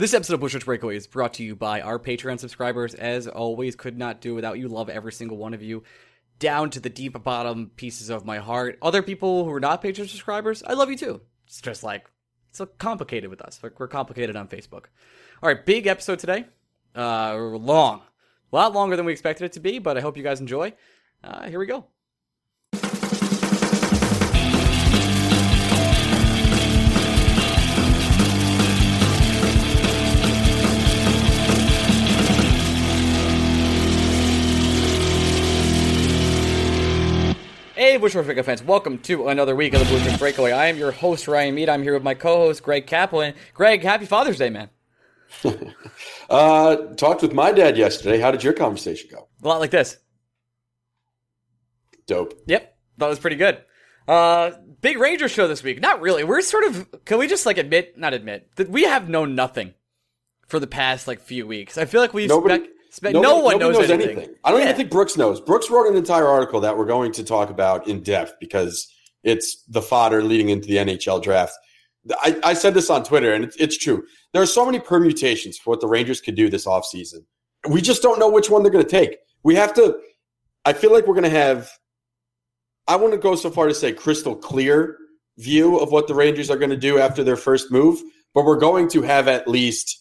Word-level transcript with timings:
This 0.00 0.14
episode 0.14 0.42
of 0.42 0.50
Shirts 0.50 0.64
Breakaway 0.64 0.96
is 0.96 1.06
brought 1.06 1.34
to 1.34 1.44
you 1.44 1.54
by 1.54 1.82
our 1.82 1.98
Patreon 1.98 2.40
subscribers. 2.40 2.94
As 2.94 3.28
always, 3.28 3.76
could 3.76 3.98
not 3.98 4.22
do 4.22 4.34
without 4.34 4.58
you. 4.58 4.66
Love 4.66 4.88
every 4.88 5.12
single 5.12 5.36
one 5.36 5.52
of 5.52 5.62
you, 5.62 5.82
down 6.38 6.70
to 6.70 6.80
the 6.80 6.88
deep 6.88 7.22
bottom 7.22 7.70
pieces 7.76 8.08
of 8.08 8.24
my 8.24 8.38
heart. 8.38 8.78
Other 8.80 9.02
people 9.02 9.44
who 9.44 9.52
are 9.52 9.60
not 9.60 9.82
Patreon 9.82 10.08
subscribers, 10.08 10.62
I 10.62 10.72
love 10.72 10.88
you 10.88 10.96
too. 10.96 11.20
It's 11.46 11.60
just 11.60 11.82
like 11.82 12.06
it's 12.48 12.56
so 12.56 12.64
complicated 12.64 13.28
with 13.28 13.42
us. 13.42 13.60
We're, 13.62 13.72
we're 13.76 13.88
complicated 13.88 14.36
on 14.36 14.48
Facebook. 14.48 14.86
All 15.42 15.50
right, 15.50 15.66
big 15.66 15.86
episode 15.86 16.18
today. 16.18 16.46
Uh, 16.96 17.34
long, 17.34 18.00
a 18.54 18.56
lot 18.56 18.72
longer 18.72 18.96
than 18.96 19.04
we 19.04 19.12
expected 19.12 19.44
it 19.44 19.52
to 19.52 19.60
be, 19.60 19.80
but 19.80 19.98
I 19.98 20.00
hope 20.00 20.16
you 20.16 20.22
guys 20.22 20.40
enjoy. 20.40 20.72
Uh, 21.22 21.46
here 21.46 21.58
we 21.58 21.66
go. 21.66 21.84
Hey, 37.80 37.96
Breakaway 37.96 38.42
fans, 38.42 38.62
welcome 38.62 38.98
to 38.98 39.28
another 39.28 39.56
week 39.56 39.72
of 39.72 39.80
the 39.80 39.86
Blue 39.86 40.18
Breakaway. 40.18 40.52
I 40.52 40.66
am 40.66 40.76
your 40.76 40.90
host, 40.90 41.26
Ryan 41.26 41.54
Mead. 41.54 41.70
I'm 41.70 41.82
here 41.82 41.94
with 41.94 42.02
my 42.02 42.12
co-host, 42.12 42.62
Greg 42.62 42.86
Kaplan. 42.86 43.32
Greg, 43.54 43.82
happy 43.82 44.04
Father's 44.04 44.36
Day, 44.36 44.50
man. 44.50 44.68
uh, 46.30 46.76
talked 46.96 47.22
with 47.22 47.32
my 47.32 47.52
dad 47.52 47.78
yesterday. 47.78 48.20
How 48.20 48.32
did 48.32 48.44
your 48.44 48.52
conversation 48.52 49.08
go? 49.10 49.28
A 49.42 49.48
lot 49.48 49.60
like 49.60 49.70
this. 49.70 49.96
Dope. 52.06 52.34
Yep, 52.48 52.76
that 52.98 53.08
was 53.08 53.18
pretty 53.18 53.36
good. 53.36 53.62
Uh, 54.06 54.50
big 54.82 54.98
Rangers 54.98 55.30
show 55.30 55.48
this 55.48 55.62
week. 55.62 55.80
Not 55.80 56.02
really. 56.02 56.22
We're 56.22 56.42
sort 56.42 56.64
of. 56.64 57.06
Can 57.06 57.16
we 57.18 57.28
just 57.28 57.46
like 57.46 57.56
admit, 57.56 57.96
not 57.96 58.12
admit, 58.12 58.50
that 58.56 58.68
we 58.68 58.82
have 58.82 59.08
known 59.08 59.34
nothing 59.34 59.72
for 60.48 60.60
the 60.60 60.66
past 60.66 61.08
like 61.08 61.18
few 61.22 61.46
weeks. 61.46 61.78
I 61.78 61.86
feel 61.86 62.02
like 62.02 62.12
we've 62.12 62.28
Nobody- 62.28 62.56
spec- 62.56 62.74
spec- 62.90 63.12
Nobody- 63.12 63.32
no 63.34 63.40
one 63.42 63.58
nobody 63.58 63.78
knows, 63.80 63.90
anything. 63.90 64.34
I 64.44 64.50
don't 64.50 64.60
Yeah. 64.60 64.66
even 64.66 64.76
think 64.76 64.90
Brooks 64.90 65.16
knows. 65.16 65.40
Brooks 65.40 65.70
wrote 65.70 65.86
an 65.88 65.96
entire 65.96 66.26
article 66.26 66.60
that 66.60 66.76
we're 66.76 66.86
going 66.86 67.12
to 67.12 67.24
talk 67.24 67.50
about 67.50 67.86
in 67.88 68.02
depth 68.02 68.34
because 68.40 68.86
it's 69.24 69.62
the 69.68 69.82
fodder 69.82 70.22
leading 70.22 70.48
into 70.50 70.68
the 70.68 70.76
NHL 70.78 71.20
draft. 71.22 71.52
I, 72.22 72.38
I 72.42 72.54
said 72.54 72.72
this 72.74 72.88
on 72.88 73.04
Twitter, 73.04 73.32
and 73.34 73.44
it's, 73.44 73.56
it's 73.56 73.76
true. 73.76 74.04
There 74.32 74.40
are 74.42 74.46
so 74.46 74.64
many 74.64 74.78
permutations 74.80 75.58
for 75.58 75.70
what 75.70 75.80
the 75.80 75.86
Rangers 75.86 76.20
could 76.20 76.34
do 76.34 76.48
this 76.48 76.66
offseason. 76.66 77.24
We 77.68 77.82
just 77.82 78.00
don't 78.02 78.18
know 78.18 78.30
which 78.30 78.48
one 78.48 78.62
they're 78.62 78.72
going 78.72 78.84
to 78.84 78.90
take. 78.90 79.18
We 79.42 79.54
have 79.56 79.74
to. 79.74 79.98
I 80.64 80.72
feel 80.72 80.92
like 80.92 81.06
we're 81.06 81.14
going 81.14 81.24
to 81.24 81.30
have. 81.30 81.70
I 82.88 82.96
want 82.96 83.12
to 83.12 83.18
go 83.18 83.34
so 83.36 83.50
far 83.50 83.68
to 83.68 83.74
say 83.74 83.92
crystal 83.92 84.34
clear 84.34 84.96
view 85.38 85.78
of 85.78 85.92
what 85.92 86.08
the 86.08 86.14
Rangers 86.14 86.50
are 86.50 86.56
going 86.56 86.70
to 86.70 86.76
do 86.76 86.98
after 86.98 87.22
their 87.22 87.36
first 87.36 87.70
move, 87.70 88.02
but 88.34 88.44
we're 88.44 88.58
going 88.58 88.88
to 88.90 89.02
have 89.02 89.28
at 89.28 89.46
least 89.46 89.99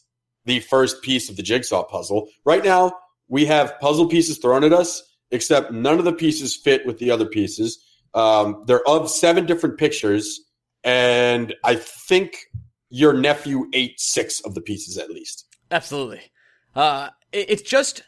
the 0.50 0.60
first 0.60 1.02
piece 1.02 1.30
of 1.30 1.36
the 1.38 1.44
jigsaw 1.44 1.84
puzzle. 1.84 2.28
Right 2.44 2.64
now, 2.64 2.92
we 3.28 3.46
have 3.46 3.80
puzzle 3.80 4.08
pieces 4.08 4.38
thrown 4.40 4.64
at 4.64 4.74
us, 4.74 5.04
except 5.32 5.72
none 5.72 6.00
of 6.00 6.06
the 6.06 6.12
pieces 6.14 6.56
fit 6.56 6.86
with 6.86 6.98
the 6.98 7.12
other 7.12 7.26
pieces. 7.26 7.78
Um, 8.14 8.64
they're 8.66 8.88
of 8.88 9.10
seven 9.10 9.46
different 9.46 9.78
pictures, 9.78 10.42
and 10.84 11.54
I 11.64 11.76
think 11.76 12.36
your 12.90 13.14
nephew 13.14 13.70
ate 13.74 14.00
six 14.00 14.42
of 14.42 14.56
the 14.56 14.62
pieces 14.62 14.98
at 14.98 15.12
least. 15.12 15.46
Absolutely. 15.70 16.22
Uh, 16.76 17.10
it- 17.32 17.50
it's 17.52 17.62
just 17.62 18.02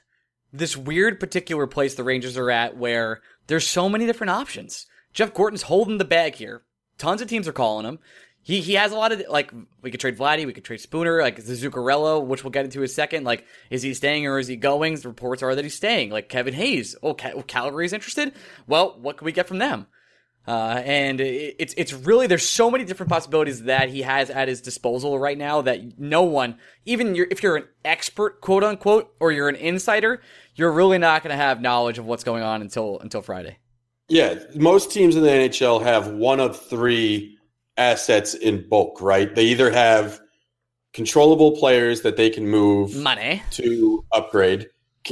this 0.51 0.75
weird 0.75 1.19
particular 1.19 1.67
place 1.67 1.93
the 1.93 2.03
Rangers 2.03 2.35
are 2.37 2.49
at 2.49 2.75
where 2.75 3.21
there's 3.47 3.67
so 3.67 3.87
many 3.87 4.05
different 4.07 4.31
options. 4.31 4.87
Jeff 5.13 5.33
Gorton's 5.33 5.63
holding 5.63 5.99
the 5.99 6.05
bag 6.05 6.35
here. 6.35 6.63
Tons 6.97 7.21
of 7.21 7.27
teams 7.27 7.47
are 7.47 7.53
calling 7.53 7.85
him. 7.85 7.99
He 8.43 8.59
he 8.61 8.73
has 8.73 8.91
a 8.91 8.95
lot 8.95 9.11
of 9.11 9.21
like 9.29 9.51
we 9.81 9.91
could 9.91 9.99
trade 9.99 10.17
Vladdy, 10.17 10.45
we 10.45 10.53
could 10.53 10.63
trade 10.63 10.81
Spooner, 10.81 11.21
like 11.21 11.37
Zuccarello, 11.37 12.25
which 12.25 12.43
we'll 12.43 12.51
get 12.51 12.65
into 12.65 12.79
in 12.79 12.85
a 12.85 12.87
second. 12.87 13.23
Like, 13.23 13.45
is 13.69 13.83
he 13.83 13.93
staying 13.93 14.25
or 14.25 14.39
is 14.39 14.47
he 14.47 14.55
going? 14.55 14.95
The 14.95 15.09
reports 15.09 15.43
are 15.43 15.53
that 15.53 15.63
he's 15.63 15.75
staying. 15.75 16.09
Like 16.09 16.27
Kevin 16.27 16.55
Hayes. 16.55 16.95
Oh, 17.03 17.13
Cal- 17.13 17.43
Calgary's 17.43 17.93
interested. 17.93 18.33
Well, 18.65 18.97
what 18.99 19.17
can 19.17 19.25
we 19.25 19.31
get 19.31 19.47
from 19.47 19.59
them? 19.59 19.85
Uh, 20.47 20.81
and 20.83 21.21
it, 21.21 21.55
it's 21.59 21.75
it's 21.77 21.93
really 21.93 22.25
there's 22.25 22.47
so 22.47 22.71
many 22.71 22.83
different 22.83 23.11
possibilities 23.11 23.63
that 23.63 23.89
he 23.89 24.01
has 24.01 24.31
at 24.31 24.47
his 24.47 24.59
disposal 24.59 25.19
right 25.19 25.37
now 25.37 25.61
that 25.61 25.99
no 25.99 26.23
one, 26.23 26.57
even 26.85 27.13
your, 27.13 27.27
if 27.29 27.43
you're 27.43 27.57
an 27.57 27.67
expert, 27.85 28.41
quote 28.41 28.63
unquote, 28.63 29.13
or 29.19 29.31
you're 29.31 29.49
an 29.49 29.55
insider, 29.55 30.19
you're 30.55 30.71
really 30.71 30.97
not 30.97 31.21
going 31.21 31.29
to 31.31 31.41
have 31.41 31.61
knowledge 31.61 31.99
of 31.99 32.05
what's 32.05 32.23
going 32.23 32.41
on 32.41 32.61
until 32.61 32.99
until 33.01 33.21
Friday. 33.21 33.59
Yeah, 34.09 34.39
most 34.55 34.91
teams 34.91 35.15
in 35.15 35.21
the 35.21 35.29
NHL 35.29 35.83
have 35.83 36.07
one 36.07 36.39
of 36.39 36.59
three 36.59 37.37
assets 37.81 38.33
in 38.33 38.67
bulk, 38.69 39.01
right? 39.01 39.33
They 39.33 39.45
either 39.45 39.71
have 39.71 40.21
controllable 40.93 41.57
players 41.57 42.01
that 42.01 42.15
they 42.15 42.29
can 42.29 42.47
move 42.47 42.95
Money. 42.95 43.41
to 43.51 44.05
upgrade, 44.11 44.67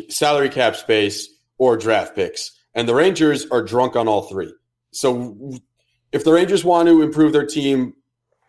salary 0.09 0.50
cap 0.50 0.75
space, 0.75 1.28
or 1.58 1.78
draft 1.78 2.16
picks. 2.16 2.52
And 2.75 2.88
the 2.88 2.96
Rangers 2.96 3.47
are 3.50 3.62
drunk 3.62 3.96
on 3.96 4.08
all 4.08 4.24
three. 4.24 4.53
So 4.91 5.52
if 6.12 6.24
the 6.24 6.31
Rangers 6.31 6.63
want 6.63 6.88
to 6.88 7.02
improve 7.02 7.34
their 7.34 7.46
team 7.46 7.94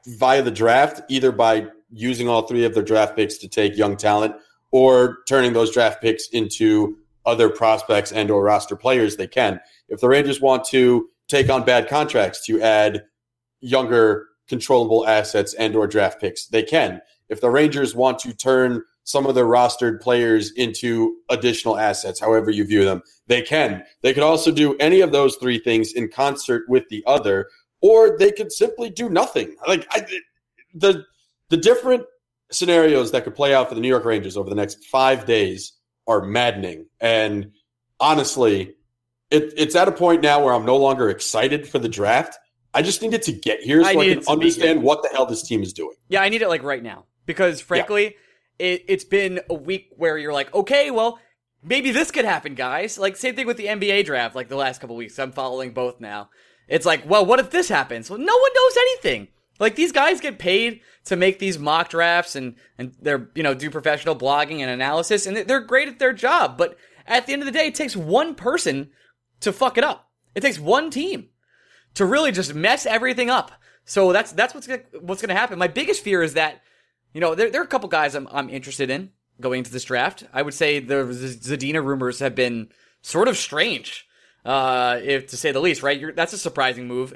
via 0.07 0.43
the 0.43 0.51
draft, 0.51 1.01
either 1.09 1.33
by 1.33 1.67
using 1.91 2.29
all 2.29 2.43
three 2.43 2.65
of 2.65 2.75
their 2.75 2.83
draft 2.83 3.17
picks 3.17 3.39
to 3.39 3.49
take 3.49 3.77
young 3.77 3.97
talent 3.97 4.35
or 4.71 5.19
turning 5.29 5.53
those 5.53 5.73
draft 5.73 6.01
picks 6.01 6.29
into 6.29 6.97
other 7.27 7.49
prospects 7.49 8.13
and 8.13 8.31
or 8.31 8.43
roster 8.43 8.77
players, 8.77 9.17
they 9.17 9.27
can. 9.27 9.61
If 9.89 10.01
the 10.01 10.09
Rangers 10.09 10.41
want 10.41 10.65
to 10.67 11.09
take 11.29 11.49
on 11.49 11.65
bad 11.65 11.89
contracts 11.89 12.45
to 12.47 12.61
add 12.61 13.05
younger 13.61 14.29
controllable 14.49 15.07
assets 15.07 15.55
and 15.55 15.77
or 15.77 15.87
draft 15.87 16.21
picks, 16.21 16.47
they 16.47 16.63
can. 16.63 17.01
If 17.29 17.41
the 17.41 17.51
Rangers 17.51 17.95
want 17.95 18.19
to 18.21 18.35
turn 18.35 18.83
some 19.05 19.27
of 19.27 19.35
their 19.35 19.47
rostered 19.47 20.01
players 20.01 20.53
into 20.53 21.17
additional 21.31 21.79
assets, 21.79 22.21
however 22.21 22.51
you 22.51 22.65
view 22.65 22.85
them, 22.85 23.03
they 23.29 23.43
can. 23.43 23.85
They 24.03 24.13
could 24.13 24.23
also 24.23 24.51
do 24.51 24.77
any 24.79 25.01
of 25.01 25.13
those 25.13 25.37
three 25.37 25.59
things 25.59 25.93
in 25.93 26.09
concert 26.09 26.65
with 26.69 26.89
the 26.89 27.03
other, 27.07 27.49
or 27.81 28.19
they 28.19 28.33
could 28.33 28.53
simply 28.53 28.91
do 28.91 29.09
nothing. 29.09 29.57
Like 29.67 29.87
I, 29.91 30.07
the 30.75 31.05
the 31.49 31.57
different 31.57 32.05
scenarios 32.51 33.13
that 33.13 33.25
could 33.25 33.35
play 33.35 33.55
out 33.55 33.69
for 33.69 33.75
the 33.75 33.81
New 33.81 33.89
York 33.89 34.05
Rangers 34.05 34.37
over 34.37 34.49
the 34.49 34.57
next 34.57 34.85
five 34.85 35.25
days 35.25 35.73
are 36.07 36.23
maddening. 36.23 36.87
And 37.01 37.53
honestly, 38.01 38.75
it, 39.31 39.55
it's 39.57 39.77
at 39.77 39.89
a 39.89 39.93
point 39.93 40.23
now 40.23 40.45
where 40.45 40.55
I'm 40.55 40.65
no 40.65 40.77
longer 40.77 41.09
excited 41.09 41.69
for 41.69 41.79
the 41.79 41.89
draft. 41.89 42.37
I 42.73 42.83
just 42.83 43.03
need 43.03 43.15
it 43.15 43.23
to 43.25 43.33
get 43.33 43.61
here 43.61 43.83
so 43.83 43.89
I 43.89 44.03
I, 44.03 44.15
can 44.15 44.23
understand 44.29 44.83
what 44.83 45.03
the 45.03 45.09
hell 45.09 45.27
this 45.27 45.43
team 45.43 45.63
is 45.63 45.73
doing. 45.73 45.97
Yeah, 46.09 46.23
I 46.23 46.29
need 46.29 46.43
it 46.43 46.49
like 46.49 46.63
right 46.63 46.83
now 46.83 47.07
because 47.27 47.61
frankly, 47.61 48.17
it, 48.59 48.85
it's 48.89 49.05
been 49.05 49.41
a 49.49 49.55
week 49.55 49.89
where 49.97 50.19
you're 50.19 50.33
like, 50.33 50.55
okay, 50.55 50.91
well, 50.91 51.19
maybe 51.63 51.91
this 51.91 52.11
could 52.11 52.25
happen, 52.25 52.55
guys. 52.55 52.99
Like 52.99 53.17
same 53.17 53.35
thing 53.35 53.47
with 53.47 53.57
the 53.57 53.67
NBA 53.67 54.05
draft. 54.05 54.37
Like 54.37 54.49
the 54.49 54.57
last 54.57 54.81
couple 54.81 54.97
weeks, 54.97 55.19
I'm 55.19 55.33
following 55.33 55.73
both 55.73 56.01
now. 56.01 56.31
It's 56.69 56.87
like, 56.87 57.09
well, 57.09 57.27
what 57.27 57.41
if 57.41 57.51
this 57.51 57.69
happens? 57.69 58.09
Well, 58.09 58.19
no 58.19 58.37
one 58.37 58.51
knows 58.55 58.77
anything. 58.77 59.29
Like 59.59 59.75
these 59.75 59.93
guys 59.93 60.21
get 60.21 60.39
paid 60.39 60.81
to 61.07 61.17
make 61.17 61.39
these 61.39 61.59
mock 61.59 61.89
drafts 61.89 62.37
and 62.37 62.55
and 62.79 62.95
they're 63.01 63.31
you 63.35 63.43
know 63.43 63.55
do 63.55 63.71
professional 63.71 64.15
blogging 64.15 64.61
and 64.61 64.71
analysis, 64.71 65.27
and 65.27 65.37
they're 65.37 65.61
great 65.61 65.89
at 65.89 65.99
their 65.99 66.13
job. 66.13 66.57
But 66.57 66.77
at 67.07 67.27
the 67.27 67.33
end 67.33 67.43
of 67.43 67.47
the 67.47 67.53
day, 67.53 67.67
it 67.67 67.75
takes 67.75 67.97
one 67.97 68.35
person 68.35 68.91
to 69.41 69.53
fuck 69.53 69.77
it 69.77 69.85
up. 69.85 70.11
It 70.35 70.41
takes 70.41 70.59
one 70.59 70.91
team 70.91 71.30
to 71.95 72.05
really 72.05 72.33
just 72.33 72.55
mess 72.55 72.87
everything 72.87 73.31
up. 73.31 73.53
So 73.85 74.13
that's 74.13 74.33
that's 74.33 74.55
what's 74.55 74.67
gonna, 74.67 74.83
what's 75.01 75.21
going 75.21 75.35
to 75.35 75.41
happen. 75.41 75.59
My 75.59 75.69
biggest 75.69 76.05
fear 76.05 76.23
is 76.23 76.35
that 76.35 76.63
you 77.13 77.21
know 77.21 77.35
there 77.35 77.51
there 77.51 77.61
are 77.61 77.65
a 77.65 77.69
couple 77.69 77.89
guys 77.89 78.15
I'm 78.15 78.29
I'm 78.31 78.49
interested 78.49 78.91
in 78.91 79.11
going 79.41 79.59
into 79.59 79.73
this 79.73 79.85
draft. 79.85 80.25
I 80.33 80.43
would 80.43 80.55
say 80.55 80.81
the 80.81 80.95
Zadina 80.95 81.85
rumors 81.85 82.21
have 82.21 82.35
been 82.35 82.69
sort 83.03 83.29
of 83.29 83.37
strange, 83.37 84.07
uh, 84.45 85.01
if 85.03 85.29
to 85.29 85.37
say 85.37 85.53
the 85.53 85.61
least. 85.61 85.83
Right, 85.83 85.99
You're, 85.99 86.13
that's 86.13 86.33
a 86.33 86.39
surprising 86.39 86.87
move. 86.87 87.15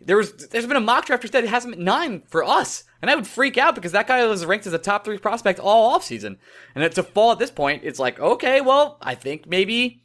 There 0.00 0.16
was 0.16 0.32
there's 0.32 0.66
been 0.66 0.76
a 0.76 0.80
mock 0.80 1.06
draft 1.06 1.30
that 1.32 1.44
hasn't 1.44 1.76
been 1.76 1.84
nine 1.84 2.22
for 2.28 2.44
us, 2.44 2.84
and 3.00 3.10
I 3.10 3.14
would 3.14 3.26
freak 3.26 3.56
out 3.56 3.74
because 3.74 3.92
that 3.92 4.06
guy 4.06 4.24
was 4.26 4.44
ranked 4.44 4.66
as 4.66 4.72
a 4.72 4.78
top 4.78 5.04
three 5.04 5.18
prospect 5.18 5.60
all 5.60 5.98
offseason. 5.98 6.38
and 6.74 6.92
to 6.92 7.02
fall 7.02 7.32
at 7.32 7.38
this 7.38 7.50
point, 7.50 7.82
it's 7.84 7.98
like 7.98 8.20
okay, 8.20 8.60
well 8.60 8.98
I 9.00 9.14
think 9.14 9.46
maybe 9.46 10.01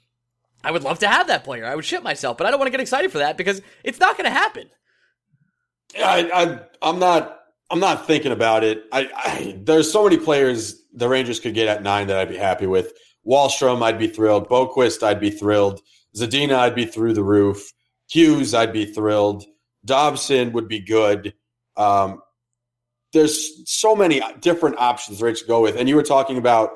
I 0.68 0.72
would 0.72 0.84
love 0.84 1.00
to 1.00 1.08
have 1.08 1.28
that 1.28 1.46
player. 1.46 1.66
I 1.66 1.76
would 1.76 1.86
shit 1.86 2.04
myself, 2.04 2.38
but 2.38 2.46
I 2.46 2.52
don't 2.52 2.60
want 2.60 2.68
to 2.68 2.72
get 2.72 2.82
excited 2.82 3.10
for 3.10 3.20
that 3.20 3.38
because 3.38 3.62
it's 3.86 4.02
not 4.02 4.18
going 4.18 4.26
to 4.26 4.38
happen. 4.38 4.70
I, 5.98 6.30
I 6.34 6.60
I'm 6.82 7.00
not 7.00 7.40
I'm 7.70 7.80
not 7.80 8.06
thinking 8.06 8.34
about 8.34 8.66
it. 8.66 8.84
I, 8.92 9.10
I 9.16 9.58
there's 9.62 9.90
so 9.90 10.04
many 10.04 10.18
players 10.18 10.84
the 10.94 11.08
Rangers 11.08 11.40
could 11.40 11.54
get 11.54 11.70
at 11.70 11.84
nine 11.84 12.08
that 12.08 12.18
I'd 12.18 12.28
be 12.28 12.36
happy 12.36 12.68
with. 12.68 12.92
Wahlstrom, 13.26 13.82
I'd 13.82 13.98
be 13.98 14.10
thrilled. 14.10 14.50
Boqvist, 14.50 15.04
I'd 15.04 15.22
be 15.22 15.30
thrilled. 15.32 15.80
Zadina, 16.14 16.56
I'd 16.56 16.76
be 16.76 16.86
through 16.86 17.14
the 17.14 17.24
roof. 17.24 17.72
Hughes, 18.10 18.54
I'd 18.54 18.74
be 18.74 18.86
thrilled. 18.86 19.46
Dobson 19.86 20.52
would 20.52 20.68
be 20.68 20.82
good. 20.82 21.34
Um, 21.78 22.22
there's 23.14 23.72
so 23.72 23.96
many 23.96 24.22
different 24.42 24.80
options 24.80 25.22
Rich 25.22 25.48
go 25.48 25.62
with, 25.62 25.78
and 25.78 25.88
you 25.88 25.96
were 25.96 26.04
talking 26.04 26.38
about 26.38 26.72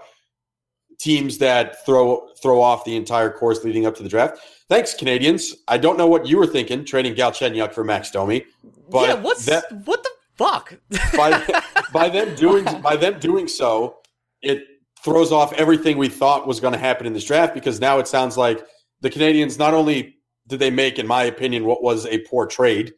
teams 1.01 1.39
that 1.39 1.83
throw 1.85 2.27
throw 2.41 2.61
off 2.61 2.85
the 2.85 2.95
entire 2.95 3.31
course 3.31 3.63
leading 3.63 3.85
up 3.85 3.95
to 3.95 4.03
the 4.03 4.09
draft. 4.09 4.39
Thanks, 4.69 4.95
Canadiens. 4.95 5.53
I 5.67 5.77
don't 5.77 5.97
know 5.97 6.07
what 6.07 6.27
you 6.27 6.37
were 6.37 6.47
thinking 6.47 6.85
trading 6.85 7.15
Galchenyuk 7.15 7.73
for 7.73 7.83
Max 7.83 8.11
Domi, 8.11 8.45
but 8.89 9.09
yeah, 9.09 9.15
what's 9.15 9.45
that 9.45 9.65
what 9.85 10.03
the 10.03 10.09
fuck? 10.35 10.75
by 11.17 11.61
by 11.91 12.07
them 12.07 12.35
doing 12.35 12.65
by 12.81 12.95
them 12.95 13.19
doing 13.19 13.47
so, 13.47 13.97
it 14.41 14.63
throws 15.03 15.31
off 15.31 15.51
everything 15.53 15.97
we 15.97 16.07
thought 16.07 16.47
was 16.47 16.59
going 16.59 16.73
to 16.73 16.79
happen 16.79 17.07
in 17.07 17.13
this 17.13 17.25
draft 17.25 17.55
because 17.55 17.79
now 17.79 17.97
it 17.97 18.07
sounds 18.07 18.37
like 18.37 18.63
the 19.01 19.09
Canadiens 19.09 19.57
not 19.57 19.73
only 19.73 20.17
did 20.47 20.59
they 20.59 20.69
make, 20.69 20.99
in 20.99 21.07
my 21.07 21.23
opinion, 21.23 21.65
what 21.65 21.81
was 21.81 22.05
a 22.05 22.19
poor 22.19 22.45
trade, 22.45 22.93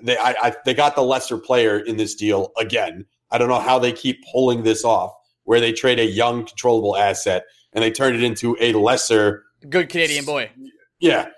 they 0.00 0.16
I, 0.16 0.34
I 0.40 0.56
they 0.64 0.74
got 0.74 0.94
the 0.94 1.02
lesser 1.02 1.38
player 1.38 1.80
in 1.80 1.96
this 1.96 2.14
deal 2.14 2.52
again. 2.56 3.04
I 3.30 3.38
don't 3.38 3.48
know 3.48 3.58
how 3.58 3.78
they 3.78 3.92
keep 3.92 4.24
pulling 4.32 4.62
this 4.62 4.84
off, 4.84 5.12
where 5.48 5.60
they 5.60 5.72
trade 5.72 5.98
a 5.98 6.04
young 6.04 6.44
controllable 6.44 6.94
asset 6.94 7.44
and 7.72 7.82
they 7.82 7.90
turn 7.90 8.14
it 8.14 8.22
into 8.22 8.54
a 8.60 8.74
lesser 8.74 9.44
Good 9.66 9.88
Canadian 9.88 10.26
boy. 10.26 10.50
yeah, 11.00 11.28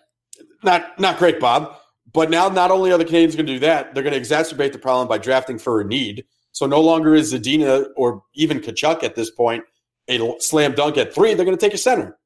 not 0.65 0.99
not 0.99 1.17
great, 1.17 1.39
Bob. 1.39 1.77
But 2.12 2.29
now, 2.29 2.49
not 2.49 2.73
only 2.73 2.91
are 2.91 2.99
the 2.99 3.05
Canadiens 3.05 3.37
going 3.37 3.47
to 3.47 3.53
do 3.53 3.59
that, 3.61 3.95
they're 3.95 4.03
going 4.03 4.12
to 4.12 4.21
exacerbate 4.21 4.73
the 4.73 4.81
problem 4.81 5.07
by 5.07 5.17
drafting 5.19 5.59
for 5.61 5.81
a 5.81 5.85
need. 5.85 6.25
So 6.51 6.67
no 6.67 6.81
longer 6.81 7.15
is 7.15 7.33
Zadina 7.33 7.87
or 7.97 8.25
even 8.35 8.59
Tkachuk 8.59 9.05
at 9.05 9.15
this 9.15 9.31
point 9.31 9.62
a 10.09 10.35
slam 10.41 10.75
dunk 10.75 10.99
at 10.99 11.15
three. 11.15 11.35
They're 11.35 11.45
going 11.45 11.56
to 11.56 11.65
take 11.65 11.73
a 11.73 11.79
center, 11.79 12.19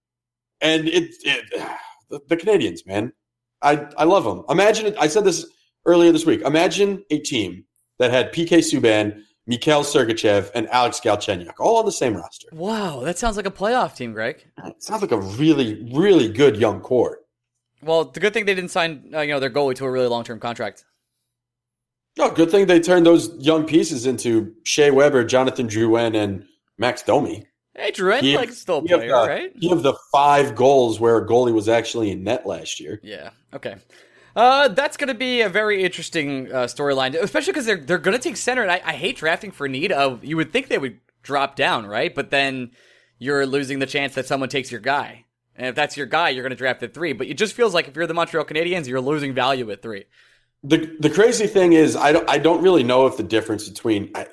and 0.62 0.88
it, 0.88 1.14
it 1.20 1.44
the, 2.08 2.20
the 2.30 2.36
Canadiens, 2.38 2.86
man, 2.86 3.12
I 3.60 3.88
I 3.98 4.04
love 4.04 4.24
them. 4.24 4.42
Imagine. 4.48 4.94
I 4.98 5.08
said 5.08 5.24
this 5.24 5.44
earlier 5.84 6.12
this 6.12 6.24
week. 6.24 6.40
Imagine 6.40 7.04
a 7.10 7.18
team 7.18 7.64
that 7.98 8.10
had 8.10 8.32
PK 8.32 8.60
Subban, 8.60 9.20
Mikhail 9.46 9.82
Sergachev, 9.82 10.50
and 10.54 10.68
Alex 10.70 11.00
Galchenyuk 11.00 11.54
all 11.60 11.76
on 11.76 11.84
the 11.84 11.92
same 11.92 12.16
roster. 12.16 12.48
Wow, 12.52 13.00
that 13.00 13.18
sounds 13.18 13.36
like 13.36 13.46
a 13.46 13.50
playoff 13.50 13.94
team, 13.94 14.12
Greg. 14.12 14.44
It 14.64 14.82
sounds 14.82 15.02
like 15.02 15.12
a 15.12 15.18
really, 15.20 15.86
really 15.92 16.28
good 16.28 16.56
young 16.56 16.80
core. 16.80 17.18
Well, 17.82 18.06
the 18.06 18.20
good 18.20 18.32
thing 18.32 18.46
they 18.46 18.54
didn't 18.54 18.70
sign, 18.70 19.10
uh, 19.14 19.20
you 19.20 19.32
know, 19.32 19.40
their 19.40 19.50
goalie 19.50 19.74
to 19.76 19.84
a 19.84 19.90
really 19.90 20.06
long 20.06 20.24
term 20.24 20.40
contract. 20.40 20.84
No, 22.16 22.30
good 22.30 22.50
thing 22.50 22.66
they 22.66 22.80
turned 22.80 23.04
those 23.04 23.34
young 23.38 23.66
pieces 23.66 24.06
into 24.06 24.54
Shea 24.62 24.90
Weber, 24.90 25.24
Jonathan 25.24 25.68
Drouin, 25.68 26.14
and 26.16 26.46
Max 26.78 27.02
Domi. 27.02 27.44
Hey, 27.76 27.90
Drouin, 27.90 28.20
He- 28.20 28.36
like 28.36 28.50
still 28.52 28.80
He 28.82 28.88
player, 28.88 29.08
the- 29.08 29.14
right? 29.28 29.52
he 29.56 29.70
of 29.72 29.82
the 29.82 29.94
five 30.12 30.54
goals 30.54 31.00
where 31.00 31.16
a 31.18 31.26
goalie 31.26 31.52
was 31.52 31.68
actually 31.68 32.10
in 32.12 32.22
net 32.22 32.46
last 32.46 32.78
year. 32.80 33.00
Yeah. 33.02 33.30
Okay. 33.52 33.74
Uh, 34.36 34.68
that's 34.68 34.96
going 34.96 35.08
to 35.08 35.14
be 35.14 35.42
a 35.42 35.48
very 35.48 35.84
interesting 35.84 36.50
uh, 36.52 36.64
storyline, 36.64 37.14
especially 37.14 37.52
because 37.52 37.66
they're 37.66 37.76
they're 37.76 37.98
going 37.98 38.16
to 38.16 38.22
take 38.22 38.36
center, 38.36 38.62
and 38.62 38.70
I, 38.70 38.82
I 38.84 38.92
hate 38.92 39.16
drafting 39.16 39.50
for 39.50 39.68
need. 39.68 39.92
Of 39.92 40.24
you 40.24 40.36
would 40.36 40.52
think 40.52 40.68
they 40.68 40.78
would 40.78 40.98
drop 41.22 41.54
down, 41.56 41.86
right? 41.86 42.14
But 42.14 42.30
then 42.30 42.72
you're 43.18 43.46
losing 43.46 43.78
the 43.78 43.86
chance 43.86 44.14
that 44.14 44.26
someone 44.26 44.48
takes 44.48 44.72
your 44.72 44.80
guy, 44.80 45.24
and 45.54 45.68
if 45.68 45.74
that's 45.76 45.96
your 45.96 46.06
guy, 46.06 46.30
you're 46.30 46.42
going 46.42 46.50
to 46.50 46.56
draft 46.56 46.82
at 46.82 46.94
three. 46.94 47.12
But 47.12 47.28
it 47.28 47.34
just 47.34 47.54
feels 47.54 47.74
like 47.74 47.86
if 47.86 47.94
you're 47.94 48.08
the 48.08 48.14
Montreal 48.14 48.44
Canadiens, 48.44 48.88
you're 48.88 49.00
losing 49.00 49.34
value 49.34 49.70
at 49.70 49.82
three. 49.82 50.04
The 50.64 50.96
the 50.98 51.10
crazy 51.10 51.46
thing 51.46 51.72
is, 51.72 51.94
I 51.94 52.10
don't 52.10 52.28
I 52.28 52.38
don't 52.38 52.62
really 52.62 52.82
know 52.82 53.06
if 53.06 53.16
the 53.16 53.22
difference 53.22 53.68
between 53.68 54.10
I, 54.16 54.26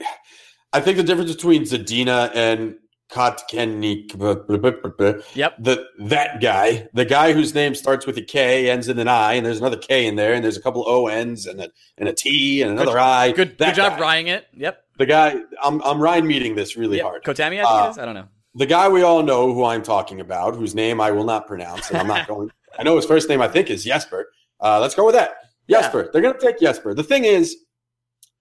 I 0.74 0.80
think 0.80 0.98
the 0.98 1.04
difference 1.04 1.32
between 1.32 1.64
Zadina 1.64 2.32
and 2.34 2.76
Kotkaniemi, 3.12 5.22
Yep. 5.36 5.56
the 5.60 5.86
that 6.00 6.42
guy, 6.42 6.88
the 6.94 7.06
guy 7.06 7.34
whose 7.34 7.54
name 7.54 7.76
starts 7.76 8.06
with 8.06 8.18
a 8.18 8.22
K, 8.22 8.70
ends 8.70 8.88
in 8.88 9.00
an 9.00 9.08
I, 9.08 9.34
and 9.34 9.46
there's 9.46 9.60
another 9.60 9.78
K 9.78 10.06
in 10.08 10.16
there, 10.16 10.34
and 10.34 10.44
there's 10.44 10.58
a 10.58 10.62
couple 10.62 10.84
O 10.88 11.08
N's 11.08 11.46
and 11.46 11.62
a 11.62 11.70
and 11.98 12.10
a 12.10 12.14
T 12.14 12.62
and 12.62 12.72
another 12.72 12.98
I. 12.98 13.32
Good, 13.32 13.58
That 13.58 13.76
good 13.76 13.82
job 13.82 13.94
guy. 13.94 14.00
Ryan 14.02 14.28
it. 14.28 14.48
Yep. 14.56 14.84
The 14.98 15.06
guy, 15.06 15.36
I'm 15.62 15.82
I'm 15.84 16.02
Ryan 16.02 16.28
meeting 16.28 16.56
this 16.56 16.78
really 16.78 16.98
yep. 16.98 17.06
hard. 17.06 17.24
Kotami, 17.24 17.60
I 17.60 17.64
think 17.64 17.70
Uh, 17.70 17.86
it 17.88 17.90
is. 17.92 17.98
I 17.98 18.06
don't 18.06 18.16
know. 18.16 18.28
the 18.56 18.66
guy 18.66 18.90
we 18.90 19.02
all 19.04 19.24
know 19.24 19.54
who 19.54 19.64
I'm 19.64 19.84
talking 19.84 20.20
about, 20.22 20.56
whose 20.56 20.76
name 20.76 21.02
I 21.02 21.12
will 21.12 21.26
not 21.26 21.48
pronounce, 21.48 21.90
and 21.90 21.98
I'm 21.98 22.08
not 22.08 22.28
going. 22.34 22.52
I 22.78 22.84
know 22.84 22.96
his 22.96 23.06
first 23.06 23.30
name 23.30 23.42
I 23.42 23.48
think 23.48 23.70
is 23.70 23.84
Jesper. 23.84 24.28
Uh, 24.60 24.80
let's 24.80 24.96
go 24.96 25.06
with 25.06 25.16
that. 25.16 25.36
Yeah. 25.68 25.82
Jesper. 25.82 26.10
They're 26.12 26.22
going 26.22 26.34
to 26.34 26.40
take 26.40 26.60
Jesper. 26.60 26.94
The 26.94 27.04
thing 27.04 27.26
is, 27.26 27.58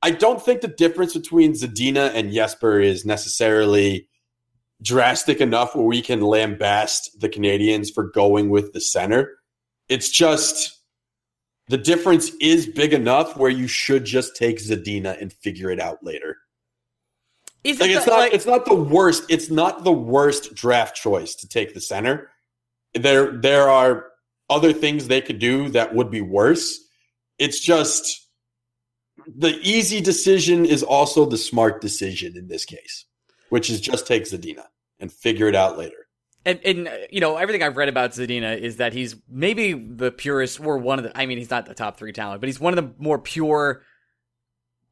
I 0.02 0.10
don't 0.10 0.42
think 0.42 0.60
the 0.60 0.68
difference 0.68 1.14
between 1.14 1.52
Zadina 1.52 2.10
and 2.14 2.32
Jesper 2.32 2.80
is 2.80 3.04
necessarily 3.04 4.08
drastic 4.82 5.40
enough 5.40 5.74
where 5.74 5.84
we 5.84 6.02
can 6.02 6.20
lambast 6.20 7.18
the 7.18 7.28
Canadiens 7.28 7.92
for 7.92 8.04
going 8.04 8.48
with 8.50 8.72
the 8.72 8.80
center. 8.80 9.38
It's 9.88 10.08
just 10.10 10.78
the 11.68 11.78
difference 11.78 12.30
is 12.40 12.66
big 12.66 12.92
enough 12.92 13.36
where 13.36 13.50
you 13.50 13.66
should 13.68 14.04
just 14.04 14.36
take 14.36 14.58
Zadina 14.58 15.20
and 15.20 15.32
figure 15.32 15.70
it 15.70 15.80
out 15.80 16.02
later. 16.02 16.36
Is 17.62 17.78
Like 17.78 17.90
it 17.90 17.96
it's 17.96 18.04
the- 18.06 18.10
not 18.10 18.18
like- 18.18 18.32
it's 18.34 18.46
not 18.46 18.64
the 18.64 18.74
worst 18.74 19.24
it's 19.28 19.50
not 19.50 19.84
the 19.84 19.92
worst 19.92 20.54
draft 20.54 20.96
choice 20.96 21.34
to 21.36 21.48
take 21.48 21.74
the 21.74 21.80
center. 21.80 22.30
There 22.94 23.32
there 23.38 23.68
are 23.68 24.06
other 24.48 24.72
things 24.72 25.06
they 25.06 25.20
could 25.20 25.38
do 25.38 25.68
that 25.68 25.94
would 25.94 26.10
be 26.10 26.22
worse. 26.22 26.80
It's 27.38 27.60
just 27.60 28.26
the 29.26 29.58
easy 29.60 30.00
decision 30.00 30.64
is 30.64 30.82
also 30.82 31.26
the 31.26 31.36
smart 31.36 31.80
decision 31.82 32.36
in 32.36 32.48
this 32.48 32.64
case, 32.64 33.04
which 33.50 33.68
is 33.68 33.80
just 33.80 34.06
take 34.06 34.24
Zadina 34.24 34.64
and 34.98 35.12
figure 35.12 35.46
it 35.48 35.54
out 35.54 35.76
later. 35.76 36.08
And, 36.46 36.58
and 36.64 36.88
uh, 36.88 36.92
you 37.10 37.20
know 37.20 37.36
everything 37.36 37.62
I've 37.62 37.76
read 37.76 37.90
about 37.90 38.12
Zadina 38.12 38.58
is 38.58 38.76
that 38.76 38.94
he's 38.94 39.16
maybe 39.28 39.74
the 39.74 40.10
purest, 40.10 40.58
or 40.58 40.78
one 40.78 40.98
of 40.98 41.04
the. 41.04 41.16
I 41.18 41.26
mean, 41.26 41.36
he's 41.36 41.50
not 41.50 41.66
the 41.66 41.74
top 41.74 41.98
three 41.98 42.12
talent, 42.12 42.40
but 42.40 42.48
he's 42.48 42.58
one 42.58 42.76
of 42.76 42.82
the 42.82 42.94
more 42.98 43.18
pure 43.18 43.82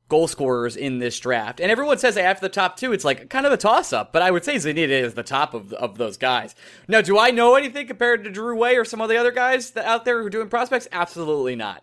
goal 0.09 0.29
scorers 0.29 0.77
in 0.77 0.99
this 0.99 1.19
draft. 1.19 1.61
And 1.61 1.71
everyone 1.71 1.99
says 1.99 2.17
after 2.17 2.41
the 2.41 2.49
top 2.49 2.77
two, 2.77 2.93
it's 2.93 3.05
like 3.05 3.31
kind 3.31 3.47
of 3.47 3.53
a 3.53 3.57
toss 3.57 3.93
up. 3.93 4.13
But 4.13 4.23
I 4.23 4.31
would 4.31 4.45
say 4.45 4.57
Zadina 4.57 4.89
is 4.89 5.15
the 5.15 5.23
top 5.23 5.55
of 5.55 5.73
of 5.73 5.97
those 5.97 6.19
guys. 6.19 6.55
Now, 6.87 7.01
do 7.01 7.19
I 7.19 7.31
know 7.31 7.55
anything 7.55 7.87
compared 7.87 8.25
to 8.25 8.31
Drew 8.31 8.57
Way 8.57 8.77
or 8.77 8.85
some 8.85 9.01
of 9.01 9.09
the 9.09 9.17
other 9.17 9.33
guys 9.33 9.71
that 9.71 9.87
out 9.87 10.05
there 10.05 10.21
who 10.21 10.27
are 10.27 10.31
doing 10.31 10.49
prospects? 10.49 10.89
Absolutely 10.93 11.57
not. 11.57 11.83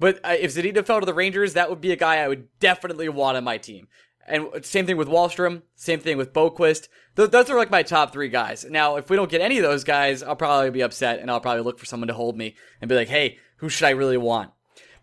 But 0.00 0.18
uh, 0.24 0.34
if 0.38 0.54
Zadina 0.54 0.84
fell 0.84 1.00
to 1.00 1.06
the 1.06 1.14
Rangers, 1.14 1.54
that 1.54 1.70
would 1.70 1.80
be 1.80 1.92
a 1.92 1.96
guy 1.96 2.16
I 2.16 2.28
would 2.28 2.48
definitely 2.58 3.08
want 3.08 3.36
on 3.36 3.44
my 3.44 3.58
team. 3.58 3.86
And 4.26 4.64
same 4.64 4.86
thing 4.86 4.96
with 4.96 5.08
Wahlstrom, 5.08 5.62
same 5.74 6.00
thing 6.00 6.16
with 6.16 6.32
Boqvist. 6.32 6.88
Th- 7.16 7.30
those 7.30 7.50
are 7.50 7.56
like 7.56 7.70
my 7.70 7.82
top 7.82 8.12
three 8.12 8.28
guys. 8.28 8.64
Now, 8.64 8.96
if 8.96 9.10
we 9.10 9.16
don't 9.16 9.30
get 9.30 9.40
any 9.42 9.58
of 9.58 9.62
those 9.62 9.84
guys, 9.84 10.22
I'll 10.22 10.34
probably 10.36 10.70
be 10.70 10.80
upset 10.82 11.18
and 11.20 11.30
I'll 11.30 11.40
probably 11.40 11.62
look 11.62 11.78
for 11.78 11.84
someone 11.84 12.08
to 12.08 12.14
hold 12.14 12.36
me 12.36 12.54
and 12.80 12.88
be 12.88 12.94
like, 12.94 13.08
hey, 13.08 13.38
who 13.56 13.68
should 13.68 13.86
I 13.86 13.90
really 13.90 14.16
want? 14.16 14.50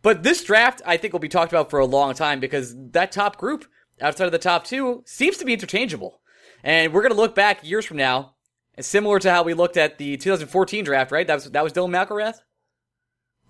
But 0.02 0.24
this 0.24 0.44
draft, 0.44 0.82
I 0.86 0.98
think, 0.98 1.14
will 1.14 1.20
be 1.20 1.30
talked 1.30 1.52
about 1.52 1.70
for 1.70 1.78
a 1.80 1.86
long 1.86 2.16
time 2.16 2.40
because 2.40 2.76
that 2.92 3.12
top 3.12 3.38
group, 3.38 3.66
outside 4.02 4.26
of 4.26 4.32
the 4.32 4.40
top 4.40 4.64
two, 4.66 5.04
seems 5.06 5.38
to 5.38 5.46
be 5.46 5.54
interchangeable. 5.54 6.22
And 6.64 6.92
we're 6.92 7.02
going 7.04 7.14
to 7.14 7.18
look 7.22 7.36
back 7.36 7.64
years 7.64 7.86
from 7.86 7.98
now, 7.98 8.34
similar 8.80 9.20
to 9.20 9.32
how 9.32 9.44
we 9.44 9.54
looked 9.54 9.78
at 9.78 10.00
the 10.00 10.18
2014 10.18 10.84
draft, 10.84 11.12
right? 11.12 11.28
That 11.28 11.36
was 11.36 11.46
that 11.52 11.64
was 11.64 11.74
Dylan 11.74 11.92
McIlrath? 11.92 12.38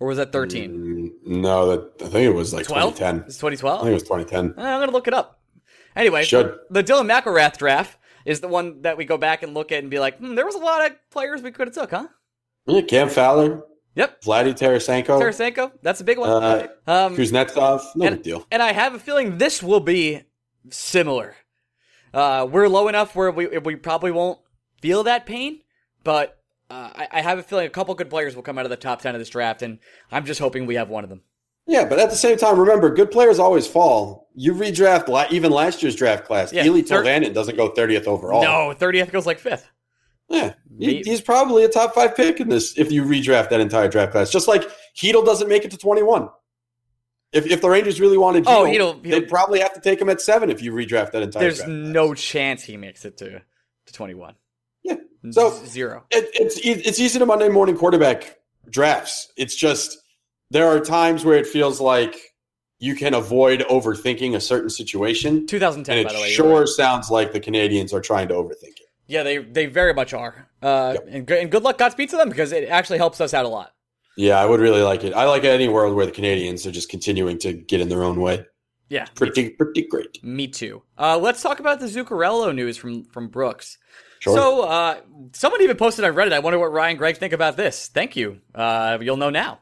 Or 0.00 0.08
was 0.08 0.18
that 0.18 0.32
13? 0.32 0.70
Mm, 1.24 1.40
No, 1.40 1.68
that 1.68 2.02
I 2.04 2.08
think 2.08 2.26
it 2.26 2.34
was 2.34 2.52
like 2.52 2.66
12? 2.66 2.96
2010. 2.96 3.26
It's 3.28 3.38
I 3.38 3.48
2012? 3.48 3.80
think 3.80 3.90
it 3.90 3.94
was 3.94 4.02
2010. 4.02 4.54
I'm 4.58 4.80
gonna 4.80 4.92
look 4.92 5.08
it 5.08 5.14
up. 5.14 5.40
Anyway, 5.96 6.24
Should. 6.24 6.58
the 6.70 6.82
Dylan 6.82 7.10
McIlrath 7.10 7.56
draft 7.58 7.98
is 8.24 8.40
the 8.40 8.48
one 8.48 8.82
that 8.82 8.96
we 8.96 9.04
go 9.04 9.16
back 9.18 9.42
and 9.42 9.54
look 9.54 9.72
at 9.72 9.78
and 9.80 9.90
be 9.90 9.98
like, 9.98 10.18
hmm, 10.18 10.34
there 10.34 10.46
was 10.46 10.54
a 10.54 10.58
lot 10.58 10.84
of 10.90 10.96
players 11.10 11.42
we 11.42 11.50
could 11.50 11.68
have 11.68 11.74
took, 11.74 11.90
huh? 11.90 12.08
Yeah, 12.66 12.80
Cam 12.82 13.08
Fowler, 13.08 13.62
Yep, 13.94 14.22
Vladdy 14.22 14.54
Tarasenko, 14.54 15.20
Tarasenko, 15.20 15.72
that's 15.82 16.00
a 16.00 16.04
big 16.04 16.16
one. 16.18 16.30
uh, 16.30 16.66
um, 16.86 17.14
Kuznetsov, 17.16 17.82
no 17.94 18.06
and, 18.06 18.16
big 18.16 18.22
deal. 18.22 18.46
and 18.50 18.62
I 18.62 18.72
have 18.72 18.94
a 18.94 18.98
feeling 18.98 19.36
this 19.38 19.62
will 19.62 19.80
be 19.80 20.22
similar. 20.70 21.36
Uh, 22.14 22.46
we're 22.50 22.68
low 22.68 22.88
enough 22.88 23.14
where 23.16 23.30
we 23.30 23.46
we 23.58 23.76
probably 23.76 24.10
won't 24.10 24.38
feel 24.80 25.02
that 25.04 25.26
pain, 25.26 25.60
but 26.04 26.38
uh, 26.70 26.90
I, 26.94 27.08
I 27.12 27.20
have 27.22 27.38
a 27.38 27.42
feeling 27.42 27.66
a 27.66 27.70
couple 27.70 27.94
good 27.94 28.08
players 28.08 28.34
will 28.34 28.42
come 28.42 28.58
out 28.58 28.64
of 28.64 28.70
the 28.70 28.76
top 28.76 29.02
ten 29.02 29.14
of 29.14 29.18
this 29.18 29.28
draft, 29.28 29.60
and 29.62 29.78
I'm 30.10 30.24
just 30.24 30.40
hoping 30.40 30.64
we 30.66 30.76
have 30.76 30.88
one 30.88 31.04
of 31.04 31.10
them. 31.10 31.22
Yeah, 31.66 31.84
but 31.84 31.98
at 31.98 32.10
the 32.10 32.16
same 32.16 32.36
time, 32.36 32.58
remember, 32.58 32.90
good 32.90 33.10
players 33.10 33.38
always 33.38 33.66
fall. 33.66 34.28
You 34.34 34.54
redraft 34.54 35.30
even 35.30 35.52
last 35.52 35.82
year's 35.82 35.94
draft 35.94 36.24
class. 36.24 36.52
Yeah, 36.52 36.64
Eli 36.64 36.82
thir- 36.82 37.02
Tolvanen 37.04 37.34
doesn't 37.34 37.56
go 37.56 37.70
30th 37.70 38.06
overall. 38.06 38.42
No, 38.42 38.74
30th 38.74 39.12
goes 39.12 39.26
like 39.26 39.38
fifth. 39.38 39.70
Yeah, 40.28 40.54
he- 40.78 41.02
he's 41.02 41.20
probably 41.20 41.64
a 41.64 41.68
top 41.68 41.94
five 41.94 42.16
pick 42.16 42.40
in 42.40 42.48
this 42.48 42.76
if 42.78 42.90
you 42.90 43.04
redraft 43.04 43.50
that 43.50 43.60
entire 43.60 43.88
draft 43.88 44.12
class. 44.12 44.30
Just 44.30 44.48
like 44.48 44.64
Chytil 44.96 45.24
doesn't 45.24 45.48
make 45.48 45.64
it 45.64 45.70
to 45.72 45.76
21. 45.76 46.30
If, 47.32 47.46
if 47.46 47.60
the 47.60 47.68
Rangers 47.70 48.00
really 48.00 48.18
wanted 48.18 48.44
Oh, 48.46 48.64
Chytil, 48.64 48.72
Chytil- 48.74 49.02
Chytil- 49.02 49.10
they'd 49.10 49.28
probably 49.28 49.60
have 49.60 49.74
to 49.74 49.80
take 49.80 50.00
him 50.00 50.08
at 50.08 50.20
seven 50.20 50.50
if 50.50 50.62
you 50.62 50.72
redraft 50.72 51.12
that 51.12 51.22
entire 51.22 51.42
There's 51.42 51.66
no 51.66 52.14
chance 52.14 52.62
he 52.64 52.76
makes 52.76 53.04
it 53.04 53.16
to 53.18 53.42
to 53.86 53.92
21. 53.92 54.34
Yeah. 54.82 54.96
So- 55.30 55.50
zero. 55.66 56.04
It, 56.10 56.30
it's, 56.34 56.58
it's 56.64 56.98
easy 56.98 57.18
to 57.18 57.26
Monday 57.26 57.48
morning 57.48 57.76
quarterback 57.76 58.38
drafts. 58.70 59.30
It's 59.36 59.54
just 59.54 59.98
there 60.52 60.66
are 60.68 60.80
times 60.80 61.24
where 61.24 61.36
it 61.38 61.46
feels 61.46 61.80
like 61.80 62.16
you 62.78 62.94
can 62.94 63.14
avoid 63.14 63.60
overthinking 63.70 64.34
a 64.34 64.40
certain 64.40 64.68
situation. 64.70 65.46
2010, 65.46 65.98
And 65.98 66.06
by 66.06 66.12
it 66.12 66.16
the 66.16 66.22
way. 66.22 66.30
sure 66.32 66.60
right. 66.60 66.68
sounds 66.68 67.10
like 67.10 67.32
the 67.32 67.40
Canadiens 67.40 67.92
are 67.92 68.00
trying 68.00 68.28
to 68.28 68.34
overthink 68.34 68.76
it. 68.78 68.88
Yeah, 69.06 69.22
they 69.22 69.38
they 69.38 69.66
very 69.66 69.94
much 69.94 70.12
are. 70.14 70.48
Uh, 70.62 70.92
Yep. 70.94 71.06
and, 71.10 71.26
good, 71.26 71.38
and 71.38 71.50
good 71.50 71.62
luck 71.62 71.78
Godspeed 71.78 72.08
to 72.10 72.16
them 72.16 72.28
because 72.28 72.52
it 72.52 72.68
actually 72.68 72.98
helps 72.98 73.20
us 73.20 73.34
out 73.34 73.44
a 73.44 73.48
lot. 73.48 73.72
Yeah, 74.16 74.38
I 74.38 74.44
would 74.44 74.60
really 74.60 74.82
like 74.82 75.04
it. 75.04 75.14
I 75.14 75.24
like 75.24 75.44
any 75.44 75.68
world 75.68 75.94
where 75.96 76.06
the 76.06 76.12
Canadiens 76.12 76.66
are 76.66 76.70
just 76.70 76.88
continuing 76.90 77.38
to 77.38 77.52
get 77.54 77.80
in 77.80 77.88
their 77.88 78.04
own 78.04 78.20
way. 78.20 78.44
Yeah, 78.90 79.06
Pretty, 79.14 79.48
pretty 79.50 79.86
great. 79.88 80.22
me 80.22 80.46
too. 80.48 80.82
Uh, 80.98 81.16
let's 81.16 81.40
talk 81.40 81.60
about 81.60 81.80
the 81.80 81.86
Zuccarello 81.86 82.54
news 82.54 82.76
from 82.76 83.04
from 83.04 83.28
Brooks. 83.28 83.78
Sure. 84.18 84.36
So, 84.36 84.62
uh, 84.62 85.00
someone 85.32 85.62
even 85.62 85.76
posted 85.78 86.04
on 86.04 86.14
Reddit. 86.14 86.32
I 86.32 86.38
wonder 86.40 86.58
what 86.58 86.70
Ryan 86.72 86.96
Gregg 86.98 87.16
think 87.16 87.32
about 87.32 87.56
this. 87.56 87.88
Thank 87.88 88.16
you. 88.16 88.40
Uh, 88.54 88.98
you'll 89.00 89.16
know 89.16 89.30
now. 89.30 89.60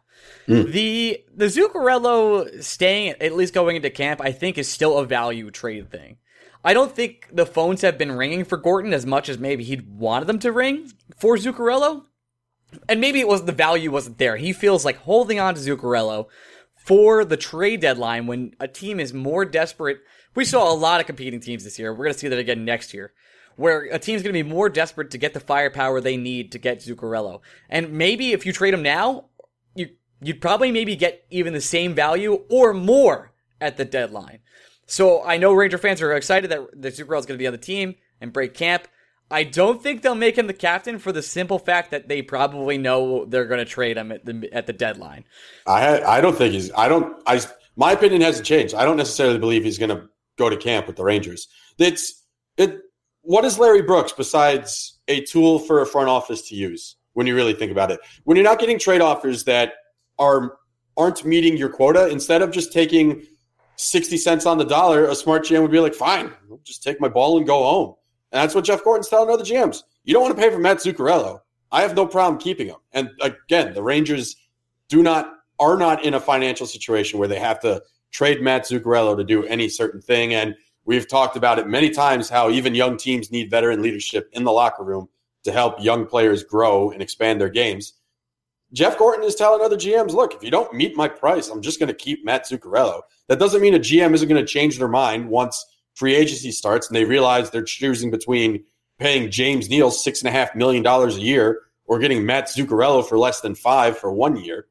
Hmm. 0.51 0.71
The 0.73 1.25
the 1.33 1.45
Zuccarello 1.45 2.61
staying 2.61 3.15
at 3.21 3.37
least 3.37 3.55
going 3.55 3.77
into 3.77 3.89
camp, 3.89 4.21
I 4.21 4.33
think, 4.33 4.59
is 4.59 4.69
still 4.69 4.99
a 4.99 5.07
value 5.07 5.49
trade 5.53 5.91
thing. 5.93 6.17
I 6.65 6.75
don't 6.75 6.93
think 6.93 7.29
the 7.33 7.47
phones 7.47 7.83
have 7.83 7.97
been 7.97 8.11
ringing 8.11 8.45
for 8.45 8.57
Gorton 8.57 8.93
as 8.93 9.07
much 9.07 9.29
as 9.29 9.39
maybe 9.39 9.63
he'd 9.63 9.97
wanted 9.97 10.27
them 10.27 10.41
to 10.41 10.51
ring 10.51 10.91
for 11.17 11.37
Zuccarello. 11.37 12.03
And 12.89 13.01
maybe 13.01 13.21
it 13.21 13.29
was 13.29 13.45
the 13.45 13.53
value 13.53 13.93
wasn't 13.93 14.19
there. 14.19 14.37
He 14.37 14.53
feels 14.53 14.85
like 14.85 14.97
holding 14.97 15.39
on 15.39 15.55
to 15.55 15.61
Zuccarello 15.61 16.27
for 16.77 17.25
the 17.25 17.37
trade 17.37 17.81
deadline 17.81 18.27
when 18.27 18.55
a 18.59 18.67
team 18.67 18.99
is 18.99 19.15
more 19.15 19.45
desperate. 19.45 20.01
We 20.35 20.45
saw 20.45 20.73
a 20.73 20.75
lot 20.75 21.01
of 21.01 21.07
competing 21.07 21.39
teams 21.39 21.63
this 21.63 21.79
year. 21.79 21.93
We're 21.93 22.05
going 22.05 22.15
to 22.15 22.19
see 22.19 22.29
that 22.29 22.39
again 22.39 22.65
next 22.65 22.93
year, 22.93 23.13
where 23.57 23.83
a 23.83 23.99
team's 24.01 24.23
going 24.23 24.35
to 24.35 24.43
be 24.43 24.49
more 24.49 24.69
desperate 24.69 25.13
to 25.13 25.19
get 25.19 25.33
the 25.33 25.41
firepower 25.41 26.01
they 26.01 26.17
need 26.17 26.53
to 26.53 26.59
get 26.59 26.81
Zuccarello. 26.81 27.41
And 27.69 27.93
maybe 27.93 28.33
if 28.33 28.45
you 28.45 28.53
trade 28.53 28.75
him 28.75 28.83
now, 28.83 29.30
you'd 30.23 30.41
probably 30.41 30.71
maybe 30.71 30.97
get 30.97 31.25
even 31.31 31.53
the 31.53 31.61
same 31.61 31.95
value 31.95 32.45
or 32.49 32.73
more 32.73 33.33
at 33.61 33.77
the 33.77 33.85
deadline. 33.85 34.41
So 34.87 35.25
I 35.25 35.37
know 35.37 35.53
Ranger 35.53 35.79
fans 35.79 36.03
are 36.03 36.13
excited 36.13 36.51
that 36.51 36.83
that 36.83 36.95
Zuccarello 36.95 37.21
is 37.21 37.27
going 37.27 37.39
to 37.39 37.43
be 37.43 37.47
on 37.47 37.53
the 37.53 37.59
team 37.59 37.95
and 38.21 38.33
break 38.33 38.55
camp. 38.55 38.89
I 39.31 39.45
don't 39.45 39.81
think 39.81 40.03
they'll 40.03 40.17
make 40.17 40.37
him 40.37 40.49
the 40.49 40.53
captain 40.53 40.99
for 40.99 41.13
the 41.13 41.23
simple 41.23 41.61
fact 41.61 41.93
that 41.93 42.09
they 42.09 42.21
probably 42.21 42.79
know 42.79 43.25
they're 43.25 43.45
going 43.45 43.59
to 43.59 43.65
trade 43.65 43.97
him 43.97 44.11
at 44.11 44.25
the 44.25 44.49
at 44.53 44.67
the 44.67 44.73
deadline. 44.73 45.25
I 45.67 46.03
I 46.03 46.21
don't 46.21 46.37
think 46.37 46.55
he's. 46.55 46.73
I 46.73 46.89
don't. 46.89 47.17
I 47.27 47.41
my 47.77 47.93
opinion 47.93 48.23
hasn't 48.23 48.47
changed. 48.47 48.75
I 48.75 48.85
don't 48.85 48.97
necessarily 48.97 49.39
believe 49.39 49.63
he's 49.63 49.79
going 49.79 49.97
to 49.97 50.09
go 50.37 50.51
to 50.51 50.57
camp 50.57 50.89
with 50.89 50.97
the 50.97 51.05
Rangers. 51.05 51.47
It's 51.79 52.25
it. 52.57 52.81
What 53.23 53.45
is 53.45 53.59
Larry 53.59 53.83
Brooks 53.83 54.13
besides 54.13 54.99
a 55.07 55.23
tool 55.23 55.61
for 55.61 55.81
a 55.81 55.87
front 55.87 56.09
office 56.09 56.49
to 56.49 56.57
use? 56.57 56.97
When 57.13 57.27
you 57.27 57.35
really 57.35 57.55
think 57.55 57.73
about 57.73 57.91
it, 57.91 58.01
when 58.25 58.37
you're 58.37 58.45
not 58.45 58.59
getting 58.59 58.79
trade 58.79 59.01
offers 59.01 59.45
that 59.45 59.75
are 60.21 60.59
aren't 60.97 61.25
meeting 61.25 61.57
your 61.57 61.71
quota, 61.71 62.09
instead 62.09 62.43
of 62.43 62.53
just 62.53 62.73
taking 62.73 63.27
sixty 63.77 64.17
cents 64.17 64.47
on 64.47 64.59
the 64.59 64.65
dollar, 64.65 65.07
a 65.07 65.15
smart 65.15 65.45
GM 65.45 65.63
would 65.63 65.73
be 65.73 65.81
like, 65.81 65.95
"Fine, 65.95 66.33
I'll 66.51 66.61
just 66.63 66.85
take 66.85 67.01
my 67.01 67.09
ball 67.09 67.39
and 67.39 67.47
go 67.47 67.63
home." 67.65 67.95
And 68.31 68.41
that's 68.41 68.55
what 68.55 68.65
Jeff 68.65 68.85
Gorton's 68.85 69.09
telling 69.09 69.31
other 69.31 69.45
GMs. 69.45 69.83
You 70.05 70.13
don't 70.15 70.23
want 70.23 70.37
to 70.37 70.41
pay 70.41 70.51
for 70.51 70.59
Matt 70.59 70.79
Zuccarello. 70.79 71.41
I 71.73 71.83
have 71.83 71.97
no 71.97 72.07
problem 72.07 72.41
keeping 72.41 72.69
him. 72.69 72.77
And 72.93 73.11
again, 73.21 73.75
the 73.75 73.83
Rangers 73.83 74.37
do 74.89 75.03
not 75.03 75.33
are 75.59 75.77
not 75.77 76.05
in 76.05 76.15
a 76.15 76.21
financial 76.21 76.67
situation 76.67 77.19
where 77.19 77.29
they 77.29 77.39
have 77.39 77.61
to 77.61 77.83
trade 78.13 78.41
Matt 78.41 78.65
Zuccarello 78.65 79.17
to 79.17 79.25
do 79.25 79.45
any 79.45 79.69
certain 79.69 80.01
thing. 80.01 80.35
And 80.35 80.55
we've 80.85 81.09
talked 81.09 81.37
about 81.37 81.59
it 81.59 81.69
many 81.69 81.91
times 81.91 82.29
how 82.29 82.51
even 82.51 82.75
young 82.75 82.97
teams 82.97 83.31
need 83.31 83.51
veteran 83.51 83.83
leadership 83.83 84.29
in 84.33 84.45
the 84.45 84.53
locker 84.53 84.83
room 84.83 85.09
to 85.45 85.53
help 85.53 85.83
young 85.83 86.07
players 86.07 86.43
grow 86.43 86.91
and 86.91 87.03
expand 87.03 87.41
their 87.41 87.49
games. 87.49 87.95
Jeff 88.73 88.99
Gorton 88.99 89.25
is 89.25 89.35
telling 89.35 89.63
other 89.63 89.77
GMs, 89.77 90.13
look, 90.13 90.35
if 90.35 90.43
you 90.45 90.51
don't 90.51 90.73
meet 90.73 90.97
my 90.97 91.09
price, 91.09 91.49
I'm 91.49 91.61
just 91.61 91.81
going 91.81 91.89
to 91.89 91.95
keep 91.95 92.25
Matt 92.25 92.47
Zuccarello. 92.47 93.03
That 93.29 93.41
doesn't 93.41 93.61
mean 93.61 93.75
a 93.75 93.81
GM 93.81 94.15
isn't 94.15 94.29
going 94.29 94.45
to 94.45 94.53
change 94.53 94.79
their 94.79 94.89
mind 94.89 95.29
once 95.29 95.65
free 95.95 96.15
agency 96.15 96.53
starts 96.53 96.87
and 96.87 96.95
they 96.95 97.05
realize 97.05 97.51
they're 97.51 97.63
choosing 97.63 98.11
between 98.11 98.65
paying 98.99 99.31
James 99.31 99.69
Neal 99.69 99.91
six 99.91 100.21
and 100.21 100.29
a 100.29 100.33
half 100.33 100.55
million 100.55 100.83
dollars 100.83 101.17
a 101.17 101.21
year 101.21 101.63
or 101.87 101.99
getting 101.99 102.25
Matt 102.25 102.47
Zuccarello 102.47 103.07
for 103.07 103.19
less 103.19 103.41
than 103.41 103.55
five 103.55 103.99
for 103.99 104.13
one 104.13 104.37
year. 104.37 104.67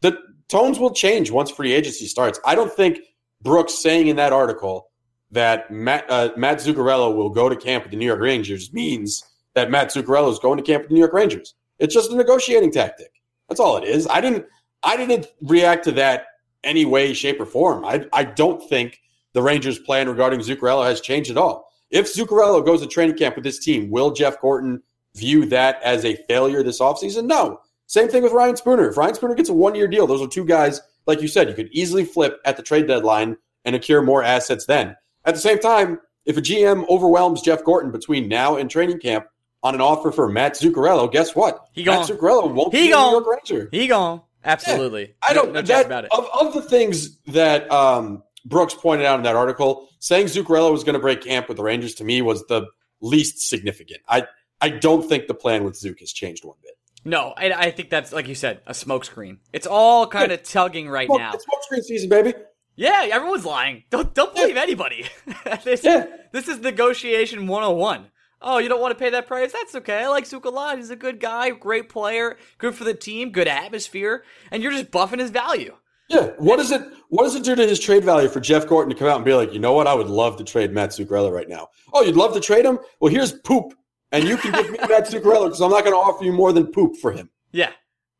The 0.00 0.18
tones 0.48 0.78
will 0.78 0.94
change 0.94 1.30
once 1.30 1.50
free 1.50 1.72
agency 1.72 2.06
starts. 2.06 2.40
I 2.46 2.54
don't 2.54 2.72
think 2.72 3.00
Brooks 3.42 3.74
saying 3.74 4.06
in 4.06 4.16
that 4.16 4.32
article 4.32 4.88
that 5.30 5.70
Matt, 5.70 6.10
uh, 6.10 6.30
Matt 6.36 6.58
Zuccarello 6.58 7.14
will 7.14 7.30
go 7.30 7.48
to 7.48 7.56
camp 7.56 7.84
with 7.84 7.90
the 7.90 7.96
New 7.96 8.06
York 8.06 8.20
Rangers 8.20 8.72
means 8.72 9.24
that 9.54 9.70
Matt 9.70 9.88
Zuccarello 9.88 10.30
is 10.30 10.38
going 10.38 10.58
to 10.58 10.62
camp 10.62 10.82
with 10.82 10.88
the 10.88 10.94
New 10.94 11.00
York 11.00 11.12
Rangers. 11.12 11.54
It's 11.78 11.94
just 11.94 12.12
a 12.12 12.16
negotiating 12.16 12.72
tactic. 12.72 13.10
That's 13.52 13.60
all 13.60 13.76
it 13.76 13.84
is. 13.84 14.08
I 14.08 14.22
didn't 14.22 14.46
I 14.82 14.96
didn't 14.96 15.26
react 15.42 15.84
to 15.84 15.92
that 15.92 16.24
any 16.64 16.86
way, 16.86 17.12
shape, 17.12 17.38
or 17.38 17.44
form. 17.44 17.84
I 17.84 18.06
I 18.10 18.24
don't 18.24 18.66
think 18.66 18.98
the 19.34 19.42
Rangers' 19.42 19.78
plan 19.78 20.08
regarding 20.08 20.40
Zuccarello 20.40 20.86
has 20.86 21.02
changed 21.02 21.30
at 21.30 21.36
all. 21.36 21.70
If 21.90 22.10
Zuccarello 22.10 22.64
goes 22.64 22.80
to 22.80 22.86
training 22.86 23.18
camp 23.18 23.34
with 23.34 23.44
this 23.44 23.58
team, 23.58 23.90
will 23.90 24.10
Jeff 24.10 24.40
Gorton 24.40 24.82
view 25.14 25.44
that 25.46 25.82
as 25.82 26.06
a 26.06 26.16
failure 26.28 26.62
this 26.62 26.80
offseason? 26.80 27.26
No. 27.26 27.60
Same 27.88 28.08
thing 28.08 28.22
with 28.22 28.32
Ryan 28.32 28.56
Spooner. 28.56 28.88
If 28.88 28.96
Ryan 28.96 29.16
Spooner 29.16 29.34
gets 29.34 29.50
a 29.50 29.52
one 29.52 29.74
year 29.74 29.86
deal, 29.86 30.06
those 30.06 30.22
are 30.22 30.28
two 30.28 30.46
guys, 30.46 30.80
like 31.06 31.20
you 31.20 31.28
said, 31.28 31.50
you 31.50 31.54
could 31.54 31.68
easily 31.72 32.06
flip 32.06 32.40
at 32.46 32.56
the 32.56 32.62
trade 32.62 32.86
deadline 32.86 33.36
and 33.66 33.76
acquire 33.76 34.00
more 34.00 34.22
assets 34.22 34.64
then. 34.64 34.96
At 35.26 35.34
the 35.34 35.40
same 35.42 35.58
time, 35.58 36.00
if 36.24 36.38
a 36.38 36.40
GM 36.40 36.88
overwhelms 36.88 37.42
Jeff 37.42 37.62
Gorton 37.64 37.92
between 37.92 38.28
now 38.28 38.56
and 38.56 38.70
training 38.70 39.00
camp 39.00 39.26
on 39.62 39.74
an 39.74 39.80
offer 39.80 40.10
for 40.10 40.28
Matt 40.28 40.54
Zuccarello, 40.54 41.10
guess 41.10 41.34
what? 41.34 41.68
He 41.72 41.84
Matt 41.84 42.08
gone. 42.08 42.16
Zuccarello 42.18 42.52
won't 42.52 42.74
He 42.74 42.86
be 42.86 42.90
gone. 42.90 43.04
a 43.04 43.06
New 43.18 43.24
York 43.24 43.26
Ranger. 43.50 43.68
He 43.70 43.86
gone. 43.86 44.22
Absolutely. 44.44 45.02
Yeah, 45.02 45.14
I 45.28 45.32
don't 45.34 45.48
no, 45.52 45.60
no 45.60 45.62
that, 45.62 45.86
about 45.86 46.04
it. 46.04 46.12
Of, 46.12 46.26
of 46.32 46.52
the 46.54 46.62
things 46.62 47.18
that 47.28 47.70
um, 47.70 48.22
Brooks 48.44 48.74
pointed 48.74 49.06
out 49.06 49.18
in 49.18 49.22
that 49.24 49.36
article, 49.36 49.88
saying 50.00 50.26
Zuccarello 50.26 50.72
was 50.72 50.82
going 50.82 50.94
to 50.94 50.98
break 51.00 51.20
camp 51.22 51.46
with 51.48 51.56
the 51.58 51.62
Rangers 51.62 51.94
to 51.96 52.04
me 52.04 52.22
was 52.22 52.44
the 52.46 52.66
least 53.00 53.48
significant. 53.48 54.00
I 54.08 54.26
I 54.60 54.68
don't 54.70 55.08
think 55.08 55.26
the 55.28 55.34
plan 55.34 55.64
with 55.64 55.76
Zook 55.76 56.00
has 56.00 56.12
changed 56.12 56.44
one 56.44 56.56
bit. 56.62 56.72
No, 57.04 57.34
I, 57.36 57.52
I 57.52 57.70
think 57.72 57.90
that's 57.90 58.12
like 58.12 58.26
you 58.28 58.34
said, 58.34 58.60
a 58.66 58.72
smokescreen. 58.72 59.38
It's 59.52 59.66
all 59.66 60.06
kind 60.08 60.30
of 60.32 60.42
tugging 60.42 60.88
right 60.88 61.06
Smoke- 61.06 61.18
now. 61.20 61.32
It's 61.34 61.44
smoke 61.44 61.62
screen 61.64 61.82
season, 61.82 62.08
baby. 62.08 62.34
Yeah, 62.74 63.06
everyone's 63.12 63.44
lying. 63.44 63.84
Don't 63.90 64.12
don't 64.14 64.34
believe 64.34 64.56
anybody. 64.56 65.06
this, 65.64 65.84
Yeah. 65.84 66.06
this 66.32 66.48
is 66.48 66.58
negotiation 66.60 67.46
101. 67.46 68.06
Oh, 68.42 68.58
you 68.58 68.68
don't 68.68 68.80
want 68.80 68.96
to 68.96 68.98
pay 68.98 69.10
that 69.10 69.26
price? 69.26 69.52
That's 69.52 69.74
okay. 69.76 70.04
I 70.04 70.08
like 70.08 70.24
Zuka 70.24 70.46
a 70.46 70.50
lot. 70.50 70.76
He's 70.76 70.90
a 70.90 70.96
good 70.96 71.20
guy, 71.20 71.50
great 71.50 71.88
player, 71.88 72.36
good 72.58 72.74
for 72.74 72.84
the 72.84 72.94
team, 72.94 73.30
good 73.30 73.48
atmosphere, 73.48 74.24
and 74.50 74.62
you're 74.62 74.72
just 74.72 74.90
buffing 74.90 75.20
his 75.20 75.30
value. 75.30 75.76
Yeah. 76.08 76.32
What 76.38 76.56
does 76.56 76.70
it 76.72 76.82
what 77.08 77.24
does 77.24 77.34
it 77.34 77.44
do 77.44 77.54
to 77.54 77.66
his 77.66 77.80
trade 77.80 78.04
value 78.04 78.28
for 78.28 78.40
Jeff 78.40 78.66
Gorton 78.66 78.92
to 78.92 78.98
come 78.98 79.08
out 79.08 79.16
and 79.16 79.24
be 79.24 79.34
like, 79.34 79.52
you 79.52 79.58
know 79.58 79.72
what, 79.72 79.86
I 79.86 79.94
would 79.94 80.08
love 80.08 80.36
to 80.38 80.44
trade 80.44 80.72
Matt 80.72 80.90
Zuccarello 80.90 81.32
right 81.32 81.48
now. 81.48 81.68
Oh, 81.92 82.02
you'd 82.02 82.16
love 82.16 82.34
to 82.34 82.40
trade 82.40 82.64
him? 82.64 82.78
Well, 83.00 83.10
here's 83.10 83.32
poop. 83.32 83.74
And 84.10 84.24
you 84.24 84.36
can 84.36 84.52
give 84.52 84.70
me 84.70 84.78
Matt 84.88 85.06
Zuccarello 85.06 85.44
because 85.44 85.62
I'm 85.62 85.70
not 85.70 85.84
going 85.84 85.94
to 85.94 86.00
offer 86.00 86.24
you 86.24 86.32
more 86.32 86.52
than 86.52 86.66
poop 86.66 86.96
for 86.96 87.12
him. 87.12 87.30
Yeah. 87.50 87.70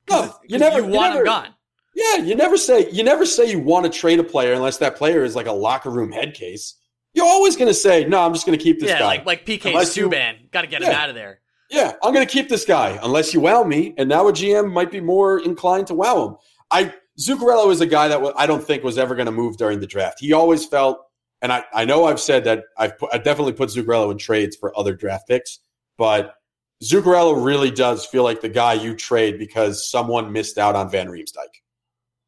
No, 0.09 0.35
you 0.49 0.59
never 0.59 0.81
you 0.81 0.87
want 0.87 1.15
never, 1.15 1.21
him 1.21 1.27
gone. 1.27 1.49
Yeah, 1.95 2.17
you 2.17 2.35
never 2.35 2.57
say 2.57 2.91
you 2.91 3.05
never 3.05 3.27
say 3.27 3.51
you 3.51 3.59
want 3.59 3.85
to 3.85 3.99
trade 3.99 4.19
a 4.19 4.25
player 4.25 4.55
unless 4.55 4.79
that 4.79 4.97
player 4.97 5.23
is 5.23 5.37
like 5.37 5.47
a 5.47 5.53
locker 5.53 5.91
room 5.91 6.11
head 6.11 6.35
case. 6.35 6.77
You're 7.15 7.27
always 7.27 7.57
going 7.57 7.69
to 7.69 7.75
say, 7.75 8.05
"No, 8.05 8.21
I'm 8.21 8.33
just 8.33 8.47
going 8.47 8.59
to 8.59 8.63
keep 8.63 8.81
this 8.81 8.91
Yeah, 8.91 9.01
guy." 9.01 9.07
like 9.07 9.27
like 9.27 9.47
PK 9.47 9.73
Subban. 9.73 10.51
Got 10.51 10.63
to 10.63 10.67
get 10.67 10.83
him 10.83 10.91
out 10.93 11.09
of 11.09 11.15
there. 11.15 11.41
yeah, 11.71 11.93
I'm 12.03 12.13
going 12.15 12.27
to 12.27 12.33
keep 12.33 12.49
this 12.49 12.65
guy 12.65 12.99
unless 13.03 13.33
you 13.35 13.41
wow 13.41 13.65
me. 13.65 13.95
And 13.99 14.09
now 14.09 14.29
a 14.29 14.33
GM 14.33 14.73
might 14.73 14.91
be 14.91 15.01
more 15.01 15.39
inclined 15.41 15.87
to 15.89 15.95
wow 15.95 16.27
him. 16.29 16.37
I 16.71 16.95
Zuccarello 17.21 17.71
is 17.71 17.81
a 17.81 17.87
guy 17.87 18.09
that 18.09 18.21
I 18.37 18.47
don't 18.47 18.65
think 18.65 18.83
was 18.83 18.97
ever 18.99 19.15
going 19.15 19.27
to 19.27 19.33
move 19.33 19.57
during 19.59 19.81
the 19.81 19.87
draft. 19.87 20.21
He 20.21 20.33
always 20.33 20.65
felt, 20.65 20.99
and 21.43 21.53
I, 21.53 21.65
I 21.75 21.85
know 21.85 22.07
I've 22.07 22.21
said 22.21 22.45
that 22.45 22.65
I've 22.79 22.99
put, 22.99 23.11
I 23.13 23.19
definitely 23.19 23.53
put 23.53 23.69
Zuccarello 23.69 24.11
in 24.11 24.17
trades 24.19 24.57
for 24.57 24.77
other 24.79 24.95
draft 24.95 25.29
picks, 25.29 25.59
but 25.99 26.35
Zuccarello 26.83 27.45
really 27.45 27.71
does 27.71 28.07
feel 28.07 28.25
like 28.25 28.41
the 28.41 28.49
guy 28.49 28.73
you 28.73 28.97
trade 28.97 29.39
because 29.39 29.89
someone 29.89 30.33
missed 30.33 30.57
out 30.57 30.75
on 30.75 30.91
Van 30.91 31.09
Riemsdyk. 31.09 31.61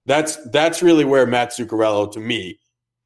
That's 0.06 0.36
that's 0.50 0.82
really 0.82 1.06
where 1.06 1.26
Matt 1.26 1.50
Zuccarello 1.50 2.12
to 2.12 2.20
me 2.20 2.58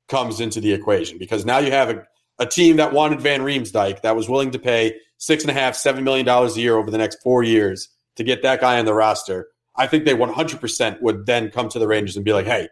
comes 0.08 0.40
into 0.40 0.60
the 0.60 0.72
equation 0.72 1.18
because 1.18 1.44
now 1.44 1.58
you 1.58 1.70
have 1.70 1.90
a, 1.90 2.04
a 2.38 2.46
team 2.46 2.76
that 2.76 2.92
wanted 2.92 3.20
Van 3.20 3.40
Riemsdyk 3.40 4.02
that 4.02 4.16
was 4.16 4.28
willing 4.28 4.50
to 4.52 4.58
pay 4.58 4.94
six 5.18 5.44
and 5.44 5.50
a 5.50 5.54
half, 5.54 5.74
seven 5.74 6.04
million 6.04 6.24
dollars 6.24 6.56
a 6.56 6.60
year 6.60 6.76
over 6.76 6.90
the 6.90 6.98
next 6.98 7.22
four 7.22 7.42
years 7.42 7.88
to 8.16 8.24
get 8.24 8.42
that 8.42 8.60
guy 8.60 8.78
on 8.78 8.84
the 8.84 8.94
roster. 8.94 9.48
I 9.76 9.86
think 9.86 10.04
they 10.04 10.14
100% 10.14 11.00
would 11.02 11.26
then 11.26 11.50
come 11.50 11.68
to 11.68 11.78
the 11.78 11.86
Rangers 11.86 12.16
and 12.16 12.24
be 12.24 12.32
like, 12.32 12.46
hey, 12.46 12.68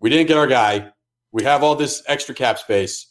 we 0.00 0.10
didn't 0.10 0.26
get 0.26 0.36
our 0.36 0.46
guy. 0.46 0.90
We 1.32 1.44
have 1.44 1.62
all 1.62 1.76
this 1.76 2.02
extra 2.06 2.34
cap 2.34 2.58
space. 2.58 3.06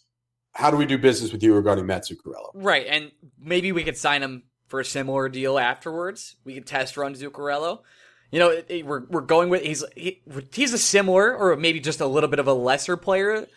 How 0.54 0.72
do 0.72 0.78
we 0.78 0.86
do 0.86 0.98
business 0.98 1.32
with 1.32 1.44
you 1.44 1.54
regarding 1.54 1.86
Matt 1.86 2.04
Zuccarello? 2.04 2.50
Right, 2.54 2.86
and 2.88 3.12
maybe 3.40 3.72
we 3.72 3.84
could 3.84 3.98
sign 3.98 4.24
him 4.24 4.44
for 4.68 4.80
a 4.80 4.86
similar 4.86 5.30
deal 5.30 5.58
afterwards. 5.58 6.36
We 6.44 6.56
could 6.56 6.66
test 6.66 6.98
run 6.98 7.14
Zuccarello. 7.14 7.82
You 8.32 8.40
know, 8.40 8.50
it, 8.50 8.66
it- 8.70 8.86
we're 8.86 9.06
we're 9.06 9.22
going 9.22 9.50
with 9.50 9.64
he's 9.64 9.84
he, 9.96 10.22
he's 10.54 10.74
a 10.74 10.78
similar 10.78 11.36
or 11.36 11.56
maybe 11.56 11.80
just 11.80 12.02
a 12.02 12.08
little 12.08 12.30
bit 12.30 12.40
of 12.40 12.48
a 12.48 12.54
lesser 12.54 12.98
player 12.98 13.48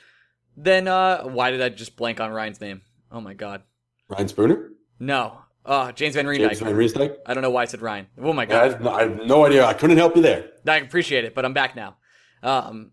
than 0.56 0.88
uh 0.88 1.22
why 1.24 1.50
did 1.50 1.60
I 1.62 1.68
just 1.70 1.96
blank 1.96 2.20
on 2.20 2.30
Ryan's 2.30 2.60
name? 2.60 2.82
Oh 3.10 3.20
my 3.20 3.34
god. 3.34 3.62
Ryan 4.08 4.28
Spooner? 4.28 4.70
No. 4.98 5.38
Uh 5.64 5.92
James 5.92 6.14
Van 6.14 6.26
Riemsdyk. 6.26 6.38
James 6.48 6.60
Van 6.60 6.74
Riemsdyk? 6.74 7.16
I 7.26 7.34
don't 7.34 7.42
know 7.42 7.50
why 7.50 7.62
I 7.62 7.64
said 7.66 7.82
Ryan. 7.82 8.06
Oh 8.20 8.32
my 8.32 8.42
I 8.42 8.46
god. 8.46 8.70
have, 8.72 8.80
no, 8.80 8.90
I 8.90 9.02
have 9.02 9.26
no 9.26 9.44
idea. 9.46 9.64
I 9.64 9.74
couldn't 9.74 9.96
help 9.98 10.14
you 10.16 10.22
there. 10.22 10.50
I 10.66 10.76
appreciate 10.76 11.24
it, 11.24 11.34
but 11.34 11.44
I'm 11.44 11.52
back 11.54 11.74
now. 11.76 11.96
Um, 12.42 12.92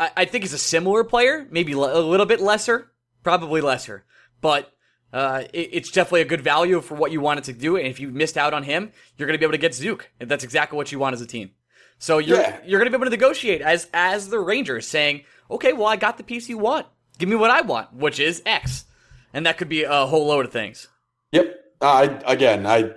I, 0.00 0.10
I 0.18 0.24
think 0.24 0.44
he's 0.44 0.52
a 0.52 0.58
similar 0.58 1.04
player, 1.04 1.46
maybe 1.50 1.74
le- 1.74 1.98
a 1.98 2.00
little 2.00 2.26
bit 2.26 2.40
lesser, 2.40 2.90
probably 3.22 3.60
lesser, 3.60 4.04
but 4.40 4.72
uh, 5.12 5.44
it, 5.52 5.70
it's 5.72 5.90
definitely 5.90 6.22
a 6.22 6.26
good 6.26 6.40
value 6.40 6.80
for 6.80 6.94
what 6.94 7.12
you 7.12 7.20
wanted 7.20 7.44
to 7.44 7.52
do. 7.52 7.76
And 7.76 7.86
if 7.86 8.00
you 8.00 8.08
missed 8.08 8.36
out 8.38 8.54
on 8.54 8.62
him, 8.62 8.92
you're 9.16 9.26
going 9.26 9.34
to 9.34 9.38
be 9.38 9.44
able 9.44 9.52
to 9.52 9.58
get 9.58 9.74
Zook, 9.74 10.10
and 10.20 10.30
that's 10.30 10.44
exactly 10.44 10.76
what 10.76 10.90
you 10.92 10.98
want 10.98 11.14
as 11.14 11.20
a 11.20 11.26
team. 11.26 11.50
So 11.98 12.18
you're 12.18 12.38
Yeah. 12.38 12.58
you're 12.64 12.80
going 12.80 12.90
to 12.90 12.96
be 12.98 13.00
able 13.00 13.10
to 13.10 13.16
negotiate 13.16 13.60
as 13.60 13.88
as 13.92 14.28
the 14.28 14.38
Rangers, 14.40 14.86
saying, 14.88 15.24
"Okay, 15.50 15.72
well, 15.72 15.86
I 15.86 15.96
got 15.96 16.16
the 16.18 16.24
piece 16.24 16.48
you 16.48 16.58
want. 16.58 16.86
Give 17.18 17.28
me 17.28 17.36
what 17.36 17.50
I 17.50 17.60
want, 17.60 17.92
which 17.92 18.18
is 18.18 18.42
X," 18.44 18.84
and 19.32 19.46
that 19.46 19.58
could 19.58 19.68
be 19.68 19.84
a 19.84 20.06
whole 20.06 20.26
load 20.26 20.44
of 20.46 20.52
things. 20.52 20.88
Yep. 21.32 21.54
I 21.80 22.04
again, 22.26 22.66
I 22.66 22.94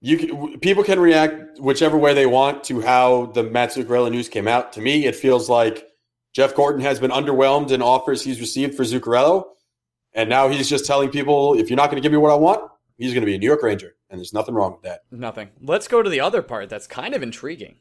you 0.00 0.18
can, 0.18 0.58
people 0.58 0.82
can 0.82 0.98
react 0.98 1.60
whichever 1.60 1.96
way 1.96 2.14
they 2.14 2.26
want 2.26 2.64
to 2.64 2.80
how 2.80 3.26
the 3.26 3.44
Matt 3.44 3.70
Zuccarello 3.70 4.10
news 4.10 4.28
came 4.28 4.48
out. 4.48 4.72
To 4.72 4.80
me, 4.80 5.06
it 5.06 5.14
feels 5.14 5.48
like 5.48 5.86
Jeff 6.32 6.54
Gorton 6.56 6.80
has 6.82 6.98
been 6.98 7.12
underwhelmed 7.12 7.70
in 7.70 7.82
offers 7.82 8.22
he's 8.24 8.40
received 8.40 8.74
for 8.74 8.82
Zuccarello, 8.82 9.44
And 10.14 10.28
now 10.28 10.48
he's 10.48 10.68
just 10.68 10.84
telling 10.86 11.10
people, 11.10 11.54
if 11.54 11.70
you're 11.70 11.76
not 11.76 11.90
going 11.90 12.00
to 12.00 12.04
give 12.04 12.12
me 12.12 12.18
what 12.18 12.30
I 12.30 12.36
want, 12.36 12.70
he's 12.98 13.12
going 13.12 13.22
to 13.22 13.26
be 13.26 13.34
a 13.34 13.38
New 13.38 13.46
York 13.46 13.62
Ranger. 13.62 13.94
And 14.10 14.18
there's 14.18 14.34
nothing 14.34 14.54
wrong 14.54 14.72
with 14.72 14.82
that. 14.82 15.00
Nothing. 15.10 15.48
Let's 15.62 15.88
go 15.88 16.02
to 16.02 16.10
the 16.10 16.20
other 16.20 16.42
part 16.42 16.68
that's 16.68 16.86
kind 16.86 17.14
of 17.14 17.22
intriguing. 17.22 17.76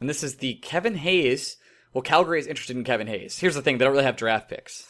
And 0.00 0.08
this 0.08 0.22
is 0.22 0.36
the 0.36 0.54
Kevin 0.54 0.94
Hayes. 0.96 1.56
Well, 1.92 2.02
Calgary 2.02 2.40
is 2.40 2.46
interested 2.46 2.76
in 2.76 2.84
Kevin 2.84 3.06
Hayes. 3.06 3.38
Here's 3.38 3.54
the 3.54 3.62
thing 3.62 3.78
they 3.78 3.84
don't 3.84 3.92
really 3.92 4.04
have 4.04 4.16
draft 4.16 4.48
picks. 4.48 4.86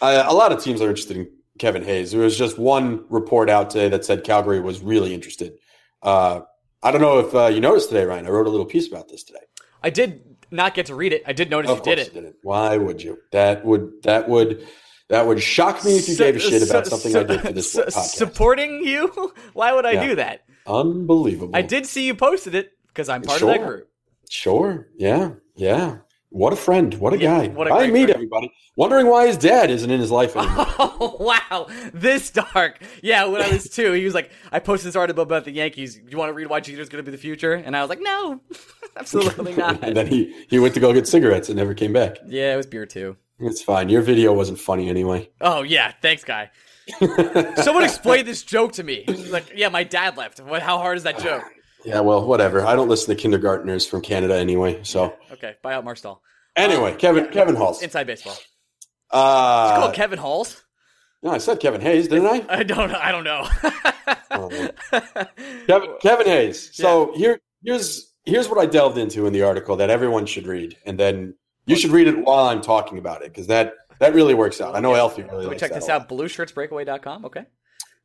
Uh, 0.00 0.24
a 0.26 0.34
lot 0.34 0.52
of 0.52 0.62
teams 0.62 0.80
are 0.80 0.88
interested 0.88 1.16
in 1.16 1.28
Kevin 1.58 1.82
Hayes. 1.82 2.12
There 2.12 2.20
was 2.20 2.38
just 2.38 2.58
one 2.58 3.04
report 3.08 3.50
out 3.50 3.70
today 3.70 3.88
that 3.88 4.04
said 4.04 4.24
Calgary 4.24 4.60
was 4.60 4.80
really 4.80 5.12
interested. 5.12 5.54
Uh, 6.02 6.40
I 6.82 6.92
don't 6.92 7.00
know 7.00 7.18
if 7.18 7.34
uh, 7.34 7.46
you 7.46 7.60
noticed 7.60 7.88
today, 7.88 8.04
Ryan. 8.04 8.26
I 8.26 8.30
wrote 8.30 8.46
a 8.46 8.50
little 8.50 8.66
piece 8.66 8.86
about 8.86 9.08
this 9.08 9.24
today. 9.24 9.40
I 9.82 9.90
did 9.90 10.36
not 10.50 10.74
get 10.74 10.86
to 10.86 10.94
read 10.94 11.12
it. 11.12 11.22
I 11.26 11.32
did 11.32 11.50
notice 11.50 11.70
Of 11.70 11.78
you 11.78 11.84
did 11.84 11.98
it. 11.98 12.14
you 12.14 12.20
didn't. 12.20 12.36
Why 12.42 12.76
would 12.76 13.02
you? 13.02 13.18
That 13.32 13.64
would 13.64 14.02
that 14.04 14.28
would 14.28 14.66
that 15.08 15.26
would 15.26 15.42
shock 15.42 15.84
me 15.84 15.96
if 15.96 16.08
you 16.08 16.16
gave 16.16 16.36
a 16.36 16.38
shit 16.38 16.68
about 16.68 16.86
something 16.86 17.14
I 17.16 17.22
did 17.22 17.40
for 17.40 17.52
this 17.52 17.74
podcast. 17.76 18.14
Supporting 18.16 18.82
you? 18.84 19.32
Why 19.52 19.72
would 19.72 19.86
I 19.86 19.92
Yeah. 19.92 20.06
do 20.08 20.14
that? 20.16 20.42
Unbelievable. 20.66 21.54
I 21.54 21.62
did 21.62 21.86
see 21.86 22.06
you 22.06 22.14
posted 22.14 22.54
it 22.54 22.72
because 22.88 23.08
I'm 23.08 23.22
part 23.22 23.36
of 23.36 23.48
Sure. 23.48 23.58
that 23.58 23.66
group. 23.66 23.88
Sure. 24.28 24.88
Yeah. 24.96 25.30
Yeah. 25.54 25.98
What 26.30 26.52
a 26.52 26.56
friend. 26.56 26.92
What 26.94 27.14
a 27.14 27.18
Yeah, 27.18 27.46
guy. 27.46 27.48
what 27.48 27.68
a 27.68 27.72
I 27.72 27.86
meet 27.86 27.92
friend. 28.06 28.10
everybody. 28.10 28.52
Wondering 28.76 29.06
why 29.06 29.26
his 29.28 29.36
dad 29.38 29.70
isn't 29.70 29.90
in 29.90 30.00
his 30.00 30.10
life 30.10 30.36
anymore. 30.36 30.66
Oh 30.78 31.16
wow, 31.20 31.66
this 31.94 32.30
dark. 32.30 32.80
Yeah, 33.02 33.24
when 33.26 33.40
I 33.40 33.48
was 33.48 33.70
two, 33.70 33.92
he 33.92 34.04
was 34.04 34.12
like, 34.12 34.30
I 34.52 34.58
posted 34.58 34.88
this 34.88 34.96
article 34.96 35.22
about 35.22 35.44
the 35.44 35.52
Yankees. 35.52 35.94
Do 35.94 36.02
you 36.10 36.18
want 36.18 36.30
to 36.30 36.34
read 36.34 36.48
why 36.48 36.60
Jeter's 36.60 36.88
going 36.90 37.02
to 37.02 37.08
be 37.10 37.14
the 37.16 37.20
future? 37.22 37.54
And 37.54 37.74
I 37.76 37.80
was 37.80 37.88
like, 37.88 38.00
no, 38.02 38.40
absolutely 38.96 39.54
not. 39.54 39.82
and 39.82 39.96
then 39.96 40.08
he, 40.08 40.34
he 40.50 40.58
went 40.58 40.74
to 40.74 40.80
go 40.80 40.92
get 40.92 41.06
cigarettes 41.08 41.48
and 41.48 41.56
never 41.56 41.72
came 41.74 41.92
back. 41.92 42.18
yeah, 42.26 42.52
it 42.52 42.56
was 42.56 42.66
beer 42.66 42.84
too. 42.86 43.16
It's 43.38 43.60
fine. 43.62 43.88
Your 43.88 44.02
video 44.02 44.32
wasn't 44.32 44.58
funny 44.58 44.88
anyway. 44.88 45.30
Oh 45.40 45.62
yeah, 45.62 45.92
thanks, 46.02 46.24
guy. 46.24 46.50
Someone 47.56 47.84
explained 47.84 48.26
this 48.28 48.42
joke 48.42 48.72
to 48.72 48.82
me. 48.82 49.04
Like, 49.30 49.52
yeah, 49.54 49.68
my 49.68 49.82
dad 49.84 50.16
left. 50.16 50.40
What? 50.40 50.62
How 50.62 50.78
hard 50.78 50.96
is 50.96 51.02
that 51.02 51.18
joke? 51.18 51.42
Yeah, 51.84 52.00
well, 52.00 52.26
whatever. 52.26 52.64
I 52.66 52.74
don't 52.76 52.88
listen 52.88 53.14
to 53.14 53.20
kindergartners 53.20 53.86
from 53.86 54.00
Canada 54.02 54.36
anyway. 54.36 54.80
So 54.84 55.14
Okay, 55.32 55.54
buy 55.62 55.74
out 55.74 55.84
Marstall. 55.84 56.18
anyway, 56.56 56.94
Kevin 56.96 57.26
Kevin 57.28 57.54
Halls. 57.56 57.82
Inside 57.82 58.06
baseball. 58.06 58.36
Uh, 59.10 59.68
It's 59.70 59.78
called 59.80 59.94
Kevin 59.94 60.18
Halls. 60.18 60.62
no, 61.22 61.30
I 61.30 61.38
said 61.38 61.60
Kevin 61.60 61.80
Hayes, 61.80 62.08
didn't 62.08 62.26
I? 62.26 62.44
I 62.48 62.62
don't. 62.62 62.92
I 62.94 63.12
don't 63.12 63.24
know. 63.24 63.48
Oh, 64.30 64.68
Kevin, 65.66 65.90
Kevin 66.00 66.26
Hayes. 66.26 66.70
So 66.76 67.12
here, 67.14 67.38
here's 67.62 68.12
here's 68.24 68.48
what 68.48 68.58
I 68.58 68.66
delved 68.66 68.98
into 68.98 69.26
in 69.26 69.32
the 69.32 69.42
article 69.42 69.76
that 69.76 69.90
everyone 69.90 70.26
should 70.26 70.46
read, 70.46 70.76
and 70.86 70.98
then 70.98 71.34
you 71.66 71.76
should 71.76 71.90
read 71.90 72.06
it 72.06 72.18
while 72.24 72.46
I'm 72.46 72.62
talking 72.62 72.98
about 72.98 73.22
it 73.22 73.32
because 73.32 73.48
that 73.48 73.74
that 73.98 74.14
really 74.14 74.34
works 74.34 74.60
out. 74.60 74.74
I 74.74 74.80
know 74.80 74.94
Elfie 74.94 75.22
really 75.22 75.46
Let 75.46 75.52
me 75.52 75.58
check 75.58 75.72
this 75.72 75.88
out. 75.88 76.08
BlueShirtsBreakaway.com. 76.08 77.24
Okay. 77.24 77.44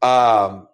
Um, 0.02 0.68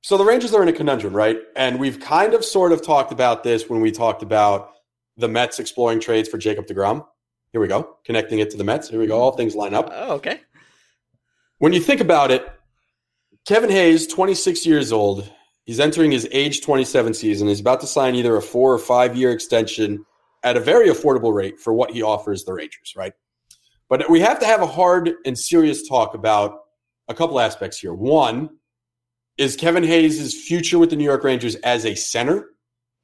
so 0.00 0.16
the 0.16 0.24
Rangers 0.24 0.54
are 0.54 0.62
in 0.62 0.68
a 0.68 0.72
conundrum, 0.72 1.14
right? 1.14 1.38
And 1.54 1.78
we've 1.78 2.00
kind 2.00 2.34
of 2.34 2.44
sort 2.44 2.72
of 2.72 2.82
talked 2.82 3.12
about 3.12 3.44
this 3.44 3.68
when 3.68 3.80
we 3.80 3.90
talked 3.90 4.22
about 4.22 4.72
the 5.16 5.28
Mets 5.28 5.58
exploring 5.58 6.00
trades 6.00 6.28
for 6.28 6.38
Jacob 6.38 6.66
DeGrom. 6.66 7.04
Here 7.52 7.60
we 7.60 7.68
go, 7.68 7.96
connecting 8.04 8.38
it 8.38 8.50
to 8.50 8.56
the 8.56 8.64
Mets. 8.64 8.88
Here 8.88 9.00
we 9.00 9.06
go. 9.06 9.18
All 9.18 9.32
things 9.32 9.54
line 9.54 9.74
up. 9.74 9.90
Oh, 9.92 10.14
okay. 10.14 10.40
When 11.58 11.72
you 11.72 11.80
think 11.80 12.00
about 12.00 12.30
it, 12.30 12.46
Kevin 13.46 13.70
Hayes, 13.70 14.06
26 14.06 14.66
years 14.66 14.92
old, 14.92 15.30
he's 15.64 15.80
entering 15.80 16.10
his 16.10 16.28
age 16.30 16.62
27 16.62 17.14
season. 17.14 17.48
He's 17.48 17.60
about 17.60 17.80
to 17.80 17.86
sign 17.86 18.14
either 18.14 18.36
a 18.36 18.42
four 18.42 18.72
or 18.72 18.78
five 18.78 19.16
year 19.16 19.32
extension 19.32 20.04
at 20.44 20.56
a 20.56 20.60
very 20.60 20.88
affordable 20.88 21.34
rate 21.34 21.58
for 21.58 21.72
what 21.72 21.90
he 21.90 22.02
offers 22.02 22.44
the 22.44 22.52
Rangers, 22.52 22.94
right? 22.96 23.12
But 23.88 24.08
we 24.10 24.20
have 24.20 24.38
to 24.40 24.46
have 24.46 24.62
a 24.62 24.66
hard 24.66 25.12
and 25.24 25.38
serious 25.38 25.88
talk 25.88 26.14
about 26.14 26.60
a 27.08 27.14
couple 27.14 27.40
aspects 27.40 27.78
here. 27.78 27.94
One 27.94 28.50
is 29.38 29.56
Kevin 29.56 29.84
Hayes' 29.84 30.34
future 30.46 30.78
with 30.78 30.90
the 30.90 30.96
New 30.96 31.04
York 31.04 31.24
Rangers 31.24 31.54
as 31.56 31.86
a 31.86 31.94
center. 31.94 32.50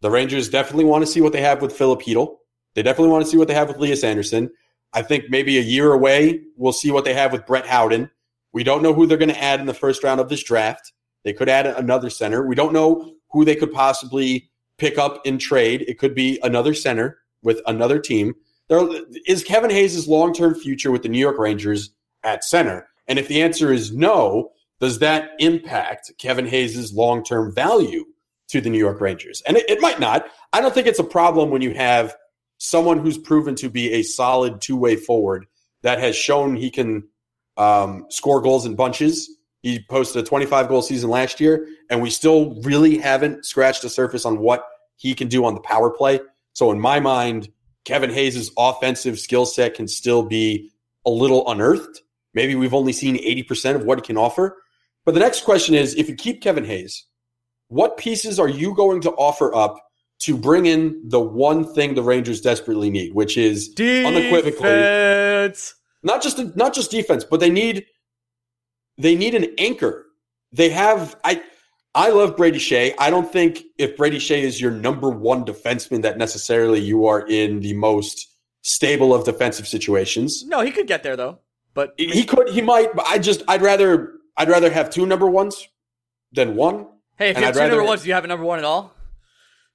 The 0.00 0.10
Rangers 0.10 0.48
definitely 0.48 0.84
want 0.84 1.02
to 1.02 1.10
see 1.10 1.20
what 1.20 1.32
they 1.32 1.40
have 1.40 1.62
with 1.62 1.72
Philip 1.72 2.02
Chytil. 2.02 2.36
They 2.74 2.82
definitely 2.82 3.12
want 3.12 3.24
to 3.24 3.30
see 3.30 3.36
what 3.36 3.48
they 3.48 3.54
have 3.54 3.68
with 3.68 3.78
Elias 3.78 4.04
Andersson. 4.04 4.50
I 4.92 5.02
think 5.02 5.30
maybe 5.30 5.58
a 5.58 5.62
year 5.62 5.92
away, 5.92 6.42
we'll 6.56 6.72
see 6.72 6.90
what 6.90 7.04
they 7.04 7.14
have 7.14 7.32
with 7.32 7.46
Brett 7.46 7.66
Howden. 7.66 8.10
We 8.52 8.62
don't 8.62 8.82
know 8.82 8.92
who 8.92 9.06
they're 9.06 9.18
going 9.18 9.30
to 9.30 9.42
add 9.42 9.60
in 9.60 9.66
the 9.66 9.74
first 9.74 10.04
round 10.04 10.20
of 10.20 10.28
this 10.28 10.42
draft. 10.42 10.92
They 11.24 11.32
could 11.32 11.48
add 11.48 11.66
another 11.66 12.10
center. 12.10 12.46
We 12.46 12.54
don't 12.54 12.72
know 12.72 13.14
who 13.30 13.44
they 13.44 13.56
could 13.56 13.72
possibly 13.72 14.50
pick 14.76 14.98
up 14.98 15.22
in 15.24 15.38
trade. 15.38 15.84
It 15.88 15.98
could 15.98 16.14
be 16.14 16.38
another 16.42 16.74
center 16.74 17.18
with 17.44 17.60
another 17.66 18.00
team. 18.00 18.34
There 18.68 18.80
is 19.26 19.44
Kevin 19.44 19.70
Hayes' 19.70 20.08
long-term 20.08 20.56
future 20.56 20.90
with 20.90 21.02
the 21.02 21.08
New 21.08 21.18
York 21.18 21.38
Rangers 21.38 21.90
at 22.24 22.42
center. 22.42 22.88
And 23.06 23.18
if 23.18 23.28
the 23.28 23.42
answer 23.42 23.72
is 23.72 23.92
no, 23.92 24.50
does 24.80 24.98
that 24.98 25.30
impact 25.38 26.10
Kevin 26.18 26.46
Hayes' 26.46 26.92
long-term 26.92 27.54
value 27.54 28.06
to 28.48 28.60
the 28.60 28.70
New 28.70 28.78
York 28.78 29.00
Rangers? 29.00 29.42
And 29.46 29.58
it, 29.58 29.68
it 29.68 29.80
might 29.80 30.00
not. 30.00 30.26
I 30.52 30.60
don't 30.60 30.74
think 30.74 30.86
it's 30.86 30.98
a 30.98 31.04
problem 31.04 31.50
when 31.50 31.62
you 31.62 31.74
have 31.74 32.16
someone 32.58 32.98
who's 32.98 33.18
proven 33.18 33.54
to 33.56 33.68
be 33.68 33.92
a 33.92 34.02
solid 34.02 34.60
two-way 34.60 34.96
forward 34.96 35.46
that 35.82 35.98
has 36.00 36.16
shown 36.16 36.56
he 36.56 36.70
can 36.70 37.06
um, 37.56 38.06
score 38.08 38.40
goals 38.40 38.64
in 38.64 38.74
bunches. 38.74 39.30
He 39.62 39.84
posted 39.88 40.22
a 40.22 40.26
25 40.26 40.68
goal 40.68 40.82
season 40.82 41.10
last 41.10 41.40
year, 41.40 41.68
and 41.90 42.00
we 42.00 42.10
still 42.10 42.60
really 42.62 42.98
haven't 42.98 43.44
scratched 43.44 43.82
the 43.82 43.90
surface 43.90 44.24
on 44.24 44.38
what 44.38 44.64
he 44.96 45.14
can 45.14 45.28
do 45.28 45.44
on 45.44 45.54
the 45.54 45.60
power 45.60 45.90
play. 45.90 46.20
So, 46.54 46.72
in 46.72 46.80
my 46.80 47.00
mind, 47.00 47.50
Kevin 47.84 48.10
Hayes' 48.10 48.50
offensive 48.56 49.20
skill 49.20 49.46
set 49.46 49.74
can 49.74 49.86
still 49.86 50.22
be 50.22 50.70
a 51.06 51.10
little 51.10 51.48
unearthed. 51.50 52.00
Maybe 52.32 52.54
we've 52.54 52.74
only 52.74 52.92
seen 52.92 53.16
80% 53.16 53.76
of 53.76 53.84
what 53.84 53.98
he 53.98 54.02
can 54.02 54.16
offer. 54.16 54.56
But 55.04 55.14
the 55.14 55.20
next 55.20 55.44
question 55.44 55.74
is 55.74 55.94
if 55.94 56.08
you 56.08 56.14
keep 56.14 56.40
Kevin 56.40 56.64
Hayes, 56.64 57.04
what 57.68 57.98
pieces 57.98 58.40
are 58.40 58.48
you 58.48 58.74
going 58.74 59.02
to 59.02 59.10
offer 59.12 59.54
up 59.54 59.76
to 60.20 60.36
bring 60.36 60.66
in 60.66 61.00
the 61.04 61.20
one 61.20 61.74
thing 61.74 61.94
the 61.94 62.02
Rangers 62.02 62.40
desperately 62.40 62.88
need, 62.88 63.14
which 63.14 63.36
is 63.36 63.74
unequivocally 63.78 64.70
not 66.04 66.22
just 66.22 66.38
not 66.54 66.72
just 66.72 66.90
defense, 66.90 67.24
but 67.24 67.40
they 67.40 67.50
need 67.50 67.86
they 68.96 69.16
need 69.16 69.34
an 69.34 69.46
anchor. 69.58 70.06
They 70.52 70.68
have 70.68 71.16
I 71.24 71.42
I 71.94 72.10
love 72.10 72.36
Brady 72.36 72.58
Skjei. 72.58 72.94
I 72.98 73.08
don't 73.10 73.30
think 73.30 73.62
if 73.78 73.96
Brady 73.96 74.18
Skjei 74.18 74.42
is 74.42 74.60
your 74.60 74.70
number 74.72 75.10
one 75.10 75.44
defenseman 75.44 76.02
that 76.02 76.18
necessarily 76.18 76.80
you 76.80 77.06
are 77.06 77.26
in 77.26 77.60
the 77.60 77.72
most 77.74 78.28
stable 78.62 79.14
of 79.14 79.24
defensive 79.24 79.68
situations. 79.68 80.44
No, 80.46 80.60
he 80.62 80.70
could 80.72 80.86
get 80.86 81.02
there 81.02 81.16
though. 81.16 81.38
But 81.72 81.94
He 81.98 82.24
could, 82.24 82.48
he 82.50 82.62
might, 82.62 82.94
but 82.94 83.04
I 83.06 83.18
just 83.18 83.42
I'd 83.48 83.62
rather 83.62 84.12
I'd 84.36 84.48
rather 84.48 84.70
have 84.70 84.90
two 84.90 85.06
number 85.06 85.26
ones 85.28 85.68
than 86.32 86.56
one. 86.56 86.86
hey, 87.16 87.30
if 87.30 87.36
and 87.36 87.42
you 87.42 87.46
have 87.46 87.56
I'd 87.56 87.64
two 87.64 87.68
number 87.68 87.84
ones, 87.84 88.02
do 88.02 88.08
you 88.08 88.14
have 88.14 88.24
a 88.24 88.28
number 88.28 88.44
one 88.44 88.58
at 88.58 88.64
all? 88.64 88.92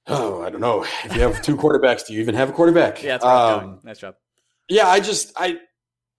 Oh, 0.06 0.42
I 0.42 0.50
don't 0.50 0.60
know. 0.62 0.84
If 1.04 1.14
you 1.14 1.22
have 1.22 1.40
two 1.42 1.56
quarterbacks, 1.56 2.06
do 2.06 2.14
you 2.14 2.20
even 2.20 2.34
have 2.34 2.48
a 2.48 2.52
quarterback? 2.52 3.02
Yeah, 3.02 3.12
that's 3.18 3.24
right. 3.24 3.52
Um, 3.62 3.80
nice 3.84 3.98
job. 3.98 4.14
yeah, 4.68 4.88
I 4.88 5.00
just 5.00 5.32
I, 5.36 5.58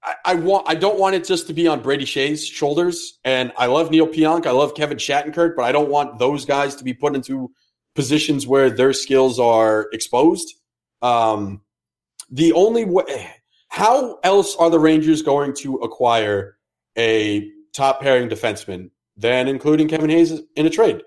I 0.03 0.15
I 0.25 0.35
want 0.35 0.67
I 0.67 0.75
don't 0.75 0.99
want 0.99 1.15
it 1.15 1.25
just 1.25 1.47
to 1.47 1.53
be 1.53 1.67
on 1.67 1.81
Brady 1.81 2.05
Skjei's 2.05 2.45
shoulders. 2.45 3.19
And 3.23 3.51
I 3.57 3.67
love 3.67 3.91
Neal 3.91 4.07
Pionk, 4.07 4.45
I 4.45 4.51
love 4.51 4.75
Kevin 4.75 4.97
Shattenkirk, 4.97 5.55
but 5.55 5.63
I 5.63 5.71
don't 5.71 5.89
want 5.89 6.19
those 6.19 6.45
guys 6.45 6.75
to 6.75 6.83
be 6.83 6.93
put 6.93 7.15
into 7.15 7.51
positions 7.95 8.47
where 8.47 8.69
their 8.69 8.93
skills 8.93 9.39
are 9.39 9.87
exposed. 9.91 10.55
Um, 11.01 11.61
the 12.29 12.53
only 12.53 12.85
way, 12.85 13.29
how 13.67 14.19
else 14.23 14.55
are 14.55 14.69
the 14.69 14.79
Rangers 14.79 15.21
going 15.21 15.53
to 15.55 15.75
acquire 15.77 16.57
a 16.97 17.49
top 17.73 18.01
pairing 18.01 18.29
defenseman 18.29 18.91
than 19.17 19.47
including 19.47 19.87
Kevin 19.87 20.09
Hayes 20.09 20.41
in 20.55 20.65
a 20.65 20.69
trade? 20.69 21.01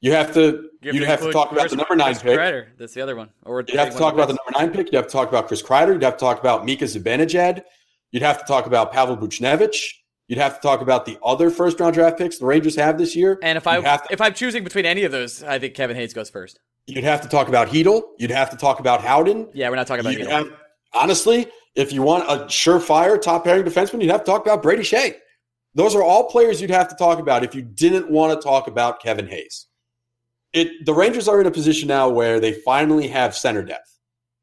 You 0.00 0.12
have 0.12 0.32
to 0.34 0.68
You 0.82 1.04
have 1.04 1.20
to 1.20 1.26
include 1.26 1.32
talk 1.32 1.52
about 1.52 1.70
the 1.70 1.76
number 1.76 1.96
nine 1.96 2.14
Chris 2.14 2.22
pick. 2.22 2.38
Kreider. 2.38 2.66
That's 2.78 2.94
the 2.94 3.00
other 3.00 3.16
one. 3.16 3.30
Or 3.44 3.64
You'd 3.66 3.76
have 3.76 3.92
to 3.92 3.98
talk 3.98 4.14
about 4.14 4.28
the 4.28 4.34
number 4.34 4.58
nine 4.58 4.70
pick. 4.70 4.86
You'd 4.92 4.94
have 4.96 5.06
to 5.06 5.12
talk 5.12 5.28
about 5.28 5.48
Chris 5.48 5.62
Kreider. 5.62 5.92
You'd 5.92 6.02
have 6.02 6.14
to 6.14 6.20
talk 6.20 6.38
about 6.38 6.64
Mika 6.64 6.84
Zibanejad. 6.84 7.62
You'd 8.10 8.22
have 8.22 8.38
to 8.38 8.44
talk 8.44 8.66
about 8.66 8.92
Pavel 8.92 9.16
Buchnevich. 9.16 9.92
You'd 10.28 10.38
have 10.38 10.56
to 10.56 10.60
talk 10.60 10.82
about 10.82 11.06
the 11.06 11.18
other 11.24 11.50
first 11.50 11.80
round 11.80 11.94
draft 11.94 12.18
picks 12.18 12.38
the 12.38 12.46
Rangers 12.46 12.76
have 12.76 12.98
this 12.98 13.16
year. 13.16 13.38
And 13.42 13.56
if 13.56 13.66
I 13.66 13.80
to, 13.80 14.02
if 14.10 14.20
I'm 14.20 14.34
choosing 14.34 14.62
between 14.62 14.84
any 14.84 15.04
of 15.04 15.12
those, 15.12 15.42
I 15.42 15.58
think 15.58 15.74
Kevin 15.74 15.96
Hayes 15.96 16.12
goes 16.12 16.28
first. 16.28 16.60
You'd 16.86 17.04
have 17.04 17.20
to 17.22 17.28
talk 17.28 17.48
about 17.48 17.68
Chytil. 17.68 18.02
You'd 18.18 18.30
have 18.30 18.50
to 18.50 18.56
talk 18.56 18.80
about 18.80 19.02
Howden. 19.02 19.48
Yeah, 19.52 19.68
we're 19.68 19.76
not 19.76 19.86
talking 19.86 20.00
about 20.00 20.18
You'd 20.18 20.52
honestly, 20.94 21.46
if 21.74 21.92
you 21.92 22.02
want 22.02 22.24
a 22.24 22.46
surefire 22.46 23.20
top 23.20 23.44
pairing 23.44 23.64
defenseman, 23.64 24.00
you'd 24.00 24.10
have 24.10 24.24
to 24.24 24.26
talk 24.26 24.42
about 24.42 24.62
Brady 24.62 24.82
Skjei. 24.82 25.14
Those 25.74 25.94
are 25.94 26.02
all 26.02 26.24
players 26.24 26.60
you'd 26.60 26.70
have 26.70 26.88
to 26.88 26.94
talk 26.96 27.18
about 27.18 27.44
if 27.44 27.54
you 27.54 27.62
didn't 27.62 28.10
want 28.10 28.38
to 28.38 28.42
talk 28.42 28.66
about 28.68 29.02
Kevin 29.02 29.28
Hayes. 29.28 29.66
It 30.52 30.86
the 30.86 30.94
Rangers 30.94 31.28
are 31.28 31.40
in 31.40 31.46
a 31.46 31.50
position 31.50 31.88
now 31.88 32.08
where 32.08 32.40
they 32.40 32.52
finally 32.52 33.08
have 33.08 33.36
center 33.36 33.62
depth, 33.62 33.98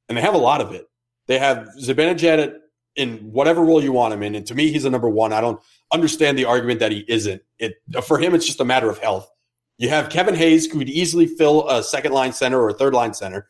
and 0.07 0.17
they 0.17 0.21
have 0.21 0.35
a 0.35 0.39
lot 0.39 0.61
of 0.61 0.71
it. 0.71 0.87
They 1.27 1.39
have 1.39 1.67
Zibanejad 1.81 2.59
in 2.95 3.17
whatever 3.31 3.61
role 3.61 3.83
you 3.83 3.91
want 3.91 4.13
him 4.13 4.23
in, 4.23 4.35
and 4.35 4.45
to 4.47 4.55
me, 4.55 4.71
he's 4.71 4.85
a 4.85 4.89
number 4.89 5.09
one. 5.09 5.33
I 5.33 5.41
don't 5.41 5.59
understand 5.91 6.37
the 6.37 6.45
argument 6.45 6.79
that 6.79 6.91
he 6.91 7.05
isn't. 7.07 7.41
It 7.59 7.75
for 8.03 8.17
him, 8.19 8.33
it's 8.33 8.45
just 8.45 8.61
a 8.61 8.65
matter 8.65 8.89
of 8.89 8.99
health. 8.99 9.29
You 9.77 9.89
have 9.89 10.09
Kevin 10.09 10.35
Hayes, 10.35 10.65
who 10.65 10.79
could 10.79 10.89
easily 10.89 11.27
fill 11.27 11.67
a 11.69 11.83
second 11.83 12.13
line 12.13 12.31
center 12.31 12.61
or 12.61 12.69
a 12.69 12.73
third 12.73 12.93
line 12.93 13.13
center. 13.13 13.49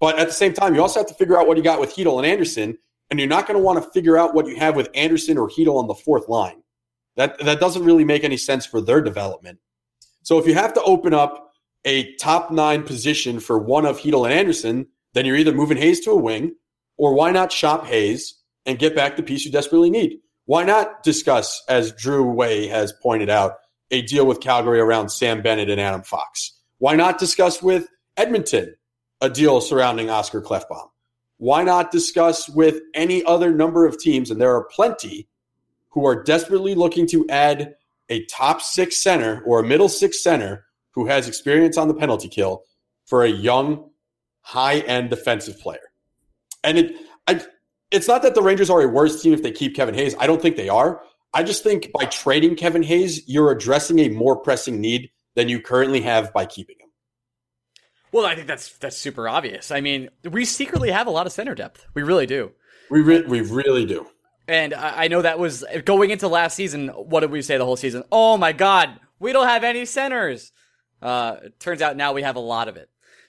But 0.00 0.18
at 0.18 0.28
the 0.28 0.34
same 0.34 0.52
time, 0.52 0.74
you 0.74 0.82
also 0.82 1.00
have 1.00 1.08
to 1.08 1.14
figure 1.14 1.38
out 1.38 1.48
what 1.48 1.56
you 1.56 1.62
got 1.62 1.80
with 1.80 1.94
Chytil 1.94 2.18
and 2.18 2.26
Andersson, 2.26 2.76
and 3.10 3.18
you're 3.18 3.28
not 3.28 3.46
going 3.46 3.58
to 3.58 3.64
want 3.64 3.82
to 3.82 3.90
figure 3.90 4.18
out 4.18 4.34
what 4.34 4.46
you 4.46 4.56
have 4.56 4.76
with 4.76 4.90
Andersson 4.94 5.38
or 5.38 5.48
Chytil 5.48 5.78
on 5.78 5.88
the 5.88 5.94
fourth 5.94 6.28
line. 6.28 6.62
That 7.16 7.38
that 7.40 7.60
doesn't 7.60 7.84
really 7.84 8.04
make 8.04 8.22
any 8.22 8.36
sense 8.36 8.66
for 8.66 8.80
their 8.80 9.00
development. 9.00 9.58
So 10.22 10.38
if 10.38 10.46
you 10.46 10.54
have 10.54 10.74
to 10.74 10.82
open 10.82 11.14
up 11.14 11.52
a 11.84 12.14
top 12.16 12.50
nine 12.50 12.82
position 12.82 13.40
for 13.40 13.58
one 13.58 13.86
of 13.86 13.98
Chytil 13.98 14.24
and 14.24 14.34
Andersson, 14.34 14.86
then 15.14 15.24
you're 15.24 15.36
either 15.36 15.52
moving 15.52 15.78
Hayes 15.78 16.00
to 16.00 16.10
a 16.10 16.16
wing, 16.16 16.54
or 16.98 17.14
why 17.14 17.32
not 17.32 17.50
shop 17.50 17.86
Hayes 17.86 18.37
and 18.68 18.78
get 18.78 18.94
back 18.94 19.16
the 19.16 19.22
piece 19.22 19.44
you 19.44 19.50
desperately 19.50 19.90
need? 19.90 20.20
Why 20.44 20.62
not 20.62 21.02
discuss, 21.02 21.62
as 21.68 21.92
Drew 21.92 22.30
Way 22.30 22.68
has 22.68 22.92
pointed 23.02 23.30
out, 23.30 23.56
a 23.90 24.02
deal 24.02 24.26
with 24.26 24.40
Calgary 24.40 24.78
around 24.78 25.08
Sam 25.08 25.42
Bennett 25.42 25.70
and 25.70 25.80
Adam 25.80 26.02
Fox? 26.02 26.52
Why 26.78 26.94
not 26.94 27.18
discuss 27.18 27.62
with 27.62 27.88
Edmonton 28.16 28.74
a 29.20 29.28
deal 29.28 29.60
surrounding 29.60 30.10
Oscar 30.10 30.40
Klefbom? 30.40 30.88
Why 31.38 31.62
not 31.62 31.90
discuss 31.90 32.48
with 32.48 32.80
any 32.94 33.24
other 33.24 33.52
number 33.52 33.86
of 33.86 33.98
teams, 33.98 34.30
and 34.30 34.40
there 34.40 34.54
are 34.54 34.64
plenty, 34.64 35.28
who 35.90 36.06
are 36.06 36.22
desperately 36.22 36.74
looking 36.74 37.06
to 37.08 37.26
add 37.28 37.74
a 38.08 38.24
top 38.26 38.60
six 38.60 38.96
center 38.98 39.42
or 39.44 39.60
a 39.60 39.66
middle 39.66 39.88
six 39.88 40.22
center 40.22 40.66
who 40.92 41.06
has 41.06 41.26
experience 41.26 41.78
on 41.78 41.88
the 41.88 41.94
penalty 41.94 42.28
kill 42.28 42.64
for 43.06 43.24
a 43.24 43.28
young, 43.28 43.90
high 44.42 44.80
end 44.80 45.10
defensive 45.10 45.58
player? 45.58 45.80
And 46.64 46.78
it, 46.78 46.96
I, 47.26 47.40
it's 47.90 48.08
not 48.08 48.22
that 48.22 48.34
the 48.34 48.42
Rangers 48.42 48.70
are 48.70 48.82
a 48.82 48.88
worse 48.88 49.22
team 49.22 49.32
if 49.32 49.42
they 49.42 49.52
keep 49.52 49.74
Kevin 49.74 49.94
Hayes. 49.94 50.14
I 50.18 50.26
don't 50.26 50.40
think 50.40 50.56
they 50.56 50.68
are. 50.68 51.02
I 51.34 51.42
just 51.42 51.62
think 51.62 51.92
by 51.92 52.04
trading 52.06 52.56
Kevin 52.56 52.82
Hayes, 52.82 53.28
you're 53.28 53.50
addressing 53.50 53.98
a 54.00 54.08
more 54.08 54.36
pressing 54.36 54.80
need 54.80 55.10
than 55.34 55.48
you 55.48 55.60
currently 55.60 56.00
have 56.00 56.32
by 56.32 56.46
keeping 56.46 56.76
him. 56.78 56.88
Well, 58.12 58.24
I 58.24 58.34
think 58.34 58.46
that's 58.46 58.72
that's 58.78 58.96
super 58.96 59.28
obvious. 59.28 59.70
I 59.70 59.80
mean, 59.80 60.08
we 60.24 60.44
secretly 60.44 60.90
have 60.90 61.06
a 61.06 61.10
lot 61.10 61.26
of 61.26 61.32
center 61.32 61.54
depth. 61.54 61.86
We 61.94 62.02
really 62.02 62.26
do. 62.26 62.52
We 62.90 63.02
re- 63.02 63.26
we 63.26 63.42
really 63.42 63.84
do. 63.84 64.06
And 64.46 64.72
I, 64.72 65.04
I 65.04 65.08
know 65.08 65.20
that 65.20 65.38
was 65.38 65.62
going 65.84 66.08
into 66.10 66.26
last 66.26 66.54
season. 66.54 66.88
What 66.88 67.20
did 67.20 67.30
we 67.30 67.42
say 67.42 67.58
the 67.58 67.66
whole 67.66 67.76
season? 67.76 68.04
Oh 68.10 68.38
my 68.38 68.52
God, 68.52 68.98
we 69.18 69.32
don't 69.32 69.46
have 69.46 69.62
any 69.62 69.84
centers. 69.84 70.52
Uh, 71.02 71.36
turns 71.58 71.82
out 71.82 71.96
now 71.96 72.14
we 72.14 72.22
have 72.22 72.36
a 72.36 72.40
lot 72.40 72.68
of 72.68 72.76
it. 72.76 72.88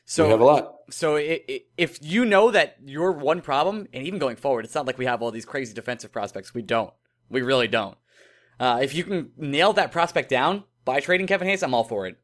So 0.10 0.24
we 0.24 0.32
have 0.32 0.42
a 0.42 0.44
lot. 0.44 0.76
So 0.90 1.18
it, 1.18 1.46
it, 1.48 1.66
if 1.78 2.00
you 2.02 2.26
know 2.26 2.50
that 2.50 2.78
your 2.84 3.12
one 3.12 3.42
problem, 3.42 3.88
and 3.94 4.08
even 4.08 4.18
going 4.18 4.38
forward, 4.38 4.66
it's 4.66 4.74
not 4.74 4.88
like 4.88 4.98
we 4.98 5.06
have 5.06 5.22
all 5.22 5.30
these 5.30 5.46
crazy 5.46 5.72
defensive 5.72 6.12
prospects. 6.12 6.52
We 6.52 6.64
don't. 6.64 6.92
We 7.30 7.44
really 7.44 7.68
don't. 7.68 7.96
Uh, 8.60 8.80
if 8.82 8.96
you 8.96 9.04
can 9.04 9.30
nail 9.38 9.72
that 9.74 9.92
prospect 9.92 10.28
down 10.28 10.64
by 10.84 11.00
trading 11.00 11.28
Kevin 11.28 11.48
Hayes, 11.48 11.62
I'm 11.62 11.76
all 11.76 11.84
for 11.84 12.08
it. 12.08 12.18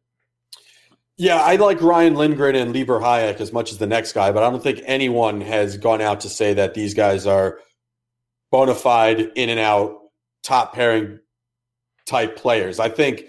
Yeah, 1.15 1.39
I 1.39 1.57
like 1.57 1.79
Ryan 1.79 2.15
Lindgren 2.15 2.55
and 2.55 2.73
Libor 2.73 2.99
Hajek 2.99 3.39
as 3.39 3.53
much 3.53 3.71
as 3.71 3.77
the 3.77 3.85
next 3.85 4.13
guy, 4.13 4.31
but 4.31 4.41
I 4.41 4.49
don't 4.49 4.63
think 4.63 4.81
anyone 4.85 5.39
has 5.41 5.77
gone 5.77 6.01
out 6.01 6.21
to 6.21 6.29
say 6.29 6.55
that 6.55 6.73
these 6.73 6.95
guys 6.95 7.27
are 7.27 7.59
bona 8.51 8.73
fide 8.73 9.19
in 9.35 9.49
and 9.49 9.59
out 9.59 9.99
top 10.41 10.73
pairing 10.73 11.19
type 12.07 12.35
players. 12.35 12.79
I 12.79 12.89
think 12.89 13.25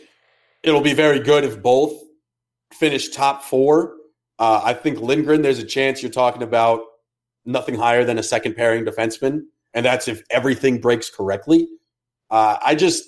it'll 0.62 0.80
be 0.80 0.94
very 0.94 1.20
good 1.20 1.44
if 1.44 1.60
both 1.62 1.92
finish 2.72 3.10
top 3.10 3.42
four. 3.44 3.95
Uh, 4.38 4.60
I 4.62 4.74
think 4.74 5.00
Lindgren, 5.00 5.42
there's 5.42 5.58
a 5.58 5.64
chance 5.64 6.02
you're 6.02 6.10
talking 6.10 6.42
about 6.42 6.82
nothing 7.44 7.74
higher 7.74 8.04
than 8.04 8.18
a 8.18 8.22
second 8.22 8.54
pairing 8.54 8.84
defenseman, 8.84 9.42
and 9.72 9.86
that's 9.86 10.08
if 10.08 10.22
everything 10.30 10.80
breaks 10.80 11.08
correctly. 11.10 11.68
Uh, 12.30 12.56
I 12.62 12.74
just 12.74 13.04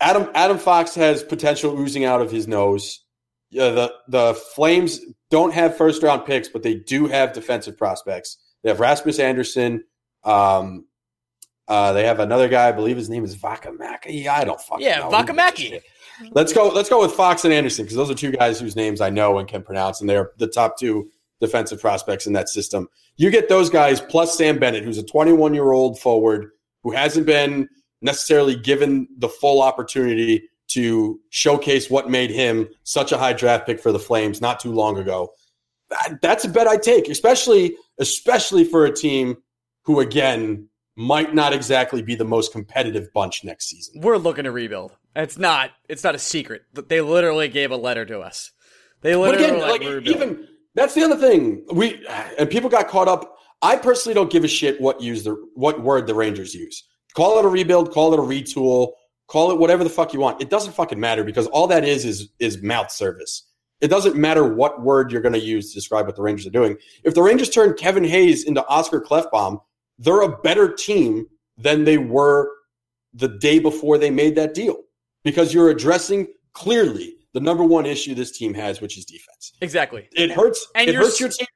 Adam 0.00 0.30
Adam 0.34 0.58
Fox 0.58 0.94
has 0.94 1.22
potential 1.22 1.78
oozing 1.78 2.04
out 2.04 2.20
of 2.20 2.30
his 2.30 2.46
nose 2.46 3.00
yeah, 3.50 3.70
the 3.70 3.94
the 4.08 4.34
Flames 4.34 5.00
don't 5.30 5.54
have 5.54 5.76
first 5.76 6.02
round 6.02 6.26
picks, 6.26 6.48
but 6.48 6.62
they 6.62 6.74
do 6.74 7.06
have 7.06 7.32
defensive 7.32 7.76
prospects. 7.76 8.36
They 8.62 8.70
have 8.70 8.80
Rasmus 8.80 9.18
Andersson. 9.18 9.84
Um, 10.24 10.86
uh, 11.66 11.92
they 11.92 12.04
have 12.04 12.20
another 12.20 12.48
guy. 12.48 12.68
I 12.68 12.72
believe 12.72 12.96
his 12.96 13.10
name 13.10 13.24
is 13.24 13.36
Vakamaki. 13.36 14.26
I 14.26 14.44
don't 14.44 14.60
fucking 14.60 14.84
yeah, 14.84 15.00
know. 15.00 15.10
Vakamaki. 15.10 15.80
Let's 16.32 16.52
go. 16.52 16.68
Let's 16.68 16.88
go 16.88 17.00
with 17.00 17.12
Fox 17.12 17.44
and 17.44 17.52
Andersson 17.52 17.84
because 17.84 17.96
those 17.96 18.10
are 18.10 18.14
two 18.14 18.32
guys 18.32 18.60
whose 18.60 18.76
names 18.76 19.00
I 19.00 19.10
know 19.10 19.38
and 19.38 19.48
can 19.48 19.62
pronounce, 19.62 20.00
and 20.00 20.08
they're 20.08 20.32
the 20.38 20.46
top 20.46 20.78
two 20.78 21.10
defensive 21.40 21.80
prospects 21.80 22.26
in 22.26 22.32
that 22.32 22.48
system. 22.48 22.88
You 23.16 23.30
get 23.30 23.48
those 23.48 23.70
guys 23.70 24.00
plus 24.00 24.36
Sam 24.36 24.58
Bennett, 24.58 24.84
who's 24.84 24.98
a 24.98 25.04
21 25.04 25.54
year 25.54 25.72
old 25.72 25.98
forward 25.98 26.50
who 26.82 26.92
hasn't 26.92 27.26
been 27.26 27.68
necessarily 28.02 28.56
given 28.56 29.08
the 29.18 29.28
full 29.28 29.62
opportunity 29.62 30.48
to 30.68 31.18
showcase 31.30 31.90
what 31.90 32.10
made 32.10 32.30
him 32.30 32.68
such 32.84 33.12
a 33.12 33.18
high 33.18 33.32
draft 33.32 33.66
pick 33.66 33.80
for 33.80 33.92
the 33.92 33.98
Flames 33.98 34.40
not 34.40 34.60
too 34.60 34.72
long 34.72 34.98
ago. 34.98 35.32
That's 36.20 36.44
a 36.44 36.48
bet 36.48 36.68
I 36.68 36.76
take, 36.76 37.08
especially 37.08 37.76
especially 37.98 38.64
for 38.64 38.84
a 38.84 38.94
team 38.94 39.36
who 39.84 40.00
again 40.00 40.67
might 40.98 41.34
not 41.34 41.52
exactly 41.52 42.02
be 42.02 42.14
the 42.14 42.24
most 42.24 42.52
competitive 42.52 43.12
bunch 43.12 43.44
next 43.44 43.68
season. 43.68 44.00
We're 44.02 44.18
looking 44.18 44.44
to 44.44 44.52
rebuild. 44.52 44.96
It's 45.16 45.38
not 45.38 45.70
it's 45.88 46.04
not 46.04 46.14
a 46.14 46.18
secret. 46.18 46.62
They 46.74 47.00
literally 47.00 47.48
gave 47.48 47.70
a 47.70 47.76
letter 47.76 48.04
to 48.04 48.20
us. 48.20 48.52
They 49.00 49.16
literally 49.16 49.44
but 49.44 49.56
again, 49.56 49.60
like, 49.60 49.82
like 49.82 50.06
even 50.06 50.46
that's 50.74 50.94
the 50.94 51.02
other 51.02 51.16
thing. 51.16 51.64
We 51.72 52.06
and 52.38 52.50
people 52.50 52.68
got 52.68 52.88
caught 52.88 53.08
up. 53.08 53.36
I 53.62 53.76
personally 53.76 54.14
don't 54.14 54.30
give 54.30 54.44
a 54.44 54.48
shit 54.48 54.80
what 54.80 55.00
use 55.00 55.24
the 55.24 55.32
what 55.54 55.82
word 55.82 56.06
the 56.06 56.14
Rangers 56.14 56.54
use. 56.54 56.84
Call 57.14 57.38
it 57.38 57.44
a 57.44 57.48
rebuild, 57.48 57.90
call 57.92 58.12
it 58.12 58.18
a 58.18 58.22
retool, 58.22 58.92
Call 59.28 59.50
it 59.50 59.58
whatever 59.58 59.84
the 59.84 59.90
fuck 59.90 60.14
you 60.14 60.20
want. 60.20 60.40
It 60.40 60.48
doesn't 60.48 60.72
fucking 60.72 60.98
matter 60.98 61.22
because 61.22 61.46
all 61.48 61.66
that 61.68 61.84
is 61.84 62.04
is 62.04 62.30
is 62.38 62.62
mouth 62.62 62.90
service. 62.90 63.44
It 63.80 63.88
doesn't 63.88 64.16
matter 64.16 64.42
what 64.42 64.82
word 64.82 65.12
you're 65.12 65.20
going 65.20 65.34
to 65.34 65.38
use 65.38 65.68
to 65.68 65.74
describe 65.74 66.06
what 66.06 66.16
the 66.16 66.22
Rangers 66.22 66.46
are 66.46 66.50
doing. 66.50 66.78
If 67.04 67.14
the 67.14 67.22
Rangers 67.22 67.50
turn 67.50 67.74
Kevin 67.74 68.02
Hayes 68.02 68.44
into 68.44 68.66
Oscar 68.66 69.00
Klefbom, 69.00 69.60
they're 69.98 70.22
a 70.22 70.38
better 70.38 70.72
team 70.72 71.26
than 71.56 71.84
they 71.84 71.98
were 71.98 72.50
the 73.14 73.28
day 73.28 73.58
before 73.58 73.98
they 73.98 74.10
made 74.10 74.34
that 74.36 74.54
deal 74.54 74.76
because 75.24 75.52
you're 75.52 75.70
addressing 75.70 76.28
clearly 76.52 77.14
the 77.34 77.40
number 77.40 77.64
one 77.64 77.86
issue 77.86 78.14
this 78.14 78.30
team 78.30 78.54
has, 78.54 78.80
which 78.80 78.96
is 78.96 79.04
defense. 79.04 79.52
Exactly. 79.60 80.08
It 80.12 80.30
hurts. 80.30 80.66
And 80.74 80.88
it 80.88 80.94
hurts 80.94 81.20
your 81.20 81.28
team. 81.28 81.46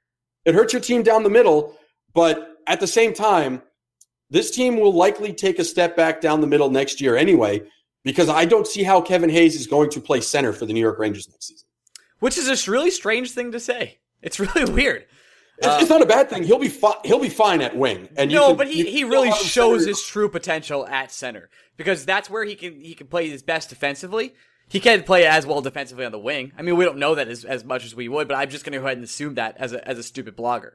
It 0.45 0.55
hurts 0.55 0.73
your 0.73 0.83
team 0.83 1.03
down 1.03 1.23
the 1.23 1.31
middle, 1.31 1.77
but 2.15 2.57
at 2.67 2.81
the 2.81 2.87
same 2.87 3.15
time, 3.15 3.63
this 4.29 4.51
team 4.51 4.79
will 4.79 4.93
likely 4.93 5.33
take 5.33 5.59
a 5.59 5.65
step 5.65 5.97
back 5.97 6.21
down 6.21 6.41
the 6.41 6.47
middle 6.47 6.71
next 6.71 7.01
year 7.01 7.17
anyway, 7.17 7.63
because 8.03 8.29
I 8.29 8.45
don't 8.45 8.67
see 8.67 8.83
how 8.83 9.01
Kevin 9.01 9.31
Hayes 9.31 9.55
is 9.55 9.67
going 9.67 9.91
to 9.91 10.01
play 10.01 10.21
center 10.21 10.53
for 10.53 10.67
the 10.67 10.73
New 10.73 10.81
York 10.81 10.99
Rangers 10.99 11.29
next 11.29 11.47
season. 11.49 11.69
Which 12.19 12.39
is 12.39 12.49
a 12.49 12.71
really 12.71 12.91
strange 12.91 13.31
thing 13.33 13.53
to 13.53 13.61
say. 13.61 13.99
It's 14.21 14.41
really 14.41 14.65
weird. 14.73 15.07
It's, 15.63 15.69
uh, 15.69 15.79
it's 15.81 15.91
not 15.91 16.03
a 16.03 16.07
bad 16.07 16.29
thing. 16.29 16.43
He'll 16.43 16.59
be 16.59 16.69
fi- 16.69 16.99
he'll 17.05 17.21
be 17.21 17.29
fine 17.29 17.61
at 17.61 17.77
wing. 17.77 18.09
And 18.17 18.33
no, 18.33 18.49
can, 18.49 18.57
but 18.57 18.69
he, 18.69 18.91
he 18.91 19.05
really 19.05 19.31
shows 19.33 19.87
his 19.87 20.03
true 20.03 20.29
potential 20.29 20.87
at 20.87 21.13
center 21.13 21.51
because 21.77 22.05
that's 22.05 22.29
where 22.29 22.45
he 22.45 22.57
can 22.57 22.81
he 22.81 22.95
can 22.95 23.07
play 23.07 23.29
his 23.29 23.43
best 23.43 23.69
defensively. 23.69 24.35
He 24.69 24.81
can't 24.81 25.07
play 25.07 25.27
as 25.27 25.47
well 25.47 25.61
defensively 25.61 26.05
on 26.05 26.13
the 26.13 26.19
wing. 26.19 26.51
I 26.59 26.63
mean, 26.63 26.77
we 26.77 26.85
don't 26.85 26.99
know 26.99 27.15
that 27.15 27.29
as, 27.29 27.45
as 27.45 27.63
much 27.65 27.85
as 27.85 27.95
we 27.95 28.09
would, 28.09 28.27
but 28.27 28.37
I'm 28.37 28.49
just 28.49 28.65
going 28.65 28.73
to 28.73 28.79
go 28.79 28.87
ahead 28.87 28.97
and 28.97 29.05
assume 29.05 29.35
that 29.35 29.57
as 29.59 29.73
a 29.73 29.87
as 29.87 29.99
a 29.99 30.03
stupid 30.03 30.37
blogger. 30.37 30.73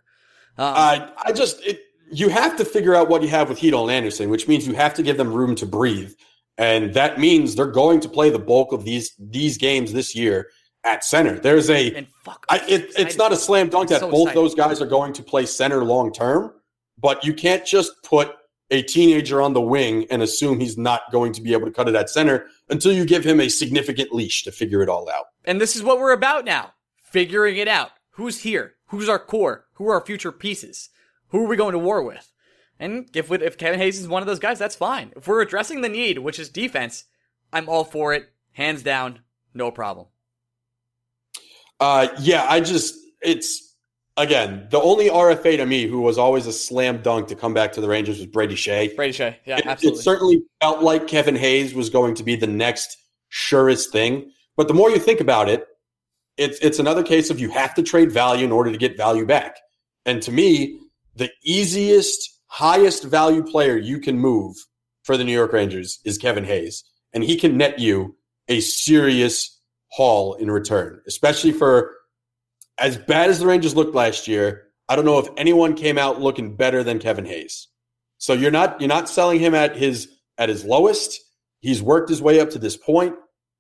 Um, 0.58 0.73
I 0.76 1.12
I 1.26 1.32
just 1.34 1.62
it, 1.65 1.82
you 2.10 2.30
have 2.30 2.56
to 2.58 2.65
figure 2.65 2.95
out 2.95 3.10
what 3.10 3.21
you 3.21 3.28
have 3.28 3.50
with 3.50 3.60
Chytil 3.60 3.82
and 3.84 3.91
Andersson, 3.91 4.30
which 4.30 4.47
means 4.47 4.65
you 4.65 4.73
have 4.73 4.93
to 4.93 5.04
give 5.04 5.17
them 5.17 5.34
room 5.34 5.56
to 5.56 5.65
breathe. 5.65 6.13
And 6.58 6.93
that 6.93 7.19
means 7.19 7.56
they're 7.56 7.67
going 7.67 8.00
to 8.00 8.10
play 8.10 8.30
the 8.30 8.39
bulk 8.39 8.71
of 8.71 8.86
these 8.86 9.13
these 9.19 9.58
games 9.58 9.91
this 9.91 10.15
year 10.15 10.50
at 10.84 11.04
center. 11.04 11.40
There's 11.40 11.70
a 11.70 11.94
and 11.94 12.08
fuck, 12.24 12.46
I, 12.50 12.58
it, 12.68 12.92
it's 12.98 13.18
not 13.18 13.32
a 13.32 13.36
slam 13.36 13.70
dunk 13.70 13.90
that 13.90 14.02
so 14.02 14.10
both 14.10 14.30
excited. 14.30 14.38
those 14.38 14.56
guys 14.56 14.82
are 14.82 14.88
going 14.88 15.13
to 15.13 15.24
play 15.24 15.46
center 15.46 15.84
long 15.84 16.13
term, 16.13 16.54
but 16.98 17.24
you 17.24 17.34
can't 17.34 17.66
just 17.66 17.92
put 18.04 18.36
a 18.70 18.82
teenager 18.82 19.42
on 19.42 19.54
the 19.54 19.62
wing 19.62 20.06
and 20.10 20.22
assume 20.22 20.60
he's 20.60 20.78
not 20.78 21.02
going 21.12 21.32
to 21.34 21.42
be 21.42 21.54
able 21.54 21.66
to 21.66 21.72
cut 21.72 21.88
it 21.88 21.96
at 21.96 22.10
center 22.10 22.48
until 22.70 22.92
you 22.92 23.06
give 23.06 23.24
him 23.24 23.40
a 23.40 23.50
significant 23.50 24.13
leash 24.13 24.44
to 24.44 24.52
figure 24.52 24.82
it 24.82 24.90
all 24.90 25.10
out. 25.10 25.26
And 25.46 25.62
this 25.62 25.76
is 25.76 25.84
what 25.84 26.00
we're 26.00 26.12
about 26.12 26.46
now 26.46 26.74
figuring 27.02 27.58
it 27.58 27.68
out. 27.68 27.92
Who's 28.12 28.40
here? 28.40 28.74
Who's 28.88 29.08
our 29.10 29.20
core? 29.20 29.66
Who 29.74 29.88
are 29.88 29.96
our 29.96 30.06
future 30.06 30.32
pieces? 30.32 30.90
Who 31.30 31.46
are 31.46 31.48
we 31.48 31.56
going 31.56 31.74
to 31.74 31.80
war 31.80 32.04
with? 32.04 32.32
And 32.80 33.10
if 33.13 33.32
if 33.32 33.58
Kevin 33.58 33.80
Hayes 33.80 34.00
is 34.00 34.08
one 34.08 34.22
of 34.22 34.28
those 34.28 34.40
guys, 34.40 34.60
that's 34.60 34.76
fine. 34.76 35.13
If 35.16 35.28
we're 35.28 35.42
addressing 35.42 35.82
the 35.82 35.90
need, 35.90 36.20
which 36.20 36.40
is 36.40 36.50
defense, 36.50 37.06
I'm 37.52 37.70
all 37.70 37.84
for 37.84 38.13
it, 38.13 38.30
hands 38.52 38.84
down, 38.84 39.20
no 39.54 39.72
problem. 39.72 40.08
Uh, 41.80 42.08
yeah, 42.20 42.46
I 42.50 42.60
just 42.60 42.96
it's 43.22 43.76
again 44.16 44.68
the 44.72 44.82
only 44.82 45.10
RFA 45.10 45.58
to 45.58 45.66
me 45.66 45.88
who 45.88 46.02
was 46.02 46.18
always 46.18 46.48
a 46.48 46.54
slam 46.54 47.02
dunk 47.02 47.28
to 47.28 47.36
come 47.36 47.54
back 47.54 47.74
to 47.74 47.82
the 47.82 47.88
Rangers 47.88 48.18
was 48.18 48.28
Brady 48.28 48.56
Skjei. 48.56 48.96
Brady 48.96 49.13
Skjei, 49.13 49.36
yeah, 49.46 49.58
it, 49.58 49.68
absolutely. 49.68 50.00
It 50.00 50.04
certainly 50.04 50.44
felt 50.62 50.82
like 50.82 51.08
Kevin 51.08 51.36
Hayes 51.36 51.74
was 51.74 51.90
going 51.90 52.16
to 52.16 52.24
be 52.24 52.36
the 52.36 52.48
next 52.48 52.98
surest 53.30 53.92
thing, 53.92 54.32
but 54.56 54.68
the 54.68 54.74
more 54.74 54.90
you 54.90 55.00
think 55.00 55.20
about 55.20 55.50
it, 55.50 55.68
it's 56.38 56.60
it's 56.60 56.80
another 56.80 57.04
case 57.04 57.30
of 57.30 57.40
you 57.40 57.50
have 57.50 57.74
to 57.76 57.84
trade 57.84 58.12
value 58.12 58.46
in 58.46 58.52
order 58.52 58.72
to 58.72 58.78
get 58.78 58.98
value 58.98 59.26
back. 59.26 59.58
And 60.06 60.22
to 60.24 60.32
me, 60.32 60.80
the 61.16 61.30
easiest, 61.44 62.40
highest 62.48 63.04
value 63.04 63.44
player 63.44 63.76
you 63.76 64.00
can 64.00 64.18
move 64.18 64.56
for 65.04 65.18
the 65.18 65.24
New 65.24 65.34
York 65.34 65.52
Rangers 65.52 66.00
is 66.06 66.18
Kevin 66.18 66.46
Hayes. 66.46 66.84
And 67.13 67.24
he 67.24 67.36
can 67.36 67.58
net 67.58 67.80
you 67.80 68.16
a 68.48 68.62
serious 68.62 69.57
haul 69.98 70.36
in 70.36 70.52
return, 70.52 71.02
especially 71.08 71.52
for 71.52 71.96
as 72.78 72.98
bad 72.98 73.30
as 73.30 73.40
the 73.40 73.48
Rangers 73.48 73.76
looked 73.76 73.96
last 73.96 74.28
year. 74.28 74.68
I 74.88 74.96
don't 74.96 75.06
know 75.06 75.20
if 75.20 75.28
anyone 75.36 75.74
came 75.74 75.98
out 75.98 76.22
looking 76.22 76.56
better 76.56 76.84
than 76.84 77.00
Kevin 77.00 77.26
Hayes. 77.26 77.68
So 78.20 78.34
you're 78.34 78.52
not 78.52 78.80
you're 78.80 78.88
not 78.88 79.10
selling 79.10 79.40
him 79.40 79.54
at 79.54 79.76
his 79.76 80.08
at 80.38 80.50
his 80.50 80.64
lowest, 80.64 81.20
He's 81.60 81.82
worked 81.82 82.10
his 82.10 82.22
way 82.22 82.40
up 82.40 82.50
to 82.52 82.60
this 82.60 82.78
point. 82.78 83.16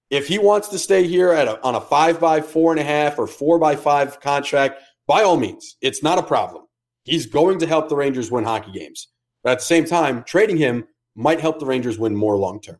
If 0.09 0.27
he 0.27 0.39
wants 0.39 0.69
to 0.69 0.79
stay 0.79 1.05
here 1.05 1.31
at 1.31 1.47
a, 1.47 1.61
on 1.63 1.75
a 1.75 1.81
five 1.81 2.19
by 2.19 2.41
four 2.41 2.71
and 2.71 2.79
a 2.79 2.83
half 2.83 3.19
or 3.19 3.27
four 3.27 3.59
by 3.59 3.75
five 3.75 4.21
contract, 4.21 4.81
by 5.05 5.23
all 5.23 5.37
means, 5.37 5.75
it's 5.81 6.03
not 6.03 6.17
a 6.17 6.23
problem. 6.23 6.65
He's 7.03 7.25
going 7.25 7.59
to 7.59 7.67
help 7.67 7.89
the 7.89 7.95
Rangers 7.95 8.31
win 8.31 8.43
hockey 8.43 8.71
games. 8.71 9.07
But 9.43 9.53
at 9.53 9.59
the 9.59 9.65
same 9.65 9.85
time, 9.85 10.23
trading 10.23 10.57
him 10.57 10.85
might 11.15 11.41
help 11.41 11.59
the 11.59 11.65
Rangers 11.65 11.97
win 11.97 12.15
more 12.15 12.37
long 12.37 12.61
term. 12.61 12.79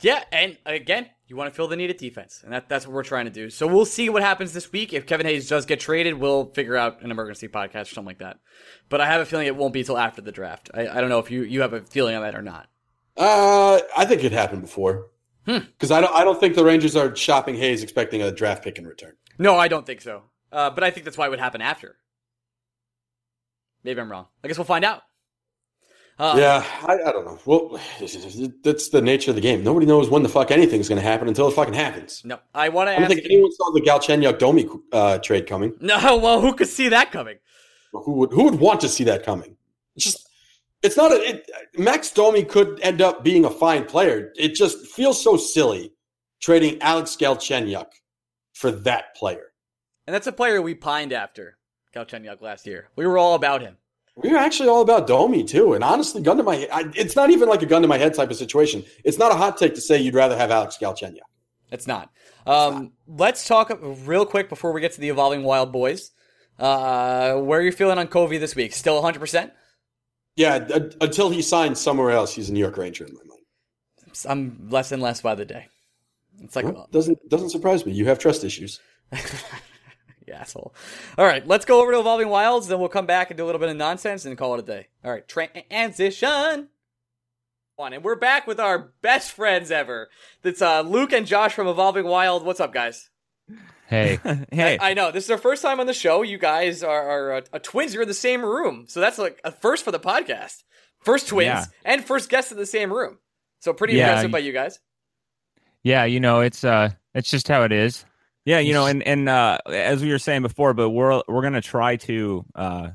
Yeah, 0.00 0.22
and 0.32 0.58
again, 0.66 1.08
you 1.32 1.36
want 1.36 1.50
to 1.50 1.56
fill 1.56 1.66
the 1.66 1.76
need 1.76 1.88
at 1.88 1.96
defense, 1.96 2.42
and 2.44 2.52
that, 2.52 2.68
that's 2.68 2.86
what 2.86 2.92
we're 2.92 3.02
trying 3.02 3.24
to 3.24 3.30
do. 3.30 3.48
So 3.48 3.66
we'll 3.66 3.86
see 3.86 4.10
what 4.10 4.22
happens 4.22 4.52
this 4.52 4.70
week. 4.70 4.92
If 4.92 5.06
Kevin 5.06 5.24
Hayes 5.24 5.48
does 5.48 5.64
get 5.64 5.80
traded, 5.80 6.20
we'll 6.20 6.52
figure 6.52 6.76
out 6.76 7.00
an 7.00 7.10
emergency 7.10 7.48
podcast 7.48 7.84
or 7.84 7.94
something 7.94 8.04
like 8.04 8.18
that. 8.18 8.38
But 8.90 9.00
I 9.00 9.06
have 9.06 9.22
a 9.22 9.24
feeling 9.24 9.46
it 9.46 9.56
won't 9.56 9.72
be 9.72 9.80
until 9.80 9.96
after 9.96 10.20
the 10.20 10.30
draft. 10.30 10.68
I, 10.74 10.86
I 10.86 11.00
don't 11.00 11.08
know 11.08 11.20
if 11.20 11.30
you, 11.30 11.44
you 11.44 11.62
have 11.62 11.72
a 11.72 11.80
feeling 11.80 12.14
on 12.16 12.20
that 12.20 12.34
or 12.34 12.42
not. 12.42 12.68
Uh, 13.16 13.80
I 13.96 14.04
think 14.04 14.24
it 14.24 14.32
happened 14.32 14.60
before. 14.60 15.06
Because 15.46 15.88
hmm. 15.88 15.94
I 15.94 16.02
don't, 16.02 16.14
I 16.14 16.22
don't 16.22 16.38
think 16.38 16.54
the 16.54 16.66
Rangers 16.66 16.96
are 16.96 17.16
shopping 17.16 17.54
Hayes 17.54 17.82
expecting 17.82 18.20
a 18.20 18.30
draft 18.30 18.62
pick 18.62 18.78
in 18.78 18.86
return. 18.86 19.14
No, 19.38 19.56
I 19.56 19.68
don't 19.68 19.86
think 19.86 20.02
so. 20.02 20.24
Uh, 20.52 20.68
but 20.68 20.84
I 20.84 20.90
think 20.90 21.04
that's 21.04 21.16
why 21.16 21.28
it 21.28 21.30
would 21.30 21.40
happen 21.40 21.62
after. 21.62 21.96
Maybe 23.84 24.02
I'm 24.02 24.12
wrong. 24.12 24.26
I 24.44 24.48
guess 24.48 24.58
we'll 24.58 24.66
find 24.66 24.84
out. 24.84 25.00
Um, 26.18 26.38
yeah, 26.38 26.64
I, 26.86 26.92
I, 26.92 27.12
don't 27.12 27.24
know. 27.24 27.38
Well, 27.46 27.80
that's 28.62 28.88
the 28.90 29.00
nature 29.02 29.30
of 29.30 29.34
the 29.34 29.40
game. 29.40 29.64
Nobody 29.64 29.86
knows 29.86 30.10
when 30.10 30.22
the 30.22 30.28
fuck 30.28 30.50
anything's 30.50 30.88
going 30.88 31.00
to 31.00 31.06
happen 31.06 31.26
until 31.26 31.48
it 31.48 31.52
fucking 31.52 31.74
happens. 31.74 32.22
No, 32.24 32.38
I 32.54 32.68
want 32.68 32.88
to. 32.88 32.96
I 32.96 32.98
don't 32.98 33.08
think 33.08 33.24
anyone 33.24 33.50
saw 33.52 33.72
the 33.72 33.80
Galchenyuk 33.80 34.38
Domi 34.38 34.68
uh, 34.92 35.18
trade 35.18 35.46
coming. 35.46 35.74
No, 35.80 35.96
well, 36.18 36.40
who 36.40 36.54
could 36.54 36.68
see 36.68 36.88
that 36.90 37.12
coming? 37.12 37.38
Who 37.92 38.12
would 38.12 38.32
who 38.32 38.44
would 38.44 38.60
want 38.60 38.80
to 38.82 38.88
see 38.88 39.04
that 39.04 39.24
coming? 39.24 39.56
It's 39.96 40.04
just 40.04 40.28
it's 40.82 40.96
not 40.96 41.12
a 41.12 41.16
it, 41.16 41.50
Max 41.76 42.10
Domi 42.10 42.44
could 42.44 42.80
end 42.82 43.00
up 43.00 43.24
being 43.24 43.44
a 43.44 43.50
fine 43.50 43.84
player. 43.84 44.32
It 44.36 44.54
just 44.54 44.86
feels 44.86 45.22
so 45.22 45.36
silly 45.36 45.92
trading 46.40 46.80
Alex 46.82 47.16
Galchenyuk 47.18 47.86
for 48.52 48.70
that 48.70 49.14
player. 49.16 49.52
And 50.06 50.14
that's 50.14 50.26
a 50.26 50.32
player 50.32 50.60
we 50.60 50.74
pined 50.74 51.12
after 51.12 51.56
Galchenyuk 51.94 52.42
last 52.42 52.66
year. 52.66 52.88
We 52.96 53.06
were 53.06 53.18
all 53.18 53.34
about 53.34 53.62
him. 53.62 53.76
We 54.16 54.30
were 54.30 54.38
actually 54.38 54.68
all 54.68 54.82
about 54.82 55.06
Domi 55.06 55.42
too, 55.42 55.72
and 55.72 55.82
honestly, 55.82 56.22
gun 56.22 56.36
to 56.36 56.42
my 56.42 56.56
head, 56.56 56.92
it's 56.94 57.16
not 57.16 57.30
even 57.30 57.48
like 57.48 57.62
a 57.62 57.66
gun 57.66 57.82
to 57.82 57.88
my 57.88 57.98
head 57.98 58.14
type 58.14 58.30
of 58.30 58.36
situation. 58.36 58.84
It's 59.04 59.18
not 59.18 59.32
a 59.32 59.34
hot 59.34 59.56
take 59.56 59.74
to 59.74 59.80
say 59.80 60.00
you'd 60.00 60.14
rather 60.14 60.36
have 60.36 60.50
Alex 60.50 60.76
Galchenyuk. 60.80 61.20
It's 61.70 61.86
not. 61.86 62.10
Um, 62.46 62.74
it's 62.74 62.82
not. 62.82 62.90
Let's 63.18 63.46
talk 63.46 63.78
real 63.80 64.26
quick 64.26 64.48
before 64.50 64.72
we 64.72 64.80
get 64.82 64.92
to 64.92 65.00
the 65.00 65.08
evolving 65.08 65.44
wild 65.44 65.72
boys. 65.72 66.10
Uh, 66.58 67.36
where 67.36 67.60
are 67.60 67.62
you 67.62 67.72
feeling 67.72 67.98
on 67.98 68.06
Kovy 68.06 68.38
this 68.38 68.54
week? 68.54 68.74
Still 68.74 68.94
100. 68.96 69.18
percent 69.18 69.52
yeah, 70.36 70.66
until 71.00 71.30
he 71.30 71.42
signs 71.42 71.80
somewhere 71.80 72.10
else, 72.10 72.34
he's 72.34 72.48
a 72.48 72.52
New 72.52 72.60
York 72.60 72.76
Ranger 72.76 73.04
in 73.04 73.14
my 73.14 73.20
mind. 73.26 73.40
I'm 74.26 74.68
less 74.70 74.92
and 74.92 75.02
less 75.02 75.20
by 75.20 75.34
the 75.34 75.44
day. 75.44 75.68
It's 76.42 76.56
like 76.56 76.64
well, 76.64 76.88
doesn't 76.90 77.18
doesn't 77.28 77.50
surprise 77.50 77.84
me. 77.84 77.92
You 77.92 78.06
have 78.06 78.18
trust 78.18 78.44
issues. 78.44 78.80
you 80.26 80.34
asshole. 80.34 80.74
All 81.18 81.26
right, 81.26 81.46
let's 81.46 81.64
go 81.64 81.80
over 81.80 81.92
to 81.92 82.00
Evolving 82.00 82.28
Wilds, 82.28 82.68
then 82.68 82.78
we'll 82.78 82.88
come 82.88 83.06
back 83.06 83.30
and 83.30 83.36
do 83.36 83.44
a 83.44 83.46
little 83.46 83.60
bit 83.60 83.68
of 83.68 83.76
nonsense 83.76 84.24
and 84.24 84.36
call 84.36 84.54
it 84.54 84.60
a 84.60 84.62
day. 84.62 84.88
All 85.04 85.10
right, 85.10 85.26
transition. 85.26 86.68
On 87.78 87.92
and 87.92 88.04
we're 88.04 88.16
back 88.16 88.46
with 88.46 88.60
our 88.60 88.92
best 89.00 89.32
friends 89.32 89.70
ever. 89.70 90.10
That's 90.42 90.60
uh, 90.60 90.82
Luke 90.82 91.12
and 91.12 91.26
Josh 91.26 91.54
from 91.54 91.66
Evolving 91.66 92.04
Wild. 92.04 92.44
What's 92.44 92.60
up, 92.60 92.72
guys? 92.72 93.08
Hey, 93.88 94.18
hey! 94.52 94.78
I, 94.78 94.90
I, 94.90 94.94
know 94.94 95.10
this 95.10 95.24
is 95.24 95.30
our 95.30 95.38
first 95.38 95.62
time 95.62 95.80
on 95.80 95.86
the 95.86 95.94
show. 95.94 96.22
You 96.22 96.38
guys 96.38 96.82
are, 96.82 97.32
are 97.32 97.42
uh, 97.52 97.58
twins. 97.62 97.92
You're 97.92 98.02
in 98.02 98.08
the 98.08 98.14
same 98.14 98.44
room, 98.44 98.84
so 98.88 99.00
that's 99.00 99.18
like 99.18 99.40
a 99.42 99.50
first 99.50 99.84
for 99.84 99.90
the 99.90 99.98
podcast. 99.98 100.62
First 101.00 101.28
twins 101.28 101.46
yeah. 101.46 101.64
and 101.84 102.04
first 102.04 102.28
guests 102.28 102.52
in 102.52 102.58
the 102.58 102.66
same 102.66 102.92
room. 102.92 103.18
So 103.60 103.72
pretty 103.72 103.94
yeah, 103.94 104.08
impressive 104.08 104.30
by 104.30 104.38
you 104.38 104.52
guys. 104.52 104.78
Yeah, 105.82 106.04
you 106.04 106.20
know 106.20 106.40
it's 106.40 106.64
uh 106.64 106.90
it's 107.14 107.30
just 107.30 107.48
how 107.48 107.64
it 107.64 107.72
is. 107.72 108.04
Yeah, 108.44 108.58
you 108.58 108.72
know, 108.72 108.86
and 108.86 109.02
and 109.04 109.28
uh, 109.28 109.58
as 109.66 110.02
we 110.02 110.10
were 110.10 110.18
saying 110.18 110.42
before, 110.42 110.74
but 110.74 110.90
we're 110.90 111.22
we're 111.28 111.42
gonna 111.42 111.60
try 111.60 111.96
to 111.96 112.44
uh, 112.54 112.88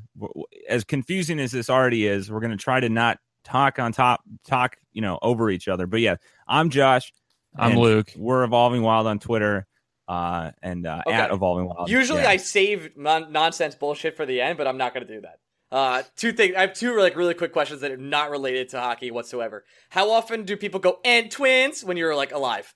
as 0.67 0.83
confusing 0.83 1.39
as 1.39 1.51
this 1.51 1.69
already 1.69 2.05
is, 2.05 2.29
we're 2.29 2.41
gonna 2.41 2.57
try 2.57 2.79
to 2.79 2.89
not 2.89 3.19
talk 3.45 3.79
on 3.79 3.93
top, 3.93 4.21
talk 4.45 4.75
you 4.91 5.01
know 5.01 5.17
over 5.21 5.49
each 5.49 5.67
other. 5.67 5.87
But 5.87 6.01
yeah, 6.01 6.17
I'm 6.47 6.69
Josh. 6.69 7.13
I'm 7.55 7.77
Luke. 7.77 8.11
We're 8.15 8.43
evolving 8.43 8.83
wild 8.83 9.07
on 9.07 9.19
Twitter 9.19 9.67
uh, 10.07 10.51
and 10.61 10.85
uh, 10.85 11.01
okay. 11.05 11.15
at 11.15 11.31
Evolving 11.31 11.67
Wild. 11.67 11.89
Usually, 11.89 12.21
yeah. 12.21 12.29
I 12.29 12.37
save 12.37 12.95
non- 12.95 13.31
nonsense 13.31 13.75
bullshit 13.75 14.15
for 14.15 14.25
the 14.25 14.41
end, 14.41 14.57
but 14.57 14.67
I'm 14.67 14.77
not 14.77 14.93
going 14.93 15.05
to 15.05 15.13
do 15.13 15.21
that. 15.21 15.39
Uh, 15.69 16.03
two 16.15 16.31
things. 16.31 16.55
I 16.55 16.61
have 16.61 16.73
two 16.73 16.97
like 16.97 17.15
really 17.15 17.33
quick 17.33 17.51
questions 17.51 17.81
that 17.81 17.91
are 17.91 17.97
not 17.97 18.29
related 18.29 18.69
to 18.69 18.79
hockey 18.79 19.11
whatsoever. 19.11 19.65
How 19.89 20.11
often 20.11 20.43
do 20.43 20.55
people 20.55 20.79
go 20.79 20.99
and 21.03 21.29
twins 21.29 21.83
when 21.83 21.97
you're 21.97 22.15
like 22.15 22.31
alive? 22.31 22.73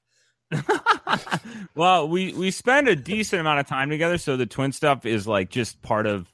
well, 1.75 2.07
we 2.07 2.33
we 2.33 2.51
spend 2.51 2.87
a 2.87 2.95
decent 2.95 3.39
amount 3.39 3.59
of 3.59 3.67
time 3.67 3.89
together, 3.89 4.17
so 4.17 4.37
the 4.37 4.45
twin 4.45 4.71
stuff 4.71 5.05
is 5.05 5.27
like 5.27 5.49
just 5.49 5.81
part 5.81 6.07
of 6.07 6.31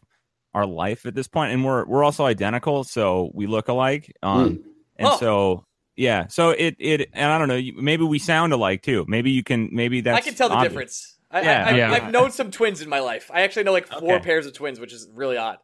our 0.53 0.65
life 0.65 1.05
at 1.05 1.15
this 1.15 1.27
point, 1.27 1.53
and 1.53 1.63
we're 1.63 1.85
we're 1.85 2.03
also 2.03 2.25
identical, 2.25 2.83
so 2.83 3.31
we 3.33 3.47
look 3.47 3.67
alike. 3.67 4.15
Um, 4.23 4.49
mm. 4.49 4.63
and 4.97 5.07
oh. 5.07 5.17
so 5.17 5.65
yeah. 5.95 6.27
So 6.27 6.51
it 6.51 6.75
it 6.79 7.09
and 7.13 7.31
I 7.31 7.37
don't 7.37 7.47
know. 7.47 7.81
Maybe 7.81 8.03
we 8.03 8.19
sound 8.19 8.53
alike 8.53 8.81
too. 8.81 9.05
Maybe 9.07 9.31
you 9.31 9.43
can. 9.43 9.69
Maybe 9.71 10.01
that's. 10.01 10.17
I 10.17 10.21
can 10.21 10.35
tell 10.35 10.49
the 10.49 10.55
obvious. 10.55 10.71
difference. 10.71 11.17
I, 11.29 11.41
yeah, 11.41 11.65
I, 11.67 11.71
yeah. 11.75 11.91
I've 11.91 12.11
known 12.11 12.31
some 12.31 12.51
twins 12.51 12.81
in 12.81 12.87
my 12.87 12.99
life. 12.99 13.29
I 13.33 13.41
actually 13.41 13.63
know 13.63 13.73
like 13.73 13.87
four 13.87 14.15
okay. 14.15 14.23
pairs 14.23 14.45
of 14.45 14.53
twins, 14.53 14.79
which 14.79 14.93
is 14.93 15.07
really 15.13 15.37
odd. 15.37 15.57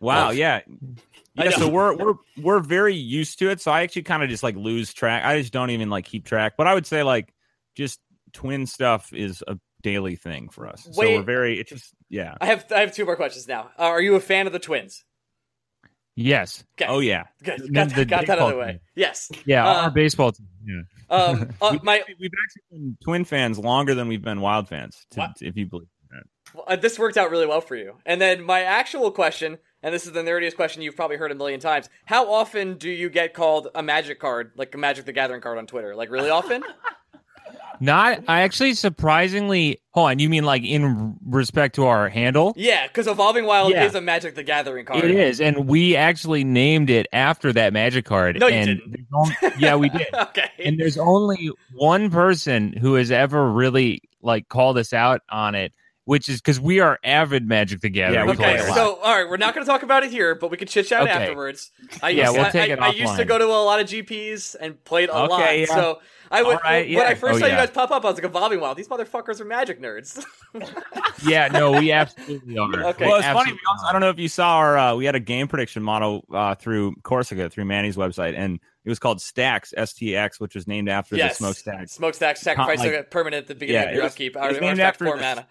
Wow. 0.00 0.30
Yeah. 0.30 0.60
Yeah. 1.34 1.50
So 1.50 1.68
we're 1.68 1.94
we're 1.94 2.14
we're 2.38 2.60
very 2.60 2.94
used 2.94 3.38
to 3.38 3.50
it. 3.50 3.60
So 3.60 3.70
I 3.70 3.82
actually 3.82 4.02
kind 4.02 4.22
of 4.22 4.28
just 4.28 4.42
like 4.42 4.56
lose 4.56 4.92
track. 4.92 5.24
I 5.24 5.38
just 5.38 5.52
don't 5.52 5.70
even 5.70 5.90
like 5.90 6.06
keep 6.06 6.24
track. 6.24 6.54
But 6.56 6.66
I 6.66 6.74
would 6.74 6.86
say 6.86 7.02
like 7.02 7.32
just 7.76 8.00
twin 8.32 8.66
stuff 8.66 9.12
is 9.12 9.44
a 9.46 9.56
daily 9.82 10.16
thing 10.16 10.48
for 10.48 10.66
us. 10.66 10.86
Wait, 10.94 10.94
so 10.94 11.16
we're 11.16 11.22
very. 11.22 11.60
It's 11.60 11.70
just 11.70 11.94
yeah. 12.08 12.34
I 12.40 12.46
have 12.46 12.66
I 12.74 12.80
have 12.80 12.92
two 12.92 13.04
more 13.04 13.16
questions 13.16 13.46
now. 13.46 13.70
Uh, 13.78 13.84
are 13.84 14.00
you 14.00 14.16
a 14.16 14.20
fan 14.20 14.46
of 14.46 14.52
the 14.52 14.58
twins? 14.58 15.04
Yes. 16.16 16.64
Okay. 16.80 16.90
Oh 16.90 17.00
yeah. 17.00 17.24
Good. 17.42 17.72
Got, 17.72 17.94
the, 17.94 18.04
got 18.06 18.26
that 18.26 18.38
out 18.38 18.48
of 18.48 18.54
the 18.54 18.58
way. 18.58 18.72
Team. 18.72 18.80
Yes. 18.96 19.30
Yeah, 19.44 19.68
uh, 19.68 19.82
our 19.82 19.90
baseball 19.90 20.32
team. 20.32 20.48
Yeah. 20.64 21.14
Um, 21.14 21.50
uh, 21.60 21.68
we've, 21.72 21.82
my, 21.82 22.02
we've 22.18 22.30
actually 22.44 22.62
been 22.70 22.96
Twin 23.04 23.24
fans 23.24 23.58
longer 23.58 23.94
than 23.94 24.08
we've 24.08 24.22
been 24.22 24.40
Wild 24.40 24.68
fans, 24.68 25.06
to, 25.10 25.30
if 25.40 25.56
you 25.56 25.66
believe 25.66 25.88
that. 26.10 26.22
Well, 26.54 26.64
uh, 26.66 26.76
this 26.76 26.98
worked 26.98 27.18
out 27.18 27.30
really 27.30 27.46
well 27.46 27.60
for 27.60 27.76
you. 27.76 27.96
And 28.06 28.20
then 28.20 28.42
my 28.42 28.62
actual 28.62 29.10
question, 29.10 29.58
and 29.82 29.94
this 29.94 30.06
is 30.06 30.12
the 30.12 30.22
nerdiest 30.22 30.56
question 30.56 30.82
you've 30.82 30.96
probably 30.96 31.18
heard 31.18 31.32
a 31.32 31.34
million 31.34 31.60
times: 31.60 31.90
How 32.06 32.32
often 32.32 32.78
do 32.78 32.88
you 32.88 33.10
get 33.10 33.34
called 33.34 33.68
a 33.74 33.82
Magic 33.82 34.18
card, 34.18 34.52
like 34.56 34.74
a 34.74 34.78
Magic 34.78 35.04
the 35.04 35.12
Gathering 35.12 35.42
card 35.42 35.58
on 35.58 35.66
Twitter? 35.66 35.94
Like 35.94 36.10
really 36.10 36.30
often? 36.30 36.64
Not, 37.80 38.24
I 38.28 38.42
actually 38.42 38.74
surprisingly. 38.74 39.80
Hold 39.92 40.10
on, 40.10 40.18
you 40.18 40.28
mean 40.28 40.44
like 40.44 40.62
in 40.62 41.16
respect 41.24 41.74
to 41.76 41.86
our 41.86 42.08
handle? 42.08 42.52
Yeah, 42.56 42.86
because 42.86 43.06
Evolving 43.06 43.46
Wild 43.46 43.72
yeah. 43.72 43.84
is 43.84 43.94
a 43.94 44.00
Magic 44.00 44.34
the 44.34 44.42
Gathering 44.42 44.84
card. 44.84 45.04
It 45.04 45.10
is, 45.10 45.40
and 45.40 45.66
we 45.68 45.96
actually 45.96 46.44
named 46.44 46.90
it 46.90 47.06
after 47.12 47.52
that 47.54 47.72
Magic 47.72 48.04
card. 48.04 48.38
No, 48.38 48.46
you 48.46 48.54
and 48.54 48.66
didn't. 48.66 49.06
Only, 49.14 49.34
yeah, 49.58 49.76
we 49.76 49.88
did. 49.88 50.08
okay. 50.14 50.50
And 50.58 50.78
there's 50.78 50.98
only 50.98 51.50
one 51.74 52.10
person 52.10 52.72
who 52.74 52.94
has 52.94 53.10
ever 53.10 53.50
really 53.50 54.02
like 54.20 54.48
called 54.48 54.76
us 54.76 54.92
out 54.92 55.22
on 55.30 55.54
it, 55.54 55.72
which 56.04 56.28
is 56.28 56.40
because 56.40 56.60
we 56.60 56.80
are 56.80 56.98
avid 57.02 57.46
Magic 57.46 57.80
the 57.80 57.88
Gathering. 57.88 58.26
Yeah, 58.26 58.32
okay, 58.34 58.58
so 58.74 58.96
all 58.96 59.14
right, 59.14 59.28
we're 59.28 59.36
not 59.38 59.54
going 59.54 59.64
to 59.64 59.70
talk 59.70 59.82
about 59.82 60.04
it 60.04 60.10
here, 60.10 60.34
but 60.34 60.50
we 60.50 60.56
can 60.56 60.68
chit 60.68 60.86
chat 60.86 61.02
okay. 61.02 61.10
afterwards. 61.10 61.70
I 62.02 62.10
yeah, 62.10 62.24
used, 62.24 62.36
we'll 62.36 62.50
take 62.50 62.70
I, 62.70 62.72
it 62.74 62.80
I, 62.80 62.88
I 62.88 62.92
used 62.92 63.16
to 63.16 63.24
go 63.24 63.38
to 63.38 63.46
a 63.46 63.48
lot 63.48 63.80
of 63.80 63.86
GPs 63.86 64.56
and 64.60 64.82
played 64.84 65.08
a 65.08 65.16
okay, 65.16 65.28
lot. 65.28 65.58
Yeah. 65.58 65.66
So 65.66 66.00
I 66.30 66.42
would 66.42 66.58
right, 66.64 66.88
yeah. 66.88 66.98
when 66.98 67.06
I 67.06 67.14
first 67.14 67.36
oh, 67.36 67.38
saw 67.38 67.46
yeah. 67.46 67.52
you 67.52 67.58
guys 67.58 67.70
pop 67.70 67.90
up, 67.90 68.04
I 68.04 68.08
was 68.08 68.16
like, 68.16 68.24
"Evolving 68.24 68.60
Wild, 68.60 68.76
these 68.76 68.88
motherfuckers 68.88 69.40
are 69.40 69.44
magic 69.44 69.80
nerds." 69.80 70.24
yeah, 71.26 71.48
no, 71.48 71.72
we 71.72 71.92
absolutely 71.92 72.58
are. 72.58 72.84
Okay. 72.86 73.06
Well, 73.06 73.16
it's 73.16 73.26
funny. 73.26 73.52
We 73.52 73.58
also, 73.68 73.86
I 73.86 73.92
don't 73.92 74.00
know 74.00 74.10
if 74.10 74.18
you 74.18 74.28
saw 74.28 74.56
our 74.56 74.78
uh, 74.78 74.94
we 74.94 75.04
had 75.04 75.14
a 75.14 75.20
game 75.20 75.48
prediction 75.48 75.82
model 75.82 76.24
uh, 76.32 76.54
through 76.54 76.94
Corsica 77.02 77.48
through 77.48 77.64
Manny's 77.64 77.96
website, 77.96 78.36
and 78.36 78.60
it 78.84 78.88
was 78.88 78.98
called 78.98 79.20
Stacks 79.20 79.74
STX, 79.76 80.40
which 80.40 80.54
was 80.54 80.66
named 80.66 80.88
after 80.88 81.16
yes. 81.16 81.38
the 81.38 81.44
smokestack. 81.44 81.88
Smokestack 81.88 82.36
sacrifice 82.36 82.78
like, 82.78 83.10
permanent 83.10 83.42
at 83.42 83.48
the 83.48 83.54
beginning 83.54 83.82
yeah, 83.82 83.88
of 83.88 83.94
your 83.94 84.04
was, 84.04 84.12
upkeep. 84.12 84.36
It 84.36 84.48
was 84.48 84.60
named 84.60 84.80
after 84.80 85.06
four 85.06 85.16
the, 85.16 85.22
mana. 85.22 85.46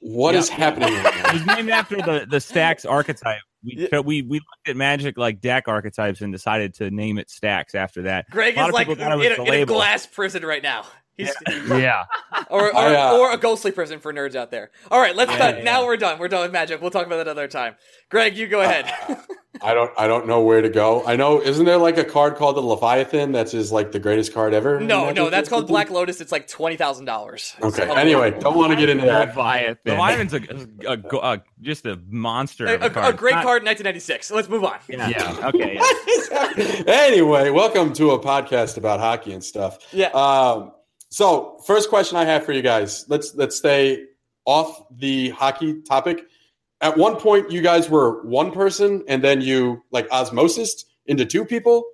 What 0.00 0.34
is 0.34 0.48
happening? 0.48 0.94
Right 0.94 1.24
it 1.26 1.32
was 1.32 1.46
named 1.46 1.70
after 1.70 1.96
the 1.96 2.26
the 2.28 2.40
Stacks 2.40 2.84
archetype 2.84 3.42
we, 3.62 3.88
yeah. 3.92 4.00
we 4.00 4.22
we 4.22 4.38
looked 4.38 4.68
at 4.68 4.76
Magic 4.76 5.18
like 5.18 5.40
deck 5.40 5.68
archetypes 5.68 6.20
and 6.20 6.32
decided 6.32 6.74
to 6.74 6.90
name 6.90 7.18
it 7.18 7.30
Stacks 7.30 7.74
after 7.74 8.02
that. 8.02 8.28
Greg 8.30 8.56
is 8.56 8.72
like 8.72 8.88
in, 8.88 9.00
in, 9.00 9.54
a 9.54 9.66
glass 9.66 10.06
prison 10.06 10.44
right 10.44 10.62
now. 10.62 10.84
He's, 11.26 11.34
yeah. 11.68 12.04
or 12.48 12.68
or, 12.70 12.76
I, 12.76 12.94
uh, 12.94 13.16
or 13.18 13.32
a 13.32 13.36
ghostly 13.36 13.70
prison 13.72 14.00
for 14.00 14.12
nerds 14.12 14.34
out 14.34 14.50
there. 14.50 14.70
All 14.90 15.00
right, 15.00 15.14
let's 15.14 15.30
Yeah, 15.32 15.38
done. 15.38 15.56
yeah, 15.58 15.64
Now 15.64 15.84
we're 15.86 15.96
done. 15.96 16.18
We're 16.18 16.28
done 16.28 16.42
with 16.42 16.52
magic. 16.52 16.80
We'll 16.80 16.90
talk 16.90 17.06
about 17.06 17.16
that 17.16 17.26
another 17.28 17.48
time. 17.48 17.76
Greg, 18.08 18.36
you 18.36 18.46
go 18.48 18.60
ahead. 18.60 18.92
I 19.62 19.74
don't 19.74 19.90
I 19.98 20.06
don't 20.06 20.26
know 20.26 20.40
where 20.40 20.62
to 20.62 20.70
go. 20.70 21.04
I 21.04 21.16
know 21.16 21.42
isn't 21.42 21.66
there 21.66 21.76
like 21.76 21.98
a 21.98 22.04
card 22.04 22.36
called 22.36 22.56
the 22.56 22.62
Leviathan 22.62 23.30
that's 23.32 23.52
is 23.52 23.70
like 23.70 23.92
the 23.92 23.98
greatest 23.98 24.32
card 24.32 24.54
ever? 24.54 24.80
no, 24.80 25.10
no, 25.10 25.28
that's 25.28 25.50
called? 25.50 25.66
Black 25.66 25.90
Lotus. 25.90 26.20
It's 26.22 26.32
like 26.32 26.48
twenty 26.48 26.76
thousand 26.76 27.04
dollars. 27.04 27.54
Okay. 27.62 27.82
Anyway, 27.94 28.30
don't 28.40 28.56
want 28.56 28.70
to 28.72 28.76
get 28.76 28.88
into 28.88 29.04
that. 29.04 29.28
Leviathan. 29.36 29.76
Leviathan's 29.84 30.32
a, 30.34 30.40
a, 30.88 30.92
a, 31.16 31.32
a- 31.34 31.42
just 31.60 31.84
a 31.84 32.00
monster. 32.08 32.66
A, 32.66 32.74
of 32.76 32.82
a- 32.82 32.86
a 32.86 32.90
card. 32.90 33.16
great 33.18 33.34
Not- 33.34 33.44
card 33.44 33.62
in 33.62 33.66
1996. 33.66 34.30
Let's 34.30 34.48
move 34.48 34.64
on. 34.64 34.78
Yeah. 34.88 35.08
yeah. 35.08 35.46
Okay. 35.48 35.74
Yeah. 36.30 36.82
anyway, 36.86 37.50
welcome 37.50 37.92
to 37.94 38.12
a 38.12 38.18
podcast 38.18 38.76
about 38.78 39.00
hockey 39.00 39.32
and 39.32 39.44
stuff. 39.44 39.78
Yeah. 39.92 40.06
Um, 40.08 40.72
so 41.10 41.58
first 41.66 41.88
question 41.88 42.16
I 42.16 42.24
have 42.24 42.44
for 42.44 42.52
you 42.52 42.62
guys. 42.62 43.04
Let's 43.08 43.34
let's 43.34 43.56
stay 43.56 44.04
off 44.44 44.82
the 44.90 45.30
hockey 45.30 45.82
topic. 45.82 46.26
At 46.80 46.96
one 46.96 47.16
point, 47.16 47.50
you 47.50 47.60
guys 47.60 47.90
were 47.90 48.22
one 48.24 48.52
person, 48.52 49.04
and 49.06 49.22
then 49.22 49.42
you 49.42 49.82
like 49.90 50.10
osmosis 50.10 50.84
into 51.06 51.26
two 51.26 51.44
people. 51.44 51.84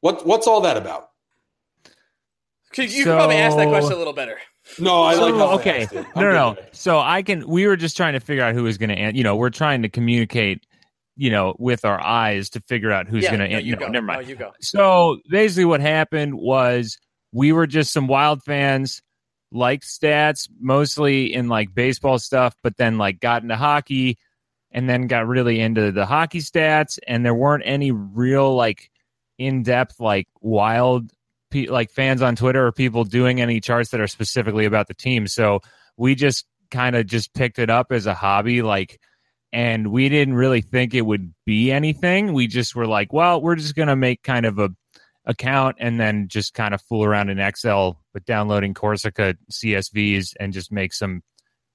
What 0.00 0.24
what's 0.26 0.46
all 0.46 0.60
that 0.62 0.76
about? 0.76 1.10
Could- 2.72 2.92
You 2.92 3.04
can 3.04 3.14
probably 3.16 3.36
ask 3.36 3.56
that 3.56 3.68
question 3.68 3.92
a 3.92 3.96
little 3.96 4.12
better. 4.12 4.38
No, 4.78 5.02
I 5.02 5.14
like. 5.14 5.30
So, 5.30 5.38
how 5.38 5.46
I 5.46 5.54
okay. 5.54 5.82
asked. 5.84 5.94
No, 5.94 6.02
no, 6.16 6.32
no. 6.32 6.56
So 6.72 6.98
I 6.98 7.22
can. 7.22 7.46
We 7.46 7.66
were 7.66 7.76
just 7.76 7.96
trying 7.96 8.12
to 8.14 8.20
figure 8.20 8.42
out 8.42 8.54
who 8.54 8.64
was 8.64 8.78
going 8.78 8.90
to. 8.90 9.14
You 9.16 9.22
know, 9.22 9.36
we're 9.36 9.50
trying 9.50 9.82
to 9.82 9.88
communicate. 9.88 10.64
You 11.18 11.30
know, 11.30 11.56
with 11.58 11.86
our 11.86 11.98
eyes 12.04 12.50
to 12.50 12.60
figure 12.68 12.92
out 12.92 13.08
who's 13.08 13.24
yeah, 13.24 13.30
going 13.36 13.50
no, 13.50 13.56
to. 13.58 13.62
you, 13.64 13.70
You 13.70 13.72
know, 13.76 13.86
go. 13.86 13.88
never 13.88 14.06
No, 14.06 14.12
mind. 14.14 14.28
you 14.28 14.36
go. 14.36 14.52
So 14.60 15.18
basically, 15.30 15.64
what 15.64 15.80
happened 15.80 16.34
was 16.34 16.98
we 17.32 17.52
were 17.52 17.66
just 17.66 17.92
some 17.92 18.06
wild 18.06 18.42
fans, 18.42 19.02
liked 19.52 19.84
stats 19.84 20.48
mostly 20.60 21.32
in 21.32 21.48
like 21.48 21.74
baseball 21.74 22.18
stuff, 22.18 22.54
but 22.62 22.76
then 22.76 22.98
like 22.98 23.20
got 23.20 23.42
into 23.42 23.56
hockey, 23.56 24.18
and 24.70 24.88
then 24.88 25.06
got 25.06 25.26
really 25.26 25.60
into 25.60 25.92
the 25.92 26.06
hockey 26.06 26.40
stats, 26.40 26.98
and 27.06 27.24
there 27.24 27.34
weren't 27.34 27.62
any 27.66 27.90
real 27.92 28.54
like 28.54 28.90
in 29.38 29.62
depth 29.62 30.00
like 30.00 30.28
wild 30.40 31.10
pe- 31.50 31.66
like 31.66 31.90
fans 31.90 32.22
on 32.22 32.36
Twitter 32.36 32.66
or 32.66 32.72
people 32.72 33.04
doing 33.04 33.40
any 33.40 33.60
charts 33.60 33.90
that 33.90 34.00
are 34.00 34.06
specifically 34.06 34.64
about 34.64 34.88
the 34.88 34.94
team. 34.94 35.26
So 35.26 35.60
we 35.96 36.14
just 36.14 36.44
kind 36.70 36.96
of 36.96 37.06
just 37.06 37.32
picked 37.34 37.58
it 37.58 37.70
up 37.70 37.92
as 37.92 38.06
a 38.06 38.14
hobby, 38.14 38.62
like, 38.62 39.00
and 39.52 39.88
we 39.88 40.08
didn't 40.08 40.34
really 40.34 40.60
think 40.60 40.94
it 40.94 41.06
would 41.06 41.32
be 41.44 41.70
anything. 41.72 42.32
We 42.32 42.46
just 42.46 42.74
were 42.74 42.86
like, 42.86 43.12
well, 43.12 43.40
we're 43.40 43.56
just 43.56 43.74
gonna 43.74 43.96
make 43.96 44.22
kind 44.22 44.44
of 44.46 44.58
a 44.58 44.70
account 45.26 45.76
and 45.80 45.98
then 45.98 46.28
just 46.28 46.54
kind 46.54 46.72
of 46.72 46.80
fool 46.82 47.04
around 47.04 47.28
in 47.30 47.38
Excel 47.38 48.00
with 48.14 48.24
downloading 48.24 48.74
Corsica 48.74 49.36
CSVs 49.50 50.34
and 50.38 50.52
just 50.52 50.70
make 50.70 50.92
some 50.92 51.22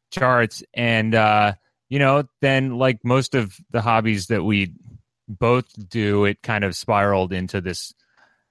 charts. 0.09 0.63
And 0.73 1.13
uh, 1.13 1.53
you 1.89 1.99
know, 1.99 2.23
then 2.39 2.77
like 2.77 2.99
most 3.03 3.35
of 3.35 3.57
the 3.71 3.81
hobbies 3.81 4.27
that 4.27 4.43
we 4.43 4.73
both 5.27 5.65
do, 5.89 6.25
it 6.25 6.41
kind 6.41 6.63
of 6.63 6.75
spiraled 6.75 7.33
into 7.33 7.61
this 7.61 7.93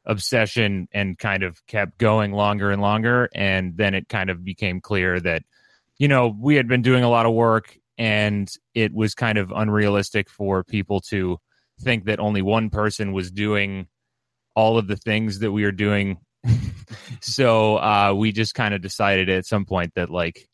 obsession 0.05 0.89
and 0.93 1.19
kind 1.19 1.43
of 1.43 1.65
kept 1.67 1.99
going 1.99 2.33
longer 2.33 2.71
and 2.71 2.83
longer. 2.83 3.29
And 3.35 3.77
then 3.77 3.95
it 3.95 4.09
kind 4.09 4.31
of 4.31 4.45
became 4.45 4.81
clear 4.81 5.21
that, 5.21 5.43
you 5.99 6.09
know, 6.09 6.35
we 6.39 6.57
had 6.57 6.69
been 6.69 6.83
doing 6.83 7.05
a 7.05 7.09
lot 7.09 7.27
of 7.27 7.33
work 7.33 7.79
and 7.97 8.51
it 8.75 8.93
was 8.95 9.15
kind 9.15 9.39
of 9.39 9.53
unrealistic 9.55 10.29
for 10.31 10.65
people 10.65 11.01
to 11.11 11.39
think 11.81 12.05
that 12.07 12.21
only 12.21 12.43
one 12.43 12.71
person 12.71 13.13
was 13.13 13.31
doing 13.31 13.87
all 14.61 14.77
of 14.77 14.87
the 14.87 14.97
things 14.97 15.39
that 15.39 15.53
we 15.53 15.65
are 15.65 15.73
doing. 15.73 16.19
so 17.23 17.79
uh, 17.79 18.13
we 18.15 18.31
just 18.31 18.55
kind 18.55 18.75
of 18.75 18.83
decided 18.83 19.31
at 19.31 19.47
some 19.47 19.65
point 19.65 19.95
that, 19.95 20.11
like, 20.11 20.51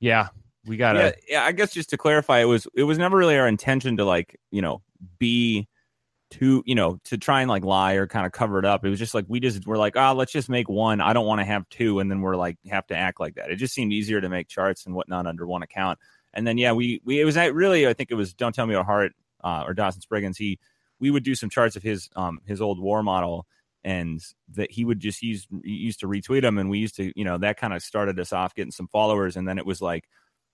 yeah, 0.00 0.28
we 0.66 0.76
got 0.76 0.92
to. 0.92 0.98
yeah, 0.98 1.12
yeah. 1.28 1.44
I 1.44 1.52
guess 1.52 1.72
just 1.72 1.90
to 1.90 1.96
clarify, 1.96 2.40
it 2.40 2.44
was 2.44 2.68
it 2.76 2.82
was 2.82 2.98
never 2.98 3.16
really 3.16 3.38
our 3.38 3.48
intention 3.48 3.96
to 3.96 4.04
like 4.04 4.38
you 4.50 4.60
know 4.60 4.82
be 5.18 5.66
too 6.30 6.62
you 6.66 6.74
know 6.74 6.98
to 7.04 7.18
try 7.18 7.40
and 7.40 7.50
like 7.50 7.64
lie 7.64 7.94
or 7.94 8.06
kind 8.06 8.26
of 8.26 8.32
cover 8.32 8.58
it 8.58 8.66
up. 8.66 8.84
It 8.84 8.90
was 8.90 8.98
just 8.98 9.14
like 9.14 9.24
we 9.28 9.40
just 9.40 9.66
were 9.66 9.78
like, 9.78 9.96
oh, 9.96 10.12
let's 10.12 10.32
just 10.32 10.50
make 10.50 10.68
one. 10.68 11.00
I 11.00 11.14
don't 11.14 11.26
want 11.26 11.40
to 11.40 11.44
have 11.46 11.66
two, 11.70 12.00
and 12.00 12.10
then 12.10 12.20
we're 12.20 12.36
like 12.36 12.58
have 12.68 12.86
to 12.88 12.96
act 12.96 13.18
like 13.18 13.36
that. 13.36 13.50
It 13.50 13.56
just 13.56 13.74
seemed 13.74 13.94
easier 13.94 14.20
to 14.20 14.28
make 14.28 14.48
charts 14.48 14.84
and 14.84 14.94
whatnot 14.94 15.26
under 15.26 15.46
one 15.46 15.62
account. 15.62 15.98
And 16.34 16.46
then 16.46 16.58
yeah, 16.58 16.72
we 16.72 17.00
we 17.04 17.20
it 17.20 17.24
was 17.24 17.36
really 17.36 17.88
I 17.88 17.94
think 17.94 18.10
it 18.10 18.14
was 18.14 18.34
don't 18.34 18.54
tell 18.54 18.66
me 18.66 18.74
your 18.74 18.84
heart 18.84 19.12
uh, 19.42 19.64
or 19.66 19.72
Dawson 19.72 20.02
Sprigings. 20.02 20.36
He 20.36 20.58
we 21.02 21.10
would 21.10 21.24
do 21.24 21.34
some 21.34 21.50
charts 21.50 21.74
of 21.74 21.82
his 21.82 22.08
um 22.14 22.40
his 22.46 22.62
old 22.62 22.80
war 22.80 23.02
model 23.02 23.44
and 23.84 24.20
that 24.54 24.70
he 24.70 24.84
would 24.84 25.00
just 25.00 25.20
use 25.20 25.48
used 25.64 25.98
to 26.00 26.06
retweet 26.06 26.42
them 26.42 26.56
and 26.56 26.70
we 26.70 26.78
used 26.78 26.94
to 26.94 27.12
you 27.16 27.24
know 27.24 27.36
that 27.36 27.58
kind 27.58 27.74
of 27.74 27.82
started 27.82 28.18
us 28.20 28.32
off 28.32 28.54
getting 28.54 28.70
some 28.70 28.86
followers. 28.86 29.36
And 29.36 29.46
then 29.46 29.58
it 29.58 29.66
was 29.66 29.82
like 29.82 30.04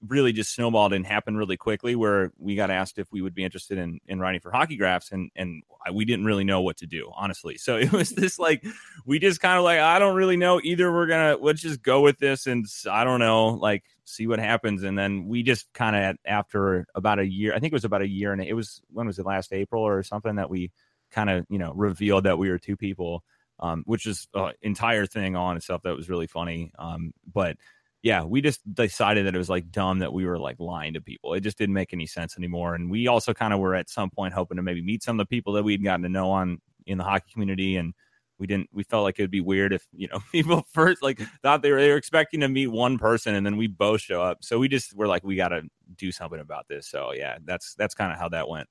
really 0.06 0.32
just 0.32 0.54
snowballed 0.54 0.92
and 0.92 1.04
happened 1.04 1.38
really 1.38 1.56
quickly 1.56 1.96
where 1.96 2.30
we 2.38 2.54
got 2.54 2.70
asked 2.70 2.98
if 2.98 3.10
we 3.10 3.20
would 3.20 3.34
be 3.34 3.44
interested 3.44 3.78
in 3.78 3.98
in 4.06 4.20
writing 4.20 4.40
for 4.40 4.52
hockey 4.52 4.76
graphs 4.76 5.10
and 5.10 5.30
and 5.34 5.62
we 5.92 6.04
didn't 6.04 6.24
really 6.24 6.44
know 6.44 6.60
what 6.60 6.76
to 6.76 6.86
do 6.86 7.10
honestly. 7.16 7.56
So 7.56 7.76
it 7.78 7.92
was 7.92 8.10
this 8.10 8.38
like 8.38 8.64
we 9.04 9.18
just 9.18 9.40
kind 9.40 9.58
of 9.58 9.64
like 9.64 9.80
i 9.80 9.98
don't 9.98 10.14
really 10.14 10.36
know. 10.36 10.60
Either 10.62 10.92
we're 10.92 11.06
gonna 11.06 11.36
let's 11.40 11.60
just 11.60 11.82
go 11.82 12.00
with 12.00 12.18
this 12.18 12.46
and 12.46 12.66
i 12.90 13.04
don't 13.04 13.20
know 13.20 13.48
like 13.48 13.84
see 14.04 14.26
what 14.26 14.38
happens. 14.38 14.82
And 14.82 14.98
then 14.98 15.26
we 15.26 15.42
just 15.42 15.72
kind 15.72 15.96
of 15.96 16.16
after 16.24 16.86
about 16.94 17.18
a 17.18 17.26
year 17.26 17.54
i 17.54 17.58
think 17.58 17.72
it 17.72 17.76
was 17.76 17.84
about 17.84 18.02
a 18.02 18.08
year 18.08 18.32
and 18.32 18.42
it 18.42 18.54
was 18.54 18.80
when 18.92 19.06
was 19.06 19.18
it 19.18 19.26
last 19.26 19.52
april 19.52 19.82
or 19.82 20.02
something 20.02 20.36
that 20.36 20.50
we 20.50 20.70
kind 21.10 21.30
of 21.30 21.46
you 21.48 21.58
know 21.58 21.72
revealed 21.74 22.24
that 22.24 22.38
we 22.38 22.50
were 22.50 22.58
two 22.58 22.76
people 22.76 23.24
um, 23.60 23.82
which 23.86 24.06
is 24.06 24.28
an 24.34 24.52
entire 24.62 25.04
thing 25.04 25.34
on 25.34 25.56
itself 25.56 25.82
that 25.82 25.96
was 25.96 26.08
really 26.08 26.26
funny 26.26 26.70
um, 26.78 27.12
but 27.32 27.56
yeah, 28.02 28.22
we 28.22 28.40
just 28.40 28.60
decided 28.74 29.26
that 29.26 29.34
it 29.34 29.38
was 29.38 29.48
like 29.48 29.70
dumb 29.70 29.98
that 30.00 30.12
we 30.12 30.24
were 30.24 30.38
like 30.38 30.60
lying 30.60 30.94
to 30.94 31.00
people. 31.00 31.34
It 31.34 31.40
just 31.40 31.58
didn't 31.58 31.74
make 31.74 31.92
any 31.92 32.06
sense 32.06 32.36
anymore. 32.36 32.74
And 32.74 32.90
we 32.90 33.08
also 33.08 33.34
kind 33.34 33.52
of 33.52 33.60
were 33.60 33.74
at 33.74 33.90
some 33.90 34.10
point 34.10 34.34
hoping 34.34 34.56
to 34.56 34.62
maybe 34.62 34.82
meet 34.82 35.02
some 35.02 35.18
of 35.18 35.26
the 35.26 35.28
people 35.28 35.52
that 35.54 35.64
we'd 35.64 35.82
gotten 35.82 36.02
to 36.02 36.08
know 36.08 36.30
on 36.30 36.58
in 36.86 36.98
the 36.98 37.04
hockey 37.04 37.32
community. 37.32 37.76
And 37.76 37.94
we 38.38 38.46
didn't, 38.46 38.68
we 38.72 38.84
felt 38.84 39.02
like 39.02 39.18
it 39.18 39.22
would 39.22 39.32
be 39.32 39.40
weird 39.40 39.72
if, 39.72 39.84
you 39.92 40.08
know, 40.08 40.20
people 40.32 40.64
first 40.72 41.02
like 41.02 41.20
thought 41.42 41.62
they 41.62 41.72
were, 41.72 41.80
they 41.80 41.90
were 41.90 41.96
expecting 41.96 42.40
to 42.40 42.48
meet 42.48 42.68
one 42.68 42.98
person 42.98 43.34
and 43.34 43.44
then 43.44 43.56
we 43.56 43.66
both 43.66 44.00
show 44.00 44.22
up. 44.22 44.38
So 44.42 44.58
we 44.58 44.68
just 44.68 44.96
were 44.96 45.08
like, 45.08 45.24
we 45.24 45.34
got 45.34 45.48
to 45.48 45.62
do 45.96 46.12
something 46.12 46.40
about 46.40 46.66
this. 46.68 46.88
So 46.88 47.12
yeah, 47.12 47.38
that's, 47.44 47.74
that's 47.74 47.94
kind 47.94 48.12
of 48.12 48.18
how 48.18 48.28
that 48.28 48.48
went. 48.48 48.68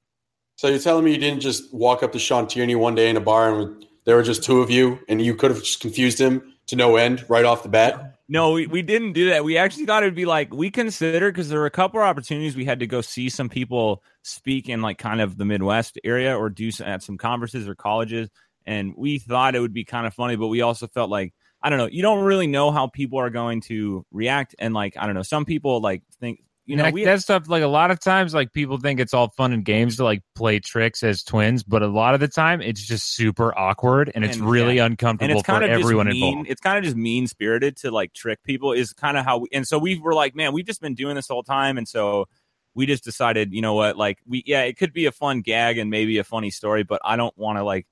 So 0.55 0.69
you're 0.69 0.79
telling 0.79 1.03
me 1.05 1.11
you 1.11 1.19
didn't 1.19 1.41
just 1.41 1.73
walk 1.73 2.01
up 2.01 2.13
to 2.13 2.19
Sean 2.19 2.47
Tierney 2.47 2.75
one 2.75 2.95
day 2.95 3.09
in 3.09 3.17
a 3.17 3.21
bar 3.21 3.53
and 3.53 3.85
there 4.07 4.15
were 4.15 4.23
just 4.23 4.41
two 4.41 4.61
of 4.61 4.71
you, 4.71 4.99
and 5.09 5.21
you 5.21 5.35
could 5.35 5.51
have 5.51 5.59
just 5.59 5.81
confused 5.81 6.17
him 6.17 6.53
to 6.67 6.77
no 6.77 6.95
end 6.95 7.25
right 7.29 7.43
off 7.43 7.61
the 7.61 7.67
bat? 7.67 8.16
No, 8.29 8.51
we, 8.51 8.67
we 8.67 8.81
didn't 8.81 9.13
do 9.13 9.29
that. 9.29 9.45
We 9.45 9.57
actually 9.57 9.85
thought 9.85 10.03
it'd 10.03 10.13
be 10.15 10.25
like 10.25 10.53
we 10.53 10.69
considered 10.69 11.33
because 11.33 11.47
there 11.47 11.59
were 11.59 11.65
a 11.65 11.71
couple 11.71 12.01
of 12.01 12.05
opportunities 12.05 12.57
we 12.57 12.65
had 12.65 12.79
to 12.79 12.87
go 12.87 12.99
see 12.99 13.29
some 13.29 13.47
people 13.47 14.03
speak 14.23 14.67
in 14.67 14.81
like 14.81 14.97
kind 14.97 15.21
of 15.21 15.37
the 15.37 15.45
Midwest 15.45 15.97
area 16.03 16.35
or 16.37 16.49
do 16.49 16.69
some, 16.69 16.87
at 16.87 17.01
some 17.03 17.17
conferences 17.17 17.67
or 17.69 17.75
colleges, 17.75 18.29
and 18.65 18.93
we 18.97 19.19
thought 19.19 19.55
it 19.55 19.61
would 19.61 19.73
be 19.73 19.85
kind 19.85 20.05
of 20.05 20.13
funny, 20.13 20.35
but 20.35 20.47
we 20.47 20.61
also 20.61 20.87
felt 20.87 21.09
like 21.09 21.33
I 21.61 21.69
don't 21.69 21.79
know, 21.79 21.87
you 21.87 22.01
don't 22.01 22.23
really 22.23 22.47
know 22.47 22.69
how 22.69 22.87
people 22.87 23.19
are 23.19 23.29
going 23.29 23.61
to 23.61 24.05
react, 24.11 24.55
and 24.59 24.73
like 24.73 24.97
I 24.97 25.05
don't 25.05 25.15
know, 25.15 25.23
some 25.23 25.45
people 25.45 25.79
like 25.79 26.03
think 26.19 26.41
you 26.67 26.75
know 26.75 26.83
that, 26.83 26.93
we 26.93 27.03
that 27.05 27.21
stuff 27.21 27.47
like 27.47 27.63
a 27.63 27.67
lot 27.67 27.91
of 27.91 27.99
times 27.99 28.33
like 28.33 28.53
people 28.53 28.77
think 28.77 28.99
it's 28.99 29.13
all 29.13 29.29
fun 29.29 29.53
and 29.53 29.65
games 29.65 29.97
to 29.97 30.03
like 30.03 30.21
play 30.35 30.59
tricks 30.59 31.01
as 31.01 31.23
twins 31.23 31.63
but 31.63 31.81
a 31.81 31.87
lot 31.87 32.13
of 32.13 32.19
the 32.19 32.27
time 32.27 32.61
it's 32.61 32.85
just 32.85 33.15
super 33.15 33.57
awkward 33.57 34.11
and 34.13 34.23
it's 34.23 34.37
And, 34.37 34.49
really 34.49 34.75
yeah. 34.75 34.85
uncomfortable 34.85 35.31
and 35.31 35.39
it's 35.39 35.45
kind 35.45 35.63
for 35.63 35.71
of 35.71 35.79
everyone 35.79 36.07
mean, 36.07 36.15
involved 36.15 36.49
It's 36.49 36.61
kind 36.61 36.77
of 36.77 36.83
just 36.83 36.95
mean 36.95 37.27
spirited 37.27 37.77
to 37.77 37.91
like 37.91 38.13
trick 38.13 38.43
people. 38.43 38.71
Is 38.71 38.93
kind 38.93 39.17
of 39.17 39.25
how 39.25 39.39
we. 39.39 39.49
And 39.51 39.67
so 39.67 39.77
we 39.77 39.99
were 39.99 40.13
like, 40.13 40.35
man, 40.35 40.53
we've 40.53 40.65
just 40.65 40.81
been 40.81 40.95
doing 40.95 41.15
this 41.15 41.27
the 41.27 41.33
whole 41.33 41.43
time, 41.43 41.77
and 41.77 41.87
so 41.87 42.27
we 42.73 42.85
just 42.85 43.03
decided, 43.03 43.53
you 43.53 43.61
know 43.61 43.73
what, 43.73 43.97
like 43.97 44.19
we, 44.27 44.43
yeah, 44.45 44.61
it 44.61 44.77
could 44.77 44.93
be 44.93 45.05
a 45.05 45.11
fun 45.11 45.41
gag 45.41 45.77
and 45.77 45.89
maybe 45.89 46.17
a 46.17 46.23
funny 46.23 46.51
story, 46.51 46.83
but 46.83 47.01
I 47.03 47.15
don't 47.15 47.35
want 47.37 47.57
to 47.57 47.63
like 47.63 47.87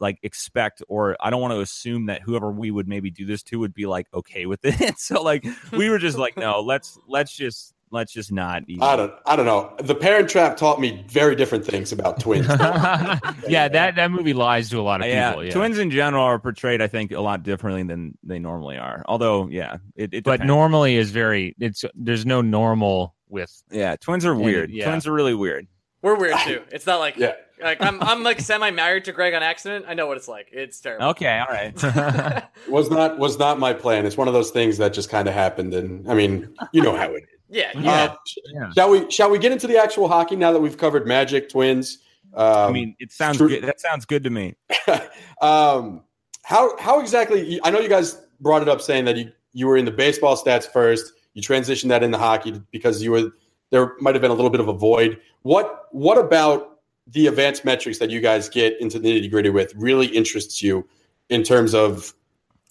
like 0.00 0.18
expect 0.22 0.82
or 0.88 1.16
I 1.20 1.30
don't 1.30 1.40
want 1.40 1.54
to 1.54 1.60
assume 1.60 2.06
that 2.06 2.22
whoever 2.22 2.52
we 2.52 2.70
would 2.70 2.86
maybe 2.86 3.10
do 3.10 3.26
this 3.26 3.42
to 3.44 3.58
would 3.58 3.74
be 3.74 3.86
like 3.86 4.06
okay 4.14 4.46
with 4.46 4.60
it. 4.64 4.98
so 4.98 5.22
like 5.22 5.44
we 5.72 5.88
were 5.88 5.98
just 5.98 6.18
like, 6.18 6.36
no, 6.36 6.60
let's 6.60 6.98
let's 7.08 7.34
just 7.34 7.74
let's 7.90 8.12
just 8.12 8.32
not. 8.32 8.62
Even. 8.68 8.82
I 8.82 8.96
don't. 8.96 9.12
I 9.26 9.36
don't 9.36 9.46
know. 9.46 9.74
The 9.80 9.94
Parent 9.94 10.28
Trap 10.28 10.56
taught 10.56 10.80
me 10.80 11.04
very 11.08 11.34
different 11.34 11.64
things 11.64 11.92
about 11.92 12.20
twins. 12.20 12.46
yeah 13.48 13.68
that 13.68 13.94
that 13.96 14.10
movie 14.10 14.34
lies 14.34 14.68
to 14.70 14.80
a 14.80 14.82
lot 14.82 15.00
of 15.00 15.06
yeah, 15.08 15.30
people 15.30 15.44
yeah 15.44 15.52
twins 15.52 15.78
in 15.78 15.90
general 15.90 16.24
are 16.24 16.38
portrayed, 16.38 16.80
I 16.80 16.86
think, 16.86 17.12
a 17.12 17.20
lot 17.20 17.42
differently 17.42 17.82
than 17.82 18.16
they 18.22 18.38
normally 18.38 18.76
are. 18.76 19.02
Although, 19.06 19.48
yeah, 19.48 19.78
it, 19.96 20.14
it 20.14 20.24
but 20.24 20.44
normally 20.44 20.96
is 20.96 21.10
very 21.10 21.54
it's 21.58 21.84
there's 21.94 22.26
no 22.26 22.40
normal 22.40 23.14
with 23.28 23.62
Yeah, 23.70 23.96
twins 23.96 24.24
are 24.24 24.34
weird. 24.34 24.70
yeah. 24.70 24.86
Twins 24.86 25.06
are 25.06 25.12
really 25.12 25.34
weird. 25.34 25.66
We're 26.02 26.16
weird 26.16 26.38
too. 26.44 26.62
It's 26.70 26.86
not 26.86 27.00
like 27.00 27.16
yeah. 27.16 27.32
like 27.60 27.82
I'm 27.82 28.00
I'm 28.02 28.22
like 28.22 28.40
semi 28.40 28.70
married 28.70 29.04
to 29.06 29.12
Greg 29.12 29.34
on 29.34 29.42
accident. 29.42 29.86
I 29.88 29.94
know 29.94 30.06
what 30.06 30.16
it's 30.16 30.28
like. 30.28 30.48
It's 30.52 30.80
terrible. 30.80 31.06
Okay, 31.08 31.38
all 31.38 31.52
right. 31.52 32.44
was 32.68 32.90
not 32.90 33.18
was 33.18 33.38
not 33.38 33.58
my 33.58 33.72
plan. 33.72 34.06
It's 34.06 34.16
one 34.16 34.28
of 34.28 34.34
those 34.34 34.50
things 34.50 34.78
that 34.78 34.92
just 34.92 35.10
kind 35.10 35.26
of 35.26 35.34
happened, 35.34 35.74
and 35.74 36.08
I 36.10 36.14
mean, 36.14 36.54
you 36.72 36.82
know 36.82 36.96
how 36.96 37.10
it 37.10 37.24
is. 37.24 37.37
Yeah, 37.48 37.70
Yeah. 37.74 37.80
yeah. 37.80 38.04
Uh, 38.04 38.16
Yeah. 38.52 38.70
Shall 38.74 38.90
we? 38.90 39.10
Shall 39.10 39.30
we 39.30 39.38
get 39.38 39.52
into 39.52 39.66
the 39.66 39.78
actual 39.78 40.08
hockey 40.08 40.36
now 40.36 40.52
that 40.52 40.60
we've 40.60 40.76
covered 40.76 41.06
Magic, 41.06 41.48
Twins? 41.48 41.98
Um, 42.34 42.44
I 42.46 42.70
mean, 42.72 42.94
it 42.98 43.10
sounds 43.10 43.38
true- 43.38 43.48
good. 43.48 43.64
That 43.64 43.80
sounds 43.80 44.04
good 44.04 44.24
to 44.24 44.30
me. 44.30 44.54
um, 45.40 46.02
how 46.42 46.76
how 46.78 47.00
exactly? 47.00 47.60
I 47.64 47.70
know 47.70 47.80
you 47.80 47.88
guys 47.88 48.20
brought 48.40 48.62
it 48.62 48.68
up 48.68 48.80
saying 48.80 49.04
that 49.06 49.16
you 49.16 49.32
you 49.52 49.66
were 49.66 49.76
in 49.76 49.84
the 49.84 49.90
baseball 49.90 50.36
stats 50.36 50.70
first. 50.70 51.12
You 51.34 51.42
transitioned 51.42 51.88
that 51.88 52.02
into 52.02 52.18
hockey 52.18 52.60
because 52.70 53.02
you 53.02 53.12
were 53.12 53.30
there 53.70 53.94
might 54.00 54.14
have 54.14 54.22
been 54.22 54.30
a 54.30 54.34
little 54.34 54.50
bit 54.50 54.60
of 54.60 54.68
a 54.68 54.72
void. 54.72 55.18
What 55.42 55.86
what 55.92 56.18
about 56.18 56.78
the 57.06 57.26
advanced 57.26 57.64
metrics 57.64 57.98
that 57.98 58.10
you 58.10 58.20
guys 58.20 58.48
get 58.48 58.78
into 58.80 58.98
the 58.98 59.08
nitty 59.08 59.30
gritty 59.30 59.50
with 59.50 59.72
really 59.74 60.06
interests 60.06 60.62
you 60.62 60.86
in 61.30 61.42
terms 61.42 61.74
of 61.74 62.12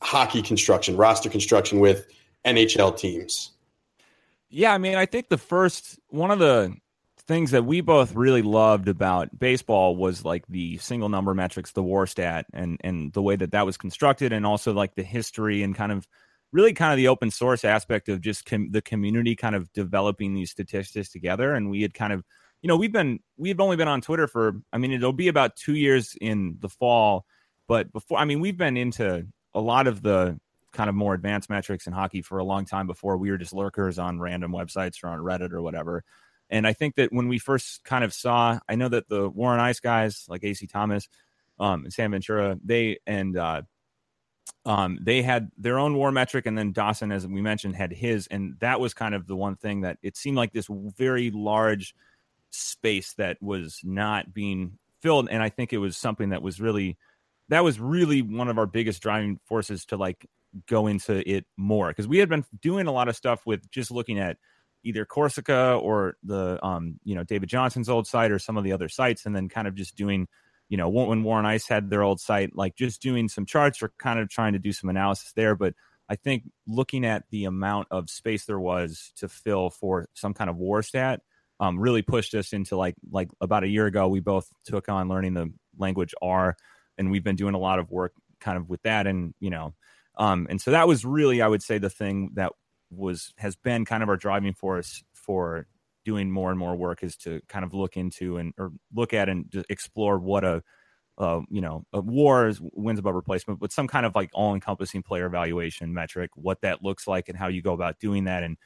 hockey 0.01 0.41
construction, 0.43 0.95
roster 0.97 1.29
construction 1.29 1.79
with 1.79 2.07
NHL 2.45 2.95
teams? 2.97 3.51
Yeah, 4.49 4.73
I 4.73 4.77
mean, 4.77 4.95
I 4.95 5.05
think 5.05 5.29
the 5.29 5.37
first 5.37 5.99
one 6.09 6.31
of 6.31 6.39
the 6.39 6.73
things 7.19 7.51
that 7.51 7.65
we 7.65 7.81
both 7.81 8.15
really 8.15 8.41
loved 8.41 8.87
about 8.87 9.37
baseball 9.37 9.95
was 9.97 10.23
like 10.23 10.45
the 10.47 10.77
single 10.77 11.09
number 11.09 11.33
metrics, 11.33 11.71
the 11.73 11.83
WAR 11.83 12.07
stat, 12.07 12.45
and 12.53 12.77
and 12.83 13.11
the 13.13 13.21
way 13.21 13.35
that 13.35 13.51
that 13.51 13.65
was 13.65 13.77
constructed, 13.77 14.31
and 14.31 14.45
also 14.45 14.73
like 14.73 14.95
the 14.95 15.03
history 15.03 15.63
and 15.63 15.75
kind 15.75 15.91
of 15.91 16.07
really 16.53 16.73
kind 16.73 16.93
of 16.93 16.97
the 16.97 17.09
open 17.09 17.29
source 17.29 17.65
aspect 17.65 18.07
of 18.07 18.21
just 18.21 18.45
com- 18.45 18.71
the 18.71 18.81
community 18.81 19.35
kind 19.35 19.55
of 19.55 19.71
developing 19.73 20.33
these 20.33 20.51
statistics 20.51 21.09
together. 21.09 21.53
And 21.53 21.69
we 21.69 21.81
had 21.81 21.93
kind 21.93 22.13
of, 22.13 22.23
you 22.61 22.69
know, 22.69 22.77
we've 22.77 22.91
been 22.93 23.19
we've 23.37 23.59
only 23.59 23.75
been 23.75 23.89
on 23.89 23.99
Twitter 24.01 24.27
for, 24.27 24.61
I 24.71 24.77
mean, 24.77 24.91
it'll 24.93 25.11
be 25.13 25.27
about 25.27 25.57
two 25.57 25.75
years 25.75 26.15
in 26.21 26.57
the 26.61 26.69
fall, 26.69 27.25
but 27.67 27.91
before, 27.91 28.17
I 28.19 28.23
mean, 28.25 28.39
we've 28.39 28.57
been 28.57 28.77
into 28.77 29.27
a 29.53 29.59
lot 29.59 29.87
of 29.87 30.01
the 30.01 30.39
kind 30.77 30.89
of 30.89 30.95
more 30.95 31.15
advanced 31.15 31.49
metrics 31.49 31.87
in 31.87 31.93
hockey 31.93 32.21
for 32.21 32.37
a 32.37 32.43
long 32.43 32.63
time 32.63 32.85
before 32.85 33.17
we 33.17 33.31
were 33.31 33.37
just 33.37 33.51
lurkers 33.51 33.97
on 33.97 34.19
random 34.19 34.51
websites 34.51 35.03
or 35.03 35.07
on 35.07 35.19
Reddit 35.19 35.51
or 35.51 35.61
whatever. 35.61 36.03
And 36.51 36.67
I 36.67 36.73
think 36.73 36.95
that 36.95 37.11
when 37.11 37.27
we 37.27 37.39
first 37.39 37.83
kind 37.83 38.03
of 38.03 38.13
saw, 38.13 38.59
I 38.69 38.75
know 38.75 38.87
that 38.87 39.09
the 39.09 39.27
War 39.27 39.53
on 39.53 39.59
Ice 39.59 39.79
guys 39.79 40.25
like 40.29 40.43
AC 40.43 40.67
Thomas 40.67 41.09
um, 41.59 41.85
and 41.85 41.91
Sam 41.91 42.11
Ventura, 42.11 42.59
they 42.63 42.99
and 43.07 43.35
uh, 43.35 43.63
um, 44.65 44.99
they 45.01 45.23
had 45.23 45.49
their 45.57 45.79
own 45.79 45.95
war 45.95 46.11
metric, 46.11 46.45
and 46.45 46.55
then 46.55 46.73
Dawson, 46.73 47.11
as 47.11 47.25
we 47.25 47.41
mentioned, 47.41 47.75
had 47.75 47.91
his, 47.91 48.27
and 48.27 48.55
that 48.59 48.79
was 48.79 48.93
kind 48.93 49.15
of 49.15 49.25
the 49.25 49.35
one 49.35 49.55
thing 49.55 49.81
that 49.81 49.97
it 50.03 50.15
seemed 50.15 50.37
like 50.37 50.53
this 50.53 50.67
very 50.69 51.31
large 51.31 51.95
space 52.51 53.13
that 53.13 53.41
was 53.41 53.81
not 53.83 54.31
being 54.31 54.77
filled, 55.01 55.27
and 55.29 55.41
I 55.41 55.49
think 55.49 55.73
it 55.73 55.79
was 55.79 55.97
something 55.97 56.29
that 56.29 56.43
was 56.43 56.61
really 56.61 56.97
that 57.49 57.63
was 57.63 57.79
really 57.79 58.21
one 58.21 58.49
of 58.49 58.57
our 58.57 58.65
biggest 58.65 59.01
driving 59.01 59.39
forces 59.45 59.85
to 59.85 59.97
like 59.97 60.25
go 60.67 60.87
into 60.87 61.27
it 61.29 61.45
more 61.57 61.89
because 61.89 62.07
we 62.07 62.17
had 62.17 62.29
been 62.29 62.45
doing 62.61 62.87
a 62.87 62.91
lot 62.91 63.07
of 63.07 63.15
stuff 63.15 63.45
with 63.45 63.69
just 63.69 63.91
looking 63.91 64.19
at 64.19 64.37
either 64.83 65.05
Corsica 65.05 65.73
or 65.75 66.15
the 66.23 66.63
um, 66.65 66.99
you 67.03 67.15
know 67.15 67.23
David 67.23 67.49
Johnson's 67.49 67.89
old 67.89 68.07
site 68.07 68.31
or 68.31 68.39
some 68.39 68.57
of 68.57 68.63
the 68.63 68.71
other 68.71 68.89
sites, 68.89 69.25
and 69.25 69.35
then 69.35 69.49
kind 69.49 69.67
of 69.67 69.75
just 69.75 69.95
doing 69.95 70.27
you 70.69 70.77
know 70.77 70.89
when 70.89 71.23
War 71.23 71.37
on 71.37 71.45
Ice 71.45 71.67
had 71.67 71.89
their 71.89 72.03
old 72.03 72.19
site, 72.19 72.55
like 72.55 72.75
just 72.75 73.01
doing 73.01 73.27
some 73.27 73.45
charts 73.45 73.81
or 73.81 73.91
kind 73.99 74.19
of 74.19 74.29
trying 74.29 74.53
to 74.53 74.59
do 74.59 74.71
some 74.71 74.89
analysis 74.89 75.33
there. 75.33 75.55
But 75.55 75.73
I 76.09 76.15
think 76.15 76.43
looking 76.67 77.05
at 77.05 77.23
the 77.31 77.45
amount 77.45 77.89
of 77.91 78.09
space 78.09 78.45
there 78.45 78.59
was 78.59 79.11
to 79.17 79.27
fill 79.27 79.69
for 79.69 80.07
some 80.13 80.33
kind 80.33 80.49
of 80.49 80.55
war 80.57 80.81
stat 80.81 81.21
um, 81.59 81.79
really 81.79 82.01
pushed 82.01 82.33
us 82.33 82.53
into 82.53 82.77
like 82.77 82.95
like 83.11 83.29
about 83.41 83.63
a 83.63 83.67
year 83.67 83.87
ago 83.87 84.07
we 84.07 84.19
both 84.19 84.49
took 84.65 84.89
on 84.89 85.09
learning 85.09 85.33
the 85.33 85.51
language 85.77 86.15
R, 86.21 86.55
and 86.97 87.11
we've 87.11 87.23
been 87.23 87.35
doing 87.35 87.55
a 87.55 87.59
lot 87.59 87.79
of 87.79 87.91
work 87.91 88.13
kind 88.39 88.57
of 88.57 88.69
with 88.69 88.81
that, 88.83 89.07
and 89.07 89.33
you 89.39 89.49
know. 89.49 89.73
Um, 90.17 90.47
and 90.49 90.59
so 90.59 90.71
that 90.71 90.87
was 90.87 91.05
really, 91.05 91.41
I 91.41 91.47
would 91.47 91.63
say, 91.63 91.77
the 91.77 91.89
thing 91.89 92.31
that 92.33 92.51
was 92.89 93.33
has 93.37 93.55
been 93.55 93.85
kind 93.85 94.03
of 94.03 94.09
our 94.09 94.17
driving 94.17 94.53
force 94.53 95.03
for 95.13 95.67
doing 96.05 96.31
more 96.31 96.49
and 96.49 96.59
more 96.59 96.75
work 96.75 97.03
is 97.03 97.17
to 97.17 97.41
kind 97.47 97.65
of 97.65 97.73
look 97.73 97.97
into 97.97 98.37
and 98.37 98.53
or 98.57 98.71
look 98.93 99.13
at 99.13 99.29
and 99.29 99.45
explore 99.69 100.17
what 100.17 100.43
a 100.43 100.63
uh, 101.17 101.41
you 101.49 101.61
know, 101.61 101.83
a 101.93 101.99
war 101.99 102.47
is 102.47 102.59
wins 102.61 102.99
above 102.99 103.15
replacement, 103.15 103.59
but 103.59 103.71
some 103.71 103.87
kind 103.87 104.05
of 104.05 104.13
like 104.13 104.29
all 104.33 104.53
encompassing 104.53 105.01
player 105.01 105.25
evaluation 105.25 105.93
metric, 105.93 106.29
what 106.35 106.61
that 106.61 106.83
looks 106.83 107.07
like 107.07 107.27
and 107.27 107.37
how 107.37 107.47
you 107.47 107.61
go 107.61 107.73
about 107.73 107.99
doing 107.99 108.25
that 108.25 108.43
and 108.43 108.57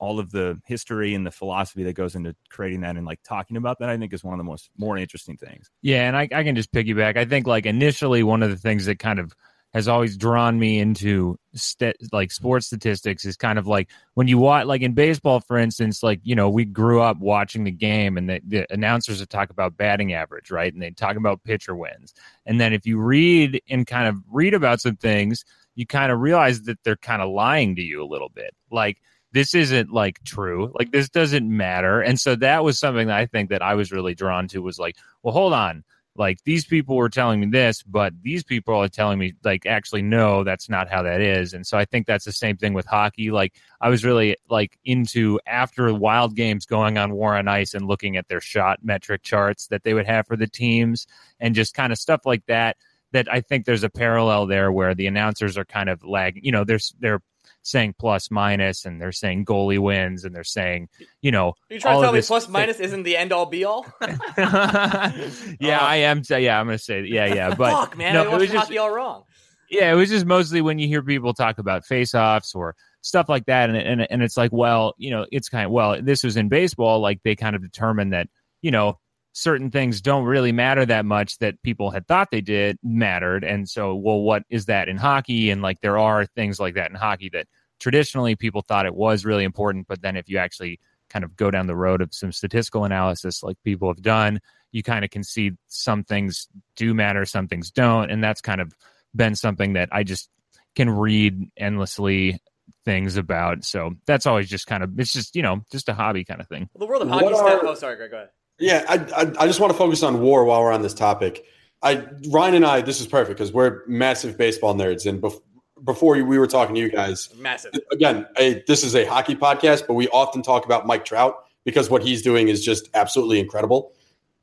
all 0.00 0.18
of 0.18 0.30
the 0.32 0.60
history 0.66 1.14
and 1.14 1.26
the 1.26 1.30
philosophy 1.30 1.84
that 1.84 1.92
goes 1.92 2.16
into 2.16 2.34
creating 2.48 2.80
that 2.80 2.96
and 2.96 3.06
like 3.06 3.20
talking 3.22 3.56
about 3.56 3.78
that, 3.78 3.90
I 3.90 3.96
think 3.96 4.12
is 4.12 4.24
one 4.24 4.34
of 4.34 4.38
the 4.38 4.50
most 4.50 4.70
more 4.76 4.96
interesting 4.96 5.36
things. 5.36 5.70
Yeah. 5.82 6.08
And 6.08 6.16
I, 6.16 6.28
I 6.32 6.42
can 6.42 6.56
just 6.56 6.72
piggyback. 6.72 7.16
I 7.16 7.26
think 7.26 7.46
like 7.46 7.66
initially 7.66 8.22
one 8.22 8.42
of 8.42 8.50
the 8.50 8.56
things 8.56 8.86
that 8.86 8.98
kind 8.98 9.18
of 9.18 9.32
has 9.72 9.86
always 9.88 10.16
drawn 10.16 10.58
me 10.58 10.78
into 10.78 11.38
st- 11.54 11.96
like 12.12 12.32
sports 12.32 12.66
statistics 12.66 13.24
is 13.24 13.36
kind 13.36 13.58
of 13.58 13.66
like 13.66 13.88
when 14.14 14.28
you 14.28 14.38
watch 14.38 14.66
like 14.66 14.82
in 14.82 14.92
baseball 14.92 15.40
for 15.40 15.56
instance 15.56 16.02
like 16.02 16.20
you 16.22 16.34
know 16.34 16.50
we 16.50 16.64
grew 16.64 17.00
up 17.00 17.18
watching 17.18 17.64
the 17.64 17.70
game 17.70 18.16
and 18.16 18.28
the, 18.28 18.40
the 18.46 18.72
announcers 18.72 19.20
would 19.20 19.30
talk 19.30 19.50
about 19.50 19.76
batting 19.76 20.12
average 20.12 20.50
right? 20.50 20.72
And 20.72 20.82
they 20.82 20.90
talk 20.90 21.16
about 21.16 21.42
pitcher 21.44 21.74
wins. 21.74 22.14
And 22.46 22.60
then 22.60 22.72
if 22.72 22.86
you 22.86 22.98
read 22.98 23.62
and 23.68 23.86
kind 23.86 24.08
of 24.08 24.16
read 24.30 24.54
about 24.54 24.80
some 24.80 24.96
things 24.96 25.44
you 25.76 25.86
kind 25.86 26.12
of 26.12 26.20
realize 26.20 26.62
that 26.62 26.78
they're 26.84 26.96
kind 26.96 27.22
of 27.22 27.30
lying 27.30 27.76
to 27.76 27.82
you 27.82 28.02
a 28.02 28.06
little 28.06 28.28
bit. 28.28 28.50
Like 28.70 29.00
this 29.32 29.54
isn't 29.54 29.92
like 29.92 30.22
true. 30.24 30.72
Like 30.76 30.90
this 30.90 31.08
doesn't 31.08 31.48
matter. 31.48 32.00
And 32.00 32.18
so 32.18 32.34
that 32.36 32.64
was 32.64 32.78
something 32.78 33.06
that 33.06 33.16
i 33.16 33.26
think 33.26 33.50
that 33.50 33.62
i 33.62 33.74
was 33.74 33.92
really 33.92 34.14
drawn 34.14 34.48
to 34.48 34.60
was 34.60 34.78
like 34.78 34.96
well 35.22 35.32
hold 35.32 35.52
on 35.52 35.84
like 36.16 36.42
these 36.44 36.64
people 36.64 36.96
were 36.96 37.08
telling 37.08 37.40
me 37.40 37.46
this, 37.46 37.82
but 37.82 38.12
these 38.22 38.42
people 38.42 38.74
are 38.74 38.88
telling 38.88 39.18
me 39.18 39.34
like 39.44 39.64
actually 39.64 40.02
no, 40.02 40.44
that's 40.44 40.68
not 40.68 40.90
how 40.90 41.02
that 41.02 41.20
is. 41.20 41.54
And 41.54 41.66
so 41.66 41.78
I 41.78 41.84
think 41.84 42.06
that's 42.06 42.24
the 42.24 42.32
same 42.32 42.56
thing 42.56 42.74
with 42.74 42.86
hockey. 42.86 43.30
Like 43.30 43.54
I 43.80 43.88
was 43.88 44.04
really 44.04 44.36
like 44.48 44.78
into 44.84 45.38
after 45.46 45.92
wild 45.94 46.34
games 46.34 46.66
going 46.66 46.98
on 46.98 47.12
War 47.12 47.36
on 47.36 47.48
Ice 47.48 47.74
and 47.74 47.86
looking 47.86 48.16
at 48.16 48.28
their 48.28 48.40
shot 48.40 48.80
metric 48.82 49.22
charts 49.22 49.68
that 49.68 49.84
they 49.84 49.94
would 49.94 50.06
have 50.06 50.26
for 50.26 50.36
the 50.36 50.48
teams 50.48 51.06
and 51.38 51.54
just 51.54 51.74
kind 51.74 51.92
of 51.92 51.98
stuff 51.98 52.22
like 52.24 52.44
that. 52.46 52.76
That 53.12 53.32
I 53.32 53.40
think 53.40 53.64
there's 53.64 53.82
a 53.82 53.90
parallel 53.90 54.46
there 54.46 54.70
where 54.70 54.94
the 54.94 55.08
announcers 55.08 55.58
are 55.58 55.64
kind 55.64 55.88
of 55.88 56.04
lagging. 56.04 56.44
You 56.44 56.52
know, 56.52 56.62
there's 56.62 56.94
they're 57.00 57.22
saying 57.62 57.94
plus 57.98 58.30
minus 58.30 58.84
and 58.84 59.00
they're 59.00 59.12
saying 59.12 59.44
goalie 59.44 59.78
wins 59.78 60.24
and 60.24 60.34
they're 60.34 60.44
saying, 60.44 60.88
you 61.22 61.30
know, 61.30 61.48
Are 61.48 61.54
you 61.74 61.80
trying 61.80 61.98
to 61.98 62.02
tell 62.02 62.12
me 62.12 62.22
plus 62.22 62.48
minus 62.48 62.80
isn't 62.80 63.02
the 63.02 63.16
end 63.16 63.32
all 63.32 63.46
be 63.46 63.64
all? 63.64 63.86
yeah, 64.02 64.18
uh, 64.38 65.78
I 65.80 65.96
am. 65.96 66.22
Yeah, 66.28 66.58
I'm 66.58 66.66
going 66.66 66.78
to 66.78 66.82
say, 66.82 67.04
yeah, 67.04 67.26
yeah. 67.26 67.54
But 67.60 67.72
fuck, 67.72 67.96
man, 67.96 68.14
no, 68.14 68.30
I 68.30 68.36
was 68.36 68.50
just, 68.50 68.76
all 68.76 68.90
wrong. 68.90 69.24
Yeah, 69.70 69.92
it 69.92 69.94
was 69.94 70.08
just 70.08 70.26
mostly 70.26 70.60
when 70.60 70.78
you 70.78 70.88
hear 70.88 71.02
people 71.02 71.34
talk 71.34 71.58
about 71.58 71.84
face-offs 71.84 72.54
or 72.54 72.74
stuff 73.02 73.28
like 73.28 73.46
that, 73.46 73.70
and 73.70 73.78
and 73.78 74.06
and 74.10 74.22
it's 74.22 74.36
like, 74.36 74.52
well, 74.52 74.94
you 74.98 75.10
know, 75.10 75.26
it's 75.30 75.48
kind 75.48 75.66
of 75.66 75.72
well, 75.72 76.00
this 76.02 76.24
was 76.24 76.36
in 76.36 76.48
baseball, 76.48 77.00
like 77.00 77.20
they 77.22 77.36
kind 77.36 77.54
of 77.54 77.62
determined 77.62 78.12
that, 78.12 78.28
you 78.62 78.70
know, 78.70 78.98
certain 79.40 79.70
things 79.70 80.02
don't 80.02 80.24
really 80.24 80.52
matter 80.52 80.84
that 80.84 81.06
much 81.06 81.38
that 81.38 81.62
people 81.62 81.90
had 81.90 82.06
thought 82.06 82.30
they 82.30 82.42
did 82.42 82.78
mattered. 82.82 83.42
And 83.42 83.66
so, 83.66 83.94
well, 83.94 84.20
what 84.20 84.42
is 84.50 84.66
that 84.66 84.86
in 84.86 84.98
hockey? 84.98 85.48
And 85.48 85.62
like 85.62 85.80
there 85.80 85.96
are 85.96 86.26
things 86.26 86.60
like 86.60 86.74
that 86.74 86.90
in 86.90 86.96
hockey 86.96 87.30
that 87.30 87.46
traditionally 87.78 88.36
people 88.36 88.60
thought 88.60 88.84
it 88.84 88.94
was 88.94 89.24
really 89.24 89.44
important. 89.44 89.88
But 89.88 90.02
then 90.02 90.14
if 90.14 90.28
you 90.28 90.36
actually 90.36 90.78
kind 91.08 91.24
of 91.24 91.36
go 91.36 91.50
down 91.50 91.66
the 91.66 91.74
road 91.74 92.02
of 92.02 92.12
some 92.12 92.32
statistical 92.32 92.84
analysis 92.84 93.42
like 93.42 93.56
people 93.64 93.88
have 93.88 94.02
done, 94.02 94.40
you 94.72 94.82
kind 94.82 95.06
of 95.06 95.10
can 95.10 95.24
see 95.24 95.52
some 95.68 96.04
things 96.04 96.46
do 96.76 96.92
matter, 96.92 97.24
some 97.24 97.48
things 97.48 97.70
don't. 97.70 98.10
And 98.10 98.22
that's 98.22 98.42
kind 98.42 98.60
of 98.60 98.74
been 99.16 99.34
something 99.34 99.72
that 99.72 99.88
I 99.90 100.02
just 100.04 100.28
can 100.76 100.90
read 100.90 101.50
endlessly 101.56 102.42
things 102.84 103.16
about. 103.16 103.64
So 103.64 103.94
that's 104.04 104.26
always 104.26 104.50
just 104.50 104.66
kind 104.66 104.82
of 104.82 105.00
it's 105.00 105.14
just 105.14 105.34
you 105.34 105.42
know 105.42 105.62
just 105.72 105.88
a 105.88 105.94
hobby 105.94 106.24
kind 106.24 106.42
of 106.42 106.48
thing. 106.48 106.68
Well, 106.74 106.86
the 106.86 106.90
world 106.90 107.02
of 107.02 107.08
hockey. 107.08 107.26
Are, 107.26 107.66
oh, 107.66 107.74
sorry, 107.74 107.96
Greg, 107.96 108.10
go 108.10 108.18
ahead. 108.18 108.28
Yeah, 108.60 108.84
I, 108.88 108.96
I, 109.16 109.32
I 109.40 109.46
just 109.46 109.58
want 109.58 109.72
to 109.72 109.78
focus 109.78 110.02
on 110.02 110.20
war 110.20 110.44
while 110.44 110.62
we're 110.62 110.72
on 110.72 110.82
this 110.82 110.94
topic. 110.94 111.44
I 111.82 112.06
Ryan 112.28 112.56
and 112.56 112.66
I, 112.66 112.82
this 112.82 113.00
is 113.00 113.06
perfect 113.06 113.38
because 113.38 113.52
we're 113.52 113.82
massive 113.86 114.36
baseball 114.36 114.74
nerds, 114.74 115.06
and 115.06 115.20
bef- 115.20 115.40
before 115.82 116.22
we 116.22 116.38
were 116.38 116.46
talking 116.46 116.74
to 116.74 116.80
you 116.80 116.90
guys, 116.90 117.30
massive. 117.36 117.72
Again, 117.90 118.26
a, 118.36 118.62
this 118.66 118.84
is 118.84 118.94
a 118.94 119.06
hockey 119.06 119.34
podcast, 119.34 119.86
but 119.86 119.94
we 119.94 120.08
often 120.08 120.42
talk 120.42 120.66
about 120.66 120.86
Mike 120.86 121.06
Trout 121.06 121.46
because 121.64 121.88
what 121.88 122.02
he's 122.02 122.20
doing 122.20 122.48
is 122.48 122.62
just 122.62 122.90
absolutely 122.92 123.40
incredible. 123.40 123.92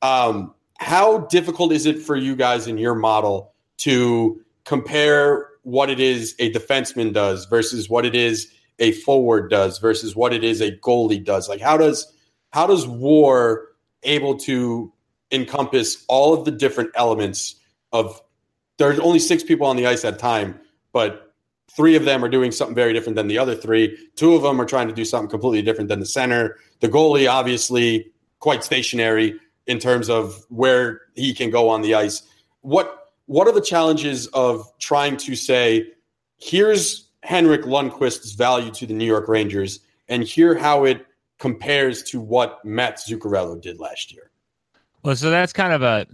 Um, 0.02 0.52
how 0.78 1.18
difficult 1.26 1.72
is 1.72 1.86
it 1.86 2.00
for 2.00 2.16
you 2.16 2.34
guys 2.34 2.66
in 2.66 2.76
your 2.76 2.94
model 2.94 3.54
to 3.78 4.40
compare 4.64 5.48
what 5.62 5.90
it 5.90 6.00
is 6.00 6.34
a 6.40 6.52
defenseman 6.52 7.12
does 7.12 7.44
versus 7.46 7.88
what 7.88 8.04
it 8.04 8.14
is 8.14 8.52
a 8.80 8.92
forward 8.92 9.50
does 9.50 9.78
versus 9.78 10.14
what 10.16 10.32
it 10.32 10.42
is 10.42 10.60
a 10.60 10.72
goalie 10.72 11.24
does? 11.24 11.48
Like, 11.48 11.60
how 11.60 11.76
does 11.76 12.12
how 12.52 12.66
does 12.66 12.86
WAR 12.86 13.68
able 14.02 14.36
to 14.38 14.92
encompass 15.32 16.04
all 16.08 16.34
of 16.34 16.44
the 16.44 16.50
different 16.50 16.90
elements 16.94 17.56
of 17.92 18.20
there's 18.78 18.98
only 18.98 19.18
six 19.18 19.42
people 19.42 19.66
on 19.66 19.76
the 19.76 19.86
ice 19.86 20.04
at 20.04 20.14
a 20.14 20.16
time, 20.16 20.58
but 20.92 21.34
three 21.70 21.96
of 21.96 22.04
them 22.04 22.24
are 22.24 22.28
doing 22.28 22.50
something 22.50 22.74
very 22.74 22.92
different 22.92 23.16
than 23.16 23.28
the 23.28 23.38
other 23.38 23.54
three. 23.54 23.96
Two 24.14 24.34
of 24.34 24.42
them 24.42 24.60
are 24.60 24.64
trying 24.64 24.88
to 24.88 24.94
do 24.94 25.04
something 25.04 25.28
completely 25.28 25.62
different 25.62 25.88
than 25.88 26.00
the 26.00 26.06
center. 26.06 26.56
The 26.80 26.88
goalie, 26.88 27.30
obviously, 27.30 28.10
quite 28.38 28.64
stationary 28.64 29.38
in 29.66 29.78
terms 29.78 30.08
of 30.08 30.44
where 30.48 31.02
he 31.14 31.34
can 31.34 31.50
go 31.50 31.68
on 31.68 31.82
the 31.82 31.94
ice. 31.94 32.22
What 32.62 32.94
what 33.26 33.46
are 33.46 33.52
the 33.52 33.60
challenges 33.60 34.26
of 34.28 34.66
trying 34.78 35.18
to 35.18 35.36
say, 35.36 35.92
here's 36.38 37.10
Henrik 37.22 37.62
Lundqvist's 37.62 38.32
value 38.32 38.70
to 38.70 38.86
the 38.86 38.94
New 38.94 39.04
York 39.04 39.28
Rangers, 39.28 39.80
and 40.08 40.22
here 40.22 40.56
how 40.56 40.84
it 40.84 41.04
compares 41.38 42.02
to 42.04 42.20
what 42.20 42.64
Matt 42.64 42.98
Zuccarello 42.98 43.60
did 43.60 43.78
last 43.78 44.12
year. 44.12 44.30
Well, 45.02 45.16
so 45.16 45.30
that's 45.30 45.52
kind 45.52 45.72
of 45.72 45.82
a 45.82 46.06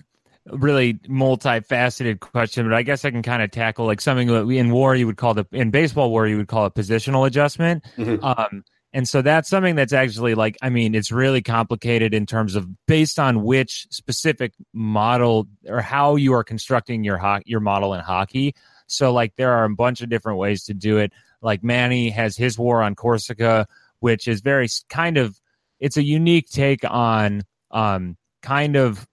really 0.47 0.95
multifaceted 1.09 2.20
question, 2.20 2.68
but 2.68 2.75
I 2.75 2.83
guess 2.83 3.05
I 3.05 3.11
can 3.11 3.22
kind 3.22 3.43
of 3.43 3.51
tackle 3.51 3.87
like 3.87 4.01
something 4.01 4.29
that 4.29 4.47
we 4.47 4.59
in 4.59 4.70
war 4.70 4.95
you 4.95 5.07
would 5.07 5.16
call 5.16 5.35
the 5.35 5.47
in 5.53 5.70
baseball 5.70 6.11
war 6.11 6.27
you 6.27 6.37
would 6.37 6.49
call 6.49 6.66
a 6.66 6.70
positional 6.70 7.27
adjustment. 7.27 7.83
Mhm. 7.97 8.22
Um, 8.22 8.64
and 8.93 9.09
so 9.09 9.22
that's 9.22 9.49
something 9.49 9.75
that's 9.75 9.95
actually 9.95 10.35
like 10.35 10.59
I 10.61 10.68
mean 10.68 10.95
it's 10.95 11.11
really 11.11 11.41
complicated 11.41 12.12
in 12.12 12.27
terms 12.27 12.57
of 12.57 12.68
based 12.87 13.18
on 13.18 13.43
which 13.43 13.87
specific 13.91 14.53
model 14.75 15.49
or 15.66 15.81
how 15.81 16.16
you 16.16 16.35
are 16.35 16.45
constructing 16.45 17.05
your 17.05 17.16
ho- 17.16 17.43
your 17.47 17.61
model 17.61 17.95
in 17.95 18.01
hockey. 18.01 18.55
So 18.87 19.12
like 19.12 19.37
there 19.37 19.53
are 19.53 19.64
a 19.64 19.70
bunch 19.75 20.03
of 20.03 20.11
different 20.11 20.39
ways 20.39 20.64
to 20.64 20.75
do 20.75 20.99
it. 20.99 21.12
Like 21.41 21.64
Manny 21.64 22.11
has 22.11 22.37
his 22.37 22.59
war 22.59 22.83
on 22.83 22.95
Corsica, 22.95 23.66
which 24.01 24.28
is 24.28 24.40
very 24.40 24.68
kind 24.88 25.16
of 25.18 25.38
it's 25.80 25.97
a 25.97 26.03
unique 26.03 26.49
take 26.49 26.84
on 26.88 27.42
um 27.70 28.16
kind 28.42 28.76
of 28.76 29.07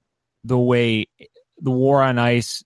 the 0.43 0.57
way 0.57 1.07
the 1.59 1.71
war 1.71 2.01
on 2.01 2.17
ice 2.17 2.63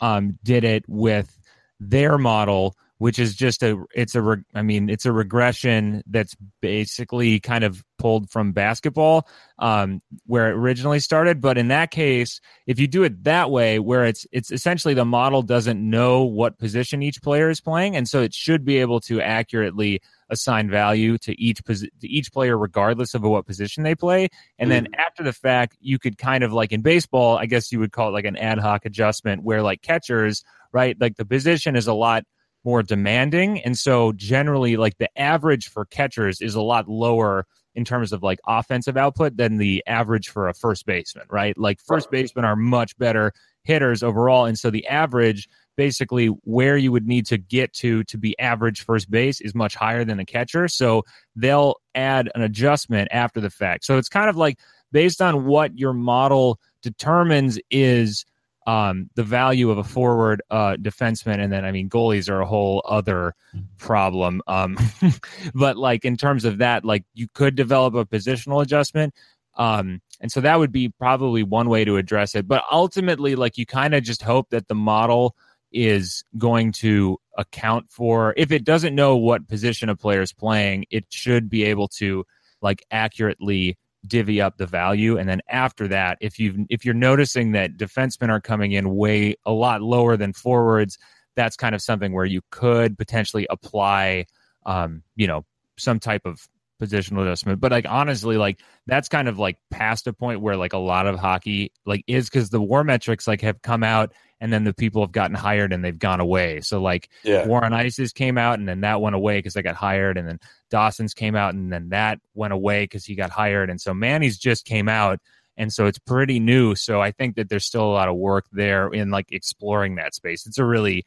um 0.00 0.38
did 0.42 0.64
it 0.64 0.84
with 0.88 1.38
their 1.80 2.18
model 2.18 2.76
which 3.02 3.18
is 3.18 3.34
just 3.34 3.64
a 3.64 3.82
it's 3.96 4.14
a 4.14 4.22
re- 4.22 4.44
i 4.54 4.62
mean 4.62 4.88
it's 4.88 5.06
a 5.06 5.12
regression 5.12 6.04
that's 6.06 6.36
basically 6.60 7.40
kind 7.40 7.64
of 7.64 7.82
pulled 7.98 8.30
from 8.30 8.52
basketball 8.52 9.26
um 9.58 10.00
where 10.26 10.50
it 10.50 10.54
originally 10.54 11.00
started. 11.00 11.40
But 11.40 11.58
in 11.58 11.68
that 11.68 11.90
case 11.90 12.40
if 12.66 12.78
you 12.78 12.86
do 12.86 13.02
it 13.02 13.24
that 13.24 13.50
way 13.50 13.80
where 13.80 14.04
it's 14.04 14.24
it's 14.30 14.52
essentially 14.52 14.94
the 14.94 15.04
model 15.04 15.42
doesn't 15.42 15.78
know 15.80 16.22
what 16.22 16.58
position 16.58 17.02
each 17.02 17.20
player 17.22 17.50
is 17.50 17.60
playing 17.60 17.96
and 17.96 18.08
so 18.08 18.22
it 18.22 18.32
should 18.34 18.64
be 18.64 18.78
able 18.78 19.00
to 19.00 19.20
accurately 19.20 20.00
assign 20.32 20.68
value 20.68 21.18
to 21.18 21.40
each 21.40 21.62
to 21.62 22.08
each 22.08 22.32
player 22.32 22.58
regardless 22.58 23.14
of 23.14 23.22
what 23.22 23.46
position 23.46 23.84
they 23.84 23.94
play. 23.94 24.28
And 24.58 24.70
then 24.70 24.84
mm-hmm. 24.84 25.00
after 25.00 25.22
the 25.22 25.32
fact 25.32 25.76
you 25.80 25.98
could 25.98 26.18
kind 26.18 26.42
of 26.42 26.52
like 26.52 26.72
in 26.72 26.82
baseball 26.82 27.36
i 27.36 27.46
guess 27.46 27.70
you 27.70 27.78
would 27.78 27.92
call 27.92 28.08
it 28.08 28.12
like 28.12 28.24
an 28.24 28.36
ad 28.36 28.58
hoc 28.58 28.84
adjustment 28.84 29.44
where 29.44 29.62
like 29.62 29.82
catchers 29.82 30.42
right 30.72 31.00
like 31.00 31.16
the 31.16 31.24
position 31.24 31.76
is 31.76 31.86
a 31.86 31.94
lot 31.94 32.24
more 32.64 32.82
demanding. 32.82 33.60
And 33.60 33.76
so 33.76 34.12
generally 34.12 34.76
like 34.76 34.98
the 34.98 35.08
average 35.18 35.68
for 35.68 35.84
catchers 35.84 36.40
is 36.40 36.54
a 36.54 36.62
lot 36.62 36.88
lower 36.88 37.46
in 37.74 37.84
terms 37.84 38.12
of 38.12 38.22
like 38.22 38.38
offensive 38.46 38.96
output 38.96 39.36
than 39.36 39.56
the 39.56 39.82
average 39.86 40.28
for 40.28 40.48
a 40.48 40.54
first 40.54 40.86
baseman 40.86 41.26
right? 41.30 41.56
Like 41.56 41.80
first 41.80 42.10
basemen 42.10 42.44
are 42.44 42.56
much 42.56 42.96
better 42.98 43.32
hitters 43.64 44.02
overall. 44.02 44.44
And 44.44 44.58
so 44.58 44.70
the 44.70 44.86
average 44.86 45.48
basically 45.76 46.26
where 46.44 46.76
you 46.76 46.92
would 46.92 47.06
need 47.06 47.26
to 47.26 47.38
get 47.38 47.72
to 47.72 48.04
to 48.04 48.18
be 48.18 48.38
average 48.38 48.84
first 48.84 49.10
base 49.10 49.40
is 49.40 49.54
much 49.54 49.74
higher 49.74 50.04
than 50.04 50.18
a 50.18 50.24
catcher 50.24 50.68
so 50.68 51.02
they'll 51.36 51.76
add 51.94 52.30
an 52.34 52.42
adjustment 52.42 53.08
after 53.10 53.40
the 53.40 53.50
fact 53.50 53.84
so 53.84 53.98
it's 53.98 54.08
kind 54.08 54.28
of 54.28 54.36
like 54.36 54.58
based 54.92 55.22
on 55.22 55.44
what 55.44 55.76
your 55.78 55.92
model 55.92 56.58
determines 56.82 57.58
is 57.70 58.24
um, 58.66 59.10
the 59.14 59.24
value 59.24 59.70
of 59.70 59.78
a 59.78 59.84
forward 59.84 60.42
uh, 60.50 60.76
defenseman, 60.76 61.40
and 61.40 61.52
then 61.52 61.64
I 61.64 61.72
mean 61.72 61.88
goalies 61.88 62.28
are 62.28 62.40
a 62.40 62.46
whole 62.46 62.82
other 62.84 63.34
problem. 63.78 64.42
Um, 64.46 64.78
but 65.54 65.76
like 65.76 66.04
in 66.04 66.16
terms 66.16 66.44
of 66.44 66.58
that, 66.58 66.84
like 66.84 67.04
you 67.14 67.26
could 67.34 67.56
develop 67.56 67.94
a 67.94 68.04
positional 68.04 68.62
adjustment, 68.62 69.14
um, 69.56 70.00
and 70.20 70.30
so 70.30 70.40
that 70.40 70.58
would 70.58 70.72
be 70.72 70.88
probably 70.88 71.42
one 71.42 71.68
way 71.68 71.84
to 71.84 71.96
address 71.96 72.34
it. 72.34 72.46
But 72.46 72.62
ultimately, 72.70 73.34
like 73.34 73.58
you 73.58 73.66
kind 73.66 73.94
of 73.94 74.04
just 74.04 74.22
hope 74.22 74.50
that 74.50 74.68
the 74.68 74.74
model 74.74 75.34
is 75.72 76.24
going 76.38 76.72
to 76.72 77.18
account 77.38 77.90
for 77.90 78.34
if 78.36 78.52
it 78.52 78.64
doesn't 78.64 78.94
know 78.94 79.16
what 79.16 79.48
position 79.48 79.88
a 79.88 79.96
player 79.96 80.22
is 80.22 80.32
playing, 80.32 80.84
it 80.90 81.04
should 81.10 81.48
be 81.48 81.64
able 81.64 81.88
to 81.88 82.24
like 82.60 82.84
accurately 82.90 83.76
divvy 84.06 84.40
up 84.40 84.56
the 84.56 84.66
value. 84.66 85.16
And 85.16 85.28
then 85.28 85.40
after 85.48 85.88
that 85.88 86.18
if 86.20 86.38
you 86.38 86.66
if 86.68 86.84
you're 86.84 86.94
noticing 86.94 87.52
that 87.52 87.76
defensemen 87.76 88.28
are 88.28 88.40
coming 88.40 88.72
in 88.72 88.94
way 88.94 89.36
a 89.46 89.52
lot 89.52 89.82
lower 89.82 90.16
than 90.16 90.32
forwards 90.32 90.98
that's 91.34 91.56
kind 91.56 91.74
of 91.74 91.82
something 91.82 92.12
where 92.12 92.24
you 92.24 92.40
could 92.50 92.98
potentially 92.98 93.46
apply 93.50 94.26
um 94.66 95.02
you 95.16 95.26
know 95.26 95.44
some 95.78 95.98
type 95.98 96.22
of 96.24 96.48
positional 96.82 97.22
adjustment 97.22 97.60
but 97.60 97.70
like 97.70 97.86
honestly 97.88 98.36
like 98.36 98.58
that's 98.86 99.08
kind 99.08 99.28
of 99.28 99.38
like 99.38 99.56
past 99.70 100.06
a 100.08 100.12
point 100.12 100.40
where 100.40 100.56
like 100.56 100.72
a 100.72 100.78
lot 100.78 101.06
of 101.06 101.18
hockey 101.18 101.70
like 101.86 102.02
is 102.08 102.28
because 102.28 102.50
the 102.50 102.60
war 102.60 102.82
metrics 102.82 103.28
like 103.28 103.40
have 103.40 103.62
come 103.62 103.84
out 103.84 104.12
and 104.40 104.52
then 104.52 104.64
the 104.64 104.74
people 104.74 105.00
have 105.02 105.12
gotten 105.12 105.36
hired 105.36 105.72
and 105.72 105.84
they've 105.84 106.00
gone 106.00 106.18
away 106.18 106.60
so 106.60 106.80
like 106.80 107.08
Yeah. 107.22 107.46
War 107.46 107.64
on 107.64 107.72
Ices 107.72 108.12
came 108.12 108.36
out 108.36 108.58
and 108.58 108.68
then 108.68 108.80
that 108.80 109.00
went 109.00 109.14
away 109.14 109.38
because 109.38 109.54
they 109.54 109.62
got 109.62 109.76
hired, 109.76 110.18
and 110.18 110.26
then 110.28 110.40
Dawson's 110.70 111.14
came 111.14 111.36
out 111.36 111.54
and 111.54 111.72
then 111.72 111.90
that 111.90 112.18
went 112.34 112.52
away 112.52 112.84
because 112.84 113.04
he 113.04 113.14
got 113.14 113.30
hired, 113.30 113.70
and 113.70 113.80
so 113.80 113.94
Manny's 113.94 114.38
just 114.38 114.64
came 114.64 114.88
out, 114.88 115.20
and 115.56 115.72
so 115.72 115.86
it's 115.86 115.98
pretty 115.98 116.40
new. 116.40 116.74
So 116.74 117.00
I 117.00 117.12
think 117.12 117.36
that 117.36 117.48
there's 117.48 117.64
still 117.64 117.84
a 117.84 117.92
lot 117.92 118.08
of 118.08 118.16
work 118.16 118.46
there 118.52 118.88
in 118.88 119.10
like 119.10 119.30
exploring 119.30 119.96
that 119.96 120.14
space. 120.14 120.46
It's 120.46 120.58
a 120.58 120.64
really 120.64 121.04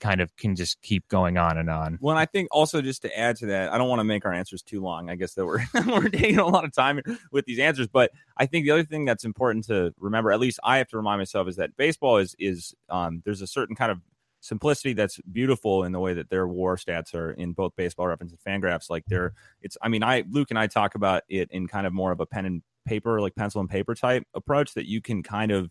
kind 0.00 0.20
of 0.20 0.34
can 0.36 0.54
just 0.56 0.80
keep 0.82 1.06
going 1.08 1.36
on 1.38 1.58
and 1.58 1.68
on. 1.70 1.98
Well, 2.00 2.12
and 2.12 2.20
I 2.20 2.26
think 2.26 2.48
also 2.50 2.80
just 2.80 3.02
to 3.02 3.18
add 3.18 3.36
to 3.36 3.46
that, 3.46 3.72
I 3.72 3.78
don't 3.78 3.88
want 3.88 4.00
to 4.00 4.04
make 4.04 4.24
our 4.24 4.32
answers 4.32 4.62
too 4.62 4.80
long. 4.80 5.10
I 5.10 5.16
guess 5.16 5.34
that 5.34 5.46
we're 5.46 5.64
we're 5.86 6.08
taking 6.08 6.38
a 6.38 6.46
lot 6.46 6.64
of 6.64 6.72
time 6.72 7.00
with 7.32 7.44
these 7.44 7.58
answers, 7.58 7.88
but 7.88 8.10
I 8.36 8.46
think 8.46 8.64
the 8.64 8.70
other 8.72 8.84
thing 8.84 9.04
that's 9.04 9.24
important 9.24 9.66
to 9.66 9.94
remember, 9.98 10.32
at 10.32 10.40
least 10.40 10.60
I 10.62 10.78
have 10.78 10.88
to 10.88 10.96
remind 10.96 11.20
myself, 11.20 11.48
is 11.48 11.56
that 11.56 11.76
baseball 11.76 12.18
is 12.18 12.34
is 12.38 12.74
um, 12.88 13.22
there's 13.24 13.42
a 13.42 13.46
certain 13.46 13.76
kind 13.76 13.92
of 13.92 14.00
simplicity 14.40 14.92
that's 14.92 15.18
beautiful 15.32 15.82
in 15.82 15.90
the 15.90 15.98
way 15.98 16.14
that 16.14 16.30
their 16.30 16.46
war 16.46 16.76
stats 16.76 17.12
are 17.12 17.32
in 17.32 17.52
both 17.52 17.72
baseball 17.76 18.06
reference 18.06 18.32
and 18.32 18.40
fangraphs. 18.40 18.88
Like 18.90 19.04
they're 19.06 19.32
it's 19.62 19.76
I 19.82 19.88
mean 19.88 20.02
I 20.02 20.24
Luke 20.30 20.50
and 20.50 20.58
I 20.58 20.66
talk 20.66 20.94
about 20.94 21.22
it 21.28 21.48
in 21.50 21.66
kind 21.66 21.86
of 21.86 21.92
more 21.92 22.12
of 22.12 22.20
a 22.20 22.26
pen 22.26 22.46
and 22.46 22.62
paper, 22.86 23.20
like 23.20 23.34
pencil 23.34 23.60
and 23.60 23.68
paper 23.68 23.94
type 23.94 24.24
approach 24.34 24.74
that 24.74 24.88
you 24.88 25.00
can 25.02 25.22
kind 25.22 25.52
of 25.52 25.70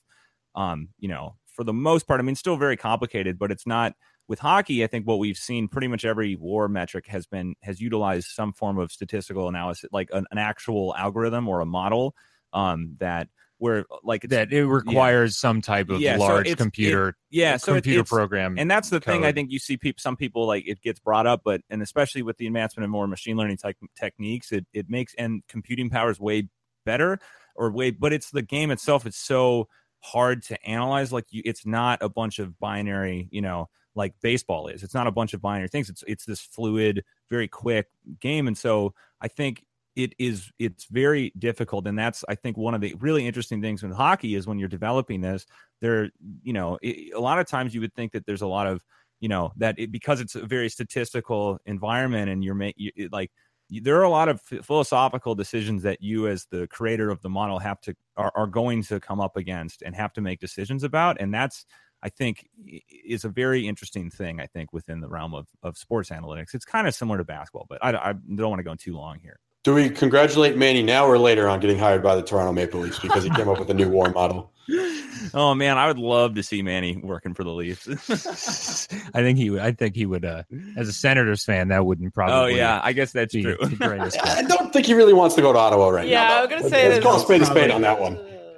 um, 0.58 0.90
you 1.00 1.08
know, 1.08 1.36
for 1.46 1.64
the 1.64 1.74
most 1.74 2.08
part, 2.08 2.20
I 2.20 2.24
mean, 2.24 2.36
still 2.36 2.58
very 2.58 2.76
complicated, 2.76 3.40
but 3.40 3.52
it's 3.52 3.68
not 3.68 3.94
with 4.28 4.40
hockey. 4.40 4.84
I 4.84 4.88
think 4.88 5.08
what 5.08 5.20
we've 5.20 5.38
seen 5.38 5.68
pretty 5.68 5.88
much 5.88 6.06
every 6.06 6.36
war 6.36 6.68
metric 6.68 7.08
has 7.08 7.26
been 7.26 7.56
has 7.62 7.80
utilized 7.82 8.28
some 8.28 8.54
form 8.54 8.78
of 8.78 8.92
statistical 8.92 9.48
analysis, 9.48 9.90
like 9.92 10.10
an, 10.14 10.26
an 10.32 10.38
actual 10.38 10.96
algorithm 10.96 11.48
or 11.48 11.62
a 11.62 11.66
model 11.66 12.16
um, 12.54 12.96
that 13.00 13.28
where 13.60 13.86
like 14.04 14.24
it's, 14.24 14.32
That 14.32 14.54
it 14.54 14.66
requires 14.68 15.36
some 15.36 15.62
type 15.62 15.90
of 15.90 16.00
Yeah, 16.00 16.18
so 16.18 16.24
large 16.24 16.42
it's- 16.48 16.56
computer 16.56 17.16
yeah, 17.32 17.58
so 17.58 17.74
computer 17.74 18.04
program. 18.04 18.56
and 18.60 18.70
that's 18.70 18.90
the 18.92 19.00
thing 19.00 19.26
I 19.26 19.32
think 19.32 19.52
you 19.52 19.58
see 19.58 19.78
people 19.78 20.00
some 20.00 20.16
people 20.16 20.46
like 20.46 20.68
it 20.68 20.82
gets 20.82 21.00
brought 21.00 21.26
up, 21.26 21.42
but 21.44 21.62
and 21.70 21.82
especially 21.82 22.22
with 22.22 22.38
the 22.38 22.46
advancement 22.46 22.84
of 22.86 22.92
more 22.92 23.08
machine 23.08 23.36
learning 23.36 23.58
tech 23.58 23.76
techniques, 24.00 24.52
it 24.52 24.68
it 24.74 24.90
makes 24.90 25.16
and 25.16 25.42
computing 25.50 25.90
power 25.90 26.12
is 26.12 26.20
way 26.20 26.50
better 26.86 27.20
or 27.56 27.72
way, 27.72 27.90
but 27.90 28.14
it's 28.14 28.30
the 28.30 28.44
game 28.44 28.70
itself. 28.70 29.08
It's 29.08 29.18
so 29.18 29.68
hard 30.02 30.44
to 30.44 30.64
analyze. 30.70 31.12
Like 31.12 31.26
you, 31.32 31.42
it's 31.44 31.66
not 31.66 32.04
a 32.04 32.10
bunch 32.10 32.38
of 32.38 32.60
binary, 32.60 33.28
you 33.32 33.42
know, 33.42 33.70
like 33.98 34.14
baseball 34.22 34.68
is. 34.68 34.84
It's 34.84 34.94
not 34.94 35.08
a 35.08 35.12
bunch 35.12 35.34
of 35.34 35.42
binary 35.42 35.68
things. 35.68 35.90
It's 35.90 36.04
it's 36.08 36.26
this 36.26 36.40
fluid, 36.40 37.04
very 37.30 37.48
quick 37.48 37.88
game, 38.22 38.48
and 38.48 38.58
so 38.58 38.94
I 39.20 39.28
think 39.28 39.66
it 39.98 40.14
is 40.20 40.52
it's 40.60 40.86
very 40.86 41.34
difficult 41.40 41.88
and 41.88 41.98
that's 41.98 42.24
i 42.30 42.36
think 42.36 42.56
one 42.56 42.76
of 42.76 42.82
the 42.82 42.94
really 43.00 43.26
interesting 43.26 43.64
things 43.64 43.82
with 43.82 43.92
hockey 43.92 44.36
is 44.36 44.46
when 44.46 44.60
you're 44.60 44.70
developing 44.70 45.22
this 45.22 45.48
there 45.82 46.12
you 46.44 46.54
know 46.54 46.78
it, 46.84 47.12
a 47.16 47.20
lot 47.20 47.40
of 47.40 47.48
times 47.48 47.74
you 47.74 47.82
would 47.82 47.94
think 47.96 48.12
that 48.12 48.24
there's 48.28 48.44
a 48.44 48.48
lot 48.48 48.68
of 48.68 48.86
you 49.20 49.28
know 49.28 49.52
that 49.58 49.74
it, 49.80 49.92
because 49.92 50.22
it's 50.22 50.36
a 50.36 50.46
very 50.46 50.70
statistical 50.70 51.58
environment 51.66 52.30
and 52.30 52.44
you're 52.44 52.54
ma- 52.54 52.72
you, 52.76 52.92
it, 52.96 53.12
like 53.12 53.32
there 53.70 53.98
are 53.98 54.04
a 54.04 54.10
lot 54.10 54.30
of 54.30 54.40
ph- 54.48 54.64
philosophical 54.64 55.36
decisions 55.36 55.82
that 55.84 56.02
you 56.02 56.28
as 56.28 56.46
the 56.52 56.68
creator 56.68 57.10
of 57.10 57.22
the 57.24 57.30
model 57.30 57.60
have 57.60 57.82
to 57.82 57.96
are, 58.16 58.32
are 58.36 58.48
going 58.48 58.84
to 58.84 59.00
come 59.00 59.20
up 59.20 59.36
against 59.36 59.82
and 59.82 59.96
have 59.96 60.14
to 60.14 60.22
make 60.22 60.40
decisions 60.40 60.84
about 60.84 61.20
and 61.20 61.34
that's 61.34 61.66
i 62.04 62.10
think 62.10 62.48
i- 62.68 62.82
is 63.06 63.26
a 63.26 63.30
very 63.30 63.68
interesting 63.68 64.10
thing 64.10 64.40
i 64.40 64.46
think 64.46 64.72
within 64.74 65.00
the 65.02 65.08
realm 65.10 65.34
of, 65.34 65.48
of 65.64 65.78
sports 65.78 66.10
analytics 66.10 66.54
it's 66.54 66.66
kind 66.66 66.88
of 66.88 66.94
similar 66.96 67.18
to 67.18 67.24
basketball 67.24 67.66
but 67.70 67.78
i, 67.84 67.90
I 67.92 68.14
don't 68.14 68.50
want 68.50 68.60
to 68.60 68.64
go 68.64 68.76
too 68.76 68.96
long 68.96 69.20
here 69.20 69.40
Do 69.64 69.74
we 69.76 69.90
congratulate 69.90 70.56
Manny 70.56 70.82
now 70.84 71.06
or 71.08 71.18
later 71.18 71.50
on 71.50 71.60
getting 71.60 71.78
hired 71.80 72.02
by 72.02 72.16
the 72.16 72.22
Toronto 72.24 72.54
Maple 72.54 72.80
Leafs 72.80 73.00
because 73.00 73.24
he 73.26 73.30
came 73.32 73.50
up 73.50 73.60
with 73.60 73.70
a 73.70 73.74
new 73.74 73.90
war 73.90 74.10
model? 74.12 74.54
oh 75.34 75.54
man, 75.56 75.78
I 75.78 75.88
would 75.88 75.98
love 76.00 76.36
to 76.36 76.44
see 76.44 76.62
Manny 76.62 76.96
working 77.04 77.34
for 77.34 77.44
the 77.44 77.52
Leafs. 77.52 77.86
I 79.14 79.22
think 79.22 79.38
he 79.38 79.50
would. 79.50 79.60
I 79.62 79.72
think 79.74 79.96
he 79.96 80.06
would. 80.06 80.24
Uh, 80.24 80.44
as 80.78 80.88
a 80.88 80.94
Senators 80.94 81.44
fan, 81.44 81.68
that 81.70 81.86
wouldn't 81.86 82.14
probably. 82.14 82.36
oh 82.54 82.56
yeah, 82.56 82.80
I 82.82 82.94
guess 82.94 83.12
that's 83.12 83.34
be 83.34 83.44
true. 83.44 83.58
the 83.62 83.76
greatest. 83.76 84.18
I 84.24 84.44
don't 84.44 84.72
think 84.72 84.86
he 84.86 84.94
really 84.94 85.14
wants 85.14 85.36
to 85.36 85.42
go 85.42 85.52
to 85.52 85.60
Ottawa 85.60 85.90
right 85.90 86.08
Yeah, 86.08 86.24
now. 86.24 86.30
Yeah, 86.30 86.30
I 86.30 86.36
though. 86.48 86.56
was 86.56 86.62
gonna 86.62 86.70
say 86.70 86.90
let's 86.90 87.04
call 87.04 87.14
a 87.14 87.16
it's 87.18 87.26
spade 87.26 87.42
a 87.42 87.46
spade 87.46 87.72
on 87.72 87.82
that 87.82 88.00
one. 88.00 88.16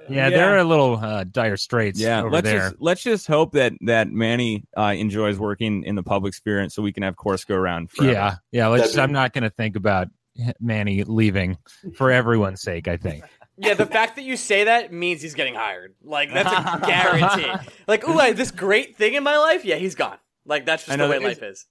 Yeah, 0.10 0.28
Yeah. 0.28 0.38
they're 0.38 0.58
a 0.58 0.64
little 0.64 0.98
uh, 0.98 1.24
dire 1.26 1.58
straits. 1.58 2.00
yeah, 2.00 2.20
over 2.22 2.32
let's 2.32 2.46
there. 2.46 2.60
just 2.70 2.76
let's 2.80 3.04
just 3.04 3.28
hope 3.28 3.54
that 3.54 3.74
that 3.82 4.10
Manny 4.10 4.64
uh, 4.78 4.94
enjoys 4.98 5.38
working 5.40 5.84
in 5.84 5.96
the 5.96 6.04
public 6.04 6.34
sphere, 6.34 6.68
so 6.70 6.82
we 6.82 6.92
can 6.94 7.04
have 7.04 7.16
Corsica 7.16 7.54
around. 7.54 7.92
Forever. 7.92 8.14
Yeah, 8.14 8.36
yeah. 8.52 8.68
Let's. 8.68 8.88
That'd 8.94 9.00
I'm 9.00 9.12
not 9.12 9.34
going 9.34 9.44
to 9.44 9.50
think 9.50 9.76
about 9.76 10.08
Manny 10.60 11.04
leaving 11.04 11.58
for 11.96 12.12
everyone's 12.12 12.62
sake. 12.62 12.88
I 12.88 12.98
think. 12.98 13.24
Yeah, 13.62 13.74
the 13.74 13.86
fact 13.86 14.16
that 14.16 14.22
you 14.22 14.38
say 14.38 14.64
that 14.64 14.94
means 14.94 15.22
he's 15.22 15.34
getting 15.34 15.54
hired. 15.54 15.94
Like 16.02 16.32
that's 16.34 16.50
a 16.50 16.80
guarantee. 16.88 17.52
Like, 17.90 18.08
ooh, 18.08 18.18
I 18.18 18.28
have 18.28 18.38
this 18.38 18.52
great 18.52 18.96
thing 18.96 19.16
in 19.16 19.24
my 19.26 19.38
life. 19.38 19.66
Yeah, 19.66 19.76
he's 19.76 19.96
gone. 19.96 20.16
Like 20.46 20.66
that's 20.66 20.88
I 20.88 20.92
just 20.96 20.98
know 20.98 21.08
the 21.08 21.12
way 21.12 21.20
that 21.20 21.26
life 21.42 21.44
is. 21.44 21.66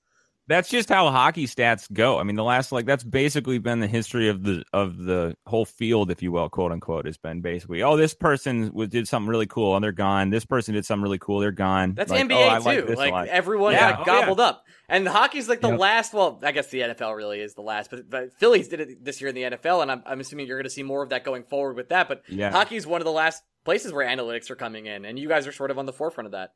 That's 0.49 0.69
just 0.69 0.89
how 0.89 1.11
hockey 1.11 1.47
stats 1.47 1.91
go. 1.93 2.19
I 2.19 2.23
mean, 2.25 2.35
the 2.37 2.43
last 2.43 2.73
like 2.73 2.87
that's 2.87 3.05
basically 3.05 3.59
been 3.59 3.81
the 3.81 3.87
history 3.87 4.29
of 4.29 4.43
the 4.43 4.65
of 4.73 4.97
the 4.97 5.37
whole 5.47 5.65
field, 5.65 6.11
if 6.11 6.23
you 6.23 6.33
will, 6.33 6.49
quote 6.49 6.73
unquote, 6.73 7.07
has 7.07 7.17
been 7.19 7.41
basically, 7.43 7.83
oh, 7.83 7.97
this 7.97 8.15
person 8.15 8.73
was, 8.73 8.89
did 8.89 9.07
something 9.07 9.29
really 9.29 9.47
cool 9.47 9.77
and 9.77 9.85
they're 9.85 9.93
gone. 9.93 10.31
This 10.31 10.45
person 10.47 10.75
did 10.75 10.85
something 10.85 11.03
really 11.03 11.19
cool, 11.19 11.39
they're 11.41 11.53
gone. 11.53 11.95
That's 11.95 12.11
like, 12.11 12.27
NBA 12.29 12.67
oh, 12.67 12.87
too. 12.87 12.95
Like, 12.95 13.13
like 13.13 13.29
everyone 13.29 13.73
Yeah. 13.75 13.91
got 13.93 14.01
Oh, 14.01 14.05
gobbled 14.05 14.41
up, 14.41 14.65
and 14.89 15.07
hockey's 15.07 15.49
like 15.49 15.61
the 15.61 15.69
Yep. 15.69 15.79
last. 15.79 16.15
Well, 16.15 16.41
I 16.43 16.53
guess 16.53 16.69
the 16.69 16.81
NFL 16.81 17.15
really 17.17 17.41
is 17.41 17.55
the 17.55 17.63
last, 17.63 17.91
but, 17.91 18.09
but 18.09 18.33
Phillies 18.39 18.69
did 18.69 18.81
it 18.81 19.05
this 19.05 19.21
year 19.21 19.29
in 19.29 19.35
the 19.35 19.43
NFL, 19.43 19.83
and 19.83 19.93
I'm, 19.93 20.03
I'm 20.07 20.21
assuming 20.21 20.47
you're 20.47 20.57
going 20.59 20.65
to 20.65 20.71
see 20.71 20.83
more 20.83 21.03
of 21.03 21.11
that 21.11 21.25
going 21.25 21.45
forward 21.45 21.77
with 21.77 21.91
that. 21.91 22.09
But 22.09 22.23
Yeah. 22.29 22.51
hockey's 22.51 22.87
one 22.87 23.01
of 23.01 23.05
the 23.05 23.13
last 23.13 23.43
places 23.65 23.93
where 23.93 24.07
analytics 24.09 24.51
are 24.51 24.57
coming 24.57 24.87
in, 24.87 25.05
and 25.05 25.19
you 25.19 25.29
guys 25.29 25.47
are 25.47 25.53
sort 25.53 25.71
of 25.71 25.79
on 25.79 25.85
the 25.87 25.93
forefront 25.93 26.27
of 26.27 26.33
that. 26.33 26.53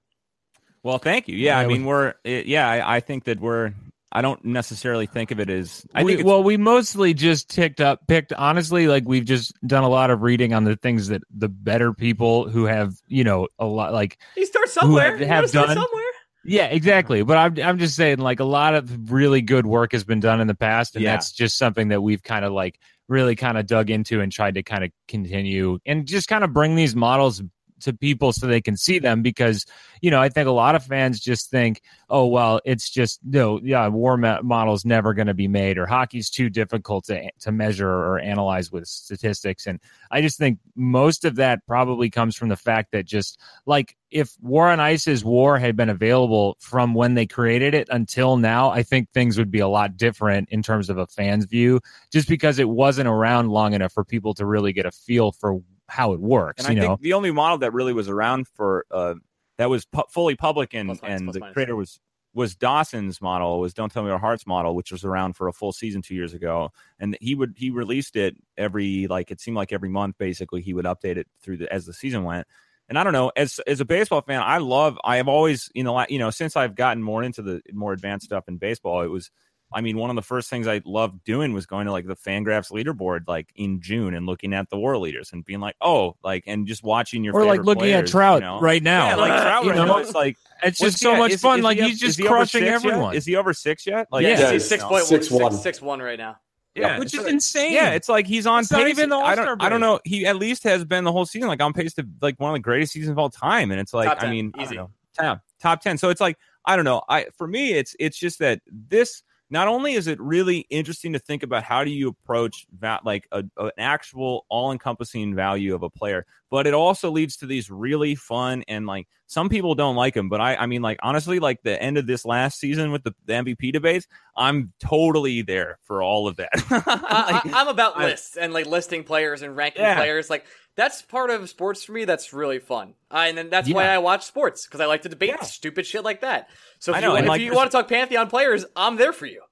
Well, 0.83 0.99
thank 0.99 1.29
you. 1.29 1.37
Yeah, 1.37 1.59
Yeah, 1.61 1.65
I 1.65 1.67
mean, 1.69 1.85
we're 1.85 2.15
it, 2.25 2.47
yeah, 2.47 2.69
I, 2.69 2.97
I 2.97 3.01
think 3.01 3.25
that 3.25 3.41
we're. 3.41 3.73
I 4.15 4.21
don't 4.21 4.45
necessarily 4.45 5.07
think 5.07 5.31
of 5.31 5.41
it 5.41 5.49
as. 5.49 5.87
I 5.95 6.05
we, 6.05 6.17
think 6.17 6.27
well, 6.27 6.43
we 6.43 6.59
mostly 6.59 7.15
just 7.15 7.49
ticked 7.49 7.81
up, 7.81 8.07
picked 8.07 8.33
honestly, 8.35 8.87
like 8.87 9.05
we've 9.07 9.25
just 9.25 9.55
done 9.67 9.85
a 9.85 9.89
lot 9.89 10.11
of 10.11 10.21
reading 10.21 10.53
on 10.53 10.65
the 10.65 10.77
things 10.77 11.09
that 11.09 11.23
the 11.35 11.49
better 11.49 11.95
people 11.95 12.47
who 12.49 12.65
have, 12.67 12.93
you 13.09 13.25
know, 13.25 13.49
a 13.59 13.65
lot 13.65 13.95
like 13.95 14.19
You 14.37 14.45
start 14.45 14.69
somewhere. 14.69 15.17
have- 15.17 15.27
have 15.27 15.53
gotta 15.53 15.75
done- 15.75 15.77
somewhere. 15.83 16.05
Yeah, 16.45 16.67
exactly. 16.67 17.23
But 17.23 17.39
I'm 17.39 17.59
I'm 17.65 17.79
just 17.79 17.95
saying 17.97 18.19
like 18.19 18.41
a 18.41 18.45
lot 18.45 18.75
of 18.75 19.11
really 19.13 19.41
good 19.41 19.65
work 19.65 19.93
has 19.93 20.03
been 20.05 20.21
done 20.21 20.41
in 20.41 20.47
the 20.49 20.57
past 20.57 20.95
and 20.97 21.03
Yeah. 21.05 21.13
that's 21.13 21.31
just 21.33 21.57
something 21.57 21.89
that 21.89 22.03
we've 22.03 22.23
kind 22.23 22.45
of 22.45 22.53
like 22.53 22.79
really 23.09 23.37
kind 23.37 23.57
of 23.57 23.67
dug 23.67 23.89
into 23.91 24.21
and 24.21 24.31
tried 24.33 24.55
to 24.57 24.63
kind 24.65 24.83
of 24.85 24.91
continue 25.09 25.79
and 25.87 26.05
just 26.07 26.29
kind 26.29 26.43
of 26.45 26.53
bring 26.53 26.75
these 26.75 26.97
models 26.97 27.43
to 27.83 27.93
people 27.93 28.33
so 28.33 28.47
they 28.47 28.61
can 28.61 28.77
see 28.77 28.99
them 28.99 29.23
because 29.23 29.65
you 30.01 30.11
know 30.11 30.21
I 30.21 30.29
think 30.29 30.49
a 30.49 30.53
lot 30.53 30.75
of 30.75 30.85
fans 30.85 31.21
just 31.21 31.51
think 31.51 31.83
oh 32.09 32.27
well 32.27 32.61
it's 32.65 32.91
just 32.91 33.21
no 33.25 33.61
yeah 33.63 33.87
war 33.89 34.17
model's 34.17 34.85
never 34.85 35.15
going 35.15 35.27
to 35.27 35.35
be 35.35 35.49
made 35.49 35.79
or 35.79 35.87
hockey's 35.87 36.31
too 36.31 36.49
difficult 36.49 37.05
to 37.07 37.31
to 37.41 37.53
measure 37.53 37.89
or 37.89 38.19
analyze 38.19 38.73
with 38.73 38.87
statistics. 38.87 39.67
And 39.67 39.81
I 40.11 40.21
just 40.21 40.39
think 40.39 40.59
most 40.75 41.25
of 41.25 41.37
that 41.37 41.67
probably 41.67 42.11
comes 42.11 42.37
from 42.37 42.49
the 42.49 42.57
fact 42.57 42.93
that 42.93 43.05
just 43.05 43.39
like 43.67 43.97
if 44.11 44.37
War 44.41 44.69
on 44.69 44.81
Ice's 44.81 45.25
War 45.25 45.59
had 45.59 45.77
been 45.77 45.89
available 45.89 46.57
from 46.61 46.95
when 46.95 47.15
they 47.15 47.27
created 47.27 47.75
it 47.75 47.89
until 47.91 48.37
now, 48.37 48.71
I 48.71 48.83
think 48.83 49.11
things 49.11 49.39
would 49.39 49.51
be 49.51 49.61
a 49.61 49.69
lot 49.69 49.97
different 49.97 50.51
in 50.51 50.63
terms 50.63 50.91
of 50.91 50.99
a 50.99 51.07
fan's 51.07 51.47
view, 51.47 51.81
just 52.13 52.29
because 52.29 52.59
it 52.59 52.69
wasn't 52.69 53.09
around 53.09 53.49
long 53.49 53.73
enough 53.73 53.93
for 53.93 54.05
people 54.05 54.35
to 54.35 54.47
really 54.47 54.73
get 54.73 54.87
a 54.87 54.93
feel 54.93 55.33
for 55.33 55.61
how 55.93 56.15
it 56.15 56.21
works. 56.21 56.65
and 56.65 56.75
you 56.75 56.81
I 56.83 56.87
know, 56.87 56.91
think 56.93 57.03
the 57.03 57.13
only 57.13 57.31
model 57.31 57.59
that 57.59 57.75
really 57.75 57.93
was 57.93 58.09
around 58.09 58.49
for 58.49 58.87
uh, 58.91 59.15
that 59.59 59.69
was 59.69 59.85
pu- 59.85 60.05
fully 60.09 60.35
public 60.35 60.73
and 60.73 60.89
Plus 60.89 61.03
minus, 61.03 61.21
and 61.21 61.27
plus 61.27 61.35
the 61.35 61.41
minus. 61.41 61.53
creator 61.53 61.77
was 61.77 62.01
was 62.35 62.57
Dawson's 62.57 63.21
model 63.21 63.61
was 63.61 63.75
Don't 63.75 63.93
Tell 63.93 64.03
Me 64.03 64.11
Our 64.11 64.19
Hearts 64.19 64.47
model, 64.47 64.75
which 64.75 64.91
was 64.91 65.05
around 65.05 65.35
for 65.35 65.49
a 65.49 65.53
full 65.53 65.71
season 65.71 66.01
two 66.01 66.15
years 66.15 66.33
ago, 66.33 66.71
and 66.99 67.15
he 67.21 67.35
would 67.35 67.55
he 67.59 67.69
released 67.71 68.17
it 68.17 68.37
every 68.57 69.07
like 69.07 69.31
it 69.31 69.39
seemed 69.39 69.57
like 69.59 69.71
every 69.71 69.91
month 69.91 70.17
basically 70.19 70.63
he 70.63 70.73
would 70.73 70.87
update 70.87 71.19
it 71.19 71.29
through 71.43 71.59
the 71.59 71.71
as 71.71 71.85
the 71.85 71.93
season 71.93 72.25
went. 72.25 72.47
And 72.89 72.99
I 72.99 73.05
don't 73.05 73.13
know, 73.13 73.31
as 73.37 73.61
as 73.67 73.81
a 73.81 73.85
baseball 73.85 74.23
fan, 74.23 74.41
I 74.43 74.59
love 74.59 74.99
I 75.05 75.17
have 75.17 75.29
always 75.29 75.69
you 75.75 75.85
know 75.85 76.07
you 76.09 76.19
know 76.19 76.31
since 76.31 76.57
I've 76.57 76.75
gotten 76.75 77.03
more 77.03 77.23
into 77.23 77.43
the 77.43 77.61
more 77.73 77.93
advanced 77.93 78.25
stuff 78.25 78.49
in 78.49 78.57
baseball, 78.57 79.03
it 79.03 79.09
was 79.09 79.31
I 79.75 79.81
mean, 79.81 79.97
one 79.97 80.11
of 80.11 80.17
the 80.17 80.23
first 80.23 80.49
things 80.51 80.67
I 80.69 80.81
loved 80.85 81.25
doing 81.25 81.53
was 81.53 81.67
going 81.67 81.87
to 81.87 81.93
like 81.93 82.07
the 82.07 82.17
Fangraphs 82.17 82.71
leaderboard 82.73 83.23
like 83.27 83.49
in 83.57 83.81
June 83.81 84.15
and 84.15 84.27
looking 84.27 84.53
at 84.55 84.69
the 84.71 84.77
war 84.79 84.97
leaders 84.99 85.33
and 85.33 85.45
being 85.45 85.61
like, 85.61 85.77
oh, 85.81 86.17
like 86.23 86.45
and 86.47 86.67
just 86.67 86.83
watching 86.83 87.25
your 87.25 87.35
or 87.35 87.45
like 87.45 87.61
favorite 87.61 87.67
looking 87.67 87.93
at 87.93 88.07
Trout 88.07 88.41
you 88.43 88.47
know? 88.47 88.61
right 88.61 88.83
now. 88.83 89.09
Yeah, 89.09 89.17
like 89.17 89.43
Trout 89.43 89.65
you 89.65 89.71
right 89.71 89.77
know, 89.77 89.85
now. 89.87 89.97
It's 89.99 90.15
like 90.15 90.37
it's 90.63 90.79
just 90.79 90.99
so 90.99 91.13
at? 91.15 91.19
much 91.19 91.33
Is- 91.33 91.41
fun. 91.41 91.59
is 91.61 91.65
like 91.65 91.77
he 91.79 91.83
up- 91.85 91.89
he's 91.91 92.01
just 92.01 92.19
he 92.19 92.27
crushing 92.27 92.61
six 92.61 92.65
yet? 92.65 92.75
everyone. 92.75 93.15
Is 93.17 93.25
he 93.27 93.37
over 93.37 93.53
six 93.55 93.87
yet? 93.87 94.07
Like, 94.13 94.23
yeah, 94.25 94.31
Yeah, 94.39 94.53
he's 94.53 94.63
it's 94.63 94.69
six 94.69 94.83
point 94.83 94.93
one, 94.93 95.03
six 95.05 95.29
six, 95.29 95.41
one. 95.41 95.53
six 95.53 95.81
one 95.83 96.01
right 96.01 96.19
now. 96.19 96.37
yeah, 96.75 96.99
which 96.99 97.15
it's 97.15 97.23
is 97.25 97.27
insane. 97.31 97.73
Yeah, 97.73 97.91
it's 97.91 98.09
like 98.09 98.27
he's 98.27 98.47
on 98.47 98.61
It's 98.61 98.71
not 98.71 98.83
pace. 98.83 98.91
even 98.91 99.09
the 99.11 99.17
I 99.17 99.31
All-Star 99.31 99.45
don't, 99.47 99.63
I 99.63 99.69
don't 99.69 99.81
know. 99.81 100.01
He 100.05 100.27
at 100.27 100.37
least 100.37 100.65
has 100.65 100.85
been 100.85 101.05
the 101.05 101.13
whole 101.13 101.27
season 101.27 101.49
like 101.49 101.61
on 101.63 101.73
pace 101.73 101.95
to 101.95 102.07
like 102.21 102.39
one 102.41 102.51
of 102.51 102.55
the 102.55 102.61
greatest 102.61 102.93
seasons 102.93 103.11
of 103.13 103.19
all 103.19 103.31
time. 103.31 103.71
And 103.71 103.81
it's 103.81 103.93
like, 103.95 104.09
Top 104.09 104.19
I 104.19 104.21
10, 104.23 104.31
mean, 104.31 104.53
I 104.57 104.63
easy. 104.63 104.77
don't 104.77 104.85
know, 104.85 104.91
top 105.19 105.41
top 105.61 105.81
ten. 105.83 105.99
So 105.99 106.09
it's 106.11 106.21
like, 106.21 106.39
I 106.65 106.77
don't 106.77 106.85
know. 106.85 107.03
I 107.09 107.27
for 107.37 107.47
me, 107.47 107.73
it's 107.73 107.95
it's 107.99 108.17
just 108.19 108.39
that 108.39 108.61
this. 108.71 109.23
Not 109.53 109.69
only 109.69 109.93
is 109.93 110.07
it 110.07 110.19
really 110.19 110.61
interesting 110.71 111.13
to 111.13 111.19
think 111.19 111.43
about 111.43 111.63
how 111.63 111.85
do 111.85 111.91
you 111.91 112.09
approach 112.09 112.65
that 112.81 113.05
like 113.05 113.29
a, 113.33 113.45
an 113.59 113.71
actual 113.77 114.47
all-encompassing 114.49 115.35
value 115.35 115.75
of 115.75 115.83
a 115.83 115.91
player, 115.91 116.25
but 116.51 116.67
it 116.67 116.73
also 116.73 117.11
leads 117.11 117.37
to 117.37 117.47
these 117.47 117.71
really 117.71 118.15
fun 118.15 118.65
and 118.67 118.87
like 118.87 119.09
some 119.33 119.49
people 119.49 119.75
don't 119.75 119.97
like 119.97 120.15
him, 120.17 120.29
but 120.29 120.41
I 120.41 120.57
I 120.57 120.67
mean 120.67 120.83
like 120.83 120.99
honestly 121.03 121.39
like 121.39 121.63
the 121.63 121.81
end 121.83 121.97
of 121.97 122.07
this 122.07 122.25
last 122.25 122.59
season 122.61 122.93
with 122.93 123.03
the, 123.03 123.15
the 123.25 123.33
MVP 123.33 123.73
debates, 123.73 124.07
I'm 124.37 124.73
totally 124.79 125.41
there 125.43 125.79
for 125.85 126.03
all 126.03 126.29
of 126.29 126.37
that. 126.37 126.51
I, 126.71 127.33
Like, 127.33 127.47
I, 127.47 127.61
I'm 127.61 127.69
about 127.69 127.97
I- 127.97 128.05
lists 128.05 128.37
and 128.37 128.53
like 128.53 128.67
listing 128.67 129.05
players 129.05 129.41
and 129.43 129.57
ranking 129.57 129.83
Yeah. 129.83 129.97
players. 129.97 130.29
Like 130.29 130.45
that's 130.77 131.03
part 131.03 131.31
of 131.31 131.49
sports 131.49 131.85
for 131.85 131.93
me. 131.93 132.05
That's 132.05 132.33
really 132.33 132.59
fun. 132.59 132.95
Uh, 133.11 133.25
and 133.29 133.37
then 133.39 133.51
that's 133.51 133.71
why 133.71 133.87
I 133.89 133.99
watch 133.99 134.25
sports 134.25 134.67
because 134.67 134.81
I 134.81 134.87
like 134.87 135.03
to 135.03 135.09
debate 135.09 135.31
Yeah. 135.31 135.43
stupid 135.43 135.87
shit 135.87 136.05
like 136.05 136.21
that. 136.23 136.49
So 136.79 136.93
if 136.93 136.99
I 136.99 137.01
know, 137.01 137.13
you, 137.17 137.23
if 137.23 137.29
like, 137.29 137.41
you 137.41 137.55
want 137.55 137.71
to 137.71 137.77
talk 137.77 137.89
pantheon 137.89 138.29
players, 138.29 138.65
I'm 138.77 138.97
there 138.97 139.13
for 139.13 139.27
you. 139.27 139.43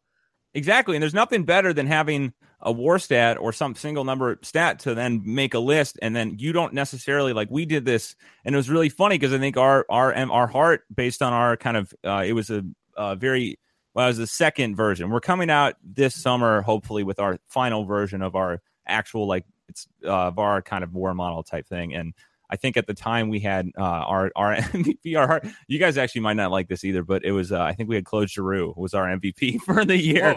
Exactly. 0.55 0.97
And 0.97 1.03
there's 1.03 1.15
nothing 1.15 1.45
better 1.45 1.73
than 1.73 1.87
having 1.87 2.33
a 2.63 2.71
war 2.71 2.99
stat 2.99 3.39
or 3.39 3.53
some 3.53 3.75
single 3.75 4.05
number 4.05 4.39
stat 4.43 4.81
to 4.81 4.95
then 4.95 5.23
make 5.25 5.55
a 5.55 5.59
list. 5.59 5.99
And 6.03 6.15
then 6.15 6.37
you 6.39 6.53
don't 6.53 6.75
necessarily 6.75 7.33
like 7.33 7.51
we 7.51 7.65
did 7.65 7.85
this. 7.85 8.15
And 8.45 8.55
it 8.55 8.59
was 8.59 8.69
really 8.69 8.89
funny 8.89 9.17
because 9.17 9.33
I 9.33 9.39
think 9.39 9.57
our, 9.57 9.87
our, 9.89 10.15
our 10.15 10.47
heart 10.47 10.85
based 10.95 11.23
on 11.23 11.33
our 11.33 11.57
kind 11.57 11.77
of, 11.77 11.95
uh, 12.05 12.23
it 12.27 12.33
was 12.33 12.51
a, 12.51 12.63
a 12.97 13.17
very, 13.17 13.59
well, 13.95 14.07
it 14.07 14.11
was 14.11 14.19
the 14.19 14.27
second 14.27 14.77
version. 14.77 15.11
We're 15.11 15.21
coming 15.21 15.51
out 15.51 15.75
this 15.83 16.15
summer, 16.15 16.61
hopefully 16.61 17.03
with 17.03 17.19
our 17.19 17.39
final 17.49 17.85
version 17.85 18.23
of 18.23 18.37
our 18.37 18.61
actual, 18.87 19.27
like 19.27 19.47
it's, 19.69 19.89
uh, 20.05 20.31
our 20.37 20.61
kind 20.61 20.85
of 20.85 20.95
war 20.95 21.15
model 21.15 21.43
type 21.43 21.67
thing. 21.67 21.95
And 21.95 22.15
I 22.53 22.57
think 22.57 22.77
at 22.77 22.87
the 22.87 22.95
time 22.95 23.29
we 23.29 23.39
had 23.41 23.71
uh, 23.79 23.83
our 23.83 24.31
our 24.35 24.55
MVP. 24.57 25.17
Our 25.17 25.27
heart. 25.27 25.47
You 25.69 25.79
guys 25.79 25.97
actually 25.97 26.23
might 26.23 26.35
not 26.35 26.51
like 26.51 26.69
this 26.69 26.85
either, 26.85 27.03
but 27.05 27.25
it 27.25 27.33
was 27.33 27.53
uh, 27.53 27.61
I 27.63 27.73
think 27.75 27.89
we 27.89 27.95
had 27.95 28.05
Claude 28.05 28.29
Giroux 28.29 28.75
was 28.77 28.93
our 28.93 29.07
MVP 29.07 29.61
for 29.65 29.85
the 29.85 29.97
year. 29.97 30.35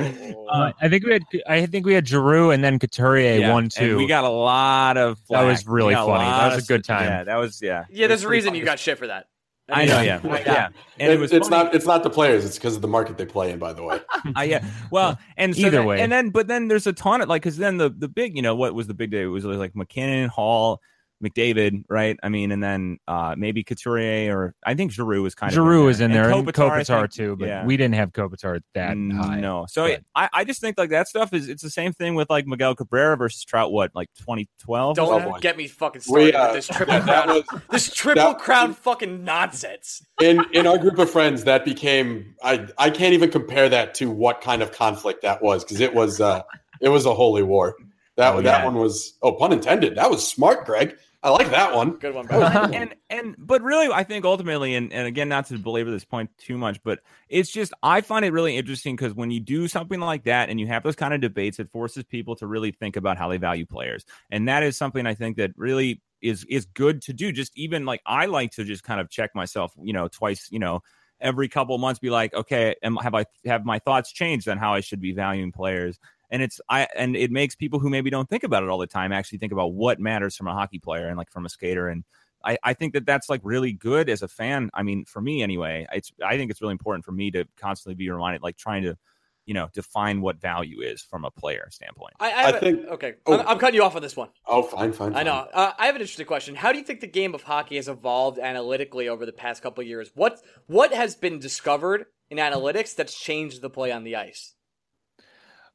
Uh, 0.49 0.71
I 0.79 0.89
think 0.89 1.05
we 1.05 1.13
had 1.13 1.23
I 1.47 1.65
think 1.65 1.85
we 1.85 1.93
had 1.93 2.07
Giroux 2.07 2.51
and 2.51 2.63
then 2.63 2.77
Couturier 2.79 3.39
Yeah, 3.39 3.51
one 3.53 3.63
and 3.63 3.71
two. 3.71 3.97
we 3.97 4.05
got 4.07 4.23
a 4.23 4.29
lot 4.29 4.97
of. 4.97 5.19
That 5.29 5.43
was 5.43 5.65
really 5.67 5.95
funny. 5.95 6.05
That 6.25 6.47
lot 6.47 6.55
was 6.55 6.63
a 6.63 6.67
good 6.67 6.83
time. 6.83 7.05
Yeah, 7.05 7.23
that 7.23 7.35
was 7.37 7.61
yeah. 7.61 7.85
yeah, 7.89 8.07
there's 8.07 8.23
a 8.23 8.27
reason 8.29 8.49
funny. 8.49 8.59
you 8.59 8.65
got 8.65 8.79
shit 8.79 8.97
for 8.97 9.07
that. 9.07 9.25
I 9.69 9.85
know, 9.85 9.95
mean, 9.95 10.05
yeah, 10.05 10.19
like, 10.25 10.45
yeah. 10.45 10.69
And 10.99 11.09
it, 11.11 11.15
It- 11.15 11.19
was 11.21 11.31
it's 11.31 11.47
funny. 11.47 11.63
not 11.63 11.73
it's 11.75 11.85
not 11.85 12.03
the 12.03 12.09
players. 12.09 12.43
It's 12.45 12.57
because 12.57 12.75
of 12.75 12.81
the 12.81 12.87
market 12.89 13.17
they 13.17 13.25
play 13.25 13.49
in. 13.51 13.59
By 13.59 13.71
the 13.73 13.81
way, 13.81 14.01
Uh, 14.37 14.41
yeah. 14.41 14.63
Well, 14.91 15.17
and 15.37 15.55
so 15.55 15.61
Either 15.67 15.77
then- 15.77 15.85
way. 15.87 16.01
and 16.01 16.11
then 16.11 16.29
but 16.31 16.47
then 16.47 16.67
there's 16.67 16.85
a 16.85 16.91
ton 16.93 17.21
of 17.21 17.29
like 17.29 17.41
because 17.41 17.57
then 17.57 17.77
the 17.77 17.89
the 17.89 18.09
big 18.09 18.35
you 18.35 18.41
know 18.41 18.55
what 18.55 18.75
was 18.75 18.87
the 18.87 18.93
big 18.93 19.09
day 19.11 19.21
it 19.23 19.27
was 19.27 19.45
like 19.45 19.73
MacKinnon, 19.73 20.27
Hall, 20.29 20.81
McDavid, 21.23 21.85
right? 21.89 22.17
I 22.21 22.29
mean, 22.29 22.51
and 22.51 22.61
then 22.61 22.97
uh 23.07 23.35
maybe 23.37 23.63
Couturier 23.63 24.37
or 24.37 24.55
I 24.65 24.73
think 24.73 24.91
Giroux 24.91 25.23
was 25.23 25.33
kind 25.35 25.49
of 25.51 25.55
Giroux 25.55 25.87
is 25.87 26.01
in 26.01 26.11
there 26.11 26.29
and 26.29 26.45
Kopitar, 26.45 26.81
Kopitar 26.81 26.99
think- 27.01 27.13
too, 27.13 27.35
but 27.37 27.47
yeah. 27.47 27.65
we 27.65 27.77
didn't 27.77 27.95
have 27.95 28.11
Kopitar 28.11 28.59
that 28.75 28.89
high. 28.97 29.39
No. 29.39 29.65
So 29.69 29.87
But- 29.87 30.01
I, 30.15 30.29
I 30.33 30.43
just 30.43 30.59
think 30.61 30.77
like 30.77 30.89
that 30.89 31.07
stuff 31.07 31.33
is 31.33 31.47
it's 31.49 31.63
the 31.63 31.69
same 31.69 31.93
thing 31.93 32.15
with 32.15 32.29
like 32.29 32.45
Miguel 32.45 32.75
Cabrera 32.75 33.15
versus 33.17 33.43
Trout. 33.43 33.71
What 33.71 33.91
like 33.95 34.09
2012? 34.19 34.95
Don't 34.95 35.23
Oh, 35.23 35.37
get 35.39 35.57
me 35.57 35.67
fucking 35.67 36.01
started 36.01 36.23
we 36.25 36.33
uh, 36.33 36.47
with 36.47 36.55
this 36.55 36.67
triple 36.67 36.93
that, 36.93 37.05
that 37.05 37.25
crown. 37.25 37.35
was 37.37 37.61
this 37.71 37.93
triple 37.93 38.23
that- 38.33 38.39
crown 38.39 38.73
fucking 38.73 39.23
nonsense. 39.23 40.01
in 40.21 40.43
in 40.53 40.67
our 40.67 40.77
group 40.77 40.99
of 40.99 41.09
friends 41.09 41.43
that 41.45 41.63
became 41.65 42.35
I 42.43 42.67
I 42.77 42.89
can't 42.89 43.13
even 43.13 43.31
compare 43.31 43.69
that 43.69 43.93
to 43.95 44.09
what 44.09 44.41
kind 44.41 44.61
of 44.61 44.71
conflict 44.71 45.21
that 45.21 45.41
was 45.41 45.63
because 45.63 45.79
it 45.79 45.93
was 45.93 46.19
uh 46.19 46.41
it 46.81 46.89
was 46.89 47.05
a 47.05 47.13
holy 47.13 47.43
war. 47.43 47.75
That 48.17 48.35
Oh, 48.35 48.41
that 48.41 48.59
yeah. 48.59 48.65
one 48.65 48.75
was 48.75 49.17
oh 49.21 49.31
pun 49.33 49.53
intended. 49.53 49.95
That 49.95 50.09
was 50.11 50.27
smart, 50.27 50.65
Greg. 50.65 50.95
I 51.23 51.29
like 51.29 51.49
that 51.51 51.73
one. 51.73 51.91
Good 51.97 52.13
one, 52.13 52.27
That 52.27 52.39
was 52.39 52.49
a 52.49 52.51
bro. 52.51 52.61
good 52.61 52.71
one. 52.71 52.73
and 52.73 52.95
and 53.09 53.35
but 53.37 53.61
really 53.61 53.87
i 53.93 54.03
think 54.03 54.25
ultimately 54.25 54.75
and, 54.75 54.91
and 54.91 55.07
again 55.07 55.29
not 55.29 55.45
to 55.47 55.57
belabor 55.57 55.89
this 55.91 56.03
point 56.05 56.29
too 56.37 56.57
much 56.57 56.81
but 56.83 56.99
it's 57.29 57.51
just 57.51 57.73
i 57.81 58.01
find 58.01 58.25
it 58.25 58.33
really 58.33 58.57
interesting 58.57 58.95
because 58.95 59.13
when 59.13 59.31
you 59.31 59.39
do 59.39 59.67
something 59.67 59.99
like 59.99 60.23
that 60.25 60.49
and 60.49 60.59
you 60.59 60.67
have 60.67 60.83
those 60.83 60.95
kind 60.95 61.13
of 61.13 61.21
debates 61.21 61.59
it 61.59 61.71
forces 61.71 62.03
people 62.03 62.35
to 62.35 62.47
really 62.47 62.71
think 62.71 62.95
about 62.97 63.17
how 63.17 63.29
they 63.29 63.37
value 63.37 63.65
players 63.65 64.05
and 64.31 64.47
that 64.47 64.63
is 64.63 64.77
something 64.77 65.05
i 65.05 65.13
think 65.13 65.37
that 65.37 65.51
really 65.55 66.01
is 66.21 66.45
is 66.49 66.65
good 66.65 67.01
to 67.01 67.13
do 67.13 67.31
just 67.31 67.51
even 67.55 67.85
like 67.85 68.01
i 68.05 68.25
like 68.25 68.51
to 68.51 68.63
just 68.63 68.83
kind 68.83 68.99
of 68.99 69.09
check 69.09 69.31
myself 69.35 69.73
you 69.81 69.93
know 69.93 70.07
twice 70.07 70.47
you 70.51 70.59
know 70.59 70.81
every 71.21 71.47
couple 71.47 71.73
of 71.75 71.79
months 71.81 71.99
be 71.99 72.09
like 72.09 72.33
okay 72.33 72.75
am, 72.83 72.95
have 72.97 73.15
i 73.15 73.25
have 73.45 73.63
my 73.65 73.79
thoughts 73.79 74.11
changed 74.11 74.47
on 74.49 74.57
how 74.57 74.73
i 74.73 74.81
should 74.81 74.99
be 74.99 75.13
valuing 75.13 75.51
players 75.51 75.97
and 76.33 76.41
it's 76.41 76.59
i 76.67 76.85
and 76.97 77.15
it 77.15 77.31
makes 77.31 77.55
people 77.55 77.79
who 77.79 77.89
maybe 77.89 78.09
don't 78.09 78.29
think 78.29 78.43
about 78.43 78.63
it 78.63 78.69
all 78.69 78.77
the 78.79 78.87
time 78.87 79.13
actually 79.13 79.37
think 79.37 79.53
about 79.53 79.73
what 79.73 79.99
matters 79.99 80.35
from 80.35 80.47
a 80.47 80.53
hockey 80.53 80.79
player 80.79 81.07
and 81.07 81.17
like 81.17 81.31
from 81.31 81.45
a 81.45 81.49
skater 81.49 81.87
and 81.87 82.03
I, 82.45 82.57
I 82.63 82.73
think 82.73 82.93
that 82.93 83.05
that's 83.05 83.29
like 83.29 83.39
really 83.43 83.71
good 83.71 84.09
as 84.09 84.21
a 84.21 84.27
fan. 84.27 84.69
I 84.73 84.83
mean, 84.83 85.05
for 85.05 85.21
me 85.21 85.41
anyway, 85.41 85.87
it's 85.93 86.11
I 86.21 86.37
think 86.37 86.51
it's 86.51 86.61
really 86.61 86.73
important 86.73 87.05
for 87.05 87.13
me 87.13 87.31
to 87.31 87.45
constantly 87.57 87.95
be 87.95 88.09
reminded, 88.09 88.41
like 88.41 88.57
trying 88.57 88.83
to, 88.83 88.97
you 89.45 89.53
know, 89.53 89.69
define 89.73 90.19
what 90.19 90.41
value 90.41 90.81
is 90.81 91.01
from 91.01 91.23
a 91.23 91.31
player 91.31 91.69
standpoint. 91.71 92.13
I, 92.19 92.25
I, 92.25 92.29
have 92.43 92.55
I 92.55 92.57
a- 92.57 92.59
think- 92.59 92.87
okay. 92.89 93.13
oh. 93.25 93.39
I'm, 93.39 93.47
I'm 93.47 93.59
cutting 93.59 93.75
you 93.75 93.83
off 93.83 93.95
on 93.95 94.01
this 94.01 94.17
one. 94.17 94.29
Oh, 94.45 94.63
fine, 94.63 94.91
fine. 94.91 95.15
I 95.15 95.23
know. 95.23 95.47
Uh, 95.53 95.71
I 95.77 95.85
have 95.85 95.95
an 95.95 96.01
interesting 96.01 96.25
question. 96.25 96.55
How 96.55 96.73
do 96.73 96.79
you 96.79 96.83
think 96.83 96.99
the 96.99 97.07
game 97.07 97.33
of 97.33 97.43
hockey 97.43 97.77
has 97.77 97.87
evolved 97.87 98.39
analytically 98.39 99.07
over 99.07 99.25
the 99.25 99.31
past 99.31 99.63
couple 99.63 99.81
of 99.81 99.87
years? 99.87 100.11
What 100.13 100.41
what 100.67 100.93
has 100.93 101.15
been 101.15 101.39
discovered 101.39 102.07
in 102.29 102.39
analytics 102.39 102.93
that's 102.93 103.17
changed 103.17 103.61
the 103.61 103.69
play 103.69 103.93
on 103.93 104.03
the 104.03 104.17
ice? 104.17 104.53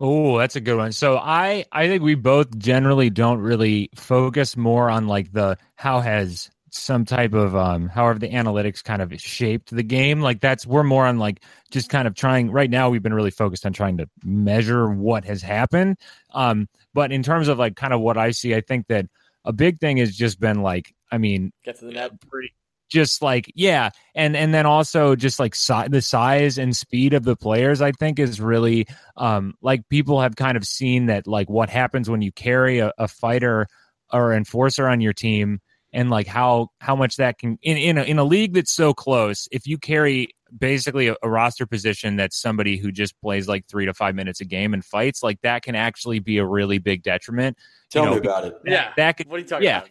Oh, 0.00 0.38
that's 0.38 0.54
a 0.56 0.60
good 0.60 0.76
one. 0.76 0.92
So 0.92 1.18
I 1.18 1.64
I 1.72 1.88
think 1.88 2.02
we 2.02 2.14
both 2.14 2.56
generally 2.58 3.10
don't 3.10 3.40
really 3.40 3.90
focus 3.96 4.56
more 4.56 4.88
on 4.90 5.08
like 5.08 5.32
the 5.32 5.58
how 5.74 6.00
has 6.00 6.50
some 6.70 7.04
type 7.04 7.32
of 7.32 7.56
um 7.56 7.88
however 7.88 8.18
the 8.18 8.28
analytics 8.28 8.84
kind 8.84 9.02
of 9.02 9.12
shaped 9.20 9.70
the 9.70 9.82
game. 9.82 10.20
Like 10.20 10.40
that's 10.40 10.66
we're 10.66 10.84
more 10.84 11.06
on 11.06 11.18
like 11.18 11.42
just 11.70 11.90
kind 11.90 12.06
of 12.06 12.14
trying 12.14 12.50
right 12.52 12.70
now 12.70 12.90
we've 12.90 13.02
been 13.02 13.14
really 13.14 13.30
focused 13.32 13.66
on 13.66 13.72
trying 13.72 13.96
to 13.98 14.08
measure 14.22 14.88
what 14.88 15.24
has 15.24 15.42
happened. 15.42 15.98
Um 16.32 16.68
but 16.94 17.12
in 17.12 17.22
terms 17.22 17.48
of 17.48 17.58
like 17.58 17.76
kind 17.76 17.92
of 17.92 18.00
what 18.00 18.18
i 18.18 18.30
see 18.30 18.54
i 18.54 18.60
think 18.60 18.86
that 18.88 19.06
a 19.44 19.52
big 19.52 19.78
thing 19.78 19.98
has 19.98 20.16
just 20.16 20.40
been 20.40 20.62
like 20.62 20.94
i 21.12 21.18
mean 21.18 21.52
get 21.64 21.78
to 21.78 21.84
the 21.84 21.92
net. 21.92 22.20
pretty 22.28 22.52
just 22.88 23.22
like 23.22 23.50
yeah 23.54 23.90
and 24.14 24.36
and 24.36 24.52
then 24.52 24.66
also 24.66 25.14
just 25.14 25.38
like 25.38 25.54
si- 25.54 25.88
the 25.88 26.02
size 26.02 26.58
and 26.58 26.76
speed 26.76 27.14
of 27.14 27.24
the 27.24 27.36
players 27.36 27.80
i 27.80 27.92
think 27.92 28.18
is 28.18 28.40
really 28.40 28.86
um 29.16 29.54
like 29.60 29.88
people 29.88 30.20
have 30.20 30.36
kind 30.36 30.56
of 30.56 30.64
seen 30.64 31.06
that 31.06 31.26
like 31.26 31.48
what 31.48 31.68
happens 31.68 32.08
when 32.08 32.22
you 32.22 32.32
carry 32.32 32.78
a, 32.78 32.92
a 32.98 33.06
fighter 33.06 33.66
or 34.12 34.32
enforcer 34.32 34.88
on 34.88 35.00
your 35.00 35.12
team 35.12 35.60
and 35.92 36.10
like 36.10 36.26
how 36.26 36.68
how 36.80 36.96
much 36.96 37.16
that 37.16 37.38
can 37.38 37.58
in 37.62 37.76
in 37.76 37.98
a, 37.98 38.02
in 38.02 38.18
a 38.18 38.24
league 38.24 38.54
that's 38.54 38.72
so 38.72 38.92
close 38.92 39.48
if 39.52 39.66
you 39.66 39.78
carry 39.78 40.28
basically 40.56 41.08
a, 41.08 41.16
a, 41.22 41.28
roster 41.28 41.66
position 41.66 42.16
that's 42.16 42.40
somebody 42.40 42.78
who 42.78 42.90
just 42.90 43.18
plays 43.20 43.48
like 43.48 43.66
three 43.66 43.84
to 43.84 43.92
five 43.92 44.14
minutes 44.14 44.40
a 44.40 44.44
game 44.44 44.72
and 44.72 44.84
fights 44.84 45.22
like 45.22 45.40
that 45.42 45.62
can 45.62 45.74
actually 45.74 46.18
be 46.18 46.38
a 46.38 46.44
really 46.44 46.78
big 46.78 47.02
detriment 47.02 47.56
tell 47.90 48.04
you 48.04 48.10
me 48.12 48.16
about 48.16 48.44
it. 48.44 48.54
Yeah. 48.64 48.92
that 48.96 49.16
could, 49.18 49.28
what 49.28 49.36
are 49.36 49.40
you 49.40 49.46
talking 49.46 49.66
yeah. 49.66 49.80
about 49.80 49.90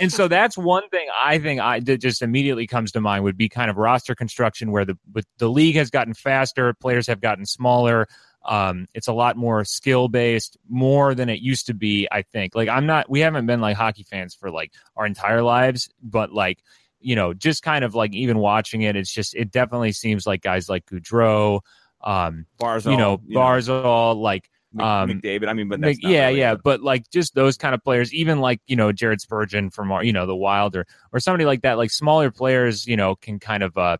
and 0.00 0.12
so 0.12 0.28
that's 0.28 0.56
one 0.56 0.88
thing 0.88 1.06
I 1.18 1.38
think 1.38 1.60
I 1.60 1.80
that 1.80 1.98
just 1.98 2.22
immediately 2.22 2.66
comes 2.66 2.92
to 2.92 3.00
mind 3.00 3.24
would 3.24 3.36
be 3.36 3.48
kind 3.48 3.70
of 3.70 3.76
roster 3.76 4.14
construction 4.14 4.70
where 4.70 4.84
the 4.84 4.96
the 5.38 5.48
league 5.48 5.76
has 5.76 5.90
gotten 5.90 6.14
faster, 6.14 6.74
players 6.74 7.06
have 7.06 7.20
gotten 7.20 7.46
smaller. 7.46 8.06
Um, 8.44 8.88
it's 8.92 9.08
a 9.08 9.12
lot 9.12 9.36
more 9.36 9.64
skill 9.64 10.08
based, 10.08 10.58
more 10.68 11.14
than 11.14 11.28
it 11.28 11.40
used 11.40 11.66
to 11.66 11.74
be. 11.74 12.08
I 12.10 12.22
think. 12.22 12.54
Like 12.54 12.68
I'm 12.68 12.86
not. 12.86 13.08
We 13.08 13.20
haven't 13.20 13.46
been 13.46 13.60
like 13.60 13.76
hockey 13.76 14.02
fans 14.02 14.34
for 14.34 14.50
like 14.50 14.72
our 14.96 15.06
entire 15.06 15.42
lives, 15.42 15.88
but 16.02 16.32
like 16.32 16.62
you 17.00 17.14
know, 17.14 17.34
just 17.34 17.62
kind 17.62 17.84
of 17.84 17.94
like 17.94 18.14
even 18.14 18.38
watching 18.38 18.82
it, 18.82 18.96
it's 18.96 19.12
just 19.12 19.34
it 19.34 19.50
definitely 19.50 19.92
seems 19.92 20.26
like 20.26 20.42
guys 20.42 20.68
like 20.68 20.86
Gaudreau, 20.86 21.60
um, 22.02 22.46
Barzal, 22.58 22.92
you 22.92 22.96
know, 22.96 23.20
you 23.26 23.34
know. 23.34 23.40
Barzal, 23.40 24.16
like 24.16 24.50
um, 24.80 25.08
McDavid. 25.10 25.48
I 25.48 25.52
mean, 25.52 25.68
but 25.68 25.80
yeah, 26.02 26.26
really 26.26 26.38
yeah, 26.40 26.52
a- 26.52 26.58
but 26.58 26.82
like 26.82 27.10
just 27.10 27.34
those 27.34 27.56
kind 27.56 27.74
of 27.74 27.82
players, 27.82 28.12
even 28.14 28.40
like 28.40 28.60
you 28.66 28.76
know 28.76 28.92
Jared 28.92 29.20
Spurgeon 29.20 29.70
from 29.70 29.90
you 30.02 30.12
know 30.12 30.26
the 30.26 30.36
Wild 30.36 30.76
or 30.76 30.86
or 31.12 31.20
somebody 31.20 31.44
like 31.44 31.62
that, 31.62 31.78
like 31.78 31.90
smaller 31.90 32.30
players, 32.30 32.86
you 32.86 32.96
know, 32.96 33.14
can 33.16 33.38
kind 33.38 33.62
of 33.62 33.76
uh 33.76 33.96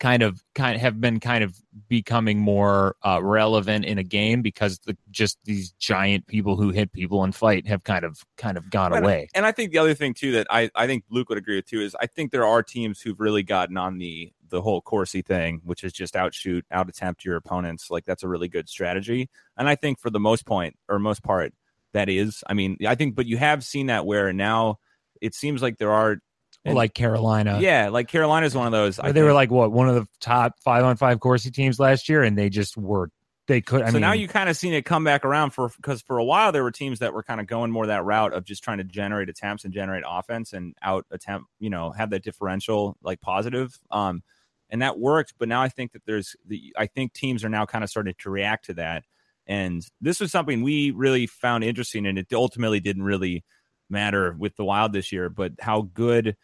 kind 0.00 0.22
of 0.22 0.42
kind 0.54 0.74
of 0.74 0.80
have 0.80 1.00
been 1.00 1.20
kind 1.20 1.44
of 1.44 1.54
becoming 1.88 2.38
more 2.38 2.96
uh, 3.02 3.20
relevant 3.22 3.84
in 3.84 3.98
a 3.98 4.02
game 4.02 4.40
because 4.40 4.78
the 4.86 4.96
just 5.10 5.36
these 5.44 5.72
giant 5.72 6.26
people 6.26 6.56
who 6.56 6.70
hit 6.70 6.90
people 6.92 7.22
and 7.24 7.34
fight 7.34 7.66
have 7.66 7.84
kind 7.84 8.04
of 8.04 8.24
kind 8.38 8.56
of 8.56 8.70
gone 8.70 8.94
And- 8.94 9.04
away. 9.04 9.28
And 9.34 9.44
I 9.44 9.52
think 9.52 9.70
the 9.70 9.78
other 9.78 9.92
thing 9.94 10.14
too 10.14 10.32
that 10.32 10.46
I, 10.48 10.70
I 10.74 10.86
think 10.86 11.04
Luke 11.10 11.28
would 11.28 11.36
agree 11.38 11.56
with 11.56 11.66
too 11.66 11.82
is 11.82 11.94
I 12.00 12.06
think 12.06 12.32
there 12.32 12.46
are 12.46 12.62
teams 12.62 13.00
who've 13.02 13.20
really 13.20 13.42
gotten 13.42 13.76
on 13.76 13.98
the 13.98 14.32
the 14.52 14.62
whole 14.62 14.80
Corsi 14.80 15.22
thing, 15.22 15.60
which 15.64 15.82
is 15.82 15.92
just 15.92 16.14
outshoot, 16.14 16.64
out 16.70 16.88
attempt 16.88 17.24
your 17.24 17.36
opponents. 17.36 17.90
Like 17.90 18.04
that's 18.04 18.22
a 18.22 18.28
really 18.28 18.48
good 18.48 18.68
strategy. 18.68 19.28
And 19.56 19.68
I 19.68 19.74
think 19.74 19.98
for 19.98 20.10
the 20.10 20.20
most 20.20 20.46
point 20.46 20.76
or 20.88 21.00
most 21.00 21.24
part, 21.24 21.52
that 21.94 22.08
is. 22.08 22.44
I 22.46 22.54
mean, 22.54 22.76
I 22.86 22.94
think, 22.94 23.16
but 23.16 23.26
you 23.26 23.38
have 23.38 23.64
seen 23.64 23.86
that 23.86 24.06
where 24.06 24.32
now 24.32 24.78
it 25.20 25.34
seems 25.34 25.60
like 25.62 25.78
there 25.78 25.90
are. 25.90 26.18
Well, 26.64 26.76
like 26.76 26.94
Carolina, 26.94 27.58
yeah, 27.60 27.88
like 27.88 28.06
Carolina's 28.06 28.54
one 28.54 28.66
of 28.66 28.72
those. 28.72 28.96
They 28.96 29.22
were 29.22 29.32
like 29.32 29.50
what 29.50 29.72
one 29.72 29.88
of 29.88 29.96
the 29.96 30.06
top 30.20 30.60
five 30.60 30.84
on 30.84 30.96
five 30.96 31.18
Corsi 31.18 31.50
teams 31.50 31.80
last 31.80 32.08
year, 32.08 32.22
and 32.22 32.38
they 32.38 32.50
just 32.50 32.76
were 32.76 33.10
they 33.48 33.60
could. 33.60 33.82
I 33.82 33.86
so 33.86 33.94
mean, 33.94 34.02
now 34.02 34.12
you 34.12 34.28
kind 34.28 34.48
of 34.48 34.56
seen 34.56 34.72
it 34.72 34.84
come 34.84 35.04
back 35.04 35.24
around 35.24 35.50
for 35.50 35.70
because 35.76 36.02
for 36.02 36.18
a 36.18 36.24
while 36.24 36.52
there 36.52 36.62
were 36.62 36.70
teams 36.70 37.00
that 37.00 37.12
were 37.12 37.22
kind 37.22 37.40
of 37.40 37.46
going 37.46 37.70
more 37.70 37.86
that 37.86 38.04
route 38.04 38.32
of 38.32 38.44
just 38.44 38.62
trying 38.62 38.78
to 38.78 38.84
generate 38.84 39.28
attempts 39.28 39.64
and 39.64 39.74
generate 39.74 40.04
offense 40.06 40.52
and 40.52 40.74
out 40.82 41.04
attempt, 41.10 41.48
you 41.58 41.68
know, 41.68 41.90
have 41.90 42.10
that 42.10 42.22
differential 42.22 42.96
like 43.02 43.20
positive. 43.20 43.78
Um, 43.90 44.22
and 44.72 44.82
that 44.82 44.98
worked. 44.98 45.34
But 45.38 45.48
now 45.48 45.62
I 45.62 45.68
think 45.68 45.92
that 45.92 46.02
there's 46.06 46.34
the 46.46 46.74
I 46.76 46.86
think 46.86 47.12
teams 47.12 47.44
are 47.44 47.48
now 47.48 47.66
kind 47.66 47.84
of 47.84 47.90
starting 47.90 48.14
to 48.18 48.30
react 48.30 48.64
to 48.64 48.74
that. 48.74 49.04
And 49.46 49.86
this 50.00 50.18
was 50.18 50.32
something 50.32 50.62
we 50.62 50.90
really 50.90 51.26
found 51.26 51.62
interesting, 51.62 52.06
and 52.06 52.18
it 52.18 52.32
ultimately 52.32 52.80
didn't 52.80 53.02
really 53.02 53.44
matter 53.90 54.34
with 54.36 54.56
the 54.56 54.64
Wild 54.64 54.92
this 54.92 55.12
year, 55.12 55.28
but 55.28 55.52
how 55.60 55.82
good 55.82 56.36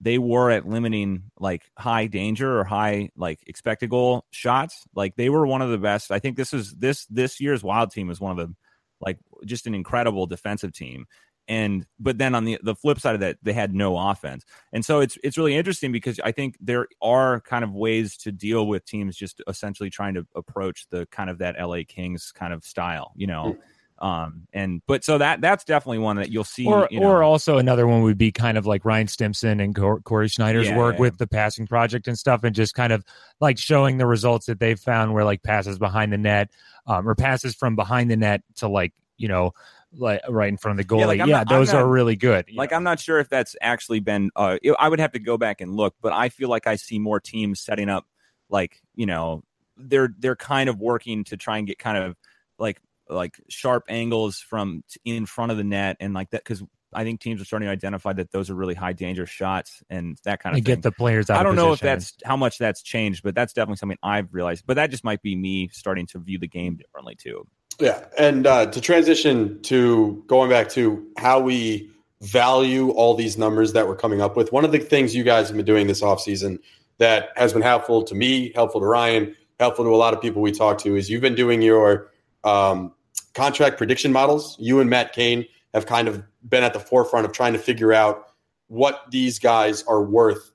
they 0.00 0.18
were 0.18 0.50
at 0.50 0.68
limiting 0.68 1.30
like 1.38 1.62
high 1.78 2.06
danger 2.06 2.58
or 2.58 2.64
high 2.64 3.08
like 3.16 3.40
expected 3.46 3.88
goal 3.88 4.26
shots. 4.30 4.82
Like 4.94 5.16
they 5.16 5.30
were 5.30 5.46
one 5.46 5.62
of 5.62 5.70
the 5.70 5.78
best. 5.78 6.10
I 6.10 6.18
think 6.18 6.36
this 6.36 6.52
is 6.52 6.74
this 6.74 7.06
this 7.06 7.40
year's 7.40 7.62
Wild 7.62 7.92
team 7.92 8.10
is 8.10 8.20
one 8.20 8.38
of 8.38 8.48
the 8.48 8.54
like 9.00 9.18
just 9.44 9.66
an 9.66 9.74
incredible 9.74 10.26
defensive 10.26 10.72
team. 10.72 11.06
And 11.48 11.86
but 12.00 12.18
then 12.18 12.34
on 12.34 12.44
the 12.44 12.58
the 12.62 12.74
flip 12.74 12.98
side 12.98 13.14
of 13.14 13.20
that, 13.20 13.38
they 13.42 13.52
had 13.52 13.74
no 13.74 13.96
offense. 13.96 14.44
And 14.72 14.84
so 14.84 15.00
it's 15.00 15.16
it's 15.22 15.38
really 15.38 15.54
interesting 15.54 15.92
because 15.92 16.18
I 16.24 16.32
think 16.32 16.56
there 16.60 16.88
are 17.00 17.40
kind 17.40 17.62
of 17.62 17.72
ways 17.72 18.16
to 18.18 18.32
deal 18.32 18.66
with 18.66 18.84
teams 18.84 19.16
just 19.16 19.40
essentially 19.46 19.88
trying 19.90 20.14
to 20.14 20.26
approach 20.34 20.86
the 20.90 21.06
kind 21.06 21.30
of 21.30 21.38
that 21.38 21.54
LA 21.60 21.80
Kings 21.86 22.32
kind 22.34 22.52
of 22.52 22.64
style, 22.64 23.12
you 23.14 23.26
know. 23.28 23.56
Um 23.98 24.46
and 24.52 24.82
but 24.86 25.04
so 25.04 25.16
that 25.18 25.40
that's 25.40 25.64
definitely 25.64 25.98
one 26.00 26.16
that 26.16 26.30
you'll 26.30 26.44
see 26.44 26.66
or 26.66 26.86
you 26.90 27.00
know, 27.00 27.06
or 27.06 27.22
also 27.22 27.56
another 27.56 27.86
one 27.86 28.02
would 28.02 28.18
be 28.18 28.30
kind 28.30 28.58
of 28.58 28.66
like 28.66 28.84
Ryan 28.84 29.08
Stimson 29.08 29.58
and 29.58 29.74
Cor- 29.74 30.00
Corey 30.00 30.28
Sznajder's 30.28 30.68
Yeah, 30.68 30.76
work 30.76 30.96
yeah. 30.96 31.00
with 31.00 31.16
the 31.16 31.26
passing 31.26 31.66
project 31.66 32.06
and 32.06 32.18
stuff, 32.18 32.44
and 32.44 32.54
just 32.54 32.74
kind 32.74 32.92
of 32.92 33.04
like 33.40 33.56
showing 33.56 33.96
the 33.96 34.06
results 34.06 34.46
that 34.46 34.60
they've 34.60 34.78
found 34.78 35.14
where 35.14 35.24
like 35.24 35.42
passes 35.42 35.78
behind 35.78 36.12
the 36.12 36.18
net, 36.18 36.50
um, 36.86 37.08
or 37.08 37.14
passes 37.14 37.54
from 37.54 37.74
behind 37.74 38.10
the 38.10 38.16
net 38.16 38.42
to 38.56 38.68
like 38.68 38.92
you 39.16 39.28
know 39.28 39.52
like 39.96 40.20
right 40.28 40.48
in 40.48 40.56
front 40.56 40.78
of 40.78 40.86
the 40.86 40.94
goalie. 40.94 40.98
Yeah, 40.98 41.04
Yeah, 41.04 41.06
like, 41.06 41.20
I'm 41.20 41.28
not- 41.30 41.48
those 41.48 41.72
not- 41.72 41.82
are 41.82 41.88
really 41.88 42.16
good. 42.16 42.46
Like 42.54 42.70
know. 42.70 42.76
I'm 42.76 42.84
not 42.84 43.00
sure 43.00 43.18
if 43.18 43.28
that's 43.28 43.56
actually 43.60 44.00
been. 44.00 44.30
Uh, 44.36 44.58
I 44.78 44.88
would 44.88 45.00
have 45.00 45.12
to 45.12 45.18
go 45.18 45.36
back 45.38 45.60
and 45.60 45.74
look, 45.74 45.94
but 46.00 46.12
I 46.12 46.28
feel 46.28 46.48
like 46.48 46.66
I 46.66 46.76
see 46.76 46.98
more 46.98 47.20
teams 47.20 47.60
setting 47.60 47.88
up, 47.88 48.06
like 48.48 48.80
you 48.94 49.06
know, 49.06 49.42
they're 49.76 50.10
they're 50.18 50.36
kind 50.36 50.68
of 50.68 50.78
working 50.78 51.24
to 51.24 51.36
try 51.36 51.58
and 51.58 51.66
get 51.66 51.78
kind 51.78 51.98
of 51.98 52.16
like 52.58 52.80
like 53.08 53.40
sharp 53.48 53.84
angles 53.88 54.38
from 54.38 54.82
t- 54.90 55.00
in 55.04 55.26
front 55.26 55.52
of 55.52 55.58
the 55.58 55.64
net 55.64 55.96
and 56.00 56.12
like 56.12 56.30
that 56.30 56.42
because 56.42 56.62
I 56.92 57.04
think 57.04 57.20
teams 57.20 57.40
are 57.40 57.44
starting 57.44 57.66
to 57.66 57.72
identify 57.72 58.12
that 58.14 58.32
those 58.32 58.48
are 58.48 58.54
really 58.54 58.74
high 58.74 58.94
danger 58.94 59.26
shots 59.26 59.82
and 59.90 60.18
that 60.24 60.42
kind 60.42 60.54
of 60.56 60.64
thing. 60.64 60.74
get 60.74 60.82
the 60.82 60.92
players 60.92 61.28
out. 61.28 61.38
I 61.38 61.42
don't 61.42 61.56
know 61.56 61.72
if 61.72 61.80
that's 61.80 62.14
how 62.24 62.36
much 62.36 62.58
that's 62.58 62.82
changed, 62.82 63.22
but 63.22 63.34
that's 63.34 63.52
definitely 63.52 63.76
something 63.76 63.98
I've 64.02 64.32
realized. 64.32 64.64
But 64.66 64.74
that 64.74 64.90
just 64.90 65.04
might 65.04 65.20
be 65.20 65.36
me 65.36 65.68
starting 65.72 66.06
to 66.08 66.18
view 66.18 66.38
the 66.38 66.48
game 66.48 66.76
differently 66.76 67.14
too. 67.14 67.46
Yeah, 67.78 68.04
and 68.18 68.46
uh, 68.46 68.66
to 68.66 68.80
transition 68.80 69.60
to 69.62 70.24
going 70.26 70.48
back 70.48 70.70
to 70.70 71.06
how 71.18 71.40
we 71.40 71.90
value 72.22 72.90
all 72.90 73.14
these 73.14 73.36
numbers 73.36 73.74
that 73.74 73.86
we're 73.86 73.96
coming 73.96 74.22
up 74.22 74.36
with, 74.36 74.52
one 74.52 74.64
of 74.64 74.72
the 74.72 74.78
things 74.78 75.14
you 75.14 75.24
guys 75.24 75.48
have 75.48 75.56
been 75.56 75.66
doing 75.66 75.86
this 75.86 76.00
offseason 76.00 76.58
that 76.98 77.28
has 77.36 77.52
been 77.52 77.62
helpful 77.62 78.02
to 78.02 78.14
me, 78.14 78.52
helpful 78.54 78.80
to 78.80 78.86
Ryan, 78.86 79.36
helpful 79.60 79.84
to 79.84 79.94
a 79.94 79.96
lot 79.96 80.14
of 80.14 80.20
people 80.20 80.40
we 80.40 80.52
talk 80.52 80.78
to 80.78 80.96
is 80.96 81.10
you've 81.10 81.20
been 81.20 81.34
doing 81.34 81.60
your 81.60 82.10
um, 82.44 82.92
contract 83.34 83.76
prediction 83.76 84.12
models. 84.12 84.56
You 84.58 84.80
and 84.80 84.88
Matt 84.88 85.12
Cane 85.12 85.46
have 85.74 85.84
kind 85.86 86.08
of 86.08 86.22
been 86.48 86.62
at 86.62 86.72
the 86.72 86.80
forefront 86.80 87.26
of 87.26 87.32
trying 87.32 87.52
to 87.52 87.58
figure 87.58 87.92
out 87.92 88.28
what 88.68 89.02
these 89.10 89.38
guys 89.38 89.82
are 89.84 90.02
worth 90.02 90.50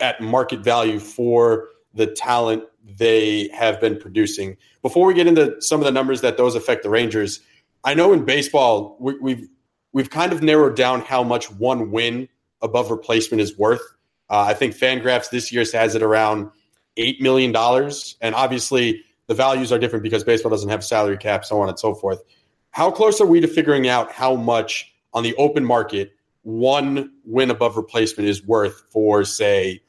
at 0.00 0.20
market 0.20 0.60
value 0.60 0.98
for 0.98 1.68
the 1.94 2.06
talent 2.06 2.64
they 2.84 3.48
have 3.54 3.80
been 3.80 3.96
producing. 3.96 4.56
Before 4.82 5.06
we 5.06 5.14
get 5.14 5.26
into 5.26 5.60
some 5.60 5.80
of 5.80 5.84
the 5.84 5.92
numbers 5.92 6.20
that 6.22 6.36
those 6.36 6.54
affect 6.54 6.82
the 6.82 6.90
Rangers, 6.90 7.40
I 7.84 7.94
know 7.94 8.12
in 8.12 8.24
baseball 8.24 8.96
we, 9.00 9.18
we've 9.18 9.48
we've 9.92 10.10
kind 10.10 10.32
of 10.32 10.42
narrowed 10.42 10.76
down 10.76 11.00
how 11.02 11.22
much 11.22 11.50
one 11.50 11.90
win 11.90 12.28
above 12.62 12.90
replacement 12.90 13.40
is 13.40 13.56
worth. 13.56 13.82
Uh, 14.28 14.40
I 14.48 14.54
think 14.54 14.74
Fangraphs 14.74 15.30
this 15.30 15.52
year 15.52 15.64
has 15.72 15.94
it 15.94 16.02
around 16.02 16.50
eight 16.96 17.20
million 17.20 17.52
dollars, 17.52 18.16
and 18.20 18.34
obviously 18.34 19.02
the 19.26 19.34
values 19.34 19.72
are 19.72 19.78
different 19.78 20.02
because 20.02 20.24
baseball 20.24 20.50
doesn't 20.50 20.68
have 20.68 20.84
salary 20.84 21.16
cap, 21.16 21.44
so 21.44 21.60
on 21.60 21.68
and 21.68 21.78
so 21.78 21.94
forth. 21.94 22.22
How 22.70 22.90
close 22.90 23.20
are 23.20 23.26
we 23.26 23.40
to 23.40 23.48
figuring 23.48 23.88
out 23.88 24.10
how 24.10 24.34
much 24.34 24.92
on 25.12 25.22
the 25.22 25.34
open 25.36 25.64
market 25.64 26.12
one 26.42 27.12
win 27.24 27.50
above 27.50 27.76
replacement 27.76 28.28
is 28.28 28.44
worth 28.44 28.82
for, 28.90 29.24
say, 29.24 29.80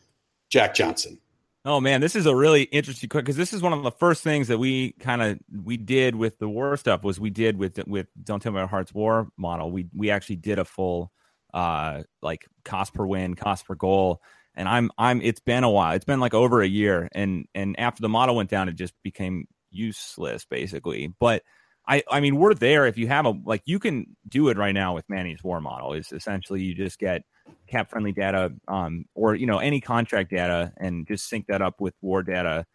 Jack 0.50 0.76
Johnson? 0.76 1.20
Oh 1.66 1.80
man, 1.80 2.02
this 2.02 2.16
is 2.16 2.26
a 2.26 2.36
really 2.36 2.64
interesting 2.64 3.08
quick 3.08 3.24
because 3.24 3.38
this 3.38 3.54
is 3.54 3.62
one 3.62 3.72
of 3.72 3.84
the 3.84 3.92
first 3.92 4.22
things 4.22 4.50
that 4.50 4.58
we 4.58 4.92
kind 5.00 5.22
of 5.22 5.40
we 5.64 5.78
did 5.78 6.14
with 6.14 6.38
the 6.38 6.50
war 6.50 6.76
stuff 6.76 7.04
was 7.04 7.22
we 7.22 7.30
did 7.30 7.58
with 7.58 7.80
with 7.88 8.08
Don't 8.22 8.42
Tell 8.42 8.52
Me 8.52 8.62
Hearts 8.68 8.94
War 8.94 9.30
model. 9.38 9.72
We 9.72 9.88
we 9.96 10.12
actually 10.12 10.36
did 10.38 10.60
a 10.60 10.66
full 10.66 11.12
uh 11.54 12.04
like 12.22 12.46
cost 12.66 12.94
per 12.94 13.06
win, 13.06 13.36
cost 13.36 13.66
per 13.66 13.76
goal. 13.76 14.22
And 14.56 14.68
I'm 14.68 14.92
I'm 14.98 15.22
it's 15.22 15.40
been 15.40 15.64
a 15.64 15.70
while. 15.70 15.96
It's 15.96 16.04
been 16.06 16.20
like 16.20 16.34
over 16.34 16.62
a 16.62 16.68
year. 16.68 17.08
And 17.14 17.46
and 17.56 17.80
after 17.80 18.02
the 18.02 18.10
model 18.10 18.36
went 18.36 18.50
down, 18.50 18.68
it 18.68 18.76
just 18.76 18.94
became 19.02 19.48
useless 19.72 20.44
basically. 20.46 21.14
But 21.18 21.44
I 21.88 22.04
I 22.12 22.20
mean 22.20 22.36
we're 22.36 22.56
there 22.56 22.88
if 22.88 22.98
you 22.98 23.08
have 23.08 23.26
a 23.26 23.34
like 23.46 23.62
you 23.66 23.80
can 23.80 24.18
do 24.28 24.50
it 24.50 24.58
right 24.58 24.74
now 24.74 24.96
with 24.96 25.08
Manny's 25.10 25.44
war 25.44 25.62
model. 25.62 25.94
Is 25.94 26.12
essentially 26.12 26.62
you 26.62 26.76
just 26.76 27.00
get 27.00 27.24
cap 27.68 27.90
friendly 27.90 28.12
data 28.12 28.52
um, 28.68 29.06
or 29.16 29.36
you 29.36 29.46
know 29.46 29.60
any 29.60 29.82
contract 29.82 30.30
data 30.30 30.72
and 30.78 31.08
just 31.08 31.28
sync 31.28 31.48
that 31.48 31.62
up 31.62 31.82
with 31.82 31.94
war 32.02 32.24
data 32.24 32.66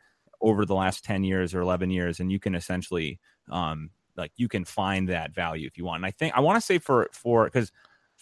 over 0.41 0.65
the 0.65 0.75
last 0.75 1.05
10 1.05 1.25
years 1.25 1.55
or 1.55 1.61
11 1.61 1.91
years 1.91 2.21
and 2.21 2.31
you 2.31 2.39
can 2.39 2.55
essentially 2.55 3.19
um 3.51 3.91
like 4.17 4.33
you 4.37 4.49
can 4.49 4.65
find 4.65 5.09
that 5.09 5.35
value 5.35 5.67
if 5.67 5.77
you 5.77 5.85
want 5.85 5.97
and 5.97 6.07
i 6.07 6.11
think 6.11 6.35
i 6.37 6.41
want 6.41 6.57
to 6.57 6.61
say 6.61 6.79
for 6.79 7.09
for 7.13 7.45
because 7.45 7.73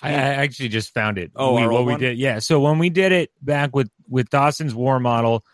I, 0.02 0.10
I 0.10 0.14
actually 0.14 0.68
just 0.68 0.92
found 0.92 1.16
it. 1.18 1.32
Oh, 1.34 1.54
we, 1.54 1.62
what 1.62 1.70
old 1.70 1.86
we 1.86 1.92
one? 1.94 2.00
did, 2.00 2.18
yeah. 2.18 2.38
So 2.40 2.60
when 2.60 2.78
we 2.78 2.90
did 2.90 3.12
it 3.12 3.30
back 3.40 3.74
with 3.74 3.90
with 4.08 4.28
Dawson's 4.28 4.74
War 4.74 5.00
model, 5.00 5.44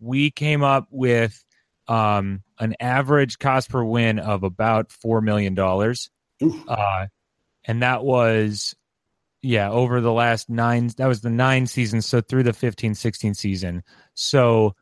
we 0.00 0.30
came 0.30 0.62
up 0.62 0.88
with 0.90 1.44
um 1.86 2.42
an 2.58 2.74
average 2.80 3.38
cost 3.38 3.70
per 3.70 3.84
win 3.84 4.18
of 4.18 4.42
about 4.42 4.90
four 4.90 5.20
million 5.20 5.54
dollars, 5.54 6.10
uh, 6.68 7.06
and 7.64 7.82
that 7.82 8.04
was 8.04 8.74
yeah 9.44 9.70
over 9.70 10.00
the 10.00 10.12
last 10.12 10.48
nine. 10.50 10.90
That 10.96 11.06
was 11.06 11.20
the 11.20 11.30
nine 11.30 11.66
seasons, 11.66 12.06
so 12.06 12.20
through 12.20 12.44
the 12.44 12.52
15-16 12.52 13.36
season. 13.36 13.82
So 14.14 14.74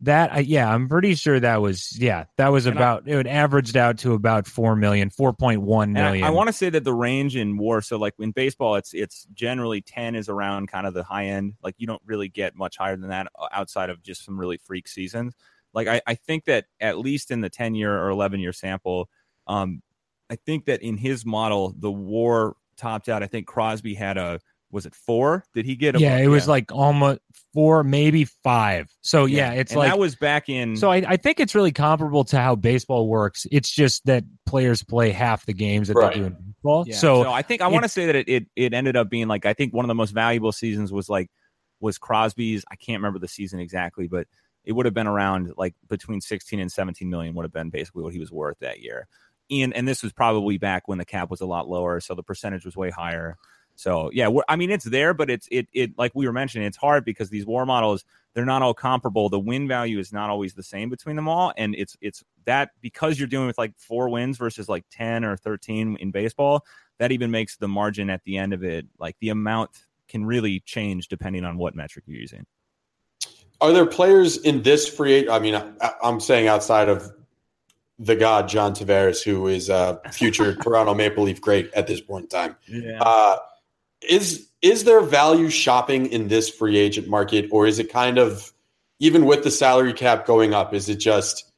that 0.00 0.32
I, 0.32 0.38
yeah, 0.40 0.72
I'm 0.72 0.88
pretty 0.88 1.14
sure 1.14 1.38
that 1.40 1.62
was 1.62 1.98
yeah 1.98 2.24
that 2.36 2.48
was 2.48 2.66
And 2.66 2.76
I- 2.76 2.80
about 2.80 3.08
it. 3.08 3.26
Averaged 3.26 3.76
out 3.76 3.98
to 3.98 4.12
about 4.14 4.46
four 4.46 4.76
million, 4.76 5.08
four 5.10 5.32
point 5.32 5.62
one 5.62 5.96
And 5.96 6.06
I- 6.24 6.26
I, 6.26 6.30
want 6.30 6.48
to 6.48 6.52
say 6.52 6.68
that 6.70 6.84
the 6.84 6.92
range 6.92 7.36
in 7.36 7.56
war, 7.56 7.80
so 7.80 7.96
like 7.96 8.14
in 8.18 8.32
baseball, 8.32 8.74
it's 8.76 8.92
it's 8.92 9.26
generally 9.34 9.80
ten 9.80 10.14
is 10.14 10.28
around 10.28 10.68
kind 10.68 10.86
of 10.86 10.94
the 10.94 11.04
high 11.04 11.26
end. 11.26 11.54
Like 11.62 11.74
you 11.78 11.86
don't 11.86 12.02
really 12.04 12.28
get 12.28 12.54
much 12.54 12.76
higher 12.76 12.96
than 12.96 13.10
that 13.10 13.28
uh, 13.38 13.48
outside 13.52 13.88
of 13.88 14.02
just 14.02 14.24
some 14.24 14.38
really 14.38 14.58
freak 14.58 14.88
seasons. 14.88 15.34
Like 15.72 15.88
I, 15.88 16.02
I 16.06 16.14
think 16.14 16.44
that 16.44 16.66
at 16.80 16.98
least 16.98 17.30
in 17.30 17.40
the 17.40 17.50
ten 17.50 17.74
year 17.74 17.96
or 17.96 18.10
eleven 18.10 18.40
year 18.40 18.52
sample, 18.52 19.08
um, 19.46 19.80
I 20.28 20.36
think 20.36 20.66
that 20.66 20.82
in 20.82 20.96
his 20.96 21.24
model, 21.24 21.74
the 21.78 21.90
war 21.92 22.56
topped 22.76 23.08
out. 23.08 23.22
I 23.22 23.26
think 23.26 23.46
Crosby 23.46 23.94
had 23.94 24.16
a 24.16 24.40
was 24.70 24.86
it 24.86 24.94
four? 24.94 25.44
Did 25.54 25.66
he 25.66 25.76
get 25.76 25.94
a 25.94 26.00
yeah, 26.00 26.18
it 26.18 26.26
was 26.26 26.48
like 26.48 26.72
almost 26.72 27.20
four, 27.52 27.84
maybe 27.84 28.24
five. 28.24 28.90
So 29.02 29.24
yeah, 29.24 29.52
it's 29.52 29.70
and 29.70 29.78
like 29.78 29.90
that 29.90 29.98
was 29.98 30.16
back 30.16 30.48
in 30.48 30.76
so. 30.76 30.90
I, 30.90 30.96
I 31.06 31.16
think 31.16 31.38
it's 31.38 31.54
really 31.54 31.70
comparable 31.70 32.24
to 32.24 32.38
how 32.38 32.56
baseball 32.56 33.06
works. 33.08 33.46
It's 33.52 33.70
just 33.70 34.04
that 34.06 34.24
players 34.46 34.82
play 34.82 35.10
half 35.10 35.46
the 35.46 35.52
games 35.52 35.88
that 35.88 35.94
Right. 35.94 36.14
they 36.14 36.20
do 36.20 36.26
in 36.26 36.32
baseball. 36.32 36.84
Yeah. 36.88 36.96
So, 36.96 37.30
I 37.30 37.42
think 37.42 37.62
I 37.62 37.68
want 37.68 37.84
to 37.84 37.88
say 37.88 38.06
that 38.06 38.16
it, 38.16 38.28
it 38.28 38.46
it 38.56 38.74
ended 38.74 38.96
up 38.96 39.08
being 39.08 39.28
like 39.28 39.46
I 39.46 39.54
think 39.54 39.72
one 39.72 39.84
of 39.84 39.88
the 39.88 39.94
most 39.94 40.10
valuable 40.10 40.50
seasons 40.52 40.92
was 40.92 41.08
like 41.08 41.30
was 41.80 41.96
Crosby's. 41.96 42.64
I 42.68 42.74
can't 42.74 42.98
remember 42.98 43.20
the 43.20 43.28
season 43.28 43.60
exactly, 43.60 44.08
but 44.08 44.26
it 44.64 44.72
would 44.72 44.86
have 44.86 44.94
been 44.94 45.06
around 45.06 45.52
like 45.56 45.74
between 45.88 46.20
16 46.20 46.58
and 46.58 46.72
17 46.72 47.08
million 47.08 47.34
would 47.34 47.44
have 47.44 47.52
been 47.52 47.70
basically 47.70 48.02
what 48.02 48.12
he 48.12 48.18
was 48.18 48.32
worth 48.32 48.58
that 48.60 48.80
year. 48.80 49.06
And 49.50 49.74
and 49.74 49.86
this 49.86 50.02
was 50.02 50.12
probably 50.12 50.58
back 50.58 50.88
when 50.88 50.98
the 50.98 51.04
cap 51.04 51.30
was 51.30 51.40
a 51.40 51.46
lot 51.46 51.68
lower, 51.68 52.00
so 52.00 52.14
the 52.14 52.22
percentage 52.22 52.64
was 52.64 52.76
way 52.76 52.90
higher. 52.90 53.36
So 53.76 54.10
yeah, 54.12 54.30
I 54.48 54.56
mean 54.56 54.70
it's 54.70 54.84
there, 54.84 55.14
but 55.14 55.30
it's 55.30 55.48
it 55.50 55.68
it 55.72 55.98
like 55.98 56.12
we 56.14 56.26
were 56.26 56.32
mentioning, 56.32 56.66
it's 56.66 56.76
hard 56.76 57.04
because 57.04 57.30
these 57.30 57.46
war 57.46 57.66
models 57.66 58.04
they're 58.34 58.44
not 58.44 58.62
all 58.62 58.74
comparable. 58.74 59.28
The 59.28 59.38
win 59.38 59.68
value 59.68 59.98
is 59.98 60.12
not 60.12 60.28
always 60.28 60.54
the 60.54 60.62
same 60.62 60.90
between 60.90 61.16
them 61.16 61.28
all, 61.28 61.52
and 61.56 61.74
it's 61.74 61.96
it's 62.00 62.24
that 62.46 62.70
because 62.80 63.18
you're 63.18 63.28
dealing 63.28 63.46
with 63.46 63.58
like 63.58 63.76
four 63.76 64.08
wins 64.08 64.38
versus 64.38 64.68
like 64.68 64.84
ten 64.90 65.24
or 65.24 65.36
thirteen 65.36 65.96
in 66.00 66.10
baseball, 66.10 66.64
that 66.98 67.12
even 67.12 67.30
makes 67.30 67.56
the 67.56 67.68
margin 67.68 68.10
at 68.10 68.22
the 68.24 68.38
end 68.38 68.52
of 68.52 68.62
it 68.64 68.86
like 68.98 69.16
the 69.20 69.28
amount 69.28 69.70
can 70.08 70.24
really 70.24 70.60
change 70.60 71.08
depending 71.08 71.44
on 71.44 71.58
what 71.58 71.74
metric 71.74 72.04
you're 72.06 72.18
using. 72.18 72.46
Are 73.60 73.72
there 73.72 73.86
players 73.86 74.36
in 74.36 74.62
this 74.62 74.88
free? 74.88 75.28
I 75.28 75.38
mean, 75.38 75.54
I, 75.54 75.92
I'm 76.02 76.20
saying 76.20 76.48
outside 76.48 76.88
of 76.88 77.10
the 77.98 78.16
god 78.16 78.48
John 78.48 78.74
Tavares, 78.74 79.22
who 79.22 79.46
is 79.46 79.68
a 79.68 80.00
future 80.12 80.54
Toronto 80.62 80.94
Maple 80.94 81.24
Leaf 81.24 81.40
great 81.40 81.72
at 81.74 81.86
this 81.86 82.00
point 82.00 82.24
in 82.24 82.28
time. 82.28 82.56
Yeah. 82.66 83.00
Uh, 83.00 83.36
is 84.08 84.48
is 84.62 84.84
there 84.84 85.00
value 85.00 85.50
shopping 85.50 86.06
in 86.06 86.28
this 86.28 86.48
free 86.48 86.78
agent 86.78 87.08
market, 87.08 87.48
or 87.50 87.66
is 87.66 87.78
it 87.78 87.92
kind 87.92 88.18
of 88.18 88.52
even 88.98 89.26
with 89.26 89.44
the 89.44 89.50
salary 89.50 89.92
cap 89.92 90.26
going 90.26 90.54
up? 90.54 90.74
Is 90.74 90.88
it 90.88 90.96
just 90.96 91.50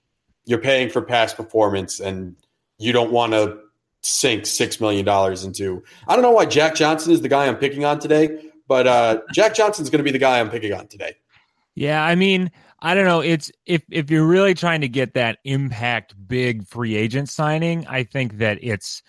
you're 0.45 0.61
paying 0.61 0.91
for 0.91 1.03
past 1.03 1.37
performance 1.37 2.01
and 2.01 2.37
you 2.79 2.93
don't 2.93 3.13
want 3.13 3.33
to 3.33 3.59
sink 4.03 4.47
six 4.47 4.81
million 4.81 5.05
dollars 5.05 5.45
into? 5.45 5.83
I 6.09 6.15
don't 6.15 6.23
know 6.23 6.33
why 6.33 6.47
Jack 6.47 6.75
Johnson 6.75 7.13
is 7.13 7.23
the 7.23 7.29
guy 7.29 7.47
I'm 7.47 7.57
picking 7.57 7.85
on 7.85 7.99
today, 7.99 8.51
but 8.69 8.87
uh, 8.87 9.21
Jack 9.33 9.55
Johnson's 9.55 9.91
going 9.91 9.99
to 9.99 10.05
be 10.05 10.13
the 10.13 10.19
guy 10.19 10.41
I'm 10.41 10.51
picking 10.51 10.73
on 10.73 10.87
today. 10.89 11.17
yeah, 11.75 12.05
I 12.05 12.15
mean, 12.15 12.51
I 12.81 12.95
don't 12.95 13.07
know. 13.07 13.21
It's 13.21 13.51
if 13.65 13.83
if 13.91 14.11
you're 14.11 14.27
really 14.27 14.55
trying 14.55 14.83
to 14.83 14.89
get 14.89 15.15
that 15.15 15.39
impact 15.45 16.15
big 16.27 16.67
free 16.67 16.95
agent 16.95 17.29
signing, 17.29 17.87
I 17.87 18.05
think 18.05 18.39
that 18.39 18.59
it's 18.63 19.03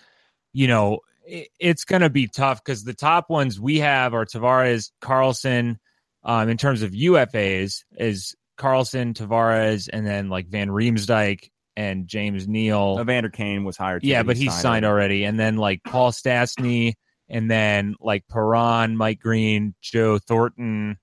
you 0.52 0.68
know 0.68 1.00
it, 1.26 1.48
it's 1.60 1.84
going 1.84 2.02
to 2.02 2.10
be 2.10 2.26
tough 2.26 2.64
because 2.64 2.84
the 2.84 2.94
top 2.94 3.28
ones 3.28 3.60
we 3.60 3.78
have 3.78 4.14
are 4.14 4.24
Tavares, 4.24 4.90
Carlson. 5.00 5.78
Um, 6.24 6.48
in 6.48 6.56
terms 6.56 6.82
of 6.82 6.90
UFAs, 6.90 7.84
is 7.96 8.34
Carlson, 8.56 9.14
Tavares, 9.14 9.88
and 9.90 10.06
then 10.06 10.28
like 10.28 10.48
Van 10.48 10.68
Riemsdyk 10.68 11.50
and 11.76 12.08
James 12.08 12.48
Neal. 12.48 12.98
Evander 13.00 13.30
Kane 13.30 13.64
was 13.64 13.76
hired. 13.76 14.02
Yeah, 14.02 14.24
but 14.24 14.36
he's 14.36 14.52
signed 14.52 14.84
already. 14.84 15.24
And 15.24 15.38
then 15.38 15.56
like 15.56 15.84
Paul 15.84 16.10
Stastny, 16.10 16.94
and 17.28 17.50
then 17.50 17.94
like 18.00 18.26
Perron, 18.28 18.96
Mike 18.96 19.20
Green, 19.20 19.74
Joe 19.80 20.18
Thornton, 20.18 20.98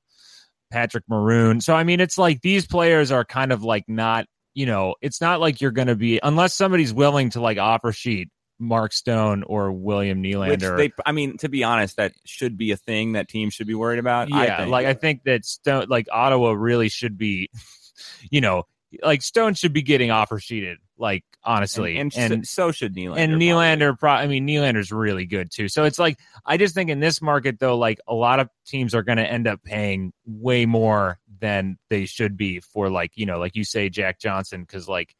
Patrick 0.75 1.05
Maroon. 1.07 1.61
So 1.61 1.73
I 1.73 1.85
mean, 1.85 2.01
it's 2.01 2.17
like 2.17 2.41
these 2.41 2.67
players 2.67 3.09
are 3.09 3.23
kind 3.23 3.53
of 3.53 3.63
like 3.63 3.85
not, 3.87 4.25
you 4.53 4.65
know, 4.65 4.95
it's 5.01 5.21
not 5.21 5.39
like 5.39 5.61
you're 5.61 5.71
going 5.71 5.87
to 5.87 5.95
be 5.95 6.19
unless 6.21 6.53
somebody's 6.53 6.93
willing 6.93 7.29
to 7.29 7.39
like 7.39 7.57
offer 7.57 7.93
sheet 7.93 8.27
Mark 8.59 8.91
Stone 8.91 9.43
or 9.43 9.71
William 9.71 10.21
Nylander. 10.21 10.75
they, 10.75 10.91
I 11.05 11.13
mean, 11.13 11.37
to 11.37 11.47
be 11.47 11.63
honest, 11.63 11.95
that 11.95 12.11
should 12.25 12.57
be 12.57 12.71
a 12.71 12.75
thing 12.75 13.13
that 13.13 13.29
teams 13.29 13.53
should 13.53 13.67
be 13.67 13.73
worried 13.73 13.99
about. 13.99 14.33
I 14.33 14.47
yeah, 14.47 14.57
think. 14.57 14.71
like 14.71 14.85
I 14.85 14.93
think 14.93 15.23
that 15.23 15.45
Stone, 15.45 15.85
like 15.87 16.07
Ottawa, 16.11 16.51
really 16.51 16.89
should 16.89 17.17
be, 17.17 17.49
you 18.29 18.41
know, 18.41 18.63
like 19.03 19.21
Stone 19.21 19.55
should 19.55 19.73
be 19.73 19.81
getting 19.81 20.11
offer 20.11 20.39
sheeted. 20.39 20.77
Like 20.97 21.23
honestly, 21.43 21.97
and, 21.97 22.13
and, 22.15 22.47
so, 22.47 22.67
so 22.67 22.71
should 22.71 22.95
Nylander. 22.95 23.17
and 23.17 23.31
probably. 23.31 23.47
Nylander, 23.47 23.99
pro- 23.99 24.11
I 24.11 24.27
mean, 24.27 24.47
Nylander's 24.47 24.91
really 24.91 25.25
good 25.25 25.51
too. 25.51 25.67
So 25.67 25.83
it's 25.83 25.99
like 25.99 26.17
I 26.45 26.57
just 26.57 26.73
think 26.73 26.89
in 26.89 26.99
this 26.99 27.21
market 27.21 27.59
though, 27.59 27.77
like 27.77 27.99
a 28.07 28.13
lot 28.13 28.39
of 28.39 28.49
teams 28.65 28.95
are 28.95 29.03
going 29.03 29.17
to 29.17 29.29
end 29.29 29.47
up 29.47 29.61
paying 29.63 30.13
way 30.25 30.65
more 30.65 31.19
than 31.39 31.77
they 31.89 32.05
should 32.05 32.37
be 32.37 32.61
for 32.61 32.89
like 32.89 33.11
you 33.15 33.25
know, 33.25 33.39
like 33.39 33.55
you 33.55 33.63
say, 33.63 33.89
Jack 33.89 34.19
Johnson, 34.19 34.61
because 34.61 34.87
like 34.87 35.15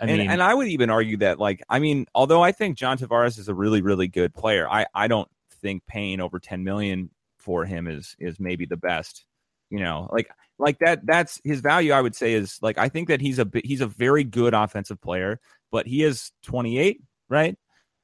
I 0.00 0.06
and, 0.06 0.22
and 0.22 0.42
I 0.42 0.54
would 0.54 0.68
even 0.68 0.88
argue 0.88 1.18
that, 1.18 1.38
like, 1.38 1.62
I 1.68 1.78
mean, 1.78 2.06
although 2.14 2.42
I 2.42 2.52
think 2.52 2.78
John 2.78 2.96
Tavares 2.96 3.38
is 3.38 3.48
a 3.48 3.54
really, 3.54 3.82
really 3.82 4.08
good 4.08 4.32
player, 4.32 4.66
I, 4.68 4.86
I 4.94 5.08
don't 5.08 5.28
think 5.60 5.84
paying 5.86 6.20
over 6.20 6.38
ten 6.38 6.64
million 6.64 7.10
for 7.38 7.64
him 7.66 7.86
is 7.86 8.16
is 8.18 8.40
maybe 8.40 8.64
the 8.64 8.78
best. 8.78 9.26
You 9.70 9.80
know, 9.80 10.08
like 10.12 10.28
like 10.58 10.78
that. 10.80 11.00
That's 11.04 11.40
his 11.44 11.60
value. 11.60 11.92
I 11.92 12.00
would 12.00 12.14
say 12.14 12.34
is 12.34 12.58
like 12.60 12.78
I 12.78 12.88
think 12.88 13.08
that 13.08 13.20
he's 13.20 13.38
a 13.38 13.44
bit, 13.44 13.64
he's 13.64 13.80
a 13.80 13.86
very 13.86 14.24
good 14.24 14.54
offensive 14.54 15.00
player, 15.00 15.40
but 15.70 15.86
he 15.86 16.02
is 16.02 16.32
twenty 16.42 16.78
eight, 16.78 17.00
right? 17.28 17.56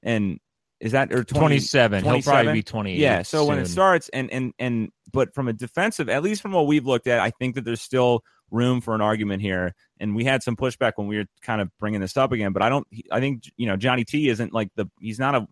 And 0.02 0.38
is 0.80 0.92
that 0.92 1.12
or 1.12 1.24
20, 1.24 1.40
twenty 1.40 1.58
seven, 1.58 2.04
he'll 2.04 2.22
probably 2.22 2.52
be 2.52 2.62
twenty 2.62 2.94
eight. 2.94 2.98
Yeah. 2.98 3.22
So 3.22 3.44
when 3.44 3.58
it 3.58 3.66
starts, 3.66 4.08
and 4.10 4.30
and 4.30 4.52
and 4.58 4.90
but 5.12 5.34
from 5.34 5.48
a 5.48 5.52
defensive, 5.52 6.08
at 6.08 6.22
least 6.22 6.42
from 6.42 6.52
what 6.52 6.66
we've 6.66 6.86
looked 6.86 7.06
at, 7.06 7.20
I 7.20 7.30
think 7.30 7.54
that 7.54 7.64
there's 7.64 7.80
still 7.80 8.22
room 8.50 8.80
for 8.80 8.94
an 8.94 9.00
argument 9.00 9.42
here. 9.42 9.74
And 9.98 10.14
we 10.14 10.24
had 10.24 10.42
some 10.42 10.56
pushback 10.56 10.92
when 10.96 11.06
we 11.06 11.16
were 11.16 11.24
kind 11.42 11.60
of 11.60 11.70
bringing 11.78 12.00
this 12.00 12.16
up 12.16 12.32
again. 12.32 12.52
But 12.52 12.62
I 12.62 12.68
don't. 12.68 12.86
I 13.10 13.20
think 13.20 13.44
you 13.56 13.66
know 13.66 13.76
Johnny 13.76 14.04
T 14.04 14.28
isn't 14.28 14.52
like 14.52 14.68
the. 14.76 14.86
He's 15.00 15.18
not 15.18 15.34
a. 15.34 15.46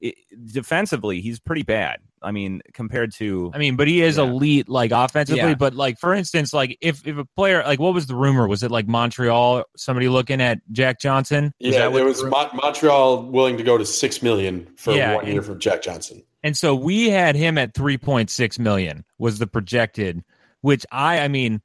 It, 0.00 0.14
defensively, 0.52 1.20
he's 1.20 1.40
pretty 1.40 1.62
bad. 1.62 1.98
I 2.22 2.30
mean, 2.32 2.62
compared 2.72 3.12
to. 3.14 3.50
I 3.54 3.58
mean, 3.58 3.76
but 3.76 3.86
he 3.88 4.02
is 4.02 4.16
Yeah. 4.16 4.24
elite, 4.24 4.68
like 4.68 4.90
offensively. 4.92 5.40
Yeah. 5.42 5.54
But 5.54 5.74
like, 5.74 5.98
for 5.98 6.14
instance, 6.14 6.52
like 6.52 6.76
if 6.80 7.06
if 7.06 7.16
a 7.16 7.24
player, 7.24 7.62
like, 7.64 7.78
what 7.78 7.94
was 7.94 8.06
the 8.06 8.14
rumor? 8.16 8.46
Was 8.48 8.62
it 8.62 8.70
like 8.70 8.88
Montreal? 8.88 9.64
Somebody 9.76 10.08
looking 10.08 10.40
at 10.40 10.58
Jack 10.72 11.00
Johnson? 11.00 11.52
Is 11.60 11.74
Yeah, 11.74 11.88
that 11.88 11.94
there 11.94 12.04
was 12.04 12.18
rumor- 12.18 12.30
Mon- 12.30 12.50
Montreal 12.62 13.22
willing 13.24 13.56
to 13.56 13.62
go 13.62 13.78
to 13.78 13.84
six 13.86 14.22
million 14.22 14.68
for 14.76 14.94
Yeah, 14.94 15.14
one 15.16 15.26
year 15.26 15.42
from 15.42 15.58
Jack 15.60 15.82
Johnson. 15.82 16.22
And 16.42 16.56
so 16.56 16.74
we 16.74 17.08
had 17.10 17.34
him 17.36 17.58
at 17.58 17.74
3.6 17.74 18.58
million 18.60 19.04
was 19.18 19.38
the 19.40 19.46
projected, 19.48 20.22
which 20.60 20.84
I 20.92 21.20
I 21.20 21.28
mean, 21.28 21.60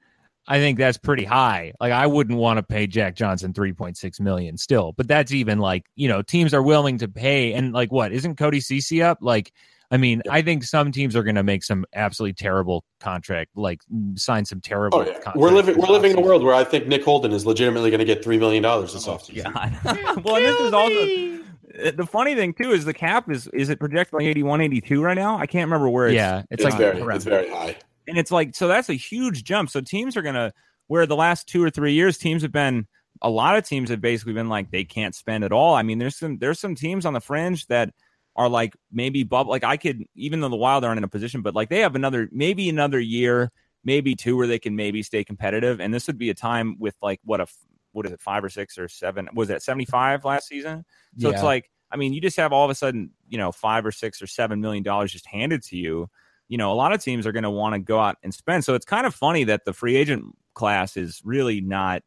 I 0.48 0.60
think 0.60 0.78
that's 0.78 0.98
pretty 0.98 1.24
high. 1.24 1.74
Like 1.80 1.94
I 1.94 2.06
wouldn't 2.06 2.38
want 2.38 2.58
to 2.58 2.64
pay 2.64 2.88
Jack 2.88 3.16
Johnson 3.16 3.54
3.6 3.54 4.20
million 4.20 4.58
still, 4.58 4.94
but 4.98 5.08
that's 5.08 5.32
even 5.32 5.60
like, 5.60 5.86
you 5.96 6.08
know, 6.08 6.22
teams 6.22 6.54
are 6.54 6.62
willing 6.62 6.98
to 6.98 7.08
pay 7.08 7.54
and 7.54 7.74
like 7.74 7.92
what? 7.92 8.12
Isn't 8.12 8.38
Cody 8.38 8.60
Ceci 8.60 9.02
up? 9.02 9.20
Like 9.22 9.54
I 9.94 9.98
mean, 9.98 10.24
I 10.28 10.42
think 10.42 10.64
some 10.64 10.92
teams 10.92 11.16
are 11.16 11.22
going 11.22 11.36
to 11.36 11.44
make 11.44 11.64
some 11.64 11.86
absolutely 11.94 12.34
terrible 12.34 12.84
contract, 13.00 13.52
like 13.56 13.80
sign 14.16 14.44
some 14.44 14.60
terrible. 14.60 14.98
Oh 14.98 15.02
yeah, 15.02 15.14
contracts 15.14 15.38
we're 15.40 15.52
living 15.52 15.78
we're 15.78 15.88
living 15.88 16.12
in 16.12 16.18
a 16.18 16.22
world 16.22 16.44
where 16.44 16.56
I 16.56 16.64
think 16.64 16.88
Nick 16.88 17.04
Holden 17.04 17.32
is 17.32 17.46
legitimately 17.46 17.92
going 17.92 18.00
to 18.00 18.06
get 18.06 18.24
three 18.24 18.40
million 18.40 18.64
dollars 18.64 18.94
this 18.94 19.08
oh, 19.08 19.18
offseason. 19.18 19.54
God. 19.54 20.24
well, 20.26 20.38
and 20.38 20.46
this 20.46 20.60
is 20.62 20.74
also 20.74 21.88
uh, 21.88 21.92
the 21.92 22.08
funny 22.08 22.34
thing 22.34 22.56
too 22.56 22.72
is 22.72 22.86
the 22.86 22.94
cap 22.94 23.30
is 23.30 23.48
is 23.54 23.70
it 23.70 23.80
projected 23.80 24.16
like 24.16 24.26
81, 24.26 24.62
82 24.62 25.00
right 25.00 25.14
now? 25.14 25.38
I 25.38 25.46
can't 25.46 25.68
remember 25.68 25.90
where 25.90 26.08
it's 26.08 26.16
Yeah, 26.16 26.40
it's, 26.50 26.64
It's, 26.64 26.64
like 26.64 26.78
very 26.78 27.16
it's 27.16 27.26
very 27.26 27.50
high. 27.50 27.76
And 28.08 28.18
it's 28.18 28.32
like 28.32 28.56
so 28.56 28.68
that's 28.68 28.90
a 28.90 28.94
huge 28.94 29.44
jump. 29.44 29.70
So 29.70 29.82
teams 29.82 30.18
are 30.18 30.22
gonna 30.22 30.54
where 30.88 31.06
the 31.06 31.16
last 31.16 31.48
two 31.48 31.64
or 31.64 31.70
three 31.70 31.94
years 31.94 32.18
teams 32.18 32.42
have 32.42 32.52
been 32.52 32.88
a 33.22 33.30
lot 33.30 33.58
of 33.58 33.66
teams 33.66 33.90
have 33.90 34.02
basically 34.02 34.34
been 34.34 34.50
like 34.50 34.72
they 34.72 34.84
can't 34.84 35.16
spend 35.16 35.44
at 35.44 35.52
all. 35.52 35.76
I 35.76 35.84
mean, 35.84 36.00
there's 36.00 36.18
some 36.18 36.38
there's 36.40 36.60
some 36.60 36.76
teams 36.76 37.06
on 37.06 37.14
the 37.14 37.22
fringe 37.22 37.68
that 37.68 37.94
are 38.36 38.50
like 38.50 38.76
maybe 38.92 39.24
bubble 39.24 39.52
like 39.52 39.64
I 39.64 39.78
could 39.78 40.04
even 40.16 40.40
though 40.42 40.50
the 40.50 40.56
Wild 40.56 40.84
aren't 40.84 40.98
in 40.98 41.04
a 41.04 41.08
position, 41.10 41.42
but 41.42 41.56
like 41.56 41.70
they 41.70 41.80
have 41.80 41.96
another 41.96 42.30
maybe 42.32 42.70
another 42.70 43.00
year 43.00 43.52
maybe 43.86 44.16
two 44.16 44.38
where 44.38 44.48
they 44.48 44.60
can 44.60 44.76
maybe 44.76 45.04
stay 45.04 45.24
competitive. 45.24 45.80
And 45.82 45.94
this 45.94 46.08
would 46.08 46.18
be 46.18 46.30
a 46.30 46.34
time 46.34 46.78
with 46.80 46.96
like 47.02 47.20
what 47.24 47.42
a 47.42 47.48
what 47.92 48.06
is 48.06 48.12
it, 48.12 48.22
five 48.22 48.44
or 48.44 48.50
six 48.50 48.78
or 48.78 48.88
seven? 48.88 49.30
Was 49.34 49.50
that 49.50 49.62
seventy 49.62 49.86
five 49.86 50.26
last 50.26 50.48
season? 50.48 50.86
So 51.18 51.30
Yeah. 51.30 51.36
it's 51.36 51.44
like, 51.44 51.70
I 51.92 51.96
mean, 51.98 52.14
you 52.14 52.22
just 52.22 52.38
have 52.38 52.52
all 52.52 52.66
of 52.66 52.72
a 52.72 52.76
sudden, 52.76 53.12
you 53.30 53.38
know, 53.38 53.52
five 53.52 53.86
or 53.86 53.92
six 53.92 54.22
or 54.22 54.28
seven 54.28 54.62
million 54.62 54.84
dollars 54.84 55.12
just 55.12 55.28
handed 55.28 55.64
to 55.66 55.78
you. 55.78 56.10
You 56.54 56.58
know, 56.60 56.72
a 56.72 56.76
lot 56.76 56.94
of 56.94 57.02
teams 57.02 57.26
are 57.26 57.32
going 57.32 57.46
to 57.46 57.50
want 57.50 57.74
to 57.74 57.80
go 57.80 58.00
out 58.00 58.18
and 58.22 58.32
spend. 58.32 58.64
So 58.64 58.76
it's 58.76 58.86
kind 58.86 59.08
of 59.08 59.16
funny 59.16 59.46
that 59.46 59.66
the 59.66 59.74
free 59.74 59.96
agent 59.96 60.36
class 60.54 60.96
is 60.98 61.20
really 61.26 61.62
not 61.62 62.04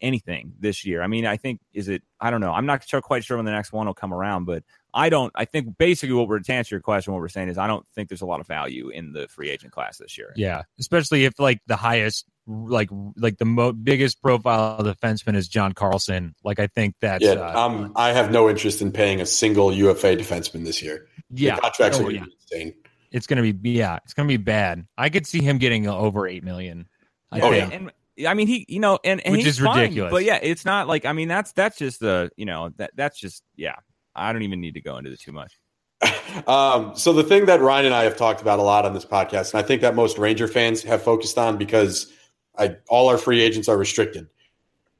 anything 0.00 0.52
this 0.58 0.84
year. 0.84 1.00
I 1.00 1.06
mean, 1.06 1.24
I 1.26 1.36
think 1.36 1.60
is 1.72 1.86
it? 1.88 2.02
I 2.20 2.32
don't 2.32 2.40
know. 2.40 2.50
I'm 2.50 2.66
not 2.66 2.82
sure, 2.88 3.00
quite 3.00 3.22
sure 3.22 3.36
when 3.36 3.46
the 3.46 3.52
next 3.52 3.72
one 3.72 3.86
will 3.86 3.94
come 3.94 4.12
around, 4.12 4.46
but 4.46 4.64
I 4.92 5.10
don't. 5.10 5.30
I 5.36 5.44
think 5.44 5.78
basically 5.78 6.16
what 6.16 6.26
we're 6.26 6.40
to 6.40 6.52
answer 6.52 6.74
your 6.74 6.82
question, 6.82 7.12
what 7.12 7.20
we're 7.20 7.28
saying 7.28 7.50
is 7.50 7.56
I 7.56 7.68
don't 7.68 7.86
think 7.94 8.08
there's 8.08 8.20
a 8.20 8.26
lot 8.26 8.40
of 8.40 8.48
value 8.48 8.88
in 8.88 9.12
the 9.12 9.28
free 9.28 9.48
agent 9.48 9.72
class 9.72 9.98
this 9.98 10.18
year. 10.18 10.32
Yeah, 10.34 10.62
especially 10.80 11.24
if 11.24 11.38
like 11.38 11.60
the 11.68 11.76
highest, 11.76 12.26
like 12.48 12.88
like 13.16 13.38
the 13.38 13.44
mo- 13.44 13.72
biggest 13.72 14.20
profile 14.20 14.80
defenseman 14.80 15.36
is 15.36 15.46
John 15.46 15.72
Carlson. 15.72 16.34
Like 16.42 16.58
I 16.58 16.66
think 16.66 16.96
that's 17.00 17.24
Yeah, 17.24 17.34
uh, 17.34 17.64
um, 17.66 17.92
I 17.94 18.10
have 18.10 18.32
no 18.32 18.50
interest 18.50 18.82
in 18.82 18.90
paying 18.90 19.20
a 19.20 19.26
single 19.26 19.72
UFA 19.72 20.16
defenseman 20.16 20.64
this 20.64 20.82
year. 20.82 21.06
yeah, 21.30 21.54
the 21.54 21.60
contracts 21.60 22.00
Oh, 22.00 22.06
are 22.06 22.10
yeah. 22.10 22.18
gonna 22.18 22.30
be 22.30 22.36
insane. 22.58 22.74
It's 23.14 23.28
gonna 23.28 23.42
be 23.52 23.70
yeah, 23.70 23.98
it's 24.04 24.12
gonna 24.12 24.26
be 24.28 24.36
bad. 24.36 24.86
I 24.98 25.08
could 25.08 25.24
see 25.26 25.40
him 25.40 25.58
getting 25.58 25.86
over 25.86 26.26
eight 26.26 26.42
million. 26.42 26.88
I 27.30 27.40
Oh, 27.40 27.50
think. 27.50 27.72
and, 27.72 27.92
and 28.18 28.26
I 28.28 28.34
mean 28.34 28.48
he, 28.48 28.66
you 28.68 28.80
know, 28.80 28.98
and, 29.04 29.20
and 29.24 29.32
Which 29.32 29.44
he's 29.44 29.58
is 29.58 29.64
fine, 29.64 29.82
ridiculous. 29.82 30.10
But 30.10 30.24
yeah, 30.24 30.40
it's 30.42 30.64
not 30.64 30.88
like 30.88 31.04
I 31.04 31.12
mean 31.12 31.28
that's 31.28 31.52
that's 31.52 31.78
just 31.78 32.00
the 32.00 32.30
you 32.36 32.44
know 32.44 32.70
that 32.76 32.90
that's 32.96 33.18
just 33.18 33.44
yeah. 33.56 33.76
I 34.16 34.32
don't 34.32 34.42
even 34.42 34.60
need 34.60 34.74
to 34.74 34.80
go 34.80 34.96
into 34.98 35.10
it 35.12 35.20
too 35.20 35.32
much. 35.32 35.58
um, 36.48 36.96
so 36.96 37.12
the 37.12 37.22
thing 37.22 37.46
that 37.46 37.60
Ryan 37.60 37.86
and 37.86 37.94
I 37.94 38.02
have 38.04 38.16
talked 38.16 38.40
about 38.42 38.58
a 38.58 38.62
lot 38.62 38.84
on 38.84 38.94
this 38.94 39.04
podcast, 39.04 39.54
and 39.54 39.62
I 39.62 39.66
think 39.66 39.80
that 39.82 39.94
most 39.94 40.18
Ranger 40.18 40.48
fans 40.48 40.82
have 40.82 41.02
focused 41.02 41.38
on 41.38 41.56
because 41.56 42.12
I, 42.58 42.76
all 42.88 43.08
our 43.08 43.18
free 43.18 43.40
agents 43.40 43.68
are 43.68 43.76
restricted. 43.76 44.28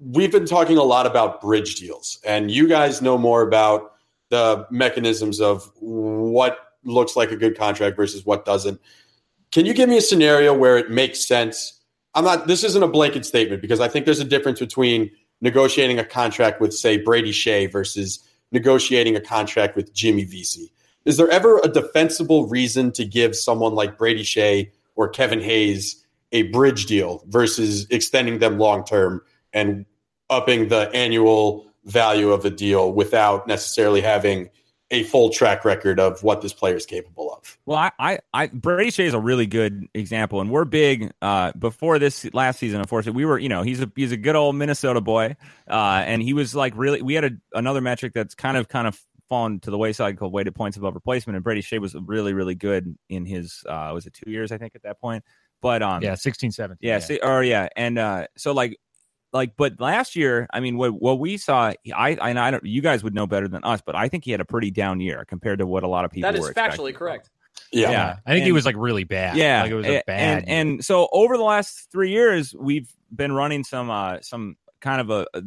We've 0.01 0.33
been 0.33 0.47
talking 0.47 0.77
a 0.79 0.83
lot 0.83 1.07
about 1.07 1.41
bridge 1.41 1.77
deals, 1.77 2.21
and 2.25 2.51
you 2.51 2.69
guys 2.69 3.03
know 3.03 3.19
more 3.19 3.43
about 3.43 3.93
the 4.31 4.67
mechanisms 4.71 5.41
of 5.41 5.71
what 5.79 6.64
looks 6.85 7.16
like 7.16 7.30
a 7.30 7.37
good 7.37 7.57
contract 7.57 7.97
versus 7.97 8.24
what 8.24 8.45
doesn't. 8.45 8.80
Can 9.53 9.66
you 9.66 9.74
give 9.74 9.89
me 9.89 9.97
a 9.97 10.03
scenario 10.03 10.53
where 10.53 10.76
it 10.76 10.91
makes 10.91 11.26
sense? 11.26 11.80
I'm 12.14 12.24
not. 12.24 12.47
This 12.47 12.64
isn't 12.64 12.82
a 12.82 12.89
blanket 12.89 13.24
statement 13.24 13.62
because 13.62 13.80
I 13.80 13.89
think 13.89 14.05
there's 14.05 14.20
a 14.20 14.24
difference 14.24 14.61
between 14.61 15.11
negotiating 15.41 15.99
a 15.99 16.05
contract 16.05 16.61
with, 16.61 16.72
say, 16.72 16.97
Brady 16.97 17.32
Skjei 17.32 17.70
versus 17.70 18.20
negotiating 18.53 19.16
a 19.16 19.20
contract 19.20 19.76
with 19.76 19.93
Jimmy 19.93 20.24
Vesey. 20.24 20.72
Is 21.05 21.16
there 21.16 21.28
ever 21.30 21.59
a 21.59 21.68
defensible 21.68 22.49
reason 22.49 22.93
to 22.93 23.05
give 23.05 23.37
someone 23.37 23.74
like 23.74 23.99
Brady 23.99 24.22
Skjei 24.22 24.70
or 24.97 25.09
Kevin 25.09 25.41
Hayes 25.41 26.03
a 26.32 26.45
bridge 26.45 26.87
deal 26.87 27.22
versus 27.28 27.87
extending 27.91 28.39
them 28.39 28.59
long 28.59 28.85
term 28.85 29.20
and 29.53 29.85
upping 30.30 30.68
the 30.68 30.91
annual 30.95 31.66
value 31.85 32.32
of 32.32 32.43
the 32.43 32.51
deal 32.51 32.93
without 32.93 33.47
necessarily 33.47 34.01
having 34.01 34.49
a 34.91 35.03
full 35.05 35.30
track 35.30 35.64
record 35.64 35.99
of 35.99 36.22
what 36.22 36.41
this 36.43 36.53
player 36.53 36.76
is 36.76 36.87
capable 36.87 37.32
of? 37.32 37.59
Well, 37.66 37.78
I, 37.78 37.93
I, 37.99 38.18
I 38.32 38.47
Brady 38.49 38.91
Skjei 38.91 39.07
is 39.07 39.14
a 39.14 39.20
really 39.20 39.47
good 39.47 39.89
example, 39.95 40.41
and 40.41 40.51
we're 40.51 40.64
big. 40.64 41.12
Uh, 41.22 41.53
before 41.53 41.99
this 41.99 42.32
last 42.35 42.59
season, 42.59 42.80
unfortunately, 42.80 43.16
we 43.16 43.24
were, 43.24 43.39
you 43.39 43.49
know, 43.49 43.62
he's 43.62 43.80
a 43.80 43.91
he's 43.97 44.12
a 44.12 44.16
good 44.16 44.37
old 44.37 44.57
Minnesota 44.57 45.01
boy, 45.01 45.37
uh, 45.68 46.03
and 46.07 46.22
he 46.22 46.32
was 46.32 46.55
like 46.55 46.74
really. 46.76 47.03
We 47.03 47.14
had 47.14 47.24
a, 47.24 47.30
another 47.55 47.80
metric 47.80 48.12
that's 48.14 48.35
kind 48.35 48.57
of 48.57 48.68
kind 48.68 48.87
of 48.87 49.01
fallen 49.28 49.59
to 49.61 49.70
the 49.70 49.78
wayside 49.78 50.18
called 50.18 50.32
weighted 50.32 50.55
points 50.55 50.76
above 50.76 50.95
replacement, 50.95 51.37
and 51.37 51.45
Brady 51.45 51.62
Skjei 51.62 51.80
was 51.80 51.95
really 51.95 52.35
really 52.35 52.55
good 52.55 52.97
in 53.09 53.24
his 53.24 53.64
uh, 53.68 53.91
was 53.95 54.07
it 54.07 54.14
two 54.14 54.30
years 54.30 54.53
I 54.53 54.59
think 54.59 54.74
at 54.74 54.82
that 54.82 55.01
point, 55.01 55.24
but 55.62 55.82
um 55.82 56.03
yeah, 56.03 56.14
16, 56.14 56.53
17. 56.53 56.78
yeah, 56.80 56.99
see, 56.99 57.18
or 57.22 57.43
yeah, 57.43 57.68
and 57.76 57.99
uh, 57.99 58.26
so 58.37 58.53
like, 58.53 58.78
like, 59.35 59.57
but 59.57 59.80
last 59.80 60.16
year, 60.16 60.47
I 60.53 60.61
mean, 60.61 60.78
what 60.78 60.93
what 60.93 61.18
we 61.18 61.37
saw, 61.37 61.72
I, 61.95 62.16
I, 62.16 62.16
I 62.22 62.51
don't, 62.51 62.64
you 62.64 62.80
guys 62.80 63.05
would 63.05 63.14
know 63.14 63.26
better 63.26 63.49
than 63.49 63.64
us, 63.64 63.82
but 63.85 63.95
I 63.95 64.09
think 64.09 64.24
he 64.24 64.30
had 64.30 64.41
a 64.41 64.45
pretty 64.45 64.70
down 64.70 65.01
year 65.01 65.24
compared 65.26 65.59
to 65.59 65.66
what 65.66 65.82
a 65.82 65.89
lot 65.89 66.05
of 66.07 66.11
people. 66.12 66.28
That 66.30 66.37
is 66.37 66.43
were 66.43 66.51
expecting. 66.51 66.80
factually 66.87 66.95
correct. 66.95 67.28
Yeah. 67.72 67.91
Yeah. 67.91 68.16
I 68.24 68.32
think 68.32 68.47
he 68.47 68.53
was 68.53 68.64
like 68.64 68.76
really 68.78 69.05
bad. 69.05 69.37
Yeah, 69.37 69.62
like 69.62 69.70
it 69.72 69.74
was 69.74 69.87
a- 69.87 69.99
a 69.99 70.03
bad. 70.07 70.45
And, 70.47 70.49
and 70.49 70.85
so 70.85 71.09
over 71.12 71.37
the 71.37 71.43
last 71.43 71.91
three 71.91 72.11
years, 72.11 72.55
we've 72.59 72.91
been 73.14 73.32
running 73.32 73.64
some 73.64 73.91
uh 73.91 74.20
some 74.22 74.57
kind 74.80 75.01
of 75.01 75.11
a. 75.11 75.26
a 75.35 75.43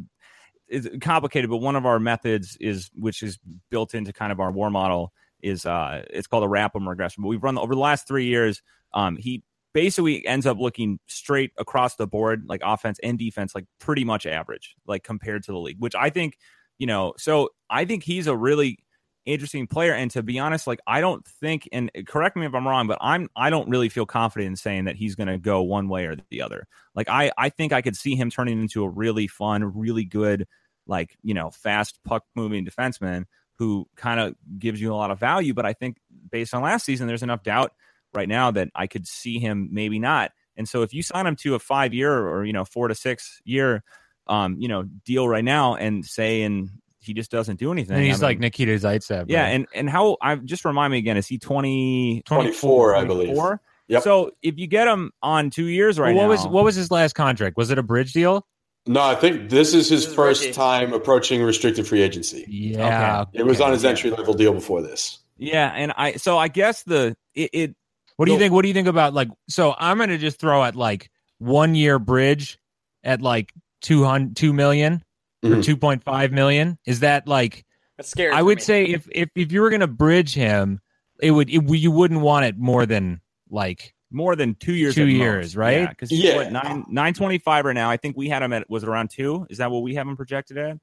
it's 0.70 0.86
complicated, 1.00 1.50
but 1.50 1.58
one 1.58 1.78
of 1.78 1.86
our 1.86 1.98
methods 1.98 2.58
is, 2.60 2.92
which 2.94 3.24
is 3.24 3.40
built 3.70 3.96
into 3.96 4.12
kind 4.12 4.34
of 4.34 4.42
our 4.42 4.52
war 4.52 4.70
model, 4.70 5.14
is 5.42 5.66
uh, 5.66 6.04
it's 6.10 6.28
called 6.28 6.44
a 6.44 6.48
RAPM 6.48 6.86
regression. 6.86 7.24
But 7.24 7.30
we've 7.30 7.42
run 7.42 7.58
over 7.58 7.74
the 7.74 7.80
last 7.80 8.06
three 8.06 8.26
years. 8.26 8.62
Um, 8.94 9.16
he 9.16 9.44
basically 9.74 10.26
ends 10.26 10.46
up 10.46 10.58
looking 10.60 11.00
straight 11.08 11.52
across 11.58 11.96
the 11.96 12.08
board, 12.08 12.44
like 12.48 12.62
offense 12.64 13.00
and 13.04 13.18
defense, 13.18 13.54
like 13.54 13.66
pretty 13.80 14.04
much 14.04 14.26
average, 14.26 14.76
like 14.86 15.04
compared 15.04 15.44
to 15.44 15.52
the 15.52 15.58
league, 15.58 15.78
which 15.80 15.96
I 15.96 16.10
think, 16.10 16.38
you 16.78 16.88
know, 16.88 17.14
so 17.18 17.50
I 17.70 17.86
think 17.86 18.04
he's 18.04 18.28
a 18.28 18.36
really 18.36 18.80
interesting 19.26 19.68
player. 19.68 19.94
And 19.94 20.10
to 20.12 20.24
be 20.24 20.40
honest, 20.40 20.66
like 20.66 20.80
I 20.88 21.02
don't 21.02 21.26
think, 21.26 21.68
and 21.72 21.92
correct 22.08 22.36
me 22.36 22.46
if 22.46 22.56
I'm 22.56 22.68
wrong, 22.68 22.88
but 22.88 22.98
I'm 23.02 23.30
I 23.36 23.50
don't 23.50 23.70
really 23.70 23.90
feel 23.90 24.06
confident 24.06 24.48
in 24.48 24.56
saying 24.56 24.86
that 24.86 24.96
he's 24.96 25.16
going 25.16 25.28
to 25.28 25.38
go 25.38 25.62
one 25.62 25.90
way 25.90 26.06
or 26.06 26.16
the 26.32 26.42
other. 26.42 26.66
Like 26.96 27.10
I 27.10 27.32
I 27.38 27.50
think 27.50 27.74
I 27.74 27.82
could 27.82 27.96
see 27.96 28.16
him 28.16 28.32
turning 28.32 28.60
into 28.60 28.84
a 28.84 28.90
really 28.90 29.28
fun, 29.28 29.64
really 29.64 30.06
good, 30.06 30.48
like 30.88 31.16
you 31.22 31.34
know, 31.34 31.52
fast 31.52 32.00
puck 32.04 32.24
moving 32.36 32.66
defenseman 32.66 33.26
who 33.60 33.88
kind 33.96 34.20
of 34.20 34.36
gives 34.58 34.80
you 34.80 34.94
a 34.94 34.96
lot 34.96 35.12
of 35.12 35.20
value. 35.20 35.54
But 35.54 35.66
I 35.66 35.74
think 35.74 35.98
based 36.32 36.54
on 36.54 36.62
last 36.62 36.86
season, 36.86 37.08
there's 37.08 37.24
enough 37.24 37.44
doubt 37.44 37.74
right 38.18 38.28
now 38.28 38.52
that 38.52 38.70
I 38.76 38.88
could 38.88 39.08
see 39.08 39.40
him 39.40 39.70
maybe 39.72 40.00
not. 40.00 40.32
And 40.58 40.68
so 40.68 40.82
if 40.82 40.94
you 40.94 41.04
sign 41.04 41.26
him 41.28 41.36
to 41.38 41.56
a 41.56 41.60
five 41.60 41.94
year 41.94 42.12
or 42.12 42.44
you 42.44 42.52
know 42.54 42.66
four 42.66 42.88
to 42.90 42.96
six 42.96 43.40
year, 43.46 43.84
um, 44.28 44.58
you 44.60 44.68
know, 44.68 44.84
deal 45.06 45.28
right 45.30 45.46
now 45.46 45.76
and 45.76 46.04
say 46.04 46.42
and 46.42 46.70
he 47.00 47.14
just 47.14 47.32
doesn't 47.32 47.60
do 47.60 47.72
anything. 47.72 47.96
and 47.96 48.06
he's 48.06 48.22
I 48.24 48.28
like 48.28 48.40
Nikita 48.40 48.74
Zaitsev. 48.74 49.26
yeah, 49.30 49.44
right? 49.44 49.50
and 49.50 49.68
and 49.74 49.90
how 49.90 50.18
I 50.22 50.36
just 50.36 50.66
remind 50.66 50.92
me 50.92 50.98
again, 50.98 51.16
is 51.16 51.28
he 51.28 51.38
20, 51.38 52.24
24, 52.26 52.96
I 52.96 53.06
believe. 53.06 53.28
24? 53.28 53.62
Yep. 53.90 54.04
So 54.04 54.32
if 54.42 54.58
you 54.58 54.68
get 54.68 54.88
him 54.88 55.12
on 55.24 55.50
two 55.50 55.68
years 55.68 55.98
right 55.98 56.14
Well, 56.14 56.28
what 56.28 56.36
now, 56.36 56.44
was 56.44 56.48
what 56.54 56.64
was 56.66 56.76
his 56.76 56.92
last 56.92 57.14
contract? 57.14 57.56
Was 57.56 57.70
it 57.72 57.78
a 57.78 57.84
bridge 57.84 58.12
deal? 58.12 58.46
No, 58.86 59.02
I 59.02 59.16
think 59.16 59.50
this 59.50 59.74
is 59.74 59.88
his 59.90 60.06
This 60.08 60.16
first 60.16 60.42
rookie. 60.42 60.54
time 60.54 60.92
approaching 60.94 61.42
restricted 61.44 61.86
free 61.88 62.02
agency. 62.02 62.46
Yeah, 62.50 63.26
It 63.34 63.44
was 63.46 63.58
okay. 63.58 63.66
on 63.68 63.74
his 63.74 63.86
entry 63.86 64.10
level 64.10 64.34
deal 64.34 64.54
before 64.54 64.82
this. 64.82 65.20
yeah, 65.38 65.72
and 65.76 65.94
I 65.96 66.14
so 66.14 66.38
I 66.38 66.48
guess 66.50 66.84
the 66.84 67.16
it, 67.36 67.50
it 67.54 67.76
What 68.18 68.26
do 68.26 68.34
you 68.34 68.38
think? 68.40 68.54
What 68.54 68.64
do 68.64 68.68
you 68.68 68.74
think 68.74 68.88
about 68.88 69.14
like? 69.14 69.30
So 69.48 69.76
I'm 69.80 69.98
gonna 69.98 70.18
just 70.18 70.40
throw 70.40 70.64
at 70.64 70.76
like 70.76 71.10
one 71.38 71.76
year 71.76 72.00
bridge 72.00 72.60
at 73.04 73.22
like 73.22 73.54
two 73.82 74.04
hundred 74.04 74.36
two 74.36 74.54
million 74.54 75.04
or 75.44 75.50
Mhm. 75.52 75.64
two 75.64 75.78
point 75.78 76.04
five 76.04 76.32
million. 76.32 76.78
Is 76.86 77.00
that 77.02 77.28
like? 77.28 77.64
That's 77.96 78.10
scary. 78.10 78.34
I 78.34 78.42
would 78.42 78.58
me. 78.58 78.64
say 78.64 78.86
if 78.86 79.08
if 79.12 79.30
if 79.36 79.52
you 79.52 79.62
were 79.62 79.70
gonna 79.70 79.88
bridge 79.88 80.34
him, 80.34 80.80
it 81.22 81.32
would 81.32 81.50
it, 81.50 81.64
you 81.78 81.92
wouldn't 81.92 82.22
want 82.22 82.46
it 82.46 82.58
more 82.58 82.86
than 82.86 83.22
like 83.50 83.94
more 84.10 84.36
than 84.36 84.56
two 84.56 84.74
years. 84.74 84.96
Two 84.96 85.08
years, 85.08 85.48
most. 85.48 85.56
right? 85.56 85.78
Yeah, 85.82 85.88
because 85.90 86.10
he's 86.10 86.24
Yeah. 86.24 86.36
what 86.38 86.52
nine 86.52 86.86
nine 86.90 87.14
twenty 87.14 87.38
five 87.38 87.66
right 87.66 87.74
now. 87.74 87.90
I 87.90 87.98
think 87.98 88.18
we 88.18 88.30
had 88.30 88.42
him 88.42 88.52
at 88.52 88.68
was 88.70 88.82
it 88.84 88.90
around 88.90 89.12
two. 89.12 89.46
Is 89.52 89.60
that 89.60 89.70
what 89.70 89.84
we 89.84 89.94
have 89.96 90.08
him 90.08 90.16
projected 90.18 90.58
at? 90.58 90.78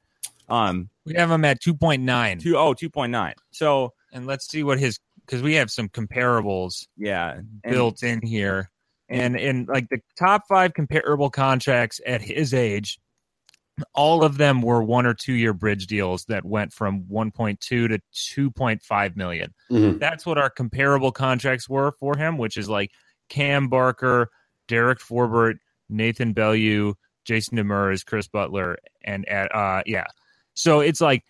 Um, 0.49 0.91
we 1.07 1.15
have 1.15 1.31
him 1.31 1.45
at 1.45 1.61
two 1.61 1.75
point 1.75 2.03
nine. 2.03 2.39
two 2.39 2.57
oh 2.57 2.75
two 2.75 2.91
point 2.91 3.11
nine. 3.11 3.35
So 3.51 3.93
And 4.13 4.27
let's 4.27 4.49
see 4.49 4.63
what 4.63 4.79
his 4.79 5.01
because 5.27 5.43
we 5.43 5.55
have 5.55 5.71
some 5.71 5.89
comparables 5.89 6.87
yeah, 6.97 7.35
and- 7.35 7.61
built 7.63 8.03
in 8.03 8.21
here. 8.23 8.71
And 9.11 9.37
in 9.37 9.67
like 9.67 9.91
the 9.91 10.01
top 10.19 10.45
five 10.49 10.73
comparable 10.73 11.29
contracts 11.29 12.01
at 12.07 12.23
his 12.23 12.55
age, 12.55 12.99
all 13.95 14.25
of 14.25 14.39
them 14.39 14.63
were 14.63 14.83
one 14.83 15.05
or 15.05 15.13
two 15.15 15.35
year 15.35 15.53
bridge 15.53 15.87
deals 15.87 16.25
that 16.27 16.45
went 16.45 16.73
from 16.73 17.03
1.2 17.03 17.59
to 17.61 17.89
2.5 18.15 19.17
million. 19.17 19.53
Mhm. 19.71 19.99
That's 19.99 20.25
what 20.25 20.39
our 20.39 20.49
comparable 20.49 21.13
contracts 21.13 21.69
were 21.69 21.93
for 21.93 22.17
him, 22.17 22.39
which 22.39 22.57
is 22.57 22.69
like 22.69 22.93
Cam 23.29 23.69
Barker, 23.69 24.31
Derek 24.69 25.01
Forbort, 25.01 25.59
Nathan 25.91 26.33
Beaulieu, 26.33 26.95
Jason 27.25 27.59
Demers, 27.59 28.07
Chris 28.07 28.27
Butler, 28.29 28.79
and 29.03 29.27
uh 29.29 29.83
yeah. 29.87 30.07
So 30.55 30.81
it's 30.81 31.01
like 31.01 31.25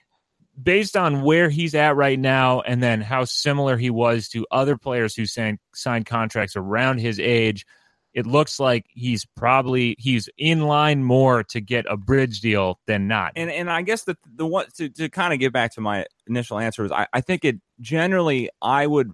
based 0.60 0.96
on 0.96 1.22
where 1.22 1.48
he's 1.48 1.74
at 1.74 1.96
right 1.96 2.18
now 2.18 2.60
and 2.60 2.82
then 2.82 3.00
how 3.00 3.24
similar 3.24 3.76
he 3.76 3.90
was 3.90 4.28
to 4.28 4.46
other 4.50 4.76
players 4.76 5.14
who 5.14 5.26
signed 5.26 5.58
signed 5.74 6.06
contracts 6.06 6.56
around 6.56 6.98
his 6.98 7.18
age, 7.18 7.66
it 8.12 8.26
looks 8.26 8.60
like 8.60 8.86
he's 8.90 9.24
probably 9.36 9.96
he's 9.98 10.28
in 10.38 10.62
line 10.62 11.02
more 11.02 11.42
to 11.44 11.60
get 11.60 11.84
a 11.88 11.96
bridge 11.96 12.40
deal 12.40 12.78
than 12.86 13.08
not. 13.08 13.32
and 13.36 13.50
and 13.50 13.70
I 13.70 13.82
guess 13.82 14.04
the 14.04 14.16
the 14.36 14.46
one 14.46 14.66
to, 14.76 14.88
to 14.90 15.08
kind 15.08 15.32
of 15.32 15.40
get 15.40 15.52
back 15.52 15.74
to 15.74 15.80
my 15.80 16.06
initial 16.26 16.58
answer 16.58 16.84
is 16.84 16.92
I, 16.92 17.06
I 17.12 17.20
think 17.20 17.44
it 17.44 17.56
generally 17.80 18.50
I 18.62 18.86
would 18.86 19.10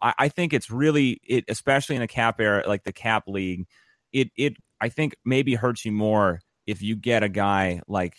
I, 0.00 0.14
I 0.18 0.28
think 0.28 0.52
it's 0.52 0.70
really 0.70 1.20
it 1.24 1.44
especially 1.48 1.96
in 1.96 2.02
a 2.02 2.08
cap 2.08 2.40
era 2.40 2.64
like 2.66 2.84
the 2.84 2.92
cap 2.92 3.24
league 3.26 3.66
it 4.12 4.30
it 4.36 4.54
I 4.80 4.88
think 4.88 5.16
maybe 5.24 5.54
hurts 5.54 5.84
you 5.84 5.92
more 5.92 6.40
if 6.66 6.82
you 6.82 6.96
get 6.96 7.22
a 7.22 7.28
guy 7.28 7.82
like 7.86 8.16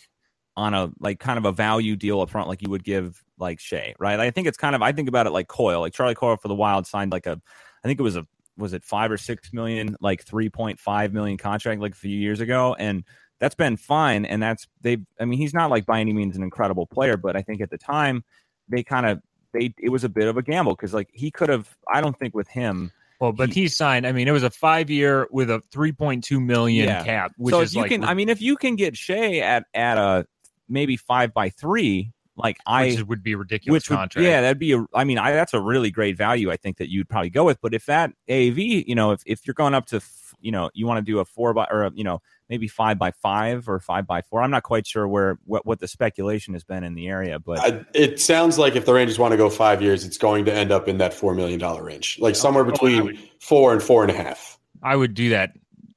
on 0.56 0.74
a 0.74 0.90
like 1.00 1.20
kind 1.20 1.38
of 1.38 1.44
a 1.44 1.52
value 1.52 1.96
deal 1.96 2.20
up 2.20 2.30
front 2.30 2.48
like 2.48 2.62
you 2.62 2.68
would 2.68 2.84
give 2.84 3.22
like 3.38 3.58
Skjei 3.58 3.94
right 3.98 4.18
I 4.18 4.30
think 4.30 4.46
it's 4.46 4.58
kind 4.58 4.74
of 4.74 4.82
I 4.82 4.92
think 4.92 5.08
about 5.08 5.26
it 5.26 5.30
like 5.30 5.48
Coyle 5.48 5.80
like 5.80 5.94
Charlie 5.94 6.14
Coyle 6.14 6.36
for 6.36 6.48
the 6.48 6.54
Wild 6.54 6.86
signed 6.86 7.12
like 7.12 7.26
a 7.26 7.40
I 7.82 7.88
think 7.88 7.98
it 7.98 8.02
was 8.02 8.16
a 8.16 8.26
was 8.60 8.72
it 8.72 8.84
five 8.84 9.10
or 9.10 9.16
six 9.16 9.52
million, 9.52 9.96
like 10.00 10.22
three 10.24 10.50
point 10.50 10.78
five 10.78 11.12
million 11.12 11.38
contract 11.38 11.80
like 11.80 11.92
a 11.92 11.96
few 11.96 12.16
years 12.16 12.40
ago, 12.40 12.76
and 12.78 13.04
that's 13.40 13.54
been 13.54 13.76
fine. 13.76 14.24
And 14.24 14.42
that's 14.42 14.68
they. 14.82 14.98
I 15.18 15.24
mean, 15.24 15.38
he's 15.38 15.54
not 15.54 15.70
like 15.70 15.86
by 15.86 16.00
any 16.00 16.12
means 16.12 16.36
an 16.36 16.42
incredible 16.42 16.86
player, 16.86 17.16
but 17.16 17.36
I 17.36 17.42
think 17.42 17.60
at 17.60 17.70
the 17.70 17.78
time 17.78 18.22
they 18.68 18.82
kind 18.84 19.06
of 19.06 19.20
they 19.52 19.74
it 19.78 19.88
was 19.88 20.04
a 20.04 20.08
bit 20.08 20.28
of 20.28 20.36
a 20.36 20.42
gamble 20.42 20.74
because 20.74 20.94
like 20.94 21.08
he 21.12 21.30
could 21.30 21.48
have. 21.48 21.74
I 21.92 22.00
don't 22.00 22.16
think 22.16 22.34
with 22.34 22.48
him. 22.48 22.92
Well, 23.18 23.32
but 23.32 23.50
he, 23.50 23.62
he, 23.62 23.68
signed. 23.68 24.06
I 24.06 24.12
mean, 24.12 24.28
it 24.28 24.30
was 24.30 24.44
a 24.44 24.50
five 24.50 24.88
year 24.88 25.28
with 25.30 25.50
a 25.50 25.62
three 25.70 25.92
point 25.92 26.24
two 26.24 26.40
million 26.40 26.86
yeah. 26.86 27.04
cap. 27.04 27.32
Which 27.36 27.52
so 27.52 27.60
is 27.60 27.74
you 27.74 27.82
like, 27.82 27.90
can. 27.90 28.04
I 28.04 28.14
mean, 28.14 28.28
if 28.28 28.40
you 28.40 28.56
can 28.56 28.76
get 28.76 28.94
Skjei 28.94 29.40
at 29.40 29.64
at 29.74 29.98
a 29.98 30.26
maybe 30.70 30.96
five 30.96 31.34
by 31.34 31.50
three, 31.50 32.12
like 32.36 32.56
I 32.66 32.86
which 32.86 33.02
would 33.04 33.22
be 33.22 33.34
ridiculous 33.34 33.82
which 33.82 33.88
contract. 33.88 34.16
Would, 34.16 34.24
yeah, 34.24 34.40
that'd 34.40 34.58
be 34.58 34.72
a. 34.72 34.86
I 34.94 35.04
mean, 35.04 35.18
I, 35.18 35.32
that's 35.32 35.52
a 35.52 35.60
really 35.60 35.90
great 35.90 36.16
value. 36.16 36.50
I 36.50 36.56
think 36.56 36.78
that 36.78 36.90
you'd 36.90 37.08
probably 37.08 37.30
go 37.30 37.44
with. 37.44 37.60
But 37.60 37.74
if 37.74 37.86
that 37.86 38.12
AAV, 38.28 38.84
you 38.86 38.94
know, 38.94 39.12
if 39.12 39.22
if 39.26 39.46
you're 39.46 39.54
going 39.54 39.74
up 39.74 39.86
to, 39.86 40.00
you 40.40 40.52
know, 40.52 40.70
you 40.72 40.86
want 40.86 41.04
to 41.04 41.12
do 41.12 41.18
a 41.18 41.24
four 41.24 41.52
by 41.52 41.66
or 41.70 41.84
a, 41.84 41.90
you 41.94 42.04
know 42.04 42.22
maybe 42.50 42.66
five 42.66 42.98
by 42.98 43.12
five 43.12 43.68
or 43.68 43.78
five 43.78 44.06
by 44.06 44.20
four. 44.22 44.42
I'm 44.42 44.50
not 44.50 44.64
quite 44.64 44.86
sure 44.86 45.06
where 45.06 45.38
what, 45.44 45.64
what 45.64 45.78
the 45.78 45.86
speculation 45.86 46.52
has 46.54 46.64
been 46.64 46.82
in 46.82 46.94
the 46.94 47.08
area, 47.08 47.38
but 47.38 47.60
I, 47.60 47.86
it 47.94 48.20
sounds 48.20 48.58
like 48.58 48.74
if 48.74 48.84
the 48.84 48.92
Rangers 48.92 49.18
want 49.18 49.32
to 49.32 49.38
go 49.38 49.48
five 49.48 49.80
years, 49.80 50.04
it's 50.04 50.18
going 50.18 50.44
to 50.46 50.52
end 50.52 50.72
up 50.72 50.88
in 50.88 50.98
that 50.98 51.14
four 51.14 51.34
million 51.34 51.60
dollar 51.60 51.84
range, 51.84 52.18
like 52.20 52.32
oh, 52.32 52.38
somewhere 52.38 52.66
oh, 52.66 52.70
between 52.70 53.04
would, 53.04 53.18
four 53.38 53.72
and 53.72 53.82
four 53.82 54.02
and 54.02 54.10
a 54.10 54.16
half. 54.16 54.58
I 54.82 54.96
would 54.96 55.14
do 55.14 55.30
that 55.30 55.52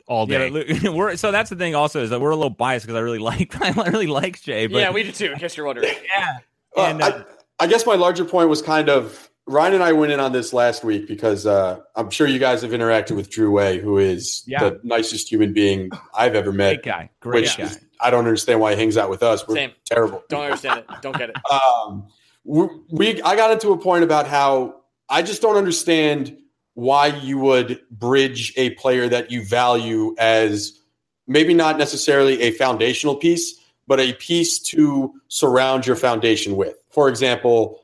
all 0.07 0.25
day. 0.25 0.49
Yeah, 0.49 0.89
we're, 0.91 1.15
so 1.15 1.31
that's 1.31 1.49
the 1.49 1.55
thing. 1.55 1.75
Also, 1.75 2.01
is 2.01 2.09
that 2.09 2.19
we're 2.19 2.31
a 2.31 2.35
little 2.35 2.49
biased 2.49 2.85
because 2.85 2.97
I 2.97 3.01
really 3.01 3.19
like 3.19 3.59
I 3.61 3.69
really 3.89 4.07
like 4.07 4.41
Jay. 4.41 4.67
But, 4.67 4.79
yeah, 4.79 4.91
we 4.91 5.03
do 5.03 5.11
too. 5.11 5.31
In 5.31 5.39
case 5.39 5.57
you're 5.57 5.65
wondering. 5.65 5.93
yeah. 6.15 6.37
And, 6.75 7.01
uh, 7.01 7.23
I, 7.59 7.63
I 7.65 7.67
guess 7.67 7.85
my 7.85 7.95
larger 7.95 8.25
point 8.25 8.49
was 8.49 8.61
kind 8.61 8.89
of 8.89 9.29
Ryan 9.45 9.75
and 9.75 9.83
I 9.83 9.93
went 9.93 10.11
in 10.11 10.19
on 10.19 10.31
this 10.31 10.53
last 10.53 10.83
week 10.83 11.07
because 11.07 11.45
uh, 11.45 11.79
I'm 11.95 12.09
sure 12.09 12.27
you 12.27 12.39
guys 12.39 12.61
have 12.61 12.71
interacted 12.71 13.15
with 13.15 13.29
Drew 13.29 13.51
Way, 13.51 13.79
who 13.79 13.97
is 13.97 14.43
yeah. 14.47 14.59
the 14.59 14.79
nicest 14.83 15.31
human 15.31 15.53
being 15.53 15.91
I've 16.15 16.35
ever 16.35 16.51
met. 16.51 16.81
Great 16.81 16.83
guy. 16.83 17.09
Great 17.19 17.41
which 17.41 17.57
guy. 17.57 17.65
Is, 17.65 17.79
I 17.99 18.09
don't 18.09 18.25
understand 18.25 18.59
why 18.59 18.73
he 18.73 18.79
hangs 18.79 18.97
out 18.97 19.09
with 19.09 19.21
us. 19.21 19.47
We're 19.47 19.55
Same. 19.55 19.71
terrible. 19.85 20.23
Don't 20.29 20.43
understand 20.43 20.79
it. 20.79 21.01
Don't 21.01 21.17
get 21.17 21.29
it. 21.29 21.35
Um, 21.51 22.07
we, 22.43 22.67
we 22.89 23.21
I 23.21 23.35
got 23.35 23.51
into 23.51 23.71
a 23.71 23.77
point 23.77 24.03
about 24.03 24.27
how 24.27 24.81
I 25.09 25.21
just 25.21 25.41
don't 25.41 25.55
understand 25.55 26.37
why 26.75 27.07
you 27.07 27.37
would 27.37 27.81
bridge 27.91 28.53
a 28.57 28.71
player 28.71 29.07
that 29.07 29.31
you 29.31 29.43
value 29.43 30.15
as 30.17 30.79
maybe 31.27 31.53
not 31.53 31.77
necessarily 31.77 32.41
a 32.41 32.51
foundational 32.51 33.15
piece, 33.15 33.59
but 33.87 33.99
a 33.99 34.13
piece 34.13 34.59
to 34.59 35.13
surround 35.27 35.85
your 35.85 35.95
foundation 35.95 36.55
with. 36.55 36.75
For 36.89 37.09
example, 37.09 37.81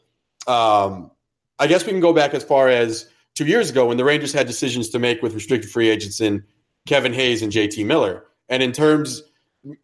um, 0.47 1.11
I 1.59 1.67
guess 1.67 1.85
we 1.85 1.91
can 1.91 2.01
go 2.01 2.13
back 2.13 2.33
as 2.33 2.43
far 2.43 2.69
as 2.69 3.07
two 3.35 3.45
years 3.45 3.69
ago 3.69 3.85
when 3.87 3.97
the 3.97 4.05
Rangers 4.05 4.33
had 4.33 4.47
decisions 4.47 4.89
to 4.89 4.99
make 4.99 5.21
with 5.21 5.33
restricted 5.33 5.69
free 5.69 5.89
agents 5.89 6.19
in 6.19 6.43
Kevin 6.87 7.13
Hayes 7.13 7.41
and 7.41 7.51
JT 7.51 7.85
Miller. 7.85 8.25
And 8.47 8.63
in 8.63 8.71
terms, 8.71 9.21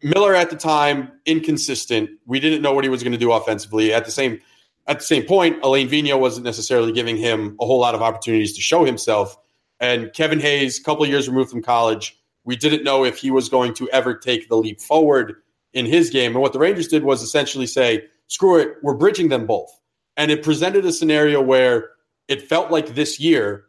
Miller 0.02 0.34
at 0.34 0.50
the 0.50 0.56
time 0.56 1.12
inconsistent. 1.26 2.10
We 2.26 2.40
didn't 2.40 2.62
know 2.62 2.72
what 2.72 2.84
he 2.84 2.90
was 2.90 3.02
going 3.02 3.12
to 3.12 3.18
do 3.18 3.32
offensively. 3.32 3.92
At 3.92 4.04
the 4.04 4.10
same 4.10 4.40
at 4.88 4.98
the 4.98 5.04
same 5.04 5.24
point, 5.24 5.58
Alain 5.62 5.88
Vigneault 5.88 6.20
wasn't 6.20 6.44
necessarily 6.44 6.92
giving 6.92 7.16
him 7.16 7.56
a 7.60 7.66
whole 7.66 7.80
lot 7.80 7.94
of 7.94 8.02
opportunities 8.02 8.54
to 8.54 8.60
show 8.60 8.84
himself. 8.84 9.36
And 9.80 10.12
Kevin 10.12 10.40
Hayes, 10.40 10.78
a 10.78 10.82
couple 10.82 11.04
years 11.06 11.28
removed 11.28 11.50
from 11.50 11.62
college, 11.62 12.18
we 12.44 12.56
didn't 12.56 12.84
know 12.84 13.04
if 13.04 13.18
he 13.18 13.30
was 13.30 13.48
going 13.48 13.74
to 13.74 13.90
ever 13.90 14.14
take 14.14 14.48
the 14.48 14.56
leap 14.56 14.80
forward 14.80 15.34
in 15.72 15.86
his 15.86 16.10
game. 16.10 16.32
And 16.32 16.40
what 16.40 16.52
the 16.52 16.60
Rangers 16.60 16.88
did 16.88 17.02
was 17.02 17.22
essentially 17.22 17.66
say, 17.66 18.04
screw 18.28 18.58
it, 18.58 18.74
we're 18.82 18.94
bridging 18.94 19.28
them 19.28 19.46
both. 19.46 19.70
And 20.16 20.30
it 20.30 20.42
presented 20.42 20.84
a 20.86 20.92
scenario 20.92 21.42
where 21.42 21.90
it 22.28 22.48
felt 22.48 22.70
like 22.70 22.94
this 22.94 23.18
year, 23.18 23.64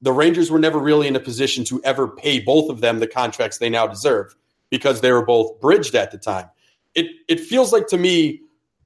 the 0.00 0.12
Rangers 0.12 0.50
were 0.50 0.58
never 0.58 0.78
really 0.78 1.08
in 1.08 1.16
a 1.16 1.20
position 1.20 1.64
to 1.64 1.82
ever 1.82 2.06
pay 2.06 2.38
both 2.38 2.70
of 2.70 2.80
them 2.80 3.00
the 3.00 3.06
contracts 3.06 3.58
they 3.58 3.70
now 3.70 3.86
deserve 3.86 4.34
because 4.70 5.00
they 5.00 5.10
were 5.10 5.24
both 5.24 5.60
bridged 5.60 5.94
at 5.94 6.12
the 6.12 6.18
time. 6.18 6.48
It 6.94 7.06
it 7.28 7.40
feels 7.40 7.72
like 7.72 7.88
to 7.88 7.98
me 7.98 8.40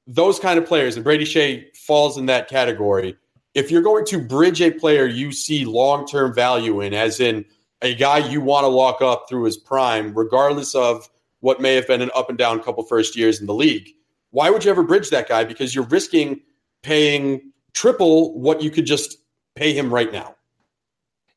those 0.06 0.38
kind 0.38 0.58
of 0.58 0.66
players, 0.66 0.96
and 0.96 1.04
Brady 1.04 1.24
Shea 1.24 1.70
falls 1.74 2.18
in 2.18 2.26
that 2.26 2.48
category. 2.48 3.16
If 3.54 3.70
you're 3.70 3.82
going 3.82 4.06
to 4.06 4.18
bridge 4.18 4.62
a 4.62 4.70
player 4.70 5.06
you 5.06 5.32
see 5.32 5.64
long 5.64 6.06
term 6.06 6.34
value 6.34 6.80
in, 6.80 6.94
as 6.94 7.20
in 7.20 7.44
a 7.82 7.94
guy 7.94 8.18
you 8.18 8.40
want 8.40 8.64
to 8.64 8.68
lock 8.68 9.02
up 9.02 9.26
through 9.28 9.44
his 9.44 9.56
prime, 9.56 10.14
regardless 10.14 10.74
of 10.74 11.08
what 11.40 11.60
may 11.60 11.74
have 11.74 11.86
been 11.86 12.00
an 12.00 12.10
up 12.14 12.28
and 12.28 12.38
down 12.38 12.62
couple 12.62 12.82
first 12.84 13.16
years 13.16 13.40
in 13.40 13.46
the 13.46 13.54
league, 13.54 13.90
why 14.30 14.48
would 14.48 14.64
you 14.64 14.70
ever 14.70 14.82
bridge 14.82 15.10
that 15.10 15.28
guy? 15.28 15.44
Because 15.44 15.74
you're 15.74 15.84
risking 15.84 16.40
paying 16.82 17.52
triple 17.74 18.38
what 18.38 18.62
you 18.62 18.70
could 18.70 18.86
just 18.86 19.18
pay 19.54 19.72
him 19.72 19.92
right 19.92 20.12
now. 20.12 20.34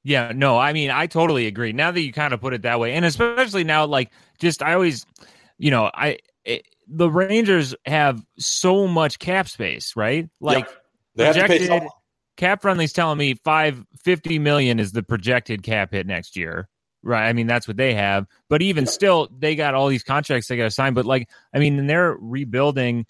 Yeah, 0.04 0.32
no, 0.36 0.58
I 0.58 0.72
mean, 0.72 0.92
I 0.92 1.08
totally 1.08 1.48
agree. 1.48 1.74
Now 1.74 1.90
that 1.90 2.02
you 2.02 2.14
kind 2.14 2.34
of 2.34 2.40
put 2.40 2.54
it 2.54 2.62
that 2.62 2.80
way, 2.80 2.94
and 2.94 3.04
especially 3.04 3.64
now, 3.64 3.86
like, 3.86 4.12
just 4.38 4.62
I 4.62 4.74
always, 4.74 5.06
you 5.58 5.72
know, 5.72 5.90
I 5.96 6.20
it, 6.44 6.75
the 6.88 7.10
Rangers 7.10 7.76
have 7.86 8.22
so 8.38 8.88
much 8.88 9.20
cap 9.20 9.48
space, 9.48 9.96
right? 9.96 10.30
Like, 10.40 10.68
yep. 11.16 11.34
projected 11.34 11.84
cap 12.38 12.62
friendly's 12.62 12.94
telling 12.94 13.18
me 13.18 13.36
five 13.44 13.84
fifty 14.04 14.40
million 14.40 14.80
is 14.80 14.92
the 14.92 15.04
projected 15.04 15.64
cap 15.64 15.92
hit 15.92 16.06
next 16.06 16.36
year. 16.36 16.68
Right. 17.04 17.28
I 17.28 17.34
mean, 17.34 17.46
that's 17.46 17.68
what 17.68 17.78
they 17.78 17.94
have. 17.94 18.26
But 18.50 18.64
even 18.64 18.88
still, 18.88 19.30
they 19.38 19.56
got 19.56 19.76
all 19.76 19.88
these 19.88 20.04
contracts 20.04 20.48
they 20.48 20.58
got 20.58 20.64
to 20.64 20.72
sign. 20.72 20.96
But 20.96 21.06
like, 21.06 21.30
I 21.54 21.60
mean, 21.60 21.86
they're 21.86 22.18
rebuilding 22.20 23.06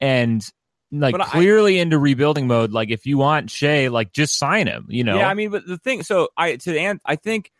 and 0.00 0.46
like 0.92 1.16
but 1.16 1.26
clearly 1.26 1.78
I, 1.78 1.82
into 1.82 1.98
rebuilding 1.98 2.46
mode. 2.46 2.70
Like 2.70 2.90
if 2.90 3.04
you 3.04 3.18
want 3.18 3.48
Skjei, 3.48 3.90
like 3.90 4.12
just 4.12 4.38
sign 4.38 4.68
him. 4.68 4.86
You 4.88 5.04
know. 5.04 5.16
Yeah, 5.16 5.28
I 5.28 5.34
mean, 5.34 5.50
but 5.50 5.66
the 5.66 5.78
thing. 5.78 6.04
So 6.04 6.28
I 6.36 6.56
to 6.56 6.78
and 6.78 7.00
I 7.04 7.16
think 7.16 7.50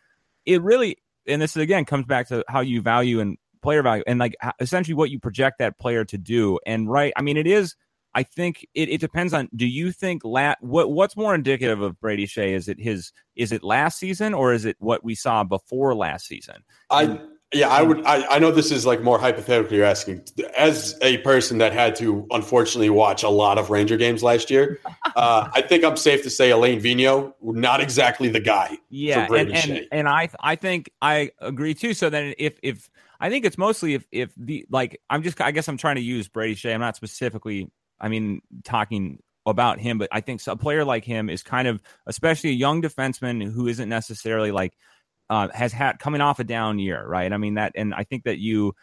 it 0.45 0.61
really, 0.61 0.97
and 1.27 1.41
this 1.41 1.57
again 1.57 1.83
comes 1.83 2.05
back 2.05 2.29
to 2.29 2.45
how 2.47 2.61
you 2.61 2.81
value 2.81 3.19
and 3.19 3.37
player 3.63 3.81
value, 3.81 4.03
and 4.05 4.19
like 4.19 4.35
essentially 4.59 4.93
what 4.93 5.09
you 5.09 5.19
project 5.19 5.59
that 5.59 5.79
player 5.79 6.05
to 6.05 6.17
do. 6.17 6.59
And 6.65 6.89
right, 6.89 7.13
I 7.15 7.21
mean, 7.21 7.37
it 7.37 7.47
is. 7.47 7.75
I 8.15 8.21
think 8.21 8.67
it, 8.75 8.89
it 8.89 9.01
depends 9.01 9.33
on. 9.33 9.49
Do 9.55 9.65
you 9.65 9.91
think 9.91 10.23
la- 10.23 10.55
what 10.61 10.91
what's 10.91 11.17
more 11.17 11.33
indicative 11.33 11.81
of 11.81 11.99
Brady 11.99 12.27
Skjei? 12.27 12.53
Is 12.53 12.67
it 12.67 12.79
his? 12.79 13.11
Is 13.35 13.51
it 13.51 13.63
last 13.63 13.97
season 13.97 14.35
or 14.35 14.53
is 14.53 14.65
it 14.65 14.75
what 14.79 15.03
we 15.03 15.15
saw 15.15 15.43
before 15.43 15.95
last 15.95 16.27
season? 16.27 16.63
I 16.91 17.19
yeah, 17.53 17.69
I 17.69 17.83
would. 17.83 18.03
I, 18.05 18.25
I 18.27 18.39
know 18.39 18.51
this 18.51 18.71
is 18.71 18.85
like 18.85 19.01
more 19.03 19.19
hypothetical. 19.19 19.75
You're 19.75 19.85
asking 19.85 20.25
as 20.57 20.97
a 21.01 21.17
person 21.19 21.59
that 21.59 21.71
had 21.71 21.95
to 21.97 22.25
unfortunately 22.31 22.89
watch 22.89 23.21
a 23.21 23.29
lot 23.29 23.59
of 23.59 23.69
Ranger 23.69 23.95
games 23.95 24.23
last 24.23 24.49
year. 24.49 24.79
Uh, 25.15 25.47
I 25.53 25.61
think 25.61 25.83
I'm 25.83 25.95
safe 25.95 26.23
to 26.23 26.29
say 26.31 26.49
Alain 26.49 26.81
Vigneault, 26.81 27.35
not 27.39 27.79
exactly 27.81 28.29
the 28.29 28.39
guy. 28.39 28.79
Yeah, 28.89 29.27
and, 29.31 29.51
and, 29.51 29.87
and 29.91 30.09
I 30.09 30.27
I 30.39 30.55
think 30.55 30.89
I 31.03 31.29
agree 31.39 31.75
too. 31.75 31.93
So 31.93 32.09
then 32.09 32.33
if 32.39 32.57
if 32.63 32.89
I 33.23 33.29
think 33.29 33.45
it's 33.45 33.57
mostly 33.57 33.93
if 33.93 34.05
if 34.11 34.31
the 34.35 34.65
like 34.69 34.99
I'm 35.09 35.23
just 35.23 35.39
I 35.39 35.51
guess 35.51 35.69
I'm 35.69 35.77
trying 35.77 35.95
to 35.95 36.01
use 36.01 36.27
Brady 36.27 36.55
Skjei. 36.55 36.73
I'm 36.73 36.81
not 36.81 36.97
specifically. 36.97 37.71
I 37.99 38.09
mean 38.09 38.41
talking 38.65 39.19
about 39.45 39.79
him, 39.79 39.97
but 39.97 40.09
I 40.11 40.19
think 40.19 40.41
a 40.45 40.57
player 40.57 40.83
like 40.83 41.05
him 41.05 41.29
is 41.29 41.41
kind 41.41 41.67
of, 41.67 41.81
especially 42.05 42.49
a 42.49 42.53
young 42.53 42.81
defenseman 42.81 43.49
who 43.49 43.67
isn't 43.67 43.87
necessarily 43.87 44.51
like 44.51 44.73
uh, 45.29 45.47
has 45.53 45.71
had 45.71 45.99
coming 45.99 46.19
off 46.19 46.39
a 46.39 46.43
down 46.43 46.79
year, 46.79 47.05
right? 47.05 47.31
I 47.31 47.37
mean 47.37 47.53
that, 47.53 47.71
and 47.75 47.93
I 47.93 48.03
think 48.03 48.25
that 48.25 48.39
you, 48.39 48.73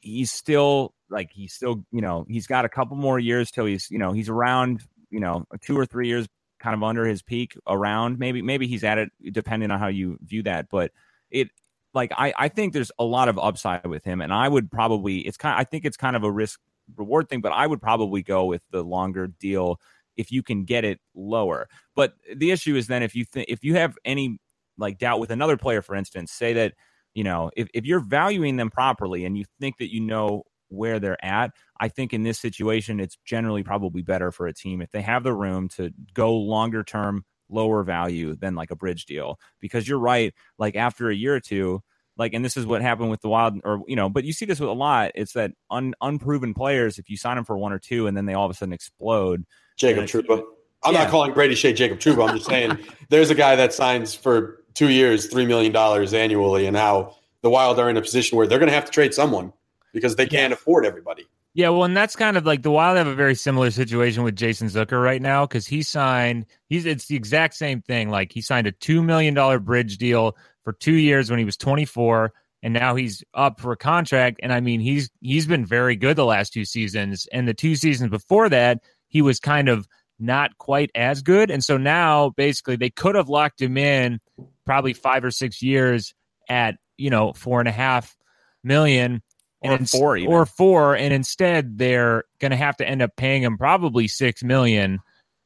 he's 0.00 0.32
still 0.32 0.94
like 1.10 1.30
he's 1.32 1.52
still, 1.52 1.84
you 1.92 2.00
know, 2.00 2.24
he's 2.28 2.46
got 2.46 2.64
a 2.64 2.70
couple 2.70 2.96
more 2.96 3.18
years 3.18 3.50
till 3.50 3.66
he's, 3.66 3.90
you 3.90 3.98
know, 3.98 4.12
he's 4.12 4.30
around, 4.30 4.82
you 5.10 5.20
know, 5.20 5.44
two 5.60 5.78
or 5.78 5.84
three 5.84 6.08
years 6.08 6.26
kind 6.60 6.74
of 6.74 6.82
under 6.82 7.04
his 7.04 7.22
peak 7.22 7.58
around 7.66 8.20
maybe 8.20 8.40
maybe 8.40 8.68
he's 8.68 8.84
at 8.84 8.96
it 8.96 9.10
depending 9.32 9.72
on 9.72 9.80
how 9.80 9.88
you 9.88 10.16
view 10.22 10.44
that 10.44 10.68
but 10.70 10.92
it 11.28 11.48
like 11.94 12.12
I, 12.16 12.32
I 12.36 12.48
think 12.48 12.72
there's 12.72 12.92
a 12.98 13.04
lot 13.04 13.28
of 13.28 13.38
upside 13.38 13.86
with 13.86 14.04
him 14.04 14.20
and 14.20 14.32
i 14.32 14.48
would 14.48 14.70
probably 14.70 15.18
it's 15.20 15.36
kind 15.36 15.54
of, 15.54 15.60
i 15.60 15.64
think 15.64 15.84
it's 15.84 15.96
kind 15.96 16.16
of 16.16 16.24
a 16.24 16.30
risk 16.30 16.60
reward 16.96 17.28
thing 17.28 17.40
but 17.40 17.52
i 17.52 17.66
would 17.66 17.80
probably 17.80 18.22
go 18.22 18.44
with 18.46 18.62
the 18.70 18.82
longer 18.82 19.26
deal 19.26 19.78
if 20.16 20.30
you 20.30 20.42
can 20.42 20.64
get 20.64 20.84
it 20.84 21.00
lower. 21.14 21.68
But 21.94 22.14
the 22.34 22.50
issue 22.50 22.76
is 22.76 22.86
then 22.86 23.02
if 23.02 23.14
you 23.14 23.24
think 23.24 23.46
if 23.48 23.64
you 23.64 23.74
have 23.74 23.96
any 24.04 24.38
like 24.78 24.98
doubt 24.98 25.20
with 25.20 25.30
another 25.30 25.56
player, 25.56 25.82
for 25.82 25.94
instance, 25.94 26.32
say 26.32 26.52
that, 26.54 26.74
you 27.14 27.24
know, 27.24 27.50
if, 27.56 27.68
if 27.74 27.84
you're 27.84 28.00
valuing 28.00 28.56
them 28.56 28.70
properly 28.70 29.24
and 29.24 29.36
you 29.36 29.44
think 29.60 29.78
that 29.78 29.92
you 29.92 30.00
know 30.00 30.44
where 30.68 30.98
they're 30.98 31.22
at, 31.24 31.50
I 31.78 31.88
think 31.88 32.12
in 32.12 32.22
this 32.22 32.38
situation, 32.38 33.00
it's 33.00 33.18
generally 33.24 33.62
probably 33.62 34.02
better 34.02 34.32
for 34.32 34.46
a 34.46 34.54
team 34.54 34.80
if 34.80 34.90
they 34.90 35.02
have 35.02 35.22
the 35.22 35.34
room 35.34 35.68
to 35.70 35.90
go 36.14 36.34
longer 36.34 36.82
term, 36.82 37.24
lower 37.52 37.82
value 37.82 38.34
than 38.36 38.54
like 38.54 38.70
a 38.70 38.76
bridge 38.76 39.06
deal. 39.06 39.38
Because 39.60 39.86
you're 39.86 39.98
right, 39.98 40.34
like 40.58 40.76
after 40.76 41.10
a 41.10 41.14
year 41.14 41.34
or 41.34 41.40
two, 41.40 41.82
like, 42.16 42.34
and 42.34 42.44
this 42.44 42.56
is 42.56 42.66
what 42.66 42.82
happened 42.82 43.10
with 43.10 43.20
the 43.20 43.28
Wild, 43.28 43.60
or 43.64 43.82
you 43.86 43.96
know, 43.96 44.08
but 44.08 44.24
you 44.24 44.32
see 44.32 44.44
this 44.44 44.60
with 44.60 44.68
a 44.68 44.74
lot. 44.74 45.12
It's 45.14 45.32
that 45.32 45.52
un, 45.70 45.94
unproven 46.00 46.54
players. 46.54 46.98
If 46.98 47.08
you 47.08 47.16
sign 47.16 47.36
them 47.36 47.44
for 47.44 47.56
one 47.56 47.72
or 47.72 47.78
two, 47.78 48.06
and 48.06 48.16
then 48.16 48.26
they 48.26 48.34
all 48.34 48.44
of 48.44 48.50
a 48.50 48.54
sudden 48.54 48.72
explode. 48.72 49.44
Jacob 49.76 50.04
Trouba. 50.04 50.42
I'm 50.84 50.94
yeah. 50.94 51.04
not 51.04 51.10
calling 51.10 51.32
Brady 51.32 51.54
Skjei 51.54 51.74
Jacob 51.74 51.98
Trouba. 51.98 52.28
I'm 52.28 52.36
just 52.36 52.48
saying 52.48 52.78
there's 53.08 53.30
a 53.30 53.34
guy 53.34 53.56
that 53.56 53.72
signs 53.72 54.14
for 54.14 54.62
two 54.74 54.90
years, 54.90 55.28
$3 55.28 55.46
million 55.46 55.74
annually, 56.14 56.66
and 56.66 56.74
now 56.74 57.16
the 57.42 57.50
Wild 57.50 57.78
are 57.78 57.88
in 57.88 57.96
a 57.96 58.02
position 58.02 58.36
where 58.36 58.46
they're 58.46 58.58
going 58.58 58.68
to 58.68 58.74
have 58.74 58.86
to 58.86 58.90
trade 58.90 59.14
someone 59.14 59.52
because 59.92 60.16
they 60.16 60.26
can't 60.26 60.52
afford 60.52 60.84
everybody. 60.86 61.26
Yeah, 61.54 61.68
well, 61.68 61.84
and 61.84 61.94
that's 61.94 62.16
kind 62.16 62.38
of 62.38 62.46
like 62.46 62.62
the 62.62 62.70
Wild 62.70 62.96
have 62.96 63.06
a 63.06 63.14
very 63.14 63.34
similar 63.34 63.70
situation 63.70 64.22
with 64.22 64.36
Jason 64.36 64.68
Zucker 64.68 65.02
right 65.02 65.20
now 65.20 65.44
because 65.44 65.66
he 65.66 65.82
signed. 65.82 66.46
He's 66.68 66.86
it's 66.86 67.06
the 67.06 67.16
exact 67.16 67.54
same 67.54 67.82
thing. 67.82 68.08
Like 68.08 68.32
he 68.32 68.40
signed 68.40 68.66
a 68.66 68.72
two 68.72 69.02
million 69.02 69.34
dollar 69.34 69.58
bridge 69.58 69.98
deal 69.98 70.34
for 70.64 70.72
two 70.72 70.94
years 70.94 71.28
when 71.28 71.38
he 71.38 71.44
was 71.44 71.58
twenty 71.58 71.84
four, 71.84 72.32
and 72.62 72.72
now 72.72 72.94
he's 72.94 73.22
up 73.34 73.60
for 73.60 73.72
a 73.72 73.76
contract. 73.76 74.40
And 74.42 74.50
I 74.50 74.60
mean, 74.60 74.80
he's 74.80 75.10
he's 75.20 75.46
been 75.46 75.66
very 75.66 75.94
good 75.94 76.16
the 76.16 76.24
last 76.24 76.54
two 76.54 76.64
seasons, 76.64 77.28
and 77.32 77.46
the 77.46 77.52
two 77.54 77.76
seasons 77.76 78.08
before 78.10 78.48
that, 78.48 78.78
he 79.08 79.20
was 79.20 79.38
kind 79.38 79.68
of 79.68 79.86
not 80.18 80.56
quite 80.56 80.90
as 80.94 81.20
good. 81.20 81.50
And 81.50 81.62
so 81.62 81.76
now, 81.76 82.30
basically, 82.30 82.76
they 82.76 82.90
could 82.90 83.14
have 83.14 83.28
locked 83.28 83.60
him 83.60 83.76
in 83.76 84.20
probably 84.64 84.94
five 84.94 85.22
or 85.22 85.30
six 85.30 85.60
years 85.60 86.14
at 86.48 86.76
you 86.96 87.10
know 87.10 87.34
four 87.34 87.60
and 87.60 87.68
a 87.68 87.72
half 87.72 88.16
million 88.64 89.22
or 89.62 89.72
and 89.72 89.88
four, 89.88 90.16
even. 90.16 90.32
or 90.32 90.46
four, 90.46 90.96
and 90.96 91.12
instead 91.12 91.78
they're 91.78 92.24
going 92.40 92.50
to 92.50 92.56
have 92.56 92.76
to 92.78 92.88
end 92.88 93.02
up 93.02 93.16
paying 93.16 93.42
him 93.42 93.58
probably 93.58 94.08
six 94.08 94.42
million 94.42 95.00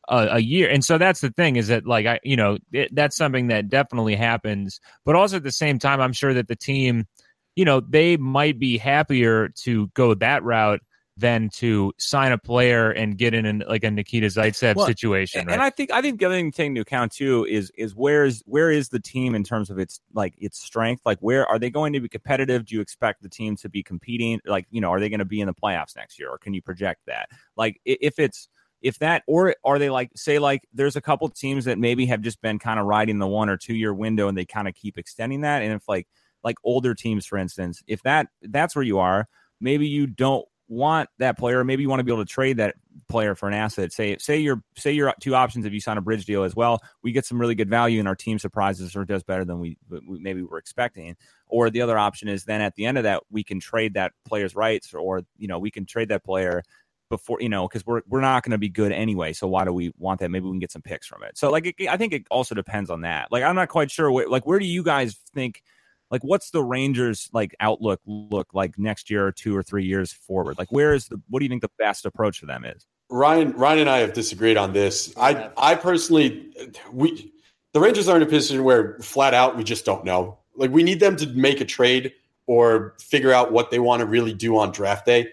a, 0.08 0.28
a 0.32 0.38
year. 0.38 0.68
And 0.68 0.84
so 0.84 0.98
that's 0.98 1.20
the 1.20 1.30
thing 1.30 1.56
is 1.56 1.68
that 1.68 1.86
like 1.86 2.06
I, 2.06 2.20
you 2.22 2.36
know, 2.36 2.58
it, 2.72 2.94
that's 2.94 3.16
something 3.16 3.48
that 3.48 3.68
definitely 3.68 4.16
happens. 4.16 4.80
But 5.04 5.16
also 5.16 5.36
at 5.36 5.42
the 5.42 5.52
same 5.52 5.78
time, 5.78 6.00
I'm 6.00 6.12
sure 6.12 6.34
that 6.34 6.48
the 6.48 6.56
team, 6.56 7.06
you 7.54 7.64
know, 7.64 7.80
they 7.80 8.16
might 8.16 8.58
be 8.58 8.78
happier 8.78 9.48
to 9.64 9.88
go 9.94 10.14
that 10.14 10.42
route 10.42 10.80
than 11.16 11.48
to 11.48 11.92
sign 11.98 12.32
a 12.32 12.38
player 12.38 12.90
and 12.90 13.16
get 13.16 13.32
in 13.32 13.46
an, 13.46 13.64
like 13.66 13.84
a 13.84 13.90
Nikita 13.90 14.26
Zaitsev 14.26 14.76
Well, 14.76 14.86
situation. 14.86 15.40
and, 15.40 15.48
right? 15.48 15.54
and 15.54 15.62
I 15.62 15.70
think 15.70 15.90
I 15.90 16.02
think 16.02 16.20
the 16.20 16.26
other 16.26 16.34
thing 16.34 16.50
to 16.50 16.56
take 16.56 16.66
into 16.66 16.82
account 16.82 17.12
too 17.12 17.46
is 17.48 17.72
is 17.76 17.94
where 17.94 18.24
is 18.24 18.42
where 18.46 18.70
is 18.70 18.90
the 18.90 19.00
team 19.00 19.34
in 19.34 19.42
terms 19.42 19.70
of 19.70 19.78
its 19.78 20.00
like 20.12 20.34
its 20.38 20.58
strength? 20.58 21.02
Like 21.06 21.18
where 21.20 21.46
are 21.46 21.58
they 21.58 21.70
going 21.70 21.94
to 21.94 22.00
be 22.00 22.08
competitive? 22.08 22.66
Do 22.66 22.74
you 22.74 22.80
expect 22.80 23.22
the 23.22 23.28
team 23.28 23.56
to 23.56 23.68
be 23.68 23.82
competing? 23.82 24.40
Like 24.44 24.66
you 24.70 24.80
know, 24.80 24.90
are 24.90 25.00
they 25.00 25.08
going 25.08 25.20
to 25.20 25.24
be 25.24 25.40
in 25.40 25.46
the 25.46 25.54
playoffs 25.54 25.96
next 25.96 26.18
year, 26.18 26.28
or 26.30 26.38
can 26.38 26.52
you 26.52 26.60
project 26.60 27.02
that? 27.06 27.30
Like 27.56 27.80
if 27.84 28.18
it's 28.18 28.48
if 28.82 28.98
that 28.98 29.22
or 29.26 29.54
are 29.64 29.78
they 29.78 29.88
like 29.90 30.10
say 30.14 30.38
like 30.38 30.68
there's 30.72 30.96
a 30.96 31.00
couple 31.00 31.28
teams 31.28 31.64
that 31.64 31.78
maybe 31.78 32.06
have 32.06 32.20
just 32.20 32.42
been 32.42 32.58
kind 32.58 32.78
of 32.78 32.86
riding 32.86 33.18
the 33.18 33.26
one 33.26 33.48
or 33.48 33.56
two 33.56 33.74
year 33.74 33.94
window 33.94 34.28
and 34.28 34.36
they 34.36 34.44
kind 34.44 34.68
of 34.68 34.74
keep 34.74 34.98
extending 34.98 35.40
that 35.40 35.62
and 35.62 35.72
if 35.72 35.88
like 35.88 36.06
like 36.44 36.56
older 36.62 36.94
teams 36.94 37.24
for 37.26 37.38
instance 37.38 37.82
if 37.86 38.02
that 38.02 38.28
that's 38.42 38.76
where 38.76 38.84
you 38.84 38.98
are 38.98 39.26
maybe 39.60 39.88
you 39.88 40.06
don't 40.06 40.46
want 40.68 41.08
that 41.18 41.38
player 41.38 41.62
maybe 41.62 41.82
you 41.82 41.88
want 41.88 42.00
to 42.00 42.04
be 42.04 42.12
able 42.12 42.24
to 42.24 42.30
trade 42.30 42.56
that 42.56 42.74
player 43.08 43.34
for 43.34 43.48
an 43.48 43.54
asset. 43.54 43.92
Say 43.92 44.16
say 44.18 44.38
your 44.38 44.62
say 44.76 44.92
your 44.92 45.14
two 45.20 45.34
options 45.34 45.64
if 45.64 45.72
you 45.72 45.80
sign 45.80 45.98
a 45.98 46.00
bridge 46.00 46.24
deal 46.24 46.42
as 46.42 46.56
well. 46.56 46.82
We 47.02 47.12
get 47.12 47.24
some 47.24 47.40
really 47.40 47.54
good 47.54 47.70
value 47.70 47.98
and 47.98 48.08
our 48.08 48.16
team 48.16 48.38
surprises 48.38 48.96
or 48.96 49.04
does 49.04 49.22
better 49.22 49.44
than 49.44 49.60
we, 49.60 49.76
we 49.88 50.18
maybe 50.18 50.42
were 50.42 50.58
expecting. 50.58 51.16
Or 51.46 51.70
the 51.70 51.82
other 51.82 51.98
option 51.98 52.28
is 52.28 52.44
then 52.44 52.60
at 52.60 52.74
the 52.74 52.86
end 52.86 52.98
of 52.98 53.04
that 53.04 53.22
we 53.30 53.44
can 53.44 53.60
trade 53.60 53.94
that 53.94 54.12
player's 54.26 54.54
rights 54.54 54.92
or 54.94 55.22
you 55.38 55.48
know 55.48 55.58
we 55.58 55.70
can 55.70 55.86
trade 55.86 56.08
that 56.08 56.24
player 56.24 56.62
before 57.08 57.40
you 57.40 57.48
know 57.48 57.68
because 57.68 57.86
we're 57.86 58.02
we're 58.08 58.20
not 58.20 58.42
going 58.42 58.52
to 58.52 58.58
be 58.58 58.68
good 58.68 58.92
anyway. 58.92 59.32
So 59.32 59.46
why 59.46 59.64
do 59.64 59.72
we 59.72 59.92
want 59.98 60.20
that? 60.20 60.30
Maybe 60.30 60.46
we 60.46 60.52
can 60.52 60.58
get 60.58 60.72
some 60.72 60.82
picks 60.82 61.06
from 61.06 61.22
it. 61.22 61.38
So 61.38 61.50
like 61.50 61.66
it, 61.78 61.88
i 61.88 61.96
think 61.96 62.12
it 62.12 62.26
also 62.30 62.54
depends 62.54 62.90
on 62.90 63.02
that. 63.02 63.30
Like 63.30 63.44
i'm 63.44 63.54
not 63.54 63.68
quite 63.68 63.90
sure 63.90 64.28
like 64.28 64.46
where 64.46 64.58
do 64.58 64.66
you 64.66 64.82
guys 64.82 65.16
think 65.34 65.62
like 66.10 66.22
what's 66.22 66.50
the 66.50 66.62
rangers 66.62 67.28
like 67.32 67.54
outlook 67.60 68.00
look 68.06 68.54
like 68.54 68.78
next 68.78 69.10
year 69.10 69.26
or 69.26 69.32
two 69.32 69.56
or 69.56 69.62
three 69.62 69.84
years 69.84 70.12
forward 70.12 70.56
like 70.58 70.70
where 70.70 70.94
is 70.94 71.08
the 71.08 71.20
what 71.28 71.40
do 71.40 71.44
you 71.44 71.48
think 71.48 71.62
the 71.62 71.70
best 71.78 72.06
approach 72.06 72.38
for 72.38 72.46
them 72.46 72.64
is 72.64 72.86
Ryan, 73.08 73.52
Ryan 73.52 73.80
and 73.80 73.90
I 73.90 73.98
have 73.98 74.12
disagreed 74.12 74.56
on 74.56 74.72
this. 74.72 75.14
I, 75.16 75.50
I 75.56 75.76
personally, 75.76 76.50
we, 76.92 77.32
the 77.72 77.80
Rangers 77.80 78.08
are 78.08 78.16
in 78.16 78.22
a 78.22 78.26
position 78.26 78.64
where 78.64 78.98
flat 79.00 79.34
out 79.34 79.56
we 79.56 79.64
just 79.64 79.84
don't 79.84 80.04
know. 80.04 80.38
Like 80.56 80.70
we 80.70 80.82
need 80.82 81.00
them 81.00 81.16
to 81.16 81.26
make 81.28 81.60
a 81.60 81.64
trade 81.64 82.12
or 82.46 82.94
figure 82.98 83.32
out 83.32 83.52
what 83.52 83.70
they 83.70 83.78
want 83.78 84.00
to 84.00 84.06
really 84.06 84.32
do 84.32 84.56
on 84.56 84.72
draft 84.72 85.06
day. 85.06 85.28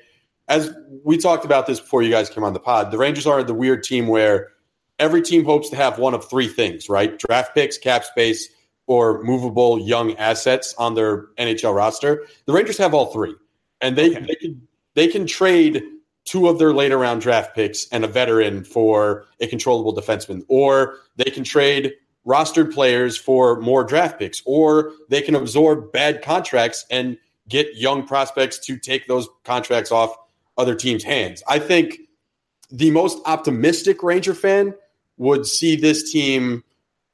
As 0.48 0.74
we 1.04 1.18
talked 1.18 1.46
about 1.46 1.66
this 1.66 1.80
before 1.80 2.04
you 2.04 2.12
guys 2.12 2.30
came 2.30 2.44
on 2.44 2.54
the 2.54 2.60
pod, 2.60 2.92
the 2.92 2.98
Rangers 2.98 3.26
are 3.26 3.44
the 3.44 3.54
weird 3.54 3.84
team 3.84 4.08
where 4.08 4.50
every 5.00 5.22
team 5.22 5.46
hopes 5.46 5.70
to 5.70 5.76
have 5.76 5.98
one 5.98 6.14
of 6.14 6.30
three 6.30 6.48
things, 6.48 6.90
right? 6.90 7.18
Draft 7.18 7.56
picks, 7.56 7.78
cap 7.78 8.04
space, 8.04 8.50
or 8.88 9.24
movable 9.24 9.80
young 9.80 10.16
assets 10.18 10.74
on 10.78 10.96
their 10.96 11.28
NHL 11.38 11.74
roster. 11.76 12.26
The 12.46 12.54
Rangers 12.54 12.78
have 12.78 12.94
all 12.94 13.08
three, 13.08 13.36
and 13.82 13.96
they 13.96 14.12
Okay. 14.12 14.26
they 14.28 14.36
can 14.36 14.68
they 14.96 15.08
can 15.08 15.26
trade 15.26 15.84
two 16.26 16.48
of 16.48 16.60
their 16.60 16.74
later 16.74 16.98
round 16.98 17.22
draft 17.22 17.56
picks 17.56 17.88
and 17.92 18.04
a 18.06 18.08
veteran 18.08 18.64
for 18.64 19.26
a 19.40 19.48
controllable 19.48 19.94
defenseman, 19.96 20.44
or 20.48 20.98
they 21.18 21.30
can 21.30 21.44
trade 21.44 21.94
rostered 22.26 22.74
players 22.74 23.18
for 23.18 23.60
more 23.60 23.84
draft 23.84 24.20
picks, 24.20 24.42
or 24.46 24.92
they 25.10 25.22
can 25.22 25.36
absorb 25.36 25.92
bad 25.92 26.22
contracts 26.22 26.86
and 26.90 27.18
get 27.50 27.76
young 27.76 28.08
prospects 28.08 28.58
to 28.60 28.78
take 28.78 29.08
those 29.08 29.28
contracts 29.44 29.92
off 29.92 30.16
other 30.58 30.76
teams' 30.76 31.04
hands. 31.04 31.44
I 31.48 31.60
think 31.60 32.00
the 32.72 32.92
most 32.92 33.20
optimistic 33.26 34.02
Ranger 34.02 34.34
fan 34.34 34.74
would 35.18 35.46
see 35.46 35.76
this 35.76 36.12
team 36.12 36.64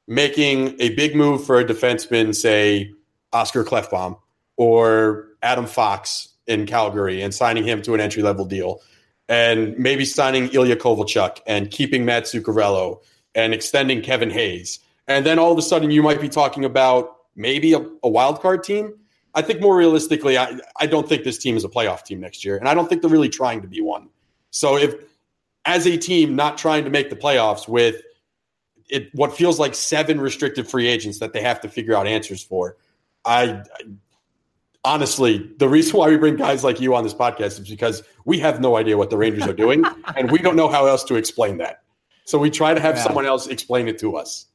making 0.10 0.76
a 0.82 0.90
big 0.96 1.16
move 1.16 1.46
for 1.46 1.60
a 1.60 1.64
defenseman, 1.64 2.36
say 2.36 2.92
Oscar 3.32 3.64
Klefbom 3.64 4.20
or 4.58 5.28
Adam 5.44 5.68
Fox 5.68 6.30
in 6.48 6.66
Calgary, 6.66 7.22
and 7.22 7.34
signing 7.34 7.64
him 7.64 7.82
to 7.84 7.94
an 7.94 8.02
entry 8.02 8.24
level 8.24 8.44
deal, 8.44 8.82
and 9.30 9.78
maybe 9.78 10.04
signing 10.04 10.50
Ilya 10.50 10.78
Kovalchuk 10.78 11.38
and 11.46 11.70
keeping 11.70 12.04
Matt 12.04 12.24
Zuccarello 12.24 13.02
and 13.36 13.54
extending 13.54 14.02
Kevin 14.02 14.32
Hayes, 14.32 14.80
and 15.08 15.26
then 15.26 15.38
all 15.38 15.52
of 15.52 15.58
a 15.58 15.62
sudden 15.62 15.92
you 15.92 16.02
might 16.02 16.20
be 16.20 16.28
talking 16.28 16.66
about 16.66 17.18
maybe 17.36 17.74
a, 17.74 17.86
a 18.04 18.10
wild 18.10 18.42
card 18.42 18.64
team. 18.64 18.94
I 19.36 19.44
think 19.44 19.62
more 19.62 19.78
realistically, 19.78 20.40
I, 20.40 20.60
I 20.80 20.88
don't 20.88 21.08
think 21.08 21.24
this 21.24 21.38
team 21.38 21.56
is 21.56 21.64
a 21.64 21.70
playoff 21.70 22.04
team 22.04 22.20
next 22.20 22.44
year, 22.44 22.58
and 22.58 22.68
I 22.68 22.74
don't 22.74 22.90
think 22.90 23.04
they're 23.04 23.12
really 23.12 23.30
trying 23.30 23.62
to 23.62 23.68
be 23.68 23.80
one. 23.80 24.10
So 24.50 24.76
if 24.76 24.96
as 25.66 25.86
a 25.86 25.98
team 25.98 26.36
not 26.36 26.58
trying 26.58 26.84
to 26.84 26.90
make 26.90 27.12
the 27.12 27.16
playoffs 27.16 27.68
with 27.68 28.02
it 28.90 29.10
what 29.14 29.36
feels 29.36 29.60
like 29.60 29.76
seven 29.76 30.20
restricted 30.20 30.68
free 30.68 30.88
agents 30.88 31.20
that 31.20 31.34
they 31.34 31.42
have 31.42 31.62
to 31.62 31.70
figure 31.70 31.96
out 31.96 32.08
answers 32.08 32.44
for. 32.44 32.76
I, 33.26 33.44
I 33.52 33.64
honestly, 34.84 35.50
the 35.58 35.68
reason 35.70 35.98
why 35.98 36.10
we 36.10 36.18
bring 36.18 36.36
guys 36.36 36.64
like 36.64 36.80
you 36.80 36.96
on 36.96 37.04
this 37.04 37.14
podcast 37.14 37.60
is 37.60 37.70
because 37.70 38.02
we 38.26 38.40
have 38.40 38.62
no 38.62 38.78
idea 38.78 38.98
what 38.98 39.10
the 39.10 39.18
Rangers 39.18 39.44
are 39.48 39.54
doing, 39.54 39.84
and 40.16 40.32
we 40.32 40.40
don't 40.40 40.56
know 40.56 40.70
how 40.70 40.86
else 40.86 41.04
to 41.06 41.16
explain 41.16 41.58
that. 41.58 41.82
So 42.26 42.38
we 42.38 42.50
try 42.50 42.74
to 42.74 42.80
have 42.80 42.96
Yeah. 42.96 43.04
someone 43.04 43.26
else 43.26 43.48
explain 43.48 43.88
it 43.88 44.00
to 44.00 44.16
us. 44.16 44.46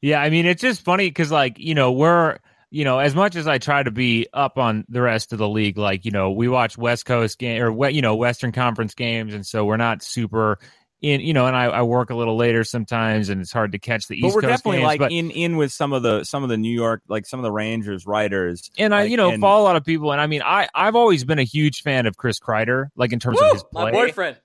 Yeah, 0.00 0.20
I 0.20 0.30
mean, 0.30 0.46
it's 0.46 0.62
just 0.62 0.82
funny 0.82 1.08
because, 1.08 1.30
like, 1.30 1.58
you 1.58 1.74
know, 1.74 1.92
we're, 1.92 2.38
you 2.70 2.84
know, 2.84 2.98
as 2.98 3.14
much 3.14 3.36
as 3.36 3.46
I 3.46 3.58
try 3.58 3.82
to 3.82 3.90
be 3.90 4.26
up 4.32 4.56
on 4.56 4.86
the 4.88 5.02
rest 5.02 5.32
of 5.34 5.38
the 5.38 5.48
league, 5.48 5.76
like, 5.76 6.06
you 6.06 6.10
know, 6.10 6.30
we 6.30 6.48
watch 6.48 6.78
West 6.78 7.04
Coast 7.04 7.38
game 7.38 7.62
or, 7.62 7.70
we- 7.70 7.92
you 7.92 8.00
know, 8.00 8.16
Western 8.16 8.50
Conference 8.50 8.94
games. 8.94 9.34
And 9.34 9.44
so 9.46 9.64
we're 9.66 9.76
not 9.76 10.02
super 10.02 10.58
in, 11.04 11.20
you 11.20 11.34
know, 11.34 11.46
and 11.46 11.54
I, 11.54 11.64
I 11.66 11.82
work 11.82 12.08
a 12.08 12.14
little 12.14 12.36
later 12.36 12.64
sometimes 12.64 13.28
and 13.28 13.40
it's 13.42 13.52
hard 13.52 13.72
to 13.72 13.78
catch 13.78 14.08
the 14.08 14.18
but 14.20 14.26
East 14.26 14.34
we're 14.34 14.40
Coast 14.40 14.50
definitely 14.50 14.78
games. 14.78 14.86
like 14.86 14.98
but, 15.00 15.12
in 15.12 15.30
in 15.30 15.56
with 15.56 15.70
some 15.70 15.92
of 15.92 16.02
the 16.02 16.24
some 16.24 16.42
of 16.42 16.48
the 16.48 16.56
new 16.56 16.72
york 16.72 17.02
like 17.08 17.26
some 17.26 17.38
of 17.38 17.44
the 17.44 17.52
rangers 17.52 18.06
writers 18.06 18.70
and 18.78 18.94
I, 18.94 19.02
like, 19.02 19.10
you 19.10 19.16
know, 19.18 19.30
and- 19.30 19.40
follow 19.40 19.62
a 19.62 19.66
lot 19.66 19.76
of 19.76 19.84
people. 19.84 20.12
And 20.12 20.20
I 20.20 20.26
mean, 20.26 20.42
I, 20.42 20.68
I've 20.74 20.96
always 20.96 21.24
been 21.24 21.38
a 21.38 21.44
huge 21.44 21.82
fan 21.82 22.06
of 22.06 22.16
Chris 22.16 22.40
Kreider, 22.40 22.86
like 22.96 23.12
in 23.12 23.18
terms 23.20 23.40
of 23.40 23.52
his 23.52 23.64
play. 23.64 23.84
My 23.84 23.90
boyfriend. 23.92 24.38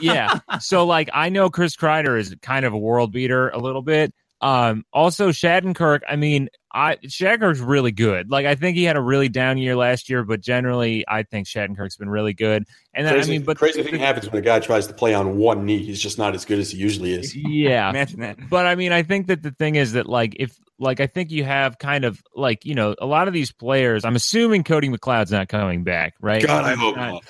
yeah. 0.00 0.40
So 0.60 0.86
like 0.86 1.10
I 1.12 1.28
know 1.28 1.50
Chris 1.50 1.76
Kreider 1.76 2.18
is 2.18 2.34
kind 2.42 2.64
of 2.64 2.72
a 2.72 2.78
world 2.78 3.12
beater 3.12 3.50
a 3.50 3.58
little 3.58 3.82
bit. 3.82 4.14
Um 4.40 4.84
also 4.92 5.30
Shattenkirk, 5.30 6.00
I 6.08 6.16
mean, 6.16 6.48
I 6.72 6.96
Shattenkirk's 6.96 7.60
really 7.60 7.92
good. 7.92 8.30
Like 8.30 8.46
I 8.46 8.54
think 8.54 8.76
he 8.76 8.84
had 8.84 8.96
a 8.96 9.00
really 9.00 9.28
down 9.28 9.58
year 9.58 9.74
last 9.74 10.08
year, 10.08 10.22
but 10.22 10.40
generally 10.40 11.04
I 11.08 11.22
think 11.24 11.46
Shattenkirk's 11.46 11.96
been 11.96 12.10
really 12.10 12.34
good. 12.34 12.64
And 12.94 13.06
then 13.06 13.14
Crazy, 13.14 13.32
I 13.32 13.38
mean 13.38 13.44
but 13.44 13.58
crazy 13.58 13.82
thing 13.82 13.96
happens 13.96 14.30
when 14.30 14.40
a 14.40 14.44
guy 14.44 14.60
tries 14.60 14.86
to 14.86 14.94
play 14.94 15.14
on 15.14 15.38
one 15.38 15.64
knee. 15.64 15.78
He's 15.78 16.00
just 16.00 16.18
not 16.18 16.34
as 16.34 16.44
good 16.44 16.58
as 16.58 16.70
he 16.70 16.78
usually 16.78 17.12
is. 17.12 17.34
yeah. 17.36 17.90
imagine 17.90 18.20
that 18.20 18.38
But 18.48 18.66
I 18.66 18.74
mean 18.74 18.92
I 18.92 19.02
think 19.02 19.26
that 19.28 19.42
the 19.42 19.50
thing 19.50 19.74
is 19.74 19.92
that 19.92 20.06
like 20.08 20.36
if 20.38 20.56
like 20.78 21.00
I 21.00 21.06
think 21.06 21.30
you 21.30 21.42
have 21.44 21.78
kind 21.78 22.04
of 22.04 22.22
like, 22.34 22.64
you 22.64 22.74
know, 22.74 22.94
a 23.00 23.06
lot 23.06 23.26
of 23.28 23.34
these 23.34 23.50
players, 23.50 24.04
I'm 24.04 24.14
assuming 24.14 24.62
Cody 24.62 24.88
McLeod's 24.88 25.32
not 25.32 25.48
coming 25.48 25.82
back, 25.82 26.14
right? 26.20 26.42
God, 26.44 26.64
I 26.64 26.74
hope 26.74 26.96
Not- 26.96 27.12
not. 27.12 27.24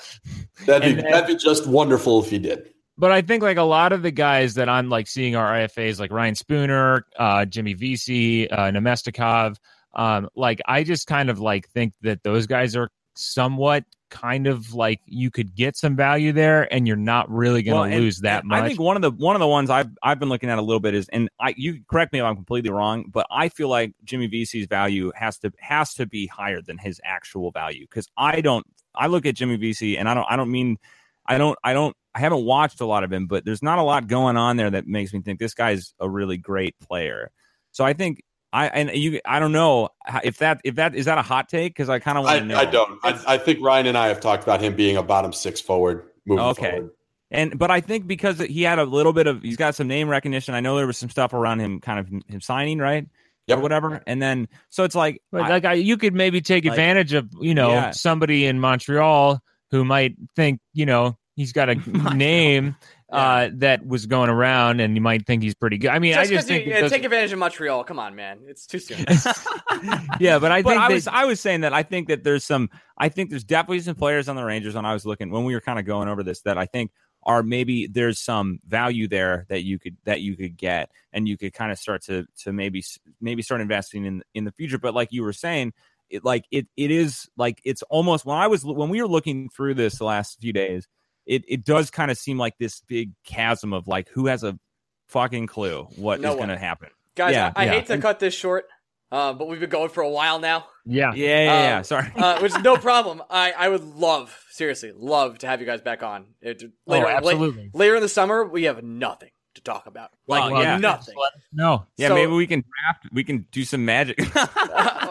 That'd 0.65 0.95
be 0.95 1.01
then- 1.01 1.11
that'd 1.11 1.27
be 1.27 1.43
just 1.43 1.65
wonderful 1.65 2.21
if 2.21 2.29
he 2.29 2.37
did. 2.39 2.69
But 2.99 3.13
I 3.13 3.21
think 3.21 3.41
like 3.41 3.55
a 3.55 3.63
lot 3.63 3.93
of 3.93 4.01
the 4.01 4.11
guys 4.11 4.55
that 4.55 4.67
I'm 4.67 4.89
like 4.89 5.07
seeing 5.07 5.33
are 5.33 5.49
IFAs 5.53 6.01
like 6.01 6.11
Ryan 6.11 6.35
Spooner, 6.35 7.05
uh, 7.17 7.45
Jimmy 7.45 7.73
Vesey, 7.73 8.51
uh, 8.51 8.71
Namestnikov. 8.71 9.55
Um, 9.93 10.27
like 10.35 10.59
I 10.65 10.83
just 10.83 11.07
kind 11.07 11.29
of 11.29 11.39
like 11.39 11.69
think 11.69 11.93
that 12.01 12.23
those 12.23 12.45
guys 12.45 12.75
are 12.75 12.89
somewhat 13.15 13.85
kind 14.09 14.47
of 14.47 14.73
like 14.73 14.99
you 15.05 15.31
could 15.31 15.55
get 15.55 15.77
some 15.77 15.95
value 15.95 16.33
there 16.33 16.71
and 16.73 16.87
you're 16.87 16.97
not 16.97 17.29
really 17.31 17.63
going 17.63 17.89
to 17.89 17.95
and- 17.95 18.03
lose 18.03 18.19
that 18.19 18.43
much. 18.43 18.63
I 18.63 18.67
think 18.67 18.81
one 18.81 18.97
of 18.97 19.01
the 19.01 19.11
one 19.11 19.33
of 19.33 19.39
the 19.39 19.47
ones 19.47 19.69
I've 19.69 19.89
I've 20.03 20.19
been 20.19 20.29
looking 20.29 20.49
at 20.49 20.59
a 20.59 20.61
little 20.61 20.81
bit 20.81 20.93
is, 20.93 21.07
and 21.07 21.29
I 21.39 21.53
you 21.55 21.81
correct 21.89 22.11
me 22.11 22.19
if 22.19 22.25
I'm 22.25 22.35
completely 22.35 22.69
wrong, 22.69 23.05
but 23.09 23.25
I 23.31 23.47
feel 23.47 23.69
like 23.69 23.93
Jimmy 24.03 24.27
Vesey's 24.27 24.67
value 24.67 25.13
has 25.15 25.37
to 25.39 25.53
has 25.61 25.93
to 25.93 26.05
be 26.05 26.27
higher 26.27 26.61
than 26.61 26.77
his 26.77 26.99
actual 27.05 27.51
value 27.51 27.85
because 27.89 28.09
I 28.17 28.41
don't 28.41 28.65
I 28.93 29.07
look 29.07 29.25
at 29.25 29.35
Jimmy 29.35 29.55
Vesey 29.55 29.97
and 29.97 30.09
I 30.09 30.13
don't 30.13 30.25
I 30.29 30.35
don't 30.35 30.51
mean 30.51 30.77
I 31.25 31.37
don't 31.37 31.57
I 31.63 31.71
don't 31.71 31.95
I 32.15 32.19
haven't 32.19 32.43
watched 32.43 32.81
a 32.81 32.85
lot 32.85 33.03
of 33.03 33.11
him, 33.13 33.27
but 33.27 33.45
there's 33.45 33.61
not 33.63 33.77
a 33.79 33.83
lot 33.83 34.07
going 34.07 34.35
on 34.37 34.57
there 34.57 34.69
that 34.71 34.87
makes 34.87 35.13
me 35.13 35.21
think 35.21 35.39
this 35.39 35.53
guy's 35.53 35.93
a 35.99 36.09
really 36.09 36.37
great 36.37 36.77
player. 36.79 37.31
So 37.71 37.83
I 37.85 37.93
think 37.93 38.23
I 38.51 38.67
and 38.67 38.89
you 38.91 39.19
I 39.25 39.39
don't 39.39 39.51
know 39.51 39.89
if 40.23 40.39
that 40.39 40.61
if 40.63 40.75
that 40.75 40.95
is 40.95 41.05
that 41.05 41.17
a 41.19 41.21
hot 41.21 41.49
take 41.49 41.73
because 41.73 41.87
I 41.89 41.99
kind 41.99 42.17
of 42.17 42.23
want 42.23 42.39
to 42.39 42.45
know. 42.45 42.57
I 42.57 42.65
don't. 42.65 42.99
I, 43.03 43.21
I 43.27 43.37
think 43.37 43.59
Ryan 43.61 43.85
and 43.87 43.97
I 43.97 44.07
have 44.07 44.19
talked 44.19 44.41
about 44.43 44.59
him 44.61 44.75
being 44.75 44.97
a 44.97 45.03
bottom 45.03 45.31
six 45.33 45.61
forward 45.61 46.07
moving 46.25 46.43
Okay. 46.45 46.71
forward. 46.71 46.91
And 47.31 47.59
but 47.59 47.69
I 47.69 47.79
think 47.79 48.07
because 48.07 48.39
he 48.39 48.63
had 48.63 48.79
a 48.79 48.85
little 48.85 49.13
bit 49.13 49.27
of 49.27 49.43
he's 49.43 49.55
got 49.57 49.75
some 49.75 49.87
name 49.87 50.09
recognition. 50.09 50.55
I 50.55 50.61
know 50.61 50.75
there 50.77 50.87
was 50.87 50.97
some 50.97 51.11
stuff 51.11 51.33
around 51.33 51.59
him, 51.59 51.79
kind 51.79 51.99
of 51.99 52.07
him 52.27 52.41
signing 52.41 52.79
right 52.79 53.05
Yep. 53.45 53.59
or 53.59 53.61
whatever. 53.61 54.01
And 54.07 54.19
then 54.19 54.47
so 54.69 54.83
it's 54.83 54.95
like 54.95 55.21
But 55.31 55.43
I- 55.43 55.49
like 55.49 55.65
I, 55.65 55.73
you 55.73 55.95
could 55.97 56.15
maybe 56.15 56.41
take 56.41 56.65
Like- 56.65 56.71
advantage 56.71 57.13
of 57.13 57.29
you 57.39 57.53
know 57.53 57.69
Yeah. 57.69 57.91
somebody 57.91 58.47
in 58.47 58.59
Montreal 58.59 59.39
who 59.69 59.85
might 59.85 60.15
think 60.35 60.59
you 60.73 60.87
know 60.87 61.19
he's 61.39 61.53
got 61.53 61.69
a 61.69 61.75
name 62.15 62.75
uh, 63.09 63.49
that 63.53 63.85
was 63.87 64.05
going 64.05 64.29
around, 64.29 64.79
and 64.81 64.93
you 64.95 65.01
might 65.01 65.25
think 65.25 65.41
he's 65.41 65.55
pretty 65.55 65.77
good. 65.79 65.89
I 65.89 65.97
mean, 65.99 66.13
I 66.13 66.21
Just 66.25 66.31
just 66.31 66.47
'cause 66.49 66.57
you- 66.57 66.63
yeah, 66.65 66.81
doesn't- 66.81 66.95
take 66.97 67.05
advantage 67.05 67.31
of 67.31 67.39
Montreal. 67.39 67.83
Come 67.83 67.97
on, 67.97 68.15
man. 68.15 68.39
It's 68.47 68.67
too 68.67 68.77
soon. 68.79 68.99
yeah, 70.19 70.39
but 70.39 70.51
I 70.51 70.61
But 70.61 70.69
think 70.71 70.81
I 70.81 70.87
that- 70.89 70.93
was- 70.93 71.07
I 71.07 71.25
was 71.25 71.39
saying 71.39 71.61
that 71.61 71.73
I 71.73 71.83
think 71.83 72.07
that 72.09 72.23
there's 72.23 72.43
some 72.43 72.69
I 72.97 73.09
think 73.09 73.29
there's 73.29 73.43
definitely 73.43 73.79
some 73.81 73.95
players 73.95 74.27
on 74.29 74.35
the 74.35 74.43
Rangers 74.43 74.75
when 74.75 74.85
I 74.85 74.93
was 74.93 75.05
looking 75.05 75.31
when 75.31 75.43
we 75.43 75.53
were 75.53 75.61
kind 75.61 75.79
of 75.79 75.85
going 75.85 76.07
over 76.07 76.23
this 76.23 76.41
that 76.41 76.57
I 76.57 76.65
think 76.65 76.91
are 77.23 77.43
maybe 77.43 77.87
there's 77.87 78.19
some 78.19 78.59
value 78.67 79.07
there 79.07 79.45
that 79.49 79.63
you 79.63 79.77
could 79.79 79.97
that 80.05 80.21
you 80.21 80.35
could 80.37 80.55
get 80.57 80.89
and 81.11 81.27
you 81.27 81.37
could 81.37 81.53
kind 81.53 81.71
of 81.71 81.77
start 81.79 82.01
to 82.03 82.25
to 82.43 82.53
maybe 82.53 82.83
maybe 83.19 83.41
start 83.41 83.61
investing 83.61 84.05
in 84.05 84.23
in 84.33 84.43
the 84.45 84.51
future 84.51 84.77
but 84.77 84.93
like 84.93 85.09
you 85.11 85.23
were 85.23 85.33
saying 85.33 85.73
it 86.09 86.23
like 86.23 86.45
it 86.51 86.67
it 86.77 86.91
is 86.91 87.27
like 87.37 87.59
it's 87.63 87.81
almost 87.83 88.25
when 88.25 88.37
I 88.37 88.47
was 88.47 88.63
when 88.63 88.89
we 88.89 89.01
were 89.01 89.07
looking 89.07 89.49
through 89.49 89.73
this 89.75 89.97
the 89.97 90.05
last 90.05 90.39
few 90.39 90.53
days 90.53 90.87
it 91.29 91.43
it 91.47 91.63
does 91.63 91.89
kind 91.91 92.11
of 92.11 92.17
seem 92.17 92.37
like 92.37 92.57
this 92.57 92.81
big 92.87 93.11
chasm 93.23 93.71
of 93.71 93.87
like 93.87 94.09
who 94.09 94.25
has 94.27 94.43
a 94.43 94.59
fucking 95.07 95.47
clue 95.47 95.87
what 95.95 96.17
is 96.19 96.23
No 96.23 96.29
one. 96.31 96.47
going 96.47 96.49
to 96.49 96.57
happen 96.57 96.89
Guys, 97.15 97.33
Yeah, 97.33 97.51
I, 97.55 97.61
I 97.63 97.65
yeah. 97.65 97.71
hate 97.71 97.85
to 97.87 97.97
cut 97.99 98.19
this 98.19 98.33
short, 98.33 98.65
uh, 99.11 99.33
but 99.33 99.47
we've 99.47 99.59
been 99.59 99.69
going 99.69 99.89
for 99.89 100.01
a 100.01 100.09
while 100.09 100.39
now, 100.39 100.65
yeah. 100.85 101.11
yeah 101.15 101.25
yeah, 101.43 101.69
yeah. 101.69 101.77
Um, 101.79 101.83
sorry 101.83 102.11
uh, 102.15 102.39
which 102.41 102.53
is 102.55 102.61
no 102.63 102.77
problem. 102.77 103.21
I, 103.29 103.51
I 103.51 103.67
would 103.69 103.83
love, 103.83 104.37
seriously, 104.51 104.91
love 104.95 105.39
to 105.39 105.47
have 105.47 105.59
you 105.61 105.65
guys 105.65 105.81
back 105.81 106.03
on. 106.03 106.25
It, 106.41 106.63
Oh, 106.63 106.69
later, 106.91 107.05
la- 107.05 107.11
absolutely. 107.11 107.71
later 107.73 107.95
in 107.95 108.01
the 108.01 108.09
summer, 108.09 108.45
we 108.45 108.63
have 108.65 108.83
nothing 108.83 109.31
to 109.59 109.63
talk 109.71 109.85
about. 109.85 110.11
Like, 110.27 110.51
Well, 110.51 110.61
yeah. 110.63 110.77
nothing. 110.77 111.15
No, 111.53 111.85
Yeah, 111.97 112.07
So- 112.09 112.15
maybe 112.15 112.31
we 112.31 112.47
can 112.47 112.61
draft. 112.61 113.07
We 113.13 113.23
can 113.23 113.45
do 113.51 113.63
some 113.63 113.85
magic. 113.85 114.19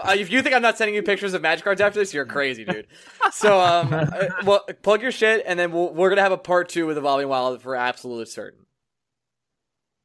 Uh, 0.08 0.14
if 0.16 0.30
you 0.30 0.40
think 0.40 0.54
I'm 0.54 0.62
not 0.62 0.78
sending 0.78 0.94
you 0.94 1.02
pictures 1.02 1.34
of 1.34 1.42
magic 1.42 1.64
cards 1.64 1.82
after 1.82 1.98
this, 1.98 2.14
you're 2.14 2.24
crazy, 2.24 2.64
dude. 2.64 2.86
So, 3.30 3.60
um, 3.60 3.92
uh, 3.92 4.06
well, 4.44 4.64
plug 4.80 5.02
your 5.02 5.12
shit, 5.12 5.42
and 5.44 5.58
then 5.58 5.70
we'll, 5.70 5.92
we're 5.92 6.08
gonna 6.08 6.22
have 6.22 6.32
a 6.32 6.38
part 6.38 6.70
two 6.70 6.86
with 6.86 6.96
Evolving 6.96 7.28
Wild 7.28 7.60
for 7.60 7.76
absolutely 7.76 8.24
certain. 8.24 8.60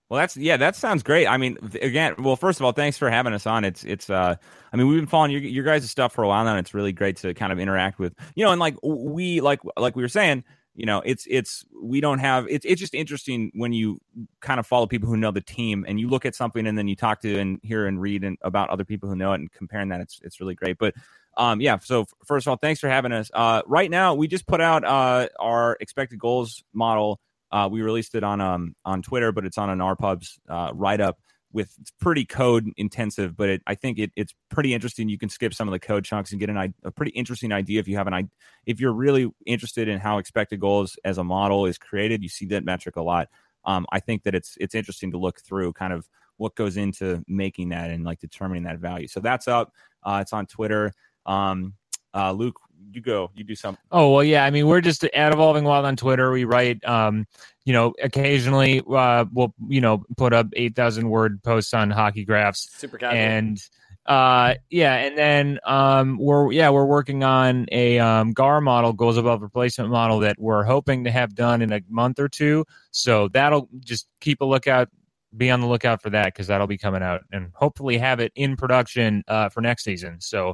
well, 0.10 0.20
that's 0.20 0.36
yeah, 0.36 0.58
that 0.58 0.76
sounds 0.76 1.04
great. 1.04 1.26
I 1.28 1.38
mean, 1.38 1.58
again, 1.82 2.16
well, 2.20 2.36
first 2.36 2.60
of 2.60 2.66
all, 2.66 2.74
thanks 2.74 2.98
for 2.98 3.10
having 3.10 3.32
us 3.34 3.48
on. 3.48 3.64
It's 3.64 3.86
it's. 3.86 4.10
uh 4.10 4.36
I 4.74 4.76
mean, 4.78 4.88
we've 4.88 5.00
been 5.00 5.08
following 5.08 5.32
your 5.32 5.42
your 5.42 5.64
guys' 5.64 5.90
stuff 5.90 6.12
for 6.14 6.24
a 6.24 6.28
while 6.28 6.44
now, 6.44 6.52
and 6.52 6.60
it's 6.60 6.74
really 6.74 6.92
great 6.92 7.18
to 7.18 7.34
kind 7.34 7.54
of 7.54 7.60
interact 7.60 7.98
with 8.00 8.14
you 8.36 8.44
know, 8.44 8.52
and 8.52 8.60
like 8.60 8.76
we 8.84 9.40
like 9.40 9.62
like 9.78 9.96
we 9.96 10.02
were 10.04 10.10
saying. 10.10 10.44
You 10.76 10.86
know, 10.86 11.02
it's 11.06 11.28
it's 11.30 11.66
we 11.80 12.02
don't 12.02 12.20
have 12.20 12.48
it's 12.50 12.66
it's 12.66 12.80
just 12.80 12.94
interesting 12.96 13.52
when 13.54 13.74
you 13.74 14.00
kind 14.42 14.60
of 14.60 14.66
follow 14.66 14.88
people 14.88 15.08
who 15.08 15.18
know 15.18 15.32
the 15.32 15.42
team 15.42 15.86
and 15.88 16.00
you 16.00 16.10
look 16.10 16.26
at 16.26 16.36
something 16.36 16.66
and 16.66 16.78
then 16.78 16.88
you 16.88 16.96
talk 16.96 17.22
to 17.22 17.38
and 17.40 17.60
hear 17.64 17.86
and 17.86 18.02
read 18.02 18.24
and 18.24 18.38
about 18.42 18.70
other 18.70 18.84
people 18.84 19.08
who 19.08 19.16
know 19.16 19.34
it 19.34 19.40
and 19.40 19.52
comparing 19.52 19.90
that 19.90 20.02
it's 20.02 20.20
it's 20.24 20.40
really 20.40 20.56
great. 20.56 20.78
But 20.80 20.96
um 21.38 21.62
yeah, 21.62 21.78
so 21.80 22.06
first 22.26 22.48
of 22.48 22.52
all, 22.52 22.58
thanks 22.58 22.80
for 22.80 22.90
having 22.90 23.12
us. 23.12 23.30
Uh 23.34 23.62
right 23.68 23.92
now 23.92 24.16
we 24.16 24.28
just 24.28 24.48
put 24.48 24.62
out 24.62 24.84
uh 24.84 25.28
our 25.40 25.78
expected 25.80 26.20
goals 26.20 26.64
model 26.74 27.20
Uh, 27.52 27.70
we 27.72 27.84
released 27.84 28.16
it 28.16 28.24
on 28.24 28.42
um 28.42 28.76
on 28.84 29.04
Twitter, 29.04 29.32
but 29.32 29.46
it's 29.46 29.60
on 29.60 29.70
an 29.70 29.78
RPubs 29.78 30.40
uh, 30.50 30.72
write 30.74 31.02
up 31.02 31.20
with 31.54 31.78
pretty 32.00 32.26
code 32.26 32.70
intensive, 32.78 33.38
but 33.38 33.48
it, 33.48 33.62
I 33.68 33.76
think 33.76 34.00
it, 34.00 34.12
it's 34.16 34.34
pretty 34.50 34.74
interesting. 34.74 35.08
You 35.08 35.20
can 35.20 35.30
skip 35.30 35.54
some 35.54 35.68
of 35.68 35.72
the 35.72 35.80
code 35.80 36.04
chunks 36.04 36.32
and 36.32 36.40
get 36.40 36.50
an, 36.50 36.74
a 36.84 36.92
pretty 36.92 37.12
interesting 37.12 37.52
idea 37.52 37.80
if 37.80 37.88
you 37.88 37.96
have 37.96 38.08
an 38.08 38.30
if 38.66 38.82
you're 38.82 38.94
really 38.94 39.32
interested 39.46 39.88
in 39.88 40.00
how 40.00 40.18
expected 40.18 40.60
goals 40.60 40.98
as 41.06 41.20
a 41.20 41.24
model 41.24 41.66
is 41.68 41.78
created. 41.78 42.24
You 42.24 42.30
see 42.30 42.48
that 42.48 42.66
metric 42.66 42.96
a 42.96 43.02
lot. 43.02 43.30
Um, 43.66 43.86
I 43.92 44.00
think 44.00 44.24
that 44.24 44.36
it's 44.36 44.58
it's 44.60 44.76
interesting 44.76 45.12
to 45.12 45.18
look 45.18 45.40
through 45.42 45.74
kind 45.74 45.94
of 45.94 46.10
what 46.38 46.56
goes 46.56 46.76
into 46.76 47.24
making 47.28 47.70
that 47.70 47.92
and 47.92 48.04
like 48.04 48.20
determining 48.20 48.64
that 48.64 48.80
value. 48.80 49.08
So 49.08 49.20
that's 49.20 49.48
up. 49.48 49.72
Uh, 50.02 50.20
it's 50.22 50.34
on 50.34 50.48
Twitter. 50.48 50.92
Um, 51.26 51.76
uh, 52.16 52.32
Luke, 52.32 52.60
you 52.92 53.02
go. 53.02 53.32
You 53.36 53.44
do 53.44 53.56
something. 53.56 53.82
Oh 53.92 54.12
well, 54.12 54.24
yeah. 54.24 54.46
I 54.46 54.50
mean, 54.50 54.68
we're 54.68 54.82
just 54.82 55.04
at 55.04 55.34
Evolving 55.34 55.64
Wild 55.64 55.86
on 55.86 55.96
Twitter. 55.96 56.32
We 56.32 56.44
write, 56.44 56.84
um, 56.86 57.26
you 57.66 57.74
know, 57.74 57.94
occasionally 58.02 58.82
uh, 58.92 59.26
we'll, 59.32 59.54
you 59.68 59.82
know, 59.82 60.04
put 60.18 60.34
up 60.34 60.48
eight 60.54 60.76
thousand 60.76 61.10
word 61.10 61.42
posts 61.44 61.74
on 61.74 61.90
hockey 61.90 62.26
graphs, 62.26 62.70
Super 62.78 62.98
casual. 62.98 63.20
and 63.20 63.60
uh, 64.06 64.56
yeah, 64.70 64.96
and 64.96 65.18
then 65.18 65.60
um, 65.66 66.18
we're 66.18 66.52
yeah 66.52 66.70
we're 66.70 66.86
working 66.86 67.24
on 67.24 67.66
a 67.72 68.00
um, 68.00 68.34
GAR 68.34 68.60
model, 68.60 68.92
goals 68.92 69.18
above 69.18 69.42
replacement 69.42 69.90
model 69.90 70.20
that 70.20 70.38
we're 70.40 70.64
hoping 70.64 71.06
to 71.06 71.12
have 71.12 71.36
done 71.36 71.62
in 71.62 71.72
a 71.72 71.82
month 71.90 72.20
or 72.20 72.28
two. 72.28 72.66
So 72.92 73.30
that'll 73.30 73.70
just 73.80 74.08
keep 74.20 74.42
a 74.42 74.46
lookout. 74.46 74.90
Be 75.36 75.50
on 75.50 75.62
the 75.62 75.68
lookout 75.68 76.02
for 76.02 76.10
that 76.12 76.26
because 76.26 76.48
that'll 76.48 76.68
be 76.68 76.78
coming 76.78 77.02
out, 77.02 77.22
and 77.32 77.52
hopefully 77.56 77.98
have 77.98 78.20
it 78.20 78.34
in 78.36 78.58
production 78.58 79.24
uh, 79.28 79.50
for 79.50 79.62
next 79.62 79.84
season, 79.84 80.20
so 80.20 80.54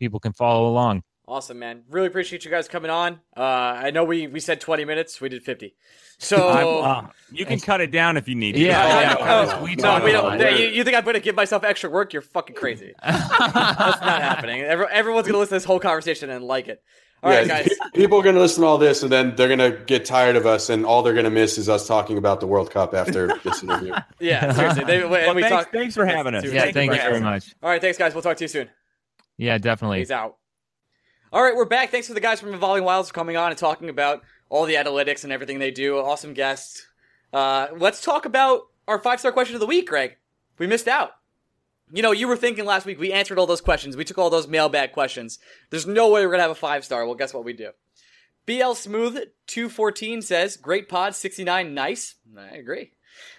people 0.00 0.18
can 0.18 0.32
follow 0.32 0.68
along. 0.68 1.02
Awesome, 1.28 1.58
man. 1.58 1.82
Really 1.90 2.06
appreciate 2.06 2.46
you 2.46 2.50
guys 2.50 2.68
coming 2.68 2.90
on. 2.90 3.20
Uh, 3.36 3.40
I 3.42 3.90
know 3.90 4.02
we, 4.04 4.26
we 4.28 4.40
said 4.40 4.62
20 4.62 4.86
minutes. 4.86 5.20
We 5.20 5.28
did 5.28 5.42
50. 5.42 5.74
So. 6.16 6.38
Uh, 6.80 7.06
you 7.30 7.44
can 7.44 7.60
cut 7.60 7.82
it 7.82 7.90
down 7.90 8.16
if 8.16 8.26
you 8.28 8.34
need. 8.34 8.52
to. 8.52 8.60
Yeah, 8.60 8.82
Oh, 8.82 9.00
yeah, 9.00 9.58
oh, 9.58 9.62
we 9.62 9.74
no, 9.76 10.02
we 10.02 10.12
don't. 10.12 10.40
You, 10.40 10.68
you 10.68 10.84
think 10.84 10.96
I'm 10.96 11.04
going 11.04 11.14
to 11.14 11.20
give 11.20 11.36
myself 11.36 11.64
extra 11.64 11.90
work? 11.90 12.14
You're 12.14 12.22
fucking 12.22 12.56
crazy. 12.56 12.94
That's 13.04 13.28
not 14.00 14.22
happening. 14.22 14.62
Every, 14.62 14.86
everyone's 14.90 15.26
going 15.26 15.34
to 15.34 15.38
listen 15.38 15.50
to 15.50 15.56
this 15.56 15.64
whole 15.64 15.80
conversation 15.80 16.30
and 16.30 16.42
like 16.42 16.68
it. 16.68 16.82
All 17.22 17.30
right, 17.30 17.46
Yeah, 17.46 17.62
guys. 17.64 17.68
People 17.94 18.18
are 18.20 18.22
going 18.22 18.36
to 18.36 18.40
listen 18.40 18.62
to 18.62 18.66
all 18.66 18.78
this, 18.78 19.02
and 19.02 19.12
then 19.12 19.36
they're 19.36 19.54
going 19.54 19.72
to 19.72 19.78
get 19.84 20.06
tired 20.06 20.36
of 20.36 20.46
us, 20.46 20.70
and 20.70 20.86
all 20.86 21.02
they're 21.02 21.12
going 21.12 21.24
to 21.24 21.30
miss 21.30 21.58
is 21.58 21.68
us 21.68 21.86
talking 21.86 22.16
about 22.16 22.40
the 22.40 22.46
World 22.46 22.70
Cup 22.70 22.94
after 22.94 23.36
this 23.44 23.62
interview. 23.62 23.92
Yeah, 24.18 24.50
seriously. 24.52 24.84
They, 24.84 25.02
and 25.02 25.10
Well, 25.10 25.34
we 25.34 25.42
thanks, 25.42 25.56
talk. 25.64 25.72
thanks 25.72 25.94
for 25.94 26.06
having 26.06 26.34
us. 26.34 26.44
Yeah, 26.44 26.52
Yeah, 26.52 26.60
Thank 26.62 26.74
thank 26.74 26.92
you 26.92 26.96
you 27.02 27.02
very 27.10 27.20
much. 27.20 27.54
All 27.62 27.68
right, 27.68 27.82
thanks, 27.82 27.98
guys. 27.98 28.14
We'll 28.14 28.22
talk 28.22 28.38
to 28.38 28.44
you 28.44 28.48
soon. 28.48 28.70
Yeah, 29.36 29.58
definitely. 29.58 29.98
He's 29.98 30.10
out. 30.10 30.37
All 31.30 31.42
right, 31.42 31.54
we're 31.54 31.66
back. 31.66 31.90
Thanks 31.90 32.08
for 32.08 32.14
the 32.14 32.20
guys 32.20 32.40
from 32.40 32.54
Evolving 32.54 32.84
Wilds 32.84 33.08
for 33.08 33.14
coming 33.14 33.36
on 33.36 33.50
and 33.50 33.58
talking 33.58 33.90
about 33.90 34.22
all 34.48 34.64
the 34.64 34.76
analytics 34.76 35.24
and 35.24 35.32
everything 35.32 35.58
they 35.58 35.70
do. 35.70 35.98
Awesome 35.98 36.32
guests. 36.32 36.86
Uh, 37.34 37.66
let's 37.76 38.00
talk 38.00 38.24
about 38.24 38.68
our 38.86 38.98
five 38.98 39.20
star 39.20 39.30
question 39.30 39.54
of 39.54 39.60
the 39.60 39.66
week, 39.66 39.88
Greg. 39.88 40.16
We 40.56 40.66
missed 40.66 40.88
out. 40.88 41.16
You 41.92 42.02
know, 42.02 42.12
you 42.12 42.28
were 42.28 42.36
thinking 42.36 42.64
last 42.64 42.86
week 42.86 42.98
we 42.98 43.12
answered 43.12 43.38
all 43.38 43.46
those 43.46 43.60
questions. 43.60 43.94
We 43.94 44.06
took 44.06 44.16
all 44.16 44.30
those 44.30 44.48
mailbag 44.48 44.92
questions. 44.92 45.38
There's 45.68 45.86
no 45.86 46.08
way 46.08 46.24
we're 46.24 46.30
gonna 46.30 46.44
have 46.44 46.50
a 46.50 46.54
five 46.54 46.82
star. 46.82 47.04
Well, 47.04 47.14
guess 47.14 47.34
what 47.34 47.44
we 47.44 47.52
do? 47.52 47.72
BL 48.46 48.72
Smooth 48.72 49.18
two 49.46 49.68
fourteen 49.68 50.22
says, 50.22 50.56
"Great 50.56 50.88
pod, 50.88 51.14
sixty 51.14 51.44
nine, 51.44 51.74
nice." 51.74 52.14
I 52.38 52.56
agree. 52.56 52.92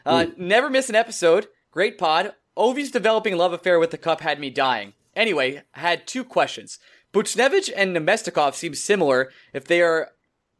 Uh, 0.05 0.27
never 0.37 0.69
miss 0.69 0.89
an 0.89 0.95
episode. 0.95 1.47
Great 1.71 1.97
pod. 1.97 2.35
Ovi's 2.55 2.91
developing 2.91 3.35
love 3.35 3.53
affair 3.53 3.79
with 3.79 3.89
the 3.89 3.97
cup 3.97 4.21
had 4.21 4.39
me 4.39 4.51
dying. 4.51 4.93
Anyway, 5.15 5.63
had 5.71 6.05
two 6.05 6.23
questions. 6.23 6.77
Buchnevich 7.13 7.71
and 7.75 7.95
Namestnikov 7.95 8.53
seem 8.53 8.75
similar 8.75 9.31
if 9.53 9.65
they 9.65 9.81
are 9.81 10.09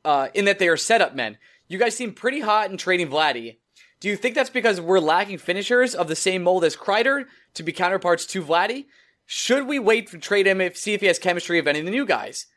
uh, 0.06 0.30
in 0.34 0.46
that 0.46 0.60
they 0.60 0.68
are 0.68 0.78
setup 0.78 1.16
men. 1.16 1.38
You 1.68 1.78
guys 1.78 1.96
seem 1.96 2.14
pretty 2.14 2.40
hot 2.40 2.72
in 2.72 2.78
trading 2.78 3.10
Vladdy. 3.10 3.58
Do 4.00 4.08
you 4.08 4.16
think 4.16 4.34
that's 4.34 4.50
because 4.50 4.80
we're 4.80 5.00
lacking 5.00 5.38
finishers 5.38 5.94
of 5.94 6.08
the 6.08 6.16
same 6.16 6.44
mold 6.44 6.64
as 6.64 6.76
Kreider 6.76 7.26
to 7.54 7.64
be 7.64 7.72
counterparts 7.72 8.26
to 8.28 8.42
Vladdy? 8.42 8.86
Should 9.26 9.68
we 9.68 9.78
wait 9.78 10.10
to 10.10 10.18
trade 10.18 10.48
him 10.48 10.62
if 10.62 10.78
see 10.78 10.94
if 10.94 11.02
he 11.02 11.08
has 11.08 11.20
chemistry 11.20 11.60
of 11.60 11.68
any 11.68 11.80
of 11.80 11.86
the 11.86 11.92
new 11.92 12.06
guys? 12.06 12.48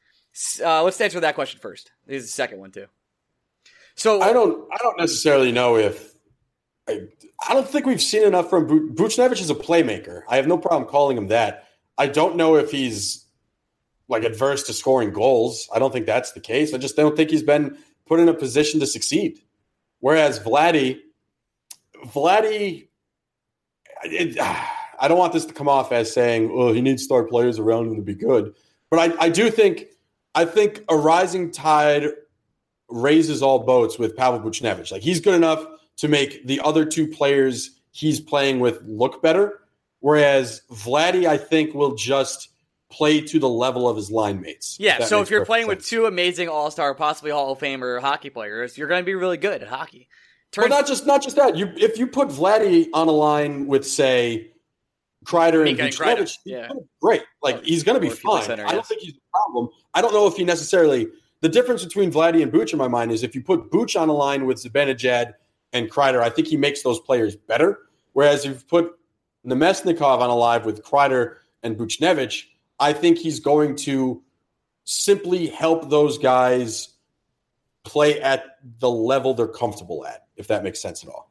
Uh, 0.64 0.82
let's 0.82 1.00
answer 1.00 1.20
that 1.20 1.34
question 1.34 1.60
first. 1.60 1.90
This 2.06 2.22
is 2.22 2.28
the 2.28 2.32
second 2.32 2.60
one 2.60 2.70
too. 2.70 2.86
So 3.94 4.22
I 4.22 4.32
don't. 4.32 4.66
I 4.72 4.78
don't 4.82 4.98
necessarily 4.98 5.52
know 5.52 5.76
if. 5.76 6.14
I, 6.88 7.08
I 7.46 7.54
don't 7.54 7.68
think 7.68 7.86
we've 7.86 8.00
seen 8.00 8.22
enough 8.22 8.48
from 8.48 8.66
Bu- 8.66 8.94
Buchnevich 8.94 9.40
as 9.40 9.50
a 9.50 9.54
playmaker. 9.54 10.22
I 10.28 10.36
have 10.36 10.46
no 10.46 10.56
problem 10.56 10.88
calling 10.88 11.18
him 11.18 11.28
that. 11.28 11.68
I 11.98 12.06
don't 12.06 12.36
know 12.36 12.56
if 12.56 12.70
he's 12.70 13.21
like 14.08 14.24
adverse 14.24 14.62
to 14.64 14.72
scoring 14.72 15.12
goals. 15.12 15.68
I 15.74 15.78
don't 15.78 15.92
think 15.92 16.06
that's 16.06 16.32
the 16.32 16.40
case. 16.40 16.74
I 16.74 16.78
just 16.78 16.96
don't 16.96 17.16
think 17.16 17.30
he's 17.30 17.42
been 17.42 17.76
put 18.06 18.20
in 18.20 18.28
a 18.28 18.34
position 18.34 18.80
to 18.80 18.86
succeed. 18.86 19.40
Whereas 20.00 20.40
Vladdy, 20.40 21.00
Vladdy, 22.06 22.88
it, 24.04 24.38
I 24.40 25.08
don't 25.08 25.18
want 25.18 25.32
this 25.32 25.44
to 25.46 25.54
come 25.54 25.68
off 25.68 25.92
as 25.92 26.12
saying, 26.12 26.50
"Oh, 26.52 26.72
he 26.72 26.80
needs 26.80 27.04
star 27.04 27.24
players 27.24 27.58
around 27.58 27.88
him 27.88 27.96
to 27.96 28.02
be 28.02 28.14
good," 28.14 28.54
but 28.90 28.98
I, 28.98 29.26
I 29.26 29.28
do 29.28 29.50
think, 29.50 29.86
I 30.34 30.44
think 30.44 30.82
a 30.88 30.96
rising 30.96 31.50
tide 31.50 32.08
raises 32.88 33.42
all 33.42 33.60
boats 33.60 33.98
with 33.98 34.16
Pavel 34.16 34.40
Buchnevich. 34.40 34.92
Like 34.92 35.02
he's 35.02 35.20
good 35.20 35.34
enough 35.34 35.64
to 35.98 36.08
make 36.08 36.46
the 36.46 36.60
other 36.60 36.84
two 36.84 37.06
players 37.06 37.78
he's 37.92 38.20
playing 38.20 38.60
with 38.60 38.82
look 38.84 39.22
better. 39.22 39.60
Whereas 40.00 40.62
Vladdy, 40.70 41.26
I 41.26 41.36
think, 41.36 41.74
will 41.74 41.94
just 41.94 42.48
play 42.92 43.20
to 43.20 43.38
the 43.38 43.48
level 43.48 43.88
of 43.88 43.96
his 43.96 44.10
line 44.10 44.40
mates. 44.40 44.76
yeah, 44.78 45.04
so 45.04 45.22
if 45.22 45.30
you're 45.30 45.44
playing 45.44 45.66
with 45.66 45.84
two 45.84 46.06
amazing 46.06 46.48
All 46.48 46.70
Star, 46.70 46.94
possibly 46.94 47.30
Hall 47.30 47.52
of 47.52 47.58
Famer 47.58 48.00
hockey 48.00 48.30
players, 48.30 48.76
you're 48.76 48.88
going 48.88 49.02
to 49.02 49.06
be 49.06 49.14
really 49.14 49.38
good 49.38 49.62
at 49.62 49.68
hockey. 49.68 50.08
well, 50.56 50.68
not 50.68 50.86
just 50.86 51.06
not 51.06 51.22
just 51.22 51.36
that. 51.36 51.56
You 51.56 51.72
if 51.76 51.98
you 51.98 52.06
put 52.06 52.28
Vladdy 52.28 52.88
on 52.92 53.08
a 53.08 53.12
line 53.12 53.66
with 53.66 53.86
say 53.86 54.52
Kreider 55.24 55.54
and 55.54 55.64
Mika 55.64 55.84
and 55.84 55.94
Kreider, 55.94 56.18
Buchnevich, 56.18 56.38
yeah. 56.44 56.68
great. 57.00 57.22
Like 57.42 57.64
he's 57.64 57.82
going 57.82 57.94
to 57.94 58.00
be 58.00 58.08
or 58.08 58.12
if 58.12 58.22
you 58.22 58.30
play 58.30 58.40
fine. 58.40 58.46
center, 58.46 58.66
I 58.66 58.68
don't 58.68 58.78
yes. 58.78 58.88
think 58.88 59.00
he's 59.00 59.14
a 59.14 59.30
problem. 59.32 59.68
I 59.94 60.02
don't 60.02 60.12
know 60.12 60.26
if 60.26 60.36
he 60.36 60.44
necessarily. 60.44 61.08
The 61.40 61.48
difference 61.48 61.84
between 61.84 62.12
Vladdy 62.12 62.40
and 62.42 62.52
Booch 62.52 62.72
in 62.72 62.78
my 62.78 62.86
mind 62.86 63.10
is 63.10 63.24
if 63.24 63.34
you 63.34 63.42
put 63.42 63.68
Booch 63.68 63.96
on 63.96 64.08
a 64.08 64.12
line 64.12 64.46
with 64.46 64.62
Zibanejad 64.62 65.32
and 65.72 65.90
Kreider, 65.90 66.20
I 66.20 66.30
think 66.30 66.46
he 66.46 66.56
makes 66.56 66.82
those 66.82 67.00
players 67.00 67.34
better. 67.34 67.80
Whereas 68.12 68.44
if 68.44 68.52
you 68.52 68.64
put 68.68 68.92
Namestnikov 69.44 70.20
on 70.20 70.30
a 70.30 70.36
line 70.36 70.62
with 70.62 70.84
Kreider 70.84 71.36
and 71.64 71.76
Buchnevich, 71.76 72.44
I 72.82 72.92
think 72.92 73.18
he's 73.18 73.38
going 73.38 73.76
to 73.76 74.22
simply 74.82 75.46
help 75.46 75.88
those 75.88 76.18
guys 76.18 76.88
play 77.84 78.20
at 78.20 78.58
the 78.80 78.90
level 78.90 79.34
they're 79.34 79.46
comfortable 79.46 80.04
at, 80.04 80.26
if 80.36 80.48
that 80.48 80.64
makes 80.64 80.80
sense 80.82 81.04
at 81.04 81.08
all. 81.08 81.30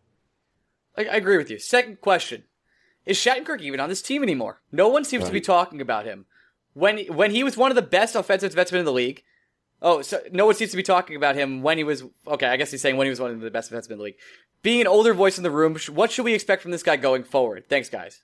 I, 0.97 1.01
I 1.05 1.15
agree 1.15 1.35
with 1.35 1.51
you. 1.51 1.59
Second 1.59 1.99
question: 1.99 2.45
Is 3.05 3.17
Shattenkirk 3.17 3.59
even 3.59 3.81
on 3.81 3.89
this 3.89 4.01
team 4.01 4.23
anymore? 4.23 4.61
No 4.71 4.87
one 4.87 5.03
seems 5.03 5.25
to 5.25 5.31
be 5.31 5.41
talking 5.41 5.81
about 5.81 6.05
him. 6.05 6.25
When 6.73 6.99
when 7.07 7.31
he 7.31 7.43
was 7.43 7.57
one 7.57 7.69
of 7.69 7.75
the 7.75 7.81
best 7.81 8.15
offensive 8.15 8.53
defensemen 8.55 8.79
in 8.79 8.85
the 8.85 8.93
league. 8.93 9.23
Oh, 9.83 10.03
so 10.03 10.21
no 10.31 10.45
one 10.45 10.53
seems 10.53 10.71
to 10.71 10.77
be 10.77 10.83
talking 10.83 11.15
about 11.15 11.35
him 11.35 11.63
when 11.63 11.77
he 11.77 11.83
was 11.83 12.03
okay. 12.27 12.47
I 12.47 12.55
guess 12.55 12.71
he's 12.71 12.81
saying 12.81 12.95
when 12.95 13.07
he 13.07 13.09
was 13.09 13.19
one 13.19 13.31
of 13.31 13.41
the 13.41 13.51
best 13.51 13.71
defensemen 13.71 13.91
in 13.91 13.97
the 13.97 14.03
league. 14.05 14.17
Being 14.61 14.79
an 14.79 14.87
older 14.87 15.13
voice 15.13 15.37
in 15.37 15.43
the 15.43 15.51
room, 15.51 15.75
what 15.89 16.11
should 16.11 16.23
we 16.23 16.33
expect 16.33 16.61
from 16.61 16.71
this 16.71 16.83
guy 16.83 16.95
going 16.95 17.23
forward? 17.23 17.67
Thanks, 17.67 17.89
guys. 17.89 18.21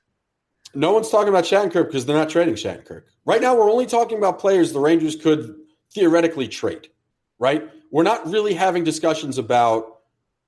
No 0.76 0.92
one's 0.92 1.10
talking 1.10 1.30
about 1.30 1.46
Shattenkirk 1.46 1.88
because 1.88 2.06
they're 2.06 2.16
not 2.16 2.30
trading 2.30 2.54
Shattenkirk. 2.54 3.04
Right 3.28 3.42
now, 3.42 3.58
we're 3.58 3.70
only 3.70 3.86
talking 3.86 4.18
about 4.18 4.40
players 4.40 4.72
the 4.72 4.80
Rangers 4.80 5.18
could 5.18 5.54
theoretically 5.94 6.48
trade, 6.48 6.88
right? 7.40 7.70
We're 7.92 8.04
not 8.04 8.26
really 8.26 8.54
having 8.54 8.86
discussions 8.86 9.38
about 9.38 9.98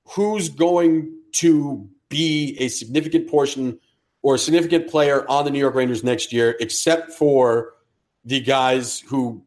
who's 0.06 0.47
going 0.47 1.14
to 1.34 1.89
be 2.07 2.56
a 2.57 2.69
significant 2.69 3.27
portion 3.27 3.77
or 4.22 4.35
a 4.35 4.39
significant 4.39 4.89
player 4.89 5.30
on 5.30 5.43
the 5.43 5.51
New 5.51 5.60
York 5.60 5.76
Rangers 5.76 6.06
next 6.06 6.31
year, 6.31 6.56
except 6.61 7.11
for 7.11 7.73
the 8.23 8.39
guys 8.39 9.01
who 9.01 9.43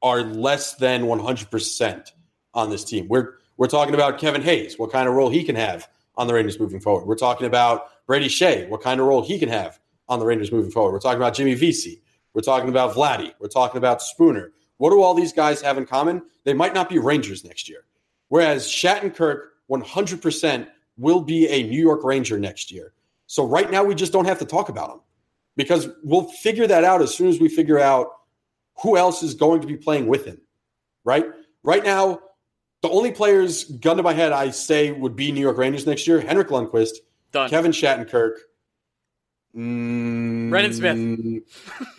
are 0.00 0.22
less 0.22 0.76
than 0.76 1.06
100% 1.06 2.12
on 2.54 2.70
this 2.70 2.84
team. 2.84 3.08
We're, 3.08 3.32
we're 3.56 3.66
talking 3.66 3.94
about 3.94 4.18
Kevin 4.18 4.42
Hayes, 4.42 4.78
what 4.78 4.92
kind 4.92 5.08
of 5.08 5.14
role 5.14 5.28
he 5.28 5.42
can 5.42 5.56
have 5.56 5.88
on 6.16 6.28
the 6.28 6.34
Rangers 6.34 6.60
moving 6.60 6.78
forward. 6.78 7.06
We're 7.06 7.16
talking 7.16 7.48
about 7.48 8.06
Brady 8.06 8.28
Skjei, 8.28 8.68
what 8.68 8.80
kind 8.80 9.00
of 9.00 9.08
role 9.08 9.24
he 9.24 9.40
can 9.40 9.48
have 9.48 9.80
on 10.08 10.20
the 10.20 10.24
Rangers 10.24 10.52
moving 10.52 10.70
forward. 10.70 10.92
We're 10.92 11.00
talking 11.00 11.18
about 11.20 11.34
Jimmy 11.34 11.54
Vesey. 11.54 12.00
We're 12.36 12.42
talking 12.42 12.68
about 12.68 12.94
Vladdy. 12.94 13.32
We're 13.38 13.48
talking 13.48 13.78
about 13.78 14.02
Spooner. 14.02 14.52
What 14.76 14.90
do 14.90 15.00
all 15.00 15.14
these 15.14 15.32
guys 15.32 15.62
have 15.62 15.78
in 15.78 15.86
common? 15.86 16.20
They 16.44 16.52
might 16.52 16.74
not 16.74 16.90
be 16.90 16.98
Rangers 16.98 17.44
next 17.44 17.66
year. 17.66 17.86
Whereas 18.28 18.66
Shattenkirk 18.68 19.38
100% 19.70 20.66
will 20.98 21.22
be 21.22 21.48
a 21.48 21.62
New 21.62 21.80
York 21.80 22.04
Ranger 22.04 22.38
next 22.38 22.70
year. 22.70 22.92
So 23.26 23.46
right 23.46 23.70
now 23.70 23.82
we 23.82 23.94
just 23.94 24.12
don't 24.12 24.26
have 24.26 24.38
to 24.40 24.44
talk 24.44 24.68
about 24.68 24.90
him 24.90 25.00
because 25.56 25.88
we'll 26.04 26.24
figure 26.24 26.66
that 26.66 26.84
out 26.84 27.00
as 27.00 27.14
soon 27.14 27.28
as 27.28 27.40
we 27.40 27.48
figure 27.48 27.78
out 27.78 28.08
who 28.82 28.98
else 28.98 29.22
is 29.22 29.32
going 29.32 29.62
to 29.62 29.66
be 29.66 29.78
playing 29.78 30.06
with 30.06 30.26
him. 30.26 30.38
Right? 31.04 31.24
Right 31.62 31.84
now, 31.84 32.20
the 32.82 32.90
only 32.90 33.12
players 33.12 33.64
gun 33.64 33.96
to 33.96 34.02
my 34.02 34.12
head 34.12 34.32
I 34.32 34.50
say 34.50 34.92
would 34.92 35.16
be 35.16 35.32
New 35.32 35.40
York 35.40 35.56
Rangers 35.56 35.86
next 35.86 36.06
year: 36.06 36.20
Henrik 36.20 36.48
Lundqvist, 36.48 36.96
Done. 37.32 37.48
Kevin 37.48 37.72
Shattenkirk. 37.72 38.32
Mm, 39.56 40.50
Brendan 40.50 40.72
Smith. 40.74 40.96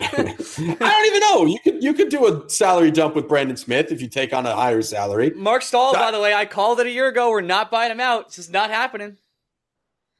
I 0.00 0.76
don't 0.78 1.06
even 1.06 1.20
know. 1.20 1.44
You 1.46 1.58
could 1.58 1.82
you 1.82 1.92
could 1.92 2.08
do 2.08 2.26
a 2.26 2.48
salary 2.48 2.92
dump 2.92 3.16
with 3.16 3.26
Brendan 3.26 3.56
Smith 3.56 3.90
if 3.90 4.00
you 4.00 4.06
take 4.06 4.32
on 4.32 4.46
a 4.46 4.54
higher 4.54 4.80
salary. 4.80 5.30
Marc 5.34 5.62
Staal, 5.62 5.92
by 5.92 6.12
the 6.12 6.20
way, 6.20 6.32
I 6.32 6.44
called 6.44 6.78
it 6.78 6.86
a 6.86 6.90
year 6.90 7.08
ago. 7.08 7.30
We're 7.30 7.40
not 7.40 7.68
buying 7.70 7.90
him 7.90 7.98
out. 7.98 8.26
It's 8.26 8.36
just 8.36 8.52
not 8.52 8.70
happening. 8.70 9.16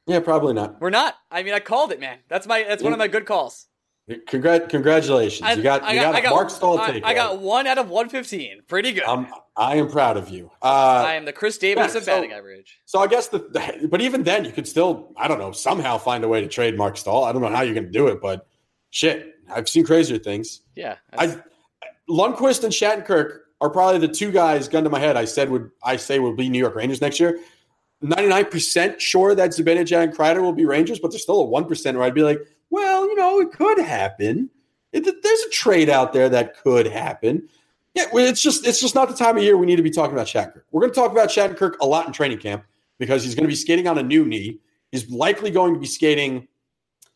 Yeah, 0.05 0.19
probably 0.19 0.53
not. 0.53 0.81
We're 0.81 0.89
not. 0.89 1.15
I 1.31 1.43
mean, 1.43 1.53
I 1.53 1.61
called 1.61 1.93
it, 1.93 2.01
man. 2.01 2.17
That's 2.27 2.45
my. 2.45 2.63
That's 2.67 2.83
one 2.83 2.91
of 2.91 2.99
my 2.99 3.07
good 3.07 3.25
calls. 3.25 3.67
Congrat, 4.27 4.69
congratulations. 4.69 5.47
I, 5.47 5.53
you 5.53 5.61
got 5.61 5.83
I 5.83 5.93
you 5.93 6.01
got, 6.01 6.15
I 6.15 6.19
a 6.19 6.29
Marc 6.29 6.49
Staal 6.49 6.79
I, 6.79 6.91
take. 6.91 7.05
I 7.05 7.13
got 7.13 7.39
one 7.39 7.67
out 7.67 7.77
of 7.77 7.89
one 7.89 8.09
fifteen. 8.09 8.61
Pretty 8.67 8.91
good. 8.91 9.03
I'm, 9.03 9.27
I 9.55 9.75
am 9.75 9.87
proud 9.87 10.17
of 10.17 10.29
you. 10.29 10.49
Uh, 10.61 11.03
I 11.05 11.13
am 11.13 11.25
the 11.25 11.33
Chris 11.33 11.57
Davis 11.57 11.93
yeah, 11.93 11.97
of 11.97 12.03
so- 12.03 12.15
batting 12.15 12.31
average. 12.31 12.79
so 12.85 12.99
I 12.99 13.07
guess 13.07 13.27
the, 13.27 13.87
but 13.89 14.01
even 14.01 14.23
then, 14.23 14.45
you 14.45 14.51
could 14.51 14.67
still, 14.67 15.13
I 15.15 15.27
don't 15.27 15.37
know, 15.37 15.51
somehow 15.51 15.97
find 15.97 16.23
a 16.23 16.27
way 16.27 16.41
to 16.41 16.47
trade 16.47 16.75
Marc 16.75 16.97
Staal. 16.97 17.23
I 17.23 17.31
don't 17.31 17.41
know 17.41 17.49
how 17.49 17.61
you're 17.61 17.75
going 17.75 17.85
to 17.85 17.91
do 17.91 18.07
it, 18.07 18.19
but 18.21 18.47
shit, 18.89 19.35
I've 19.51 19.69
seen 19.69 19.85
crazier 19.85 20.17
things. 20.17 20.61
Yeah. 20.75 20.95
I 21.17 21.37
Lundqvist 22.09 22.63
and 22.63 22.73
Shattenkirk 22.73 23.39
are 23.61 23.69
probably 23.69 23.99
the 23.99 24.13
two 24.13 24.31
guys, 24.31 24.67
gun 24.67 24.83
to 24.85 24.89
my 24.89 24.99
head, 24.99 25.17
I 25.17 25.25
said 25.25 25.49
would 25.51 25.69
I 25.83 25.97
say 25.97 26.19
will 26.19 26.35
be 26.35 26.49
New 26.49 26.59
York 26.59 26.75
Rangers 26.75 27.01
next 27.01 27.19
year. 27.19 27.39
99% 28.03 28.99
sure 28.99 29.35
that 29.35 29.49
Zibanejad 29.51 30.03
and 30.03 30.13
Kreider 30.13 30.41
will 30.41 30.53
be 30.53 30.65
Rangers, 30.65 30.99
but 30.99 31.11
there's 31.11 31.21
still 31.21 31.41
a 31.41 31.45
1% 31.45 31.93
where 31.95 32.03
I'd 32.03 32.13
be 32.13 32.23
like, 32.23 32.39
well, 32.69 33.07
you 33.07 33.15
know, 33.15 33.39
it 33.39 33.51
could 33.51 33.79
happen. 33.79 34.49
It, 34.91 35.03
there's 35.03 35.39
a 35.41 35.49
trade 35.49 35.89
out 35.89 36.13
there 36.13 36.29
that 36.29 36.57
could 36.57 36.87
happen. 36.87 37.47
Yeah, 37.95 38.05
it's 38.13 38.41
just 38.41 38.65
it's 38.65 38.79
just 38.79 38.95
not 38.95 39.09
the 39.09 39.15
time 39.15 39.37
of 39.37 39.43
year 39.43 39.57
we 39.57 39.65
need 39.65 39.75
to 39.75 39.83
be 39.83 39.89
talking 39.89 40.13
about 40.13 40.27
Shattenkirk. 40.27 40.63
We're 40.71 40.81
going 40.81 40.93
to 40.93 40.99
talk 40.99 41.11
about 41.11 41.29
Shattenkirk 41.29 41.75
a 41.81 41.85
lot 41.85 42.05
in 42.07 42.13
training 42.13 42.39
camp 42.39 42.63
because 42.97 43.23
he's 43.23 43.35
going 43.35 43.43
to 43.45 43.49
be 43.49 43.55
skating 43.55 43.87
on 43.87 43.97
a 43.97 44.03
new 44.03 44.25
knee. 44.25 44.59
He's 44.91 45.09
likely 45.09 45.51
going 45.51 45.73
to 45.73 45.79
be 45.79 45.87
skating 45.87 46.47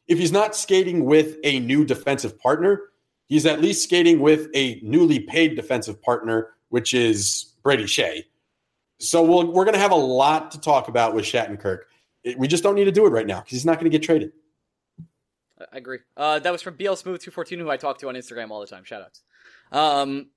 if 0.08 0.18
he's 0.20 0.32
not 0.32 0.56
skating 0.56 1.06
with 1.06 1.38
a 1.44 1.60
new 1.60 1.86
defensive 1.86 2.38
partner, 2.40 2.82
he's 3.28 3.46
at 3.46 3.62
least 3.62 3.84
skating 3.84 4.20
with 4.20 4.50
a 4.54 4.80
newly 4.84 5.20
paid 5.20 5.56
defensive 5.56 6.02
partner, 6.02 6.50
which 6.70 6.94
is 6.94 7.54
Brady 7.64 7.86
Skjei. 7.86 8.24
So 9.00 9.24
we'll, 9.24 9.52
we're 9.52 9.66
going 9.66 9.76
to 9.76 9.80
have 9.80 9.92
a 9.92 9.96
lot 9.96 10.52
to 10.52 10.60
talk 10.60 10.88
about 10.88 11.14
with 11.14 11.26
Shattenkirk. 11.26 11.80
We 12.38 12.48
just 12.48 12.64
don't 12.64 12.76
need 12.76 12.86
to 12.86 12.92
do 12.92 13.06
it 13.06 13.10
right 13.10 13.28
now 13.28 13.40
because 13.40 13.52
he's 13.52 13.66
not 13.66 13.80
going 13.80 13.90
to 13.90 13.98
get 13.98 14.04
traded. 14.04 14.32
I 15.60 15.78
agree. 15.78 16.00
Uh, 16.18 16.40
that 16.40 16.52
was 16.52 16.62
from 16.62 16.76
BL 16.76 16.96
Smooth 16.96 17.22
two 17.22 17.32
fourteen, 17.32 17.60
who 17.60 17.70
I 17.70 17.78
talk 17.78 18.00
to 18.00 18.10
on 18.10 18.16
Instagram 18.16 18.50
all 18.50 18.60
the 18.60 18.68
time. 18.68 18.84
Shoutouts. 18.84 19.22
Um, 19.72 20.28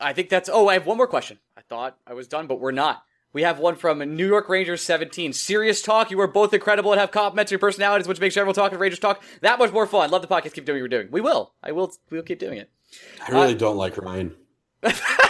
I 0.00 0.12
think 0.12 0.28
that's. 0.28 0.48
Oh, 0.52 0.68
I 0.68 0.74
have 0.74 0.86
one 0.86 0.96
more 0.96 1.06
question. 1.06 1.38
I 1.56 1.60
thought 1.62 1.98
I 2.06 2.14
was 2.14 2.26
done, 2.28 2.46
but 2.46 2.60
we're 2.60 2.72
not. 2.72 3.04
We 3.32 3.42
have 3.42 3.60
one 3.60 3.76
from 3.76 3.98
New 4.16 4.26
York 4.26 4.48
Rangers 4.48 4.82
17. 4.82 5.32
Serious 5.32 5.82
talk. 5.82 6.10
You 6.10 6.20
are 6.20 6.26
both 6.26 6.52
incredible 6.52 6.90
and 6.90 7.00
have 7.00 7.12
complimentary 7.12 7.58
personalities, 7.58 8.08
which 8.08 8.18
makes 8.18 8.36
everyone 8.36 8.56
talk 8.56 8.72
and 8.72 8.80
Rangers 8.80 8.98
talk 8.98 9.22
that 9.40 9.58
much 9.58 9.72
more 9.72 9.86
fun. 9.86 10.10
Love 10.10 10.22
the 10.22 10.28
podcast. 10.28 10.54
Keep 10.54 10.64
doing 10.64 10.76
what 10.82 10.90
you're 10.90 11.02
doing. 11.02 11.12
We 11.12 11.20
will. 11.20 11.52
I 11.62 11.70
will. 11.70 11.92
We 12.10 12.18
will 12.18 12.24
keep 12.24 12.40
doing 12.40 12.58
it. 12.58 12.70
I 13.26 13.30
really 13.30 13.54
don't 13.54 13.76
like 13.76 13.96
Ryan. 13.96 14.34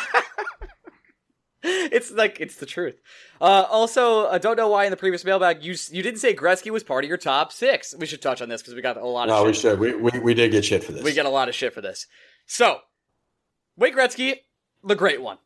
it's 1.63 2.11
like 2.11 2.41
it's 2.41 2.57
the 2.57 2.67
truth. 2.67 3.01
Uh, 3.41 3.67
also, 3.69 4.27
I 4.29 4.39
don't 4.39 4.57
know 4.57 4.69
why 4.69 4.85
in 4.85 4.91
the 4.91 4.97
previous 4.97 5.25
mailbag 5.25 5.63
you 5.63 5.75
you 5.91 6.03
didn't 6.03 6.21
say 6.21 6.35
Gretzky 6.35 6.71
was 6.71 6.83
part 6.83 7.05
of 7.05 7.09
your 7.09 7.19
top 7.19 7.53
six. 7.53 7.95
We 7.99 8.07
should 8.07 8.23
touch 8.23 8.41
on 8.41 8.49
this 8.49 8.63
because 8.63 8.75
we 8.75 8.81
got 8.83 8.97
a 8.97 9.07
lot 9.07 9.29
of. 9.29 9.35
No, 9.37 9.45
we 9.45 9.53
shit. 9.53 9.63
should. 9.63 9.79
We, 9.79 9.95
we, 9.95 10.19
we 10.21 10.35
did 10.35 10.53
get 10.53 10.65
shit 10.65 10.83
for 10.83 10.93
this. 10.93 11.03
We 11.03 11.13
get 11.13 11.27
a 11.27 11.31
lot 11.31 11.49
of 11.49 11.55
shit 11.55 11.75
for 11.75 11.81
this. 11.83 12.07
So, 12.47 12.79
Wayne 13.77 13.95
Gretzky, 13.95 14.37
the 14.83 14.95
great 14.95 15.21
one, 15.21 15.39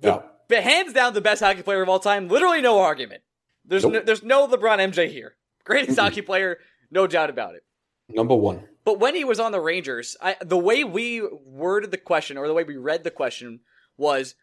yeah. 0.00 0.20
but 0.48 0.62
hands 0.62 0.92
down 0.92 1.14
the 1.14 1.20
best 1.20 1.42
hockey 1.42 1.62
player 1.62 1.82
of 1.82 1.88
all 1.88 1.98
time. 2.00 2.28
Literally 2.28 2.62
no 2.62 2.78
argument. 2.80 3.22
There's 3.64 3.82
Nope. 3.82 3.92
no, 3.92 4.00
there's 4.00 4.22
no 4.22 4.46
LeBron 4.46 4.78
MJ 4.78 5.10
here. 5.10 5.34
Greatest 5.64 5.98
hockey 5.98 6.22
player, 6.22 6.58
no 6.90 7.06
doubt 7.06 7.30
about 7.30 7.54
it. 7.54 7.64
Number 8.08 8.34
one. 8.34 8.62
But 8.84 9.00
when 9.00 9.14
he 9.14 9.24
was 9.24 9.38
on 9.38 9.52
the 9.52 9.60
Rangers, 9.60 10.16
I, 10.22 10.36
the 10.40 10.56
way 10.56 10.82
we 10.82 11.20
worded 11.44 11.90
the 11.90 11.98
question 11.98 12.38
or 12.38 12.46
the 12.48 12.54
way 12.54 12.64
we 12.64 12.76
read 12.76 13.04
the 13.04 13.10
question 13.10 13.60
was 13.98 14.34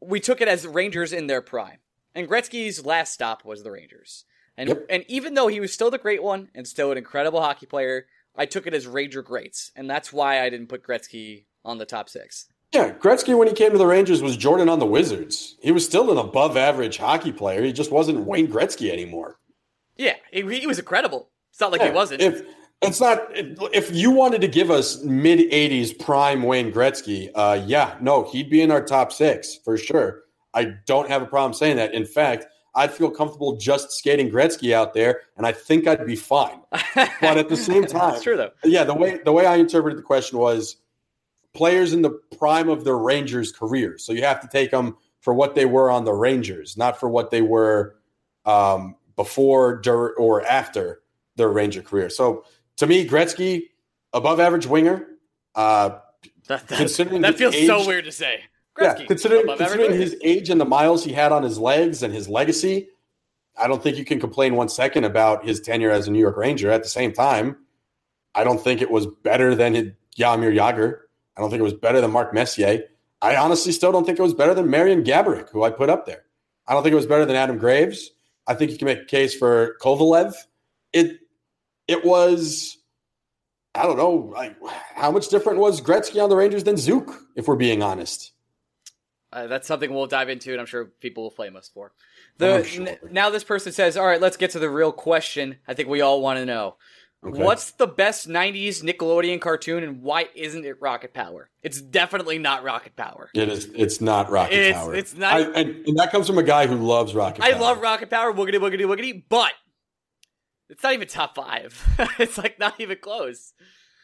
we 0.00 0.20
took 0.20 0.40
it 0.40 0.48
as 0.48 0.66
Rangers 0.66 1.12
in 1.12 1.26
their 1.26 1.42
prime. 1.42 1.78
And 2.14 2.28
Gretzky's 2.28 2.84
last 2.84 3.12
stop 3.12 3.44
was 3.44 3.62
the 3.62 3.70
Rangers. 3.70 4.24
And 4.56 4.70
Yep. 4.70 4.86
and 4.90 5.04
even 5.08 5.34
though 5.34 5.46
he 5.48 5.60
was 5.60 5.72
still 5.72 5.90
the 5.90 5.98
great 5.98 6.22
one 6.22 6.48
and 6.54 6.66
still 6.66 6.90
an 6.90 6.98
incredible 6.98 7.40
hockey 7.40 7.66
player, 7.66 8.06
I 8.36 8.46
took 8.46 8.66
it 8.66 8.74
as 8.74 8.86
Ranger 8.86 9.22
greats. 9.22 9.70
And 9.76 9.88
that's 9.88 10.12
why 10.12 10.40
I 10.42 10.50
didn't 10.50 10.68
put 10.68 10.82
Gretzky 10.86 11.44
on 11.64 11.78
the 11.78 11.84
top 11.86 12.08
6. 12.08 12.46
Yeah, 12.72 12.92
Gretzky, 12.92 13.36
when 13.36 13.48
he 13.48 13.54
came 13.54 13.72
to 13.72 13.78
the 13.78 13.86
Rangers, 13.86 14.20
was 14.22 14.36
Jordan 14.36 14.68
on 14.68 14.78
the 14.78 14.86
Wizards. 14.86 15.56
He 15.62 15.72
was 15.72 15.84
still 15.86 16.10
an 16.10 16.18
above 16.18 16.56
average 16.56 16.98
hockey 16.98 17.32
player. 17.32 17.62
He 17.62 17.72
just 17.72 17.90
wasn't 17.90 18.26
Wayne 18.26 18.48
Gretzky 18.48 18.90
anymore. 18.92 19.38
Yeah, 19.96 20.16
he, 20.30 20.42
he 20.60 20.66
was 20.66 20.78
incredible. 20.78 21.30
It's 21.50 21.60
not 21.60 21.72
like 21.72 21.80
Yeah, 21.80 21.88
he 21.88 21.94
wasn't. 21.94 22.20
If 22.22 22.42
it's 22.82 23.00
not, 23.00 23.22
if 23.32 23.92
you 23.92 24.10
wanted 24.10 24.40
to 24.40 24.48
give 24.48 24.70
us 24.70 25.02
mid 25.02 25.50
'80s 25.50 25.98
prime 25.98 26.42
Wayne 26.42 26.72
Gretzky, 26.72 27.30
uh, 27.34 27.60
yeah, 27.66 27.96
no, 28.00 28.24
he'd 28.30 28.50
be 28.50 28.62
in 28.62 28.70
our 28.70 28.84
top 28.84 29.12
six 29.12 29.56
for 29.64 29.76
sure. 29.76 30.22
I 30.54 30.74
don't 30.86 31.08
have 31.08 31.22
a 31.22 31.26
problem 31.26 31.54
saying 31.54 31.76
that. 31.76 31.92
In 31.92 32.04
fact, 32.04 32.46
I'd 32.74 32.92
feel 32.92 33.10
comfortable 33.10 33.56
just 33.56 33.90
skating 33.90 34.30
Gretzky 34.30 34.72
out 34.72 34.94
there, 34.94 35.22
and 35.36 35.46
I 35.46 35.52
think 35.52 35.86
I'd 35.86 36.06
be 36.06 36.16
fine. 36.16 36.60
But 37.20 37.36
at 37.36 37.48
the 37.48 37.56
same 37.56 37.84
time, 37.84 38.20
true 38.22 38.36
though. 38.36 38.50
yeah, 38.64 38.84
the 38.84 38.94
way 38.94 39.18
the 39.24 39.32
way 39.32 39.46
I 39.46 39.56
interpreted 39.56 39.98
the 39.98 40.02
question 40.02 40.38
was 40.38 40.76
players 41.54 41.92
in 41.92 42.02
the 42.02 42.10
prime 42.38 42.68
of 42.68 42.84
their 42.84 42.96
Rangers 42.96 43.50
career. 43.50 43.98
So 43.98 44.12
you 44.12 44.22
have 44.22 44.40
to 44.40 44.48
take 44.48 44.70
them 44.70 44.96
for 45.20 45.34
what 45.34 45.54
they 45.56 45.66
were 45.66 45.90
on 45.90 46.04
the 46.04 46.12
Rangers, 46.12 46.76
not 46.76 46.98
for 47.00 47.08
what 47.08 47.30
they 47.30 47.42
were 47.42 47.96
um, 48.44 48.94
before 49.16 49.80
dur- 49.80 50.14
or 50.14 50.44
after 50.44 51.00
their 51.36 51.48
Ranger 51.48 51.82
career. 51.82 52.10
So 52.10 52.44
to 52.78 52.86
me, 52.86 53.06
Gretzky, 53.06 53.68
above 54.12 54.40
average 54.40 54.66
winger. 54.66 55.06
Uh, 55.54 55.98
That, 56.48 56.66
that, 56.68 56.78
Considering 56.78 57.20
that 57.22 57.36
feels 57.36 57.54
so 57.66 57.86
weird 57.86 58.04
to 58.06 58.12
say. 58.12 58.40
yeah, 58.80 58.94
Gretzky, 58.94 59.06
considering, 59.06 59.44
above 59.44 59.58
considering 59.58 59.92
his 59.92 60.16
age 60.22 60.50
and 60.50 60.60
the 60.60 60.64
miles 60.64 61.04
he 61.04 61.12
had 61.12 61.30
on 61.30 61.42
his 61.42 61.58
legs 61.58 62.02
and 62.02 62.12
his 62.14 62.28
legacy, 62.28 62.88
I 63.60 63.68
don't 63.68 63.82
think 63.82 63.98
you 63.98 64.04
can 64.04 64.20
complain 64.20 64.54
one 64.54 64.68
second 64.68 65.04
about 65.04 65.44
his 65.44 65.60
tenure 65.60 65.90
as 65.90 66.08
a 66.08 66.10
New 66.10 66.20
York 66.20 66.36
Ranger. 66.36 66.70
At 66.70 66.82
the 66.82 66.88
same 66.88 67.12
time, 67.12 67.56
I 68.34 68.44
don't 68.44 68.60
think 68.60 68.80
it 68.80 68.90
was 68.90 69.06
better 69.24 69.54
than 69.54 69.96
Jaromir 70.16 70.54
Jagr. 70.54 71.00
I 71.36 71.40
don't 71.40 71.50
think 71.50 71.60
it 71.60 71.64
was 71.64 71.74
better 71.74 72.00
than 72.00 72.10
Mark 72.12 72.32
Messier. 72.32 72.84
I 73.20 73.36
honestly 73.36 73.72
still 73.72 73.90
don't 73.90 74.04
think 74.04 74.18
it 74.18 74.22
was 74.22 74.34
better 74.34 74.54
than 74.54 74.70
Marian 74.70 75.02
Gaborik, 75.02 75.50
who 75.50 75.64
I 75.64 75.70
put 75.70 75.90
up 75.90 76.06
there. 76.06 76.24
I 76.68 76.72
don't 76.72 76.82
think 76.82 76.92
it 76.92 76.96
was 76.96 77.06
better 77.06 77.24
than 77.26 77.34
Adam 77.36 77.58
Graves. 77.58 78.10
I 78.46 78.54
think 78.54 78.70
you 78.70 78.78
can 78.78 78.86
make 78.86 79.02
a 79.02 79.04
case 79.06 79.34
for 79.34 79.76
Kovalev. 79.82 80.34
It 80.92 81.18
it 81.88 82.04
was 82.04 82.78
I 83.74 83.82
don't 83.84 83.96
know, 83.96 84.32
like 84.34 84.56
how 84.94 85.10
much 85.10 85.28
different 85.28 85.58
was 85.58 85.80
Gretzky 85.80 86.22
on 86.22 86.30
the 86.30 86.36
Rangers 86.36 86.64
than 86.64 86.76
Zucc, 86.76 87.16
if 87.36 87.46
we're 87.46 87.56
being 87.56 87.82
honest. 87.82 88.32
Uh, 89.32 89.46
that's 89.46 89.68
something 89.68 89.92
we'll 89.92 90.06
dive 90.06 90.30
into, 90.30 90.52
and 90.52 90.60
I'm 90.60 90.66
sure 90.66 90.86
people 90.86 91.22
will 91.22 91.30
flame 91.30 91.54
us 91.54 91.70
for. 91.72 91.92
The 92.38 92.64
sure. 92.64 92.88
n- 92.88 92.98
now 93.10 93.30
this 93.30 93.44
person 93.44 93.72
says, 93.72 93.96
"All 93.96 94.06
right, 94.06 94.20
let's 94.20 94.36
get 94.38 94.52
to 94.52 94.58
the 94.58 94.70
real 94.70 94.90
question. 94.90 95.58
I 95.68 95.74
think 95.74 95.88
we 95.88 96.00
all 96.00 96.22
want 96.22 96.38
to 96.38 96.46
know." 96.46 96.76
Okay. 97.26 97.42
What's 97.42 97.72
the 97.72 97.88
best 97.88 98.28
90s 98.28 98.82
Nickelodeon 98.82 99.40
cartoon 99.40 99.82
and 99.82 100.02
why 100.02 100.28
isn't 100.36 100.64
it 100.64 100.76
Rocket 100.80 101.12
Power? 101.12 101.50
It's 101.64 101.80
definitely 101.80 102.38
not 102.38 102.62
Rocket 102.62 102.94
Power. 102.94 103.28
It 103.34 103.48
is 103.48 103.68
it's 103.74 104.00
not 104.00 104.30
Rocket 104.30 104.54
it's, 104.54 104.78
Power. 104.78 104.94
It's 104.94 105.16
not 105.16 105.32
I, 105.32 105.40
and, 105.40 105.86
and, 105.86 105.98
that 105.98 106.12
comes 106.12 106.28
from 106.28 106.38
a 106.38 106.44
guy 106.44 106.68
who 106.68 106.76
loves 106.76 107.16
Rocket 107.16 107.40
power. 107.40 107.50
I 107.50 107.52
Power. 107.54 107.60
love 107.60 107.80
Rocket 107.80 108.08
Power, 108.08 108.32
woogity 108.32 108.54
woogity 108.54 108.82
woogity, 108.82 109.24
but 109.28 109.52
it's 110.68 110.82
not 110.82 110.92
even 110.92 111.08
top 111.08 111.34
5. 111.34 111.98
it's 112.18 112.38
like 112.38 112.58
not 112.58 112.80
even 112.80 112.98
close. 112.98 113.52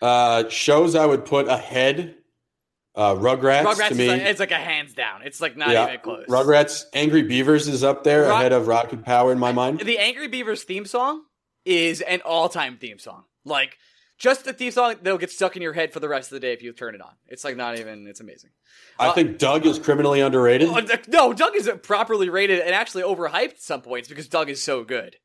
Uh, 0.02 0.48
shows 0.48 0.94
I 0.94 1.06
would 1.06 1.24
put 1.24 1.48
ahead 1.48 2.16
uh, 2.94 3.14
Rugrats, 3.14 3.64
Rugrats 3.64 3.88
to 3.88 3.94
me, 3.96 4.08
like, 4.08 4.22
it's 4.22 4.38
like 4.40 4.52
a 4.52 4.56
hands 4.56 4.94
down. 4.94 5.22
It's 5.22 5.40
like 5.40 5.56
not 5.56 5.70
yeah, 5.70 5.88
even 5.88 6.00
close. 6.00 6.26
Rugrats, 6.28 6.84
Angry 6.92 7.22
Beavers 7.22 7.66
is 7.66 7.82
up 7.82 8.04
there 8.04 8.22
Rock- 8.22 8.40
ahead 8.40 8.52
of 8.52 8.68
Rocket 8.68 9.04
Power 9.04 9.32
in 9.32 9.38
my 9.38 9.50
mind. 9.52 9.80
The 9.80 9.98
Angry 9.98 10.28
Beavers 10.28 10.62
theme 10.62 10.86
song 10.86 11.22
is 11.64 12.00
an 12.02 12.20
all-time 12.24 12.76
theme 12.76 12.98
song. 13.00 13.24
Like 13.44 13.78
just 14.16 14.44
the 14.44 14.52
theme 14.52 14.70
song, 14.70 14.94
they'll 15.02 15.18
get 15.18 15.32
stuck 15.32 15.56
in 15.56 15.62
your 15.62 15.72
head 15.72 15.92
for 15.92 15.98
the 15.98 16.08
rest 16.08 16.30
of 16.30 16.36
the 16.36 16.40
day 16.40 16.52
if 16.52 16.62
you 16.62 16.72
turn 16.72 16.94
it 16.94 17.00
on. 17.00 17.10
It's 17.26 17.42
like 17.42 17.56
not 17.56 17.78
even. 17.80 18.06
It's 18.06 18.20
amazing. 18.20 18.50
I 18.98 19.08
Uh, 19.08 19.12
think 19.12 19.38
Doug 19.38 19.66
is 19.66 19.78
criminally 19.80 20.20
underrated. 20.20 20.68
Oh, 20.68 20.80
no, 21.08 21.32
Doug 21.32 21.56
is 21.56 21.68
properly 21.82 22.28
rated 22.28 22.60
and 22.60 22.74
actually 22.74 23.02
overhyped 23.02 23.54
at 23.54 23.60
some 23.60 23.82
points 23.82 24.08
because 24.08 24.28
Doug 24.28 24.48
is 24.48 24.62
so 24.62 24.84
good. 24.84 25.16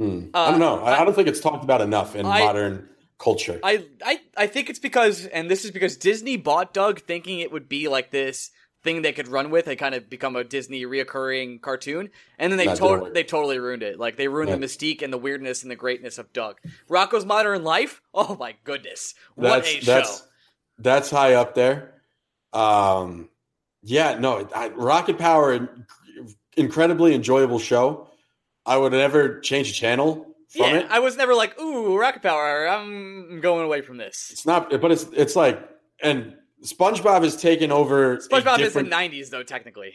Hmm. 0.00 0.28
uh, 0.32 0.38
I 0.38 0.50
don't 0.50 0.60
know. 0.60 0.80
I, 0.82 1.00
I- 1.00 1.04
don't 1.04 1.14
think 1.14 1.28
it's 1.28 1.40
talked 1.40 1.62
about 1.62 1.80
enough 1.82 2.16
in 2.16 2.24
I- 2.24 2.40
modern 2.40 2.88
culture. 3.18 3.60
I, 3.62 3.84
I, 4.02 4.18
I 4.34 4.46
think 4.46 4.70
it's 4.70 4.78
because, 4.78 5.26
and 5.26 5.50
this 5.50 5.66
is 5.66 5.70
because 5.72 5.98
Disney 5.98 6.38
bought 6.38 6.72
Doug 6.72 7.00
thinking 7.02 7.40
it 7.40 7.52
would 7.52 7.68
be 7.68 7.86
like 7.88 8.10
this 8.10 8.50
thing 8.82 9.02
they 9.02 9.12
could 9.12 9.28
run 9.28 9.50
with 9.50 9.66
and 9.66 9.78
kind 9.78 9.94
of 9.94 10.08
become 10.08 10.36
a 10.36 10.42
Disney 10.42 10.84
reoccurring 10.86 11.60
cartoon, 11.60 12.08
and 12.38 12.50
then 12.50 12.56
they 12.56 12.74
to- 12.74 13.10
they 13.12 13.24
totally 13.24 13.58
ruined 13.58 13.82
it. 13.82 13.98
Like 13.98 14.16
they 14.16 14.26
ruined 14.26 14.48
Yeah. 14.48 14.56
the 14.56 14.64
mystique 14.64 15.02
and 15.02 15.12
the 15.12 15.18
weirdness 15.18 15.60
and 15.62 15.70
the 15.70 15.76
greatness 15.76 16.16
of 16.16 16.32
Doug. 16.32 16.56
Rocko's 16.88 17.26
Modern 17.26 17.62
Life. 17.62 18.00
Oh 18.14 18.36
my 18.40 18.54
goodness, 18.64 19.14
what 19.34 19.48
that's 19.64 19.74
a 19.74 19.84
that's 19.84 20.18
show! 20.20 20.24
that's 20.78 21.10
high 21.10 21.34
up 21.34 21.54
there. 21.54 22.00
Um, 22.54 23.28
yeah, 23.82 24.18
no, 24.18 24.48
I, 24.56 24.68
Rocket 24.70 25.18
Power, 25.18 25.68
incredibly 26.56 27.14
enjoyable 27.14 27.58
show. 27.58 28.08
I 28.70 28.76
would 28.76 28.92
never 28.92 29.40
change 29.40 29.68
a 29.68 29.72
channel 29.72 30.26
from 30.48 30.62
Yeah, 30.62 30.76
it. 30.78 30.86
I 30.90 31.00
was 31.00 31.16
never 31.16 31.34
like, 31.34 31.60
ooh, 31.60 31.98
Rocket 31.98 32.22
Power. 32.22 32.68
I'm 32.68 33.40
going 33.40 33.64
away 33.64 33.82
from 33.82 33.96
this. 33.96 34.28
It's 34.30 34.46
not, 34.46 34.70
but 34.80 34.92
it's 34.92 35.06
it's 35.12 35.34
like, 35.34 35.58
and 36.04 36.36
SpongeBob 36.64 37.24
has 37.24 37.34
taken 37.34 37.72
over. 37.72 38.18
SpongeBob 38.18 38.60
is 38.60 38.74
the 38.74 38.82
'90s 38.82 39.28
though, 39.30 39.42
technically. 39.42 39.94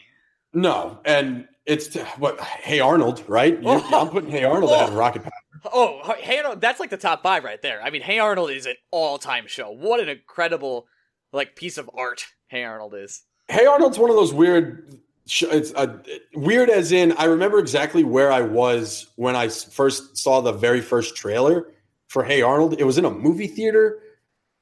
No, 0.52 1.00
and 1.06 1.48
it's 1.64 1.94
what 2.18 2.38
Hey 2.40 2.80
Arnold, 2.80 3.24
right? 3.26 3.54
You- 3.54 3.66
Oh. 3.68 4.00
I'm 4.00 4.10
putting 4.10 4.30
Hey 4.30 4.44
Arnold 4.44 4.70
ahead 4.70 4.90
of 4.90 4.94
oh. 4.94 4.98
Rocket 4.98 5.22
Power. 5.22 5.32
Oh, 5.72 6.14
Hey 6.18 6.36
Arnold, 6.36 6.60
that's 6.60 6.78
like 6.78 6.90
the 6.90 6.98
top 6.98 7.22
five 7.22 7.44
right 7.44 7.60
there. 7.62 7.80
I 7.82 7.88
mean, 7.88 8.02
Hey 8.02 8.18
Arnold 8.18 8.50
is 8.50 8.66
an 8.66 8.74
all-time 8.90 9.46
show. 9.46 9.70
What 9.70 10.00
an 10.00 10.10
incredible 10.10 10.86
like 11.32 11.56
piece 11.56 11.78
of 11.78 11.90
art 11.94 12.26
Hey 12.48 12.62
Arnold 12.62 12.94
is. 12.94 13.22
Hey 13.48 13.64
Arnold's 13.64 13.98
one 13.98 14.10
of 14.10 14.16
those 14.16 14.34
weird. 14.34 14.98
It's 15.26 15.74
uh, 15.74 15.98
weird 16.34 16.70
as 16.70 16.92
in 16.92 17.12
I 17.12 17.24
remember 17.24 17.58
exactly 17.58 18.04
where 18.04 18.30
I 18.30 18.42
was 18.42 19.08
when 19.16 19.34
I 19.34 19.48
first 19.48 20.16
saw 20.16 20.40
the 20.40 20.52
very 20.52 20.80
first 20.80 21.16
trailer 21.16 21.72
for 22.06 22.22
Hey 22.22 22.42
Arnold. 22.42 22.78
It 22.78 22.84
was 22.84 22.96
in 22.96 23.04
a 23.04 23.10
movie 23.10 23.48
theater. 23.48 24.00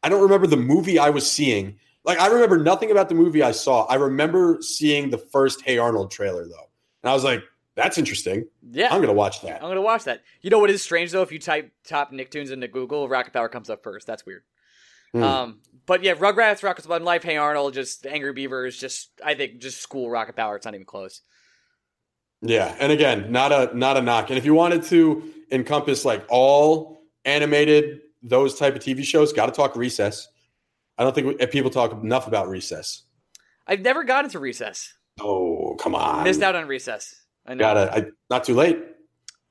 I 0.02 0.08
don't 0.08 0.22
remember 0.22 0.46
the 0.46 0.56
movie 0.56 0.98
I 0.98 1.10
was 1.10 1.30
seeing. 1.30 1.76
Like 2.04 2.18
I 2.18 2.28
remember 2.28 2.58
nothing 2.58 2.90
about 2.90 3.08
the 3.08 3.14
movie 3.14 3.42
I 3.42 3.52
saw. 3.52 3.84
I 3.86 3.96
remember 3.96 4.58
seeing 4.60 5.10
the 5.10 5.18
first 5.18 5.62
Hey 5.62 5.76
Arnold 5.76 6.10
trailer 6.10 6.46
though, 6.46 6.70
and 7.02 7.10
I 7.10 7.14
was 7.14 7.24
like, 7.24 7.42
"That's 7.74 7.98
interesting. 7.98 8.46
Yeah, 8.70 8.88
I'm 8.90 9.00
gonna 9.00 9.12
watch 9.12 9.42
that." 9.42 9.62
I'm 9.62 9.68
gonna 9.68 9.82
watch 9.82 10.04
that. 10.04 10.22
You 10.40 10.50
know 10.50 10.58
what 10.58 10.70
is 10.70 10.82
strange 10.82 11.12
though? 11.12 11.22
If 11.22 11.32
you 11.32 11.38
type 11.38 11.70
top 11.84 12.10
Nicktoons 12.10 12.50
into 12.50 12.68
Google, 12.68 13.08
Rocket 13.08 13.32
Power 13.32 13.48
comes 13.48 13.68
up 13.68 13.82
first. 13.82 14.06
That's 14.06 14.24
weird. 14.24 14.44
Hmm. 15.12 15.22
Um, 15.22 15.60
but 15.86 16.02
yeah, 16.02 16.14
Rugrats, 16.14 16.62
Rocko's 16.62 16.88
Modern 16.88 17.04
Life, 17.04 17.22
Hey 17.22 17.36
Arnold, 17.36 17.74
just 17.74 18.06
Angry 18.06 18.32
Beavers, 18.32 18.78
just 18.78 19.10
I 19.24 19.34
think 19.34 19.58
just 19.58 19.80
school 19.80 20.10
Rocket 20.10 20.36
Power. 20.36 20.56
It's 20.56 20.64
not 20.64 20.74
even 20.74 20.86
close. 20.86 21.20
Yeah, 22.42 22.74
and 22.78 22.92
again, 22.92 23.32
not 23.32 23.52
a 23.52 23.76
not 23.76 23.96
a 23.96 24.02
knock. 24.02 24.30
And 24.30 24.38
if 24.38 24.44
you 24.44 24.54
wanted 24.54 24.82
to 24.84 25.22
encompass 25.50 26.04
like 26.04 26.24
all 26.28 27.02
animated 27.24 28.00
those 28.22 28.58
type 28.58 28.74
of 28.74 28.82
TV 28.82 29.04
shows, 29.04 29.32
got 29.32 29.46
to 29.46 29.52
talk 29.52 29.76
Recess. 29.76 30.28
I 30.98 31.04
don't 31.04 31.14
think 31.14 31.26
we, 31.26 31.38
eh, 31.40 31.46
people 31.46 31.70
talk 31.70 31.92
enough 31.92 32.26
about 32.26 32.48
Recess. 32.48 33.02
I've 33.66 33.80
never 33.80 34.04
gotten 34.04 34.30
to 34.30 34.38
Recess. 34.38 34.92
Oh, 35.20 35.76
come 35.78 35.94
on! 35.94 36.24
Missed 36.24 36.42
out 36.42 36.54
on 36.54 36.66
Recess. 36.66 37.14
I 37.46 37.54
know. 37.54 37.60
Gotta, 37.60 37.94
I, 37.94 38.04
not 38.30 38.44
too 38.44 38.54
late. 38.54 38.78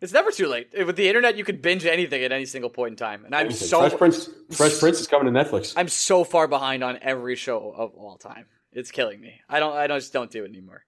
It's 0.03 0.11
never 0.11 0.31
too 0.31 0.47
late. 0.47 0.67
With 0.85 0.97
the 0.97 1.07
internet, 1.07 1.37
you 1.37 1.45
could 1.45 1.61
binge 1.61 1.85
anything 1.85 2.25
at 2.25 2.33
any 2.33 2.43
single 2.45 2.69
point 2.69 2.91
in 2.91 2.95
time. 2.97 3.23
And 3.23 3.33
I'm 3.33 3.45
Anything. 3.45 3.67
so 3.69 3.79
Fresh 3.79 3.97
Prince, 3.97 4.29
Fresh 4.51 4.79
Prince 4.81 4.99
is 4.99 5.07
coming 5.07 5.33
to 5.33 5.39
Netflix. 5.39 5.73
I'm 5.77 5.87
so 5.87 6.25
far 6.25 6.45
behind 6.49 6.83
on 6.83 6.99
every 7.01 7.37
show 7.37 7.71
of 7.71 7.93
all 7.95 8.17
time. 8.17 8.47
It's 8.73 8.91
killing 8.91 9.21
me. 9.21 9.39
I 9.47 9.61
don't. 9.61 9.73
I 9.73 9.87
don't, 9.87 9.99
just 10.01 10.11
don't 10.11 10.29
do 10.29 10.43
it 10.43 10.49
anymore. 10.49 10.83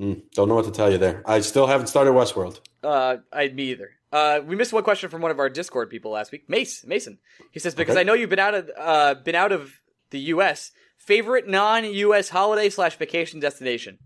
Mm, 0.00 0.22
don't 0.34 0.48
know 0.48 0.56
what 0.56 0.64
to 0.64 0.72
tell 0.72 0.90
you 0.90 0.98
there. 0.98 1.22
I 1.24 1.38
still 1.38 1.68
haven't 1.68 1.86
started 1.86 2.14
Westworld. 2.14 2.58
Uh, 2.82 3.18
I 3.32 3.46
me 3.50 3.70
either. 3.70 3.90
Uh, 4.10 4.40
we 4.44 4.56
missed 4.56 4.72
one 4.72 4.82
question 4.82 5.08
from 5.08 5.22
one 5.22 5.30
of 5.30 5.38
our 5.38 5.48
Discord 5.48 5.88
people 5.88 6.10
last 6.10 6.32
week, 6.32 6.48
Mace 6.50 6.84
Mason. 6.84 7.18
He 7.52 7.60
says 7.60 7.76
because 7.76 7.92
Okay. 7.94 8.00
I 8.00 8.02
know 8.02 8.14
you've 8.14 8.28
been 8.28 8.40
out 8.40 8.54
of 8.56 8.70
uh 8.76 9.14
been 9.14 9.36
out 9.36 9.52
of 9.52 9.70
the 10.10 10.18
U.S. 10.34 10.72
Favorite 10.98 11.46
non-U.S. 11.46 12.30
holiday 12.30 12.70
slash 12.70 12.96
vacation 12.96 13.38
destination? 13.38 13.98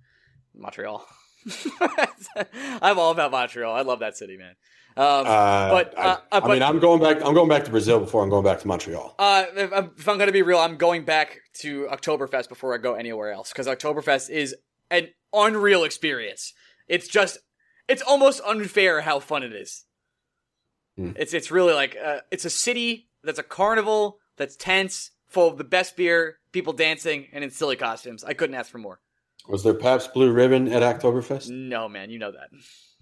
Montreal. 0.55 1.07
I'm 2.83 2.99
all 2.99 3.11
about 3.11 3.31
Montreal. 3.31 3.75
I 3.75 3.83
love 3.83 4.01
that 4.01 4.17
city, 4.17 4.37
man. 4.37 4.55
Um, 4.97 5.05
Uh, 5.27 5.69
But, 5.71 5.99
I, 5.99 6.03
uh, 6.03 6.07
uh, 6.15 6.21
I 6.33 6.41
but- 6.41 6.49
mean, 6.51 6.63
I'm 6.63 6.79
going 6.79 7.01
back. 7.03 7.19
I'm 7.25 7.35
going 7.35 7.49
back 7.49 7.65
to 7.65 7.71
Brazil 7.71 8.01
before 8.01 8.23
I'm 8.23 8.31
going 8.31 8.45
back 8.45 8.61
to 8.61 8.67
Montreal. 8.69 9.15
Uh, 9.19 9.45
if 9.55 9.73
I'm, 9.73 9.91
if 9.97 10.09
I'm 10.09 10.19
gonna 10.19 10.33
be 10.33 10.43
real, 10.43 10.59
I'm 10.59 10.77
going 10.77 11.05
back 11.05 11.41
to 11.61 11.87
Oktoberfest 11.91 12.49
before 12.49 12.75
I 12.75 12.79
go 12.79 12.95
anywhere 12.95 13.31
else 13.33 13.51
because 13.53 13.67
Oktoberfest 13.67 14.31
is 14.31 14.55
an 14.91 15.09
unreal 15.33 15.85
experience. 15.85 16.53
It's 16.89 17.09
just, 17.09 17.39
it's 17.89 18.03
almost 18.03 18.41
unfair 18.47 19.03
how 19.03 19.21
fun 19.21 19.43
it 19.43 19.53
is. 19.53 19.85
Hmm. 20.97 21.11
It's 21.17 21.35
it's 21.35 21.51
really 21.51 21.75
like 21.75 21.97
uh, 22.03 22.21
it's 22.31 22.45
a 22.45 22.51
city 22.51 23.09
that's 23.23 23.39
a 23.39 23.43
carnival 23.43 24.19
that's 24.39 24.57
tense, 24.57 25.11
full 25.29 25.49
of 25.49 25.59
the 25.59 25.65
best 25.65 25.97
beer, 25.97 26.39
people 26.53 26.73
dancing, 26.73 27.27
and 27.33 27.45
in 27.45 27.51
silly 27.51 27.77
costumes. 27.77 28.25
I 28.25 28.33
couldn't 28.33 28.55
ask 28.57 28.71
for 28.71 28.79
more. 28.79 29.01
Was 29.49 29.63
there 29.63 29.75
Pabst 29.75 30.13
Blue 30.13 30.33
Ribbon 30.33 30.69
at 30.73 30.83
Oktoberfest? 30.83 31.51
No, 31.51 31.89
man, 31.89 32.11
you 32.11 32.19
know 32.19 32.33
that. 32.33 32.49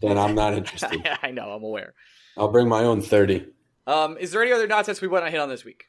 Then 0.01 0.19
I'm 0.19 0.35
not 0.35 0.55
interested. 0.55 1.07
I 1.23 1.31
know, 1.31 1.51
I'm 1.51 1.62
aware. 1.62 1.95
I'll 2.37 2.49
bring 2.49 2.69
my 2.69 2.83
own 2.85 3.01
thirty. 3.01 3.47
Um, 3.87 4.16
is 4.19 4.31
there 4.33 4.43
any 4.43 4.53
other 4.53 4.66
nonsense 4.66 5.01
we 5.01 5.09
want 5.09 5.25
to 5.25 5.31
hit 5.31 5.41
on 5.41 5.49
this 5.49 5.65
week? 5.65 5.85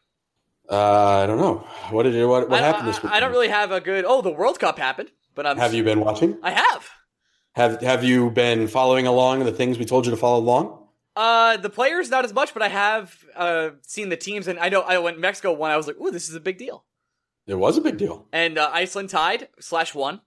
Uh, 0.69 1.23
I 1.23 1.25
don't 1.27 1.37
know. 1.37 1.65
What 1.91 2.03
did 2.03 2.13
you, 2.13 2.27
what, 2.27 2.49
what 2.49 2.59
happened 2.61 2.87
this 2.87 3.01
week? 3.01 3.11
I 3.11 3.19
don't 3.19 3.31
really 3.31 3.49
have 3.49 3.71
a 3.71 3.79
good. 3.79 4.05
Oh, 4.05 4.21
the 4.21 4.31
World 4.31 4.59
Cup 4.59 4.77
happened, 4.77 5.11
but 5.33 5.45
I'm. 5.45 5.57
Have 5.57 5.73
you 5.73 5.83
been 5.83 5.99
watching? 5.99 6.37
I 6.41 6.51
have. 6.51 6.89
Have 7.53 7.81
Have 7.81 8.03
you 8.03 8.29
been 8.31 8.67
following 8.67 9.07
along 9.07 9.43
the 9.45 9.51
things 9.51 9.77
we 9.77 9.85
told 9.85 10.05
you 10.05 10.11
to 10.11 10.17
follow 10.17 10.39
along? 10.39 10.87
Uh, 11.15 11.55
the 11.57 11.69
players 11.69 12.09
not 12.09 12.25
as 12.25 12.33
much, 12.33 12.53
but 12.53 12.61
I 12.61 12.67
have 12.67 13.15
uh 13.35 13.69
seen 13.81 14.09
the 14.09 14.17
teams, 14.17 14.47
and 14.47 14.59
I 14.59 14.69
know 14.69 14.81
I 14.81 14.97
when 14.97 15.19
Mexico 15.19 15.53
won, 15.53 15.71
I 15.71 15.77
was 15.77 15.87
like, 15.87 15.99
"Ooh, 15.99 16.11
this 16.11 16.27
is 16.29 16.35
a 16.35 16.39
big 16.41 16.57
deal." 16.57 16.83
It 17.47 17.55
was 17.55 17.77
a 17.77 17.81
big 17.81 17.97
deal. 17.97 18.27
And 18.33 18.57
uh, 18.57 18.71
Iceland 18.73 19.09
tied 19.11 19.49
slash 19.59 19.93
won. 19.93 20.21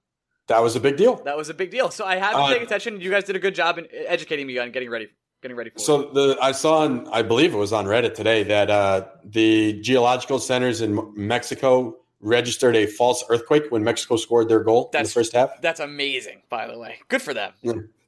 That 0.48 0.62
was 0.62 0.76
a 0.76 0.80
big 0.80 0.96
deal. 0.96 1.16
That 1.24 1.36
was 1.36 1.48
a 1.50 1.54
big 1.54 1.70
deal. 1.70 1.90
So 1.90 2.04
I 2.04 2.16
have 2.16 2.32
been 2.32 2.40
Uh, 2.42 2.48
paying 2.48 2.62
attention. 2.62 3.00
You 3.00 3.10
guys 3.10 3.24
did 3.24 3.36
a 3.36 3.38
good 3.38 3.54
job 3.54 3.78
in 3.78 3.86
educating 3.92 4.46
me 4.46 4.58
on 4.58 4.70
getting 4.72 4.90
ready, 4.90 5.08
getting 5.42 5.56
ready 5.56 5.70
for 5.70 5.76
it. 5.78 5.80
So 5.82 6.02
the 6.12 6.36
I 6.40 6.52
saw 6.52 6.78
on 6.78 7.06
I 7.12 7.22
believe 7.22 7.52
it 7.54 7.58
was 7.58 7.72
on 7.72 7.84
Reddit 7.86 8.14
today 8.14 8.42
that 8.44 8.70
uh, 8.70 9.06
the 9.24 9.80
geological 9.80 10.38
centers 10.38 10.80
in 10.80 10.98
Mexico 11.14 11.96
registered 12.20 12.74
a 12.76 12.86
false 12.86 13.22
earthquake 13.28 13.64
when 13.70 13.84
Mexico 13.84 14.16
scored 14.16 14.48
their 14.48 14.60
goal 14.64 14.84
in 14.86 14.90
That's- 14.92 15.08
the 15.12 15.20
first 15.20 15.32
half. 15.34 15.50
That's 15.60 15.80
amazing, 15.80 16.42
by 16.48 16.66
the 16.66 16.78
way. 16.78 16.98
Good 17.08 17.22
for 17.22 17.34
them. 17.34 17.52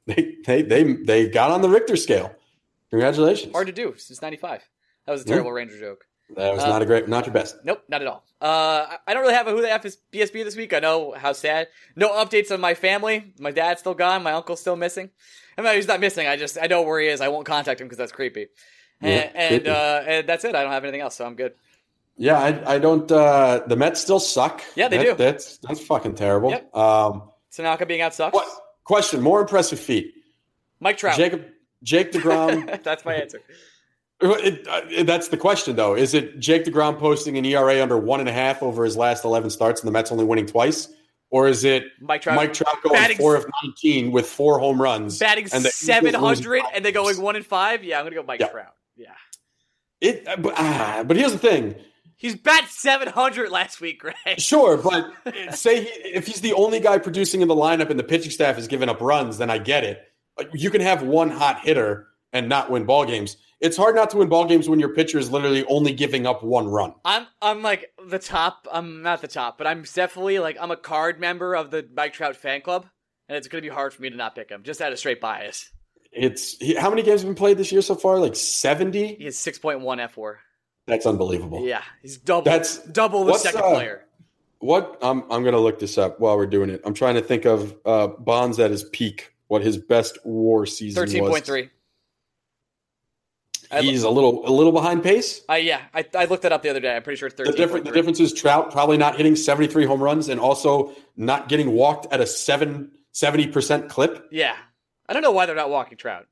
They 0.07 0.35
they 0.45 0.61
they 0.63 0.83
they 0.83 1.29
got 1.29 1.51
on 1.51 1.61
the 1.61 1.69
Richter 1.69 1.95
scale. 1.95 2.35
Congratulations. 2.89 3.53
Hard 3.53 3.67
to 3.67 3.73
do 3.73 3.93
since 3.97 4.19
'95. 4.21 4.67
That 5.05 5.11
was 5.13 5.21
a 5.21 5.25
Yeah. 5.25 5.33
terrible 5.35 5.51
Ranger 5.51 5.79
joke. 5.79 6.05
That 6.35 6.53
was 6.53 6.63
Uh, 6.63 6.69
not 6.69 6.81
a 6.81 6.85
great, 6.85 7.07
not 7.07 7.25
your 7.25 7.33
best. 7.33 7.57
Nope, 7.63 7.83
not 7.89 8.01
at 8.01 8.07
all. 8.07 8.23
Uh, 8.41 8.97
I- 9.07 9.13
don't 9.13 9.21
really 9.21 9.33
have 9.33 9.47
a 9.47 9.51
who 9.51 9.61
the 9.61 9.71
f 9.71 9.85
is 9.85 9.97
BSB 10.11 10.43
this 10.43 10.55
week. 10.55 10.73
I 10.73 10.79
know 10.79 11.11
how 11.11 11.33
sad. 11.33 11.67
No 11.95 12.09
updates 12.09 12.51
on 12.51 12.59
my 12.61 12.73
family. 12.73 13.33
My 13.39 13.51
dad's 13.51 13.79
still 13.81 13.93
gone. 13.93 14.23
My 14.23 14.31
uncle's 14.31 14.59
still 14.61 14.75
missing. 14.75 15.09
I 15.57 15.61
mean, 15.61 15.75
he's 15.75 15.87
not 15.87 15.99
missing. 15.99 16.27
I 16.27 16.37
just 16.37 16.57
I 16.61 16.67
know 16.67 16.81
where 16.83 16.99
he 17.01 17.07
is. 17.07 17.21
I 17.21 17.27
won't 17.27 17.45
contact 17.45 17.81
him 17.81 17.87
because 17.87 17.97
that's 17.97 18.11
creepy. 18.11 18.47
and 19.01 19.29
and, 19.35 19.67
uh, 19.67 20.03
and 20.07 20.27
that's 20.29 20.43
it. 20.45 20.55
I 20.55 20.63
don't 20.63 20.71
have 20.71 20.83
anything 20.83 21.01
else, 21.01 21.15
so 21.15 21.25
I'm 21.25 21.35
good. 21.35 21.53
Yeah, 22.17 22.39
I, 22.39 22.75
I 22.75 22.77
don't. 22.79 23.11
Uh, 23.11 23.61
the 23.67 23.75
Mets 23.75 23.99
still 23.99 24.19
suck. 24.19 24.61
Yeah, 24.75 24.87
they 24.89 24.97
That- 24.97 25.03
do. 25.05 25.13
That's 25.15 25.57
that's 25.57 25.81
fucking 25.81 26.15
terrible. 26.15 26.51
Yep. 26.51 26.75
Um, 26.75 27.23
Tanaka 27.51 27.85
being 27.85 28.01
out 28.01 28.13
sucks. 28.13 28.33
what 28.33 28.47
question? 28.83 29.21
More 29.21 29.41
impressive 29.41 29.79
feat. 29.79 30.13
Mike 30.79 30.97
Trout. 30.97 31.17
Jacob 31.17 31.45
Jake 31.83 32.11
Degrom. 32.13 32.81
that's 32.83 33.03
my 33.05 33.15
answer. 33.15 33.41
It, 34.21 34.67
uh, 34.67 35.03
that's 35.03 35.29
the 35.29 35.37
question, 35.37 35.75
though. 35.75 35.95
Is 35.95 36.13
it 36.13 36.39
Jake 36.39 36.65
DeGrom 36.65 36.99
posting 36.99 37.37
an 37.37 37.45
ERA 37.45 37.81
under 37.81 37.97
one 37.97 38.19
and 38.19 38.29
a 38.29 38.33
half 38.33 38.61
over 38.61 38.83
his 38.85 38.95
last 38.95 39.25
11 39.25 39.49
starts 39.49 39.81
and 39.81 39.87
the 39.87 39.91
Mets 39.91 40.11
only 40.11 40.25
winning 40.25 40.45
twice? 40.45 40.87
Or 41.31 41.47
is 41.47 41.63
it 41.63 41.85
Mike 42.01 42.21
Trout 42.23 42.35
Mike 42.35 42.53
Trout 42.53 42.75
going 42.83 42.93
batting- 42.99 43.17
four 43.17 43.35
of 43.35 43.45
19 43.63 44.11
with 44.11 44.27
four 44.27 44.59
home 44.59 44.81
runs? 44.81 45.17
batting 45.17 45.45
and 45.45 45.63
the 45.63 45.69
Eagles 45.69 45.75
seven 45.75 46.13
hundred 46.13 46.45
losing 46.59 46.65
and 46.75 46.83
then 46.85 46.93
going 46.93 47.21
one 47.21 47.35
and 47.37 47.45
five. 47.45 47.83
Yeah, 47.85 47.99
I'm 47.99 48.05
gonna 48.05 48.15
go 48.17 48.23
Mike 48.23 48.41
Yeah. 48.41 48.47
Trout. 48.49 48.73
Yeah, 48.97 49.11
It, 50.01 50.27
uh, 50.27 50.35
but, 50.35 50.53
ah, 50.57 51.03
but 51.07 51.15
here's 51.15 51.31
the 51.31 51.37
thing. 51.39 51.75
he's 52.17 52.35
bat 52.35 52.67
seven 52.69 53.07
hundred 53.07 53.49
last 53.49 53.79
week, 53.79 54.01
Greg. 54.01 54.15
Sure, 54.39 54.75
but 54.77 55.09
say 55.55 55.83
he, 55.85 55.89
if 56.09 56.27
he's 56.27 56.41
the 56.41 56.51
only 56.53 56.81
guy 56.81 56.97
producing 56.97 57.41
in 57.41 57.47
the 57.47 57.55
lineup 57.55 57.89
and 57.89 57.97
the 57.97 58.03
pitching 58.03 58.29
staff 58.31 58.57
is 58.57 58.67
giving 58.67 58.89
up 58.89 58.99
runs, 58.99 59.37
then 59.37 59.49
I 59.49 59.57
get 59.57 59.85
it. 59.85 60.01
You 60.53 60.69
can 60.69 60.81
have 60.81 61.01
one 61.01 61.29
hot 61.29 61.61
hitter 61.61 62.07
and 62.33 62.49
not 62.49 62.69
win 62.69 62.83
ball 62.85 63.05
games. 63.05 63.37
It's 63.61 63.77
hard 63.77 63.95
not 63.95 64.09
to 64.09 64.17
win 64.17 64.27
ball 64.27 64.45
games 64.45 64.67
when 64.67 64.79
your 64.79 64.89
pitcher 64.89 65.19
is 65.19 65.29
literally 65.31 65.63
only 65.65 65.93
giving 65.93 66.25
up 66.25 66.43
one 66.43 66.67
run. 66.67 66.95
I'm 67.05 67.27
I'm 67.41 67.61
like 67.61 67.91
the 68.03 68.17
top. 68.19 68.67
I'm 68.71 69.03
not 69.03 69.21
the 69.21 69.27
top, 69.27 69.57
but 69.59 69.67
I'm 69.67 69.83
definitely 69.83 70.39
like 70.39 70.57
I'm 70.59 70.71
a 70.71 70.75
card 70.77 71.19
member 71.19 71.55
of 71.55 71.69
the 71.69 71.87
Mike 71.95 72.13
Trout 72.13 72.35
fan 72.35 72.61
club, 72.61 72.87
and 73.29 73.37
it's 73.37 73.47
gonna 73.47 73.61
be 73.61 73.69
hard 73.69 73.93
for 73.93 74.01
me 74.01 74.09
to 74.09 74.15
not 74.15 74.33
pick 74.35 74.49
him 74.49 74.63
just 74.63 74.81
out 74.81 74.91
of 74.91 74.97
straight 74.97 75.21
bias. 75.21 75.69
It's 76.11 76.57
he, 76.57 76.73
how 76.75 76.89
many 76.89 77.03
games 77.03 77.21
have 77.21 77.29
been 77.29 77.35
played 77.35 77.57
this 77.57 77.71
year 77.71 77.81
so 77.81 77.95
far? 77.95 78.19
Like 78.19 78.35
70? 78.35 79.15
He 79.15 79.25
has 79.25 79.37
six 79.37 79.59
point 79.59 79.79
one 79.81 79.99
F 79.99 80.13
four. 80.13 80.39
That's 80.87 81.05
unbelievable. 81.05 81.65
Yeah, 81.65 81.83
he's 82.01 82.17
double. 82.17 82.41
That's- 82.43 82.79
double 82.91 83.23
the 83.25 83.35
second 83.35 83.61
uh, 83.61 83.69
player. 83.75 84.05
What 84.59 84.97
I'm 85.03 85.23
I'm 85.31 85.43
gonna 85.43 85.59
look 85.59 85.79
this 85.79 85.97
up 85.99 86.19
while 86.19 86.35
we're 86.35 86.47
doing 86.47 86.71
it. 86.71 86.81
I'm 86.83 86.93
trying 86.95 87.15
to 87.15 87.21
think 87.21 87.45
of 87.45 87.75
uh, 87.85 88.07
Bonds 88.07 88.59
at 88.59 88.71
his 88.71 88.83
peak, 88.85 89.33
what 89.47 89.61
his 89.61 89.77
best 89.77 90.17
WAR 90.23 90.65
season 90.65 90.99
Thirteen 91.03 91.21
was. 91.23 91.29
point 91.31 91.45
three. 91.45 91.69
He's 93.79 94.03
a 94.03 94.09
little 94.09 94.47
a 94.47 94.51
little 94.51 94.71
behind 94.73 95.01
pace. 95.03 95.41
Uh, 95.49 95.53
yeah, 95.53 95.81
I, 95.93 96.05
I 96.15 96.25
looked 96.25 96.43
that 96.43 96.51
up 96.51 96.61
the 96.61 96.69
other 96.69 96.79
day. 96.81 96.95
I'm 96.95 97.03
pretty 97.03 97.17
sure 97.17 97.29
The 97.29 97.35
thirteen. 97.37 97.55
difference 97.55 97.85
the 97.87 97.91
difference 97.93 98.19
is 98.19 98.33
Trout 98.33 98.71
probably 98.71 98.97
not 98.97 99.15
hitting 99.15 99.35
73 99.35 99.85
home 99.85 100.01
runs 100.03 100.27
and 100.29 100.39
also 100.39 100.91
not 101.15 101.47
getting 101.47 101.71
walked 101.71 102.11
at 102.11 102.19
a 102.19 102.27
seven 102.27 102.91
70 103.13 103.47
percent 103.47 103.89
clip. 103.89 104.27
Yeah, 104.31 104.55
I 105.07 105.13
don't 105.13 105.21
know 105.21 105.31
why 105.31 105.45
they're 105.45 105.55
not 105.55 105.69
walking 105.69 105.97
Trout. 105.97 106.27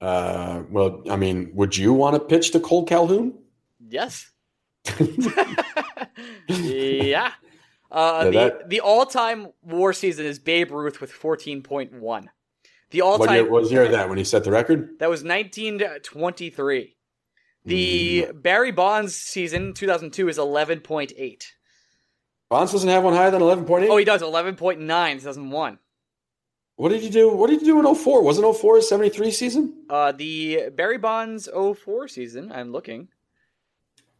Uh, 0.00 0.62
well, 0.70 1.02
I 1.10 1.16
mean, 1.16 1.50
would 1.54 1.76
you 1.76 1.92
want 1.92 2.14
to 2.14 2.20
pitch 2.20 2.52
to 2.52 2.60
Kole 2.60 2.86
Calhoun? 2.86 3.34
Yes. 3.88 4.30
yeah. 6.48 7.32
Uh, 7.90 8.20
Yeah, 8.24 8.24
the 8.24 8.30
that- 8.30 8.68
the 8.70 8.80
all 8.80 9.06
time 9.06 9.48
WAR 9.62 9.92
season 9.92 10.26
is 10.26 10.38
Babe 10.38 10.70
Ruth 10.70 11.00
with 11.00 11.10
fourteen 11.10 11.62
point 11.62 11.92
one. 11.92 12.30
The 12.90 13.02
all 13.02 13.18
What 13.18 13.26
time 13.26 13.50
what 13.50 13.62
was 13.62 13.72
year 13.72 13.86
that 13.88 14.08
when 14.08 14.18
he 14.18 14.24
set 14.24 14.44
the 14.44 14.50
record? 14.50 14.98
that 14.98 15.10
was 15.10 15.22
nineteen 15.24 15.80
twenty 16.02 16.50
three. 16.50 16.96
The 17.64 18.28
Barry 18.34 18.72
Bonds 18.72 19.14
season 19.14 19.74
two 19.74 19.86
thousand 19.86 20.12
two 20.12 20.28
is 20.28 20.38
eleven 20.38 20.80
point 20.80 21.12
eight. 21.16 21.52
Bonds 22.48 22.72
doesn't 22.72 22.88
have 22.88 23.04
one 23.04 23.12
higher 23.12 23.30
than 23.30 23.42
11.8. 23.42 23.88
Oh, 23.90 23.98
he 23.98 24.06
does 24.06 24.22
11.9 24.22 24.78
2001. 25.12 25.78
what 26.76 26.88
did 26.88 27.02
you 27.02 27.10
do? 27.10 27.28
What 27.28 27.50
did 27.50 27.60
you 27.60 27.66
do 27.66 27.86
in 27.86 27.94
04? 27.94 28.22
Wasn't 28.22 28.56
04 28.56 28.76
his 28.76 28.88
73 28.88 29.30
season? 29.32 29.84
Uh, 29.90 30.12
the 30.12 30.70
Barry 30.74 30.96
Bonds 30.96 31.46
04 31.52 32.08
season, 32.08 32.50
I'm 32.50 32.72
looking, 32.72 33.08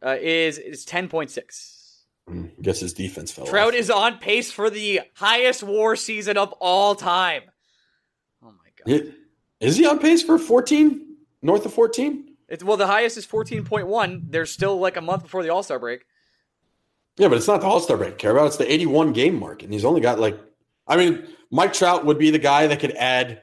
uh, 0.05 0.17
is 0.21 0.59
is 0.59 0.85
ten 0.85 1.09
point 1.09 1.31
six. 1.31 2.05
Hmm, 2.29 2.49
guess 2.61 2.81
his 2.81 2.93
defense 2.93 3.33
fell. 3.33 3.47
Trout 3.47 3.69
off. 3.69 3.81
is 3.81 3.91
on 3.91 4.19
pace 4.19 4.53
for 4.53 4.69
the 4.69 5.01
highest 5.15 5.63
WAR 5.63 5.97
season 5.97 6.37
of 6.37 6.53
all 6.61 6.95
time. 6.95 7.45
Oh 8.43 8.49
my 8.53 8.53
god! 8.53 8.57
It- 8.67 8.73
Is 9.61 9.77
he 9.77 9.87
on 9.87 9.99
pace 9.99 10.23
for 10.23 10.39
14? 10.39 11.17
North 11.43 11.67
of 11.67 11.73
14? 11.73 12.29
It's 12.49 12.65
well, 12.65 12.77
the 12.79 12.87
highest 12.87 13.19
is 13.19 13.27
fourteen 13.27 13.65
point 13.65 13.89
one. 13.89 14.25
There's 14.31 14.51
still 14.51 14.79
like 14.81 14.97
a 14.97 15.03
month 15.03 15.23
before 15.23 15.43
the 15.43 15.51
All 15.51 15.63
Star 15.63 15.79
break. 15.79 16.07
Yeah, 17.19 17.29
but 17.29 17.37
it's 17.37 17.47
not 17.47 17.61
the 17.61 17.67
All 17.67 17.79
Star 17.81 17.97
break. 17.99 18.15
I 18.15 18.17
Care 18.17 18.31
about 18.31 18.47
it's 18.47 18.57
the 18.57 18.73
81 18.73 19.13
game 19.13 19.39
mark, 19.39 19.63
and 19.63 19.73
he's 19.73 19.85
only 19.85 20.01
got 20.01 20.19
like. 20.19 20.39
I 20.87 20.97
mean, 20.97 21.27
Mike 21.51 21.75
Trout 21.75 22.07
would 22.07 22.19
be 22.19 22.31
the 22.31 22.39
guy 22.39 22.67
that 22.67 22.81
could 22.81 22.93
add 22.93 23.43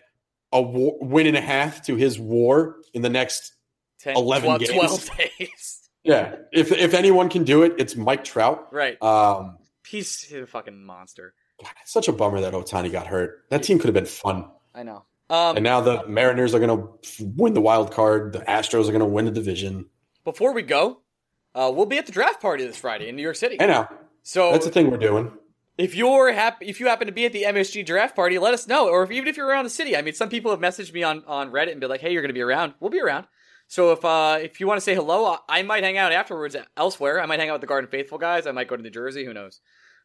a 0.52 0.60
war, 0.60 0.98
win 1.00 1.28
and 1.28 1.38
a 1.38 1.42
half 1.42 1.86
to 1.86 1.96
his 1.96 2.20
WAR 2.20 2.78
in 2.94 3.04
the 3.04 3.10
next. 3.10 3.54
10, 4.00 4.18
11 4.18 4.46
12, 4.48 4.60
games. 4.60 4.72
12 4.74 5.18
days. 5.18 5.72
Yeah, 6.04 6.36
if 6.54 6.72
if 6.72 6.94
anyone 6.94 7.30
can 7.30 7.44
do 7.46 7.64
it, 7.64 7.74
it's 7.80 7.96
Mike 7.96 8.24
Trout. 8.24 8.68
right. 8.72 9.02
Um, 9.02 9.58
He's, 9.88 10.22
he's 10.22 10.40
a 10.42 10.46
fucking 10.46 10.86
monster. 10.86 11.34
God, 11.60 11.72
it's 11.82 11.92
such 11.92 12.08
a 12.08 12.12
bummer 12.12 12.42
that 12.42 12.54
Ohtani 12.54 12.92
got 12.92 13.08
hurt. 13.08 13.46
That 13.50 13.64
team 13.64 13.80
could 13.80 13.88
have 13.88 13.96
been 13.96 14.06
fun. 14.06 14.46
I 14.76 14.84
know. 14.84 15.06
Um, 15.30 15.58
And 15.58 15.64
now 15.64 15.82
the 15.82 16.06
Mariners 16.08 16.54
are 16.54 16.60
going 16.60 16.78
to 16.78 17.26
win 17.36 17.54
the 17.54 17.62
wild 17.62 17.92
card. 17.92 18.34
The 18.34 18.40
Astros 18.40 18.84
are 18.88 18.92
going 18.92 19.00
to 19.00 19.06
win 19.06 19.26
the 19.26 19.32
division. 19.32 19.88
before 20.24 20.54
we 20.54 20.62
go, 20.62 21.02
uh, 21.56 21.72
we'll 21.74 21.86
be 21.86 21.98
at 21.98 22.06
the 22.06 22.12
draft 22.12 22.42
party 22.42 22.66
this 22.66 22.78
Friday 22.78 23.10
in 23.10 23.16
New 23.16 23.22
York 23.24 23.36
City. 23.36 23.60
I 23.62 23.66
know 23.66 23.88
So 24.24 24.52
that's 24.52 24.66
the 24.66 24.72
thing 24.72 24.92
we're 24.92 24.98
doing. 24.98 25.32
if 25.78 25.96
you're 25.96 26.32
happy, 26.34 26.68
if 26.68 26.80
you 26.80 26.88
happen 26.88 27.08
to 27.08 27.14
be 27.14 27.26
at 27.26 27.32
the 27.34 27.44
MSG 27.44 27.86
draft 27.86 28.16
party, 28.16 28.38
let 28.40 28.54
us 28.54 28.68
know. 28.68 28.88
Or 28.90 29.04
if, 29.04 29.12
even 29.12 29.28
if 29.28 29.38
you're 29.38 29.48
around 29.48 29.64
the 29.64 29.70
city, 29.70 29.96
I 29.98 30.02
mean, 30.02 30.14
some 30.14 30.30
people 30.30 30.52
have 30.52 30.60
messaged 30.60 30.94
me 30.94 31.02
on, 31.04 31.24
on 31.26 31.52
Reddit 31.52 31.72
and 31.72 31.82
be 31.82 31.88
like, 31.88 32.02
"Hey, 32.02 32.12
you're 32.12 32.22
going 32.22 32.30
to 32.30 32.34
be 32.34 32.42
around. 32.42 32.74
We'll 32.80 32.92
be 32.92 33.00
around." 33.02 33.26
So 33.68 33.92
if 33.94 34.06
uh, 34.06 34.38
if 34.42 34.60
you 34.60 34.68
want 34.68 34.78
to 34.78 34.82
say 34.82 34.94
hello, 34.96 35.26
I- 35.26 35.60
I 35.60 35.62
might 35.64 35.84
hang 35.84 35.98
out 35.98 36.12
afterwards 36.12 36.56
elsewhere. 36.78 37.20
I 37.22 37.26
might 37.26 37.40
hang 37.40 37.50
out 37.50 37.54
with 37.54 37.62
the 37.62 37.68
Garden 37.68 37.90
Faithful 37.90 38.18
guys. 38.20 38.46
I 38.46 38.52
might 38.52 38.68
go 38.68 38.76
to 38.76 38.84
New 38.84 38.90
Jersey. 38.92 39.26
Who 39.26 39.34
knows? 39.34 39.60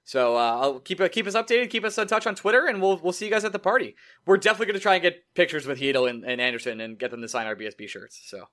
So 0.04 0.36
uh, 0.36 0.58
I'll 0.60 0.80
keep 0.80 0.98
keep 1.12 1.26
us 1.26 1.34
updated, 1.34 1.70
keep 1.70 1.84
us 1.84 1.96
in 1.98 2.08
touch 2.08 2.26
on 2.26 2.34
Twitter, 2.34 2.66
and 2.66 2.80
we'll 2.82 2.98
we'll 2.98 3.12
see 3.12 3.26
you 3.26 3.30
guys 3.30 3.44
at 3.44 3.52
the 3.52 3.58
party. 3.58 3.94
We're 4.26 4.38
definitely 4.38 4.66
going 4.66 4.74
to 4.78 4.82
try 4.82 4.94
and 4.94 5.02
get 5.02 5.22
pictures 5.34 5.66
with 5.66 5.78
Heedle 5.78 6.08
and, 6.10 6.24
and 6.24 6.40
Anderson 6.40 6.80
and 6.80 6.98
get 6.98 7.10
them 7.10 7.20
to 7.22 7.28
sign 7.28 7.46
our 7.46 7.54
BSB 7.54 7.88
shirts. 7.88 8.20
So 8.24 8.44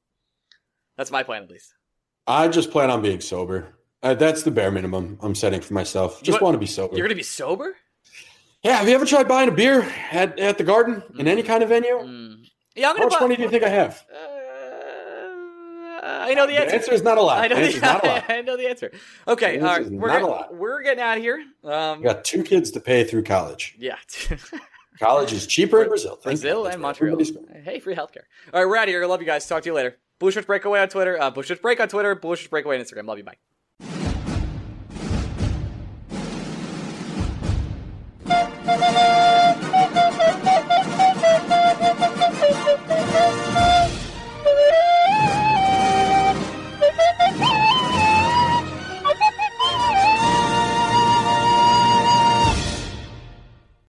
that's 0.97 1.09
my 1.11 1.23
plan, 1.23 1.43
at 1.43 1.49
least. 1.49 1.73
I 2.27 2.47
just 2.47 2.71
plan 2.71 2.89
on 2.91 3.01
being 3.01 3.21
sober. 3.21 3.73
Uh, 4.03 4.13
that's 4.13 4.43
the 4.43 4.51
bare 4.51 4.69
minimum 4.71 5.17
I'm 5.21 5.33
setting 5.33 5.61
for 5.61 5.73
myself. 5.73 6.21
Just 6.21 6.35
What- 6.35 6.43
want 6.43 6.53
to 6.55 6.59
be 6.59 6.65
sober. 6.67 6.95
You're 6.95 7.07
going 7.07 7.09
to 7.09 7.15
be 7.15 7.23
sober? 7.23 7.75
yeah, 8.63 8.75
have 8.77 8.87
you 8.87 8.93
ever 8.95 9.05
tried 9.05 9.27
buying 9.27 9.49
a 9.49 9.51
beer 9.51 9.81
at, 10.11 10.37
at 10.37 10.57
the 10.59 10.63
garden 10.63 11.01
in 11.17 11.27
any 11.27 11.41
kind 11.41 11.63
of 11.63 11.69
venue? 11.69 11.97
Mm. 11.97 12.45
Yeah, 12.75 12.89
I'm 12.89 12.95
How 12.95 12.99
going 13.01 13.09
much 13.09 13.17
to. 13.17 13.23
money 13.23 13.35
do 13.37 13.43
you 13.43 13.49
think 13.49 13.63
I 13.63 13.69
have? 13.69 14.03
Uh, 14.13 14.36
I 16.07 16.33
know 16.33 16.45
the 16.47 16.53
The 16.53 16.61
answer. 16.61 16.75
answer 16.75 16.93
is 16.93 17.03
not 17.03 17.17
a 17.17 17.21
lot. 17.21 17.39
I 17.43 17.47
know, 17.47 17.55
The 17.55 17.61
the, 17.61 17.65
answer 17.67 17.77
is 17.77 17.81
not 17.81 18.03
a 18.03 18.07
lot. 18.07 18.23
I 18.29 18.41
know 18.41 18.57
the 18.57 18.67
answer. 18.69 18.91
Okay, 19.27 19.59
answer 19.59 19.83
right. 19.83 19.91
We're, 19.91 20.07
not 20.07 20.21
a 20.21 20.27
lot. 20.27 20.55
we're 20.55 20.81
getting 20.83 21.03
out 21.03 21.17
of 21.17 21.23
here. 21.23 21.43
Um, 21.63 21.99
I 21.99 22.01
got 22.01 22.23
two 22.25 22.43
kids 22.43 22.71
to 22.71 22.79
pay 22.79 23.03
through 23.03 23.23
college. 23.23 23.75
yeah. 23.77 23.97
College 24.99 25.31
is 25.31 25.45
cheaper 25.45 25.83
in 25.83 25.89
Brazil. 25.89 26.15
Thank 26.15 26.23
Brazil 26.41 26.65
and 26.65 26.81
Montreal. 26.81 27.19
Hey, 27.63 27.79
free 27.79 27.93
healthcare. 27.93 28.23
All 28.51 28.61
right, 28.61 28.65
we're 28.67 28.77
out 28.77 28.85
of 28.85 28.89
here. 28.89 29.05
Love 29.05 29.21
you 29.21 29.27
guys. 29.27 29.45
Talk 29.45 29.61
to 29.61 29.69
you 29.69 29.75
later. 29.75 29.95
Bullshit 30.17 30.47
Breakaway 30.47 30.79
on 30.79 30.89
Twitter. 30.89 31.21
Uh, 31.21 31.29
Blue 31.29 31.43
Shirts 31.43 31.61
Break 31.61 31.79
on 31.79 31.87
Twitter. 31.87 32.15
Bullshit 32.15 32.49
Breakaway 32.49 32.79
on 32.79 32.83
Instagram. 32.83 33.05
Love 33.05 33.19
you. 33.19 33.23
Bye. 33.23 33.35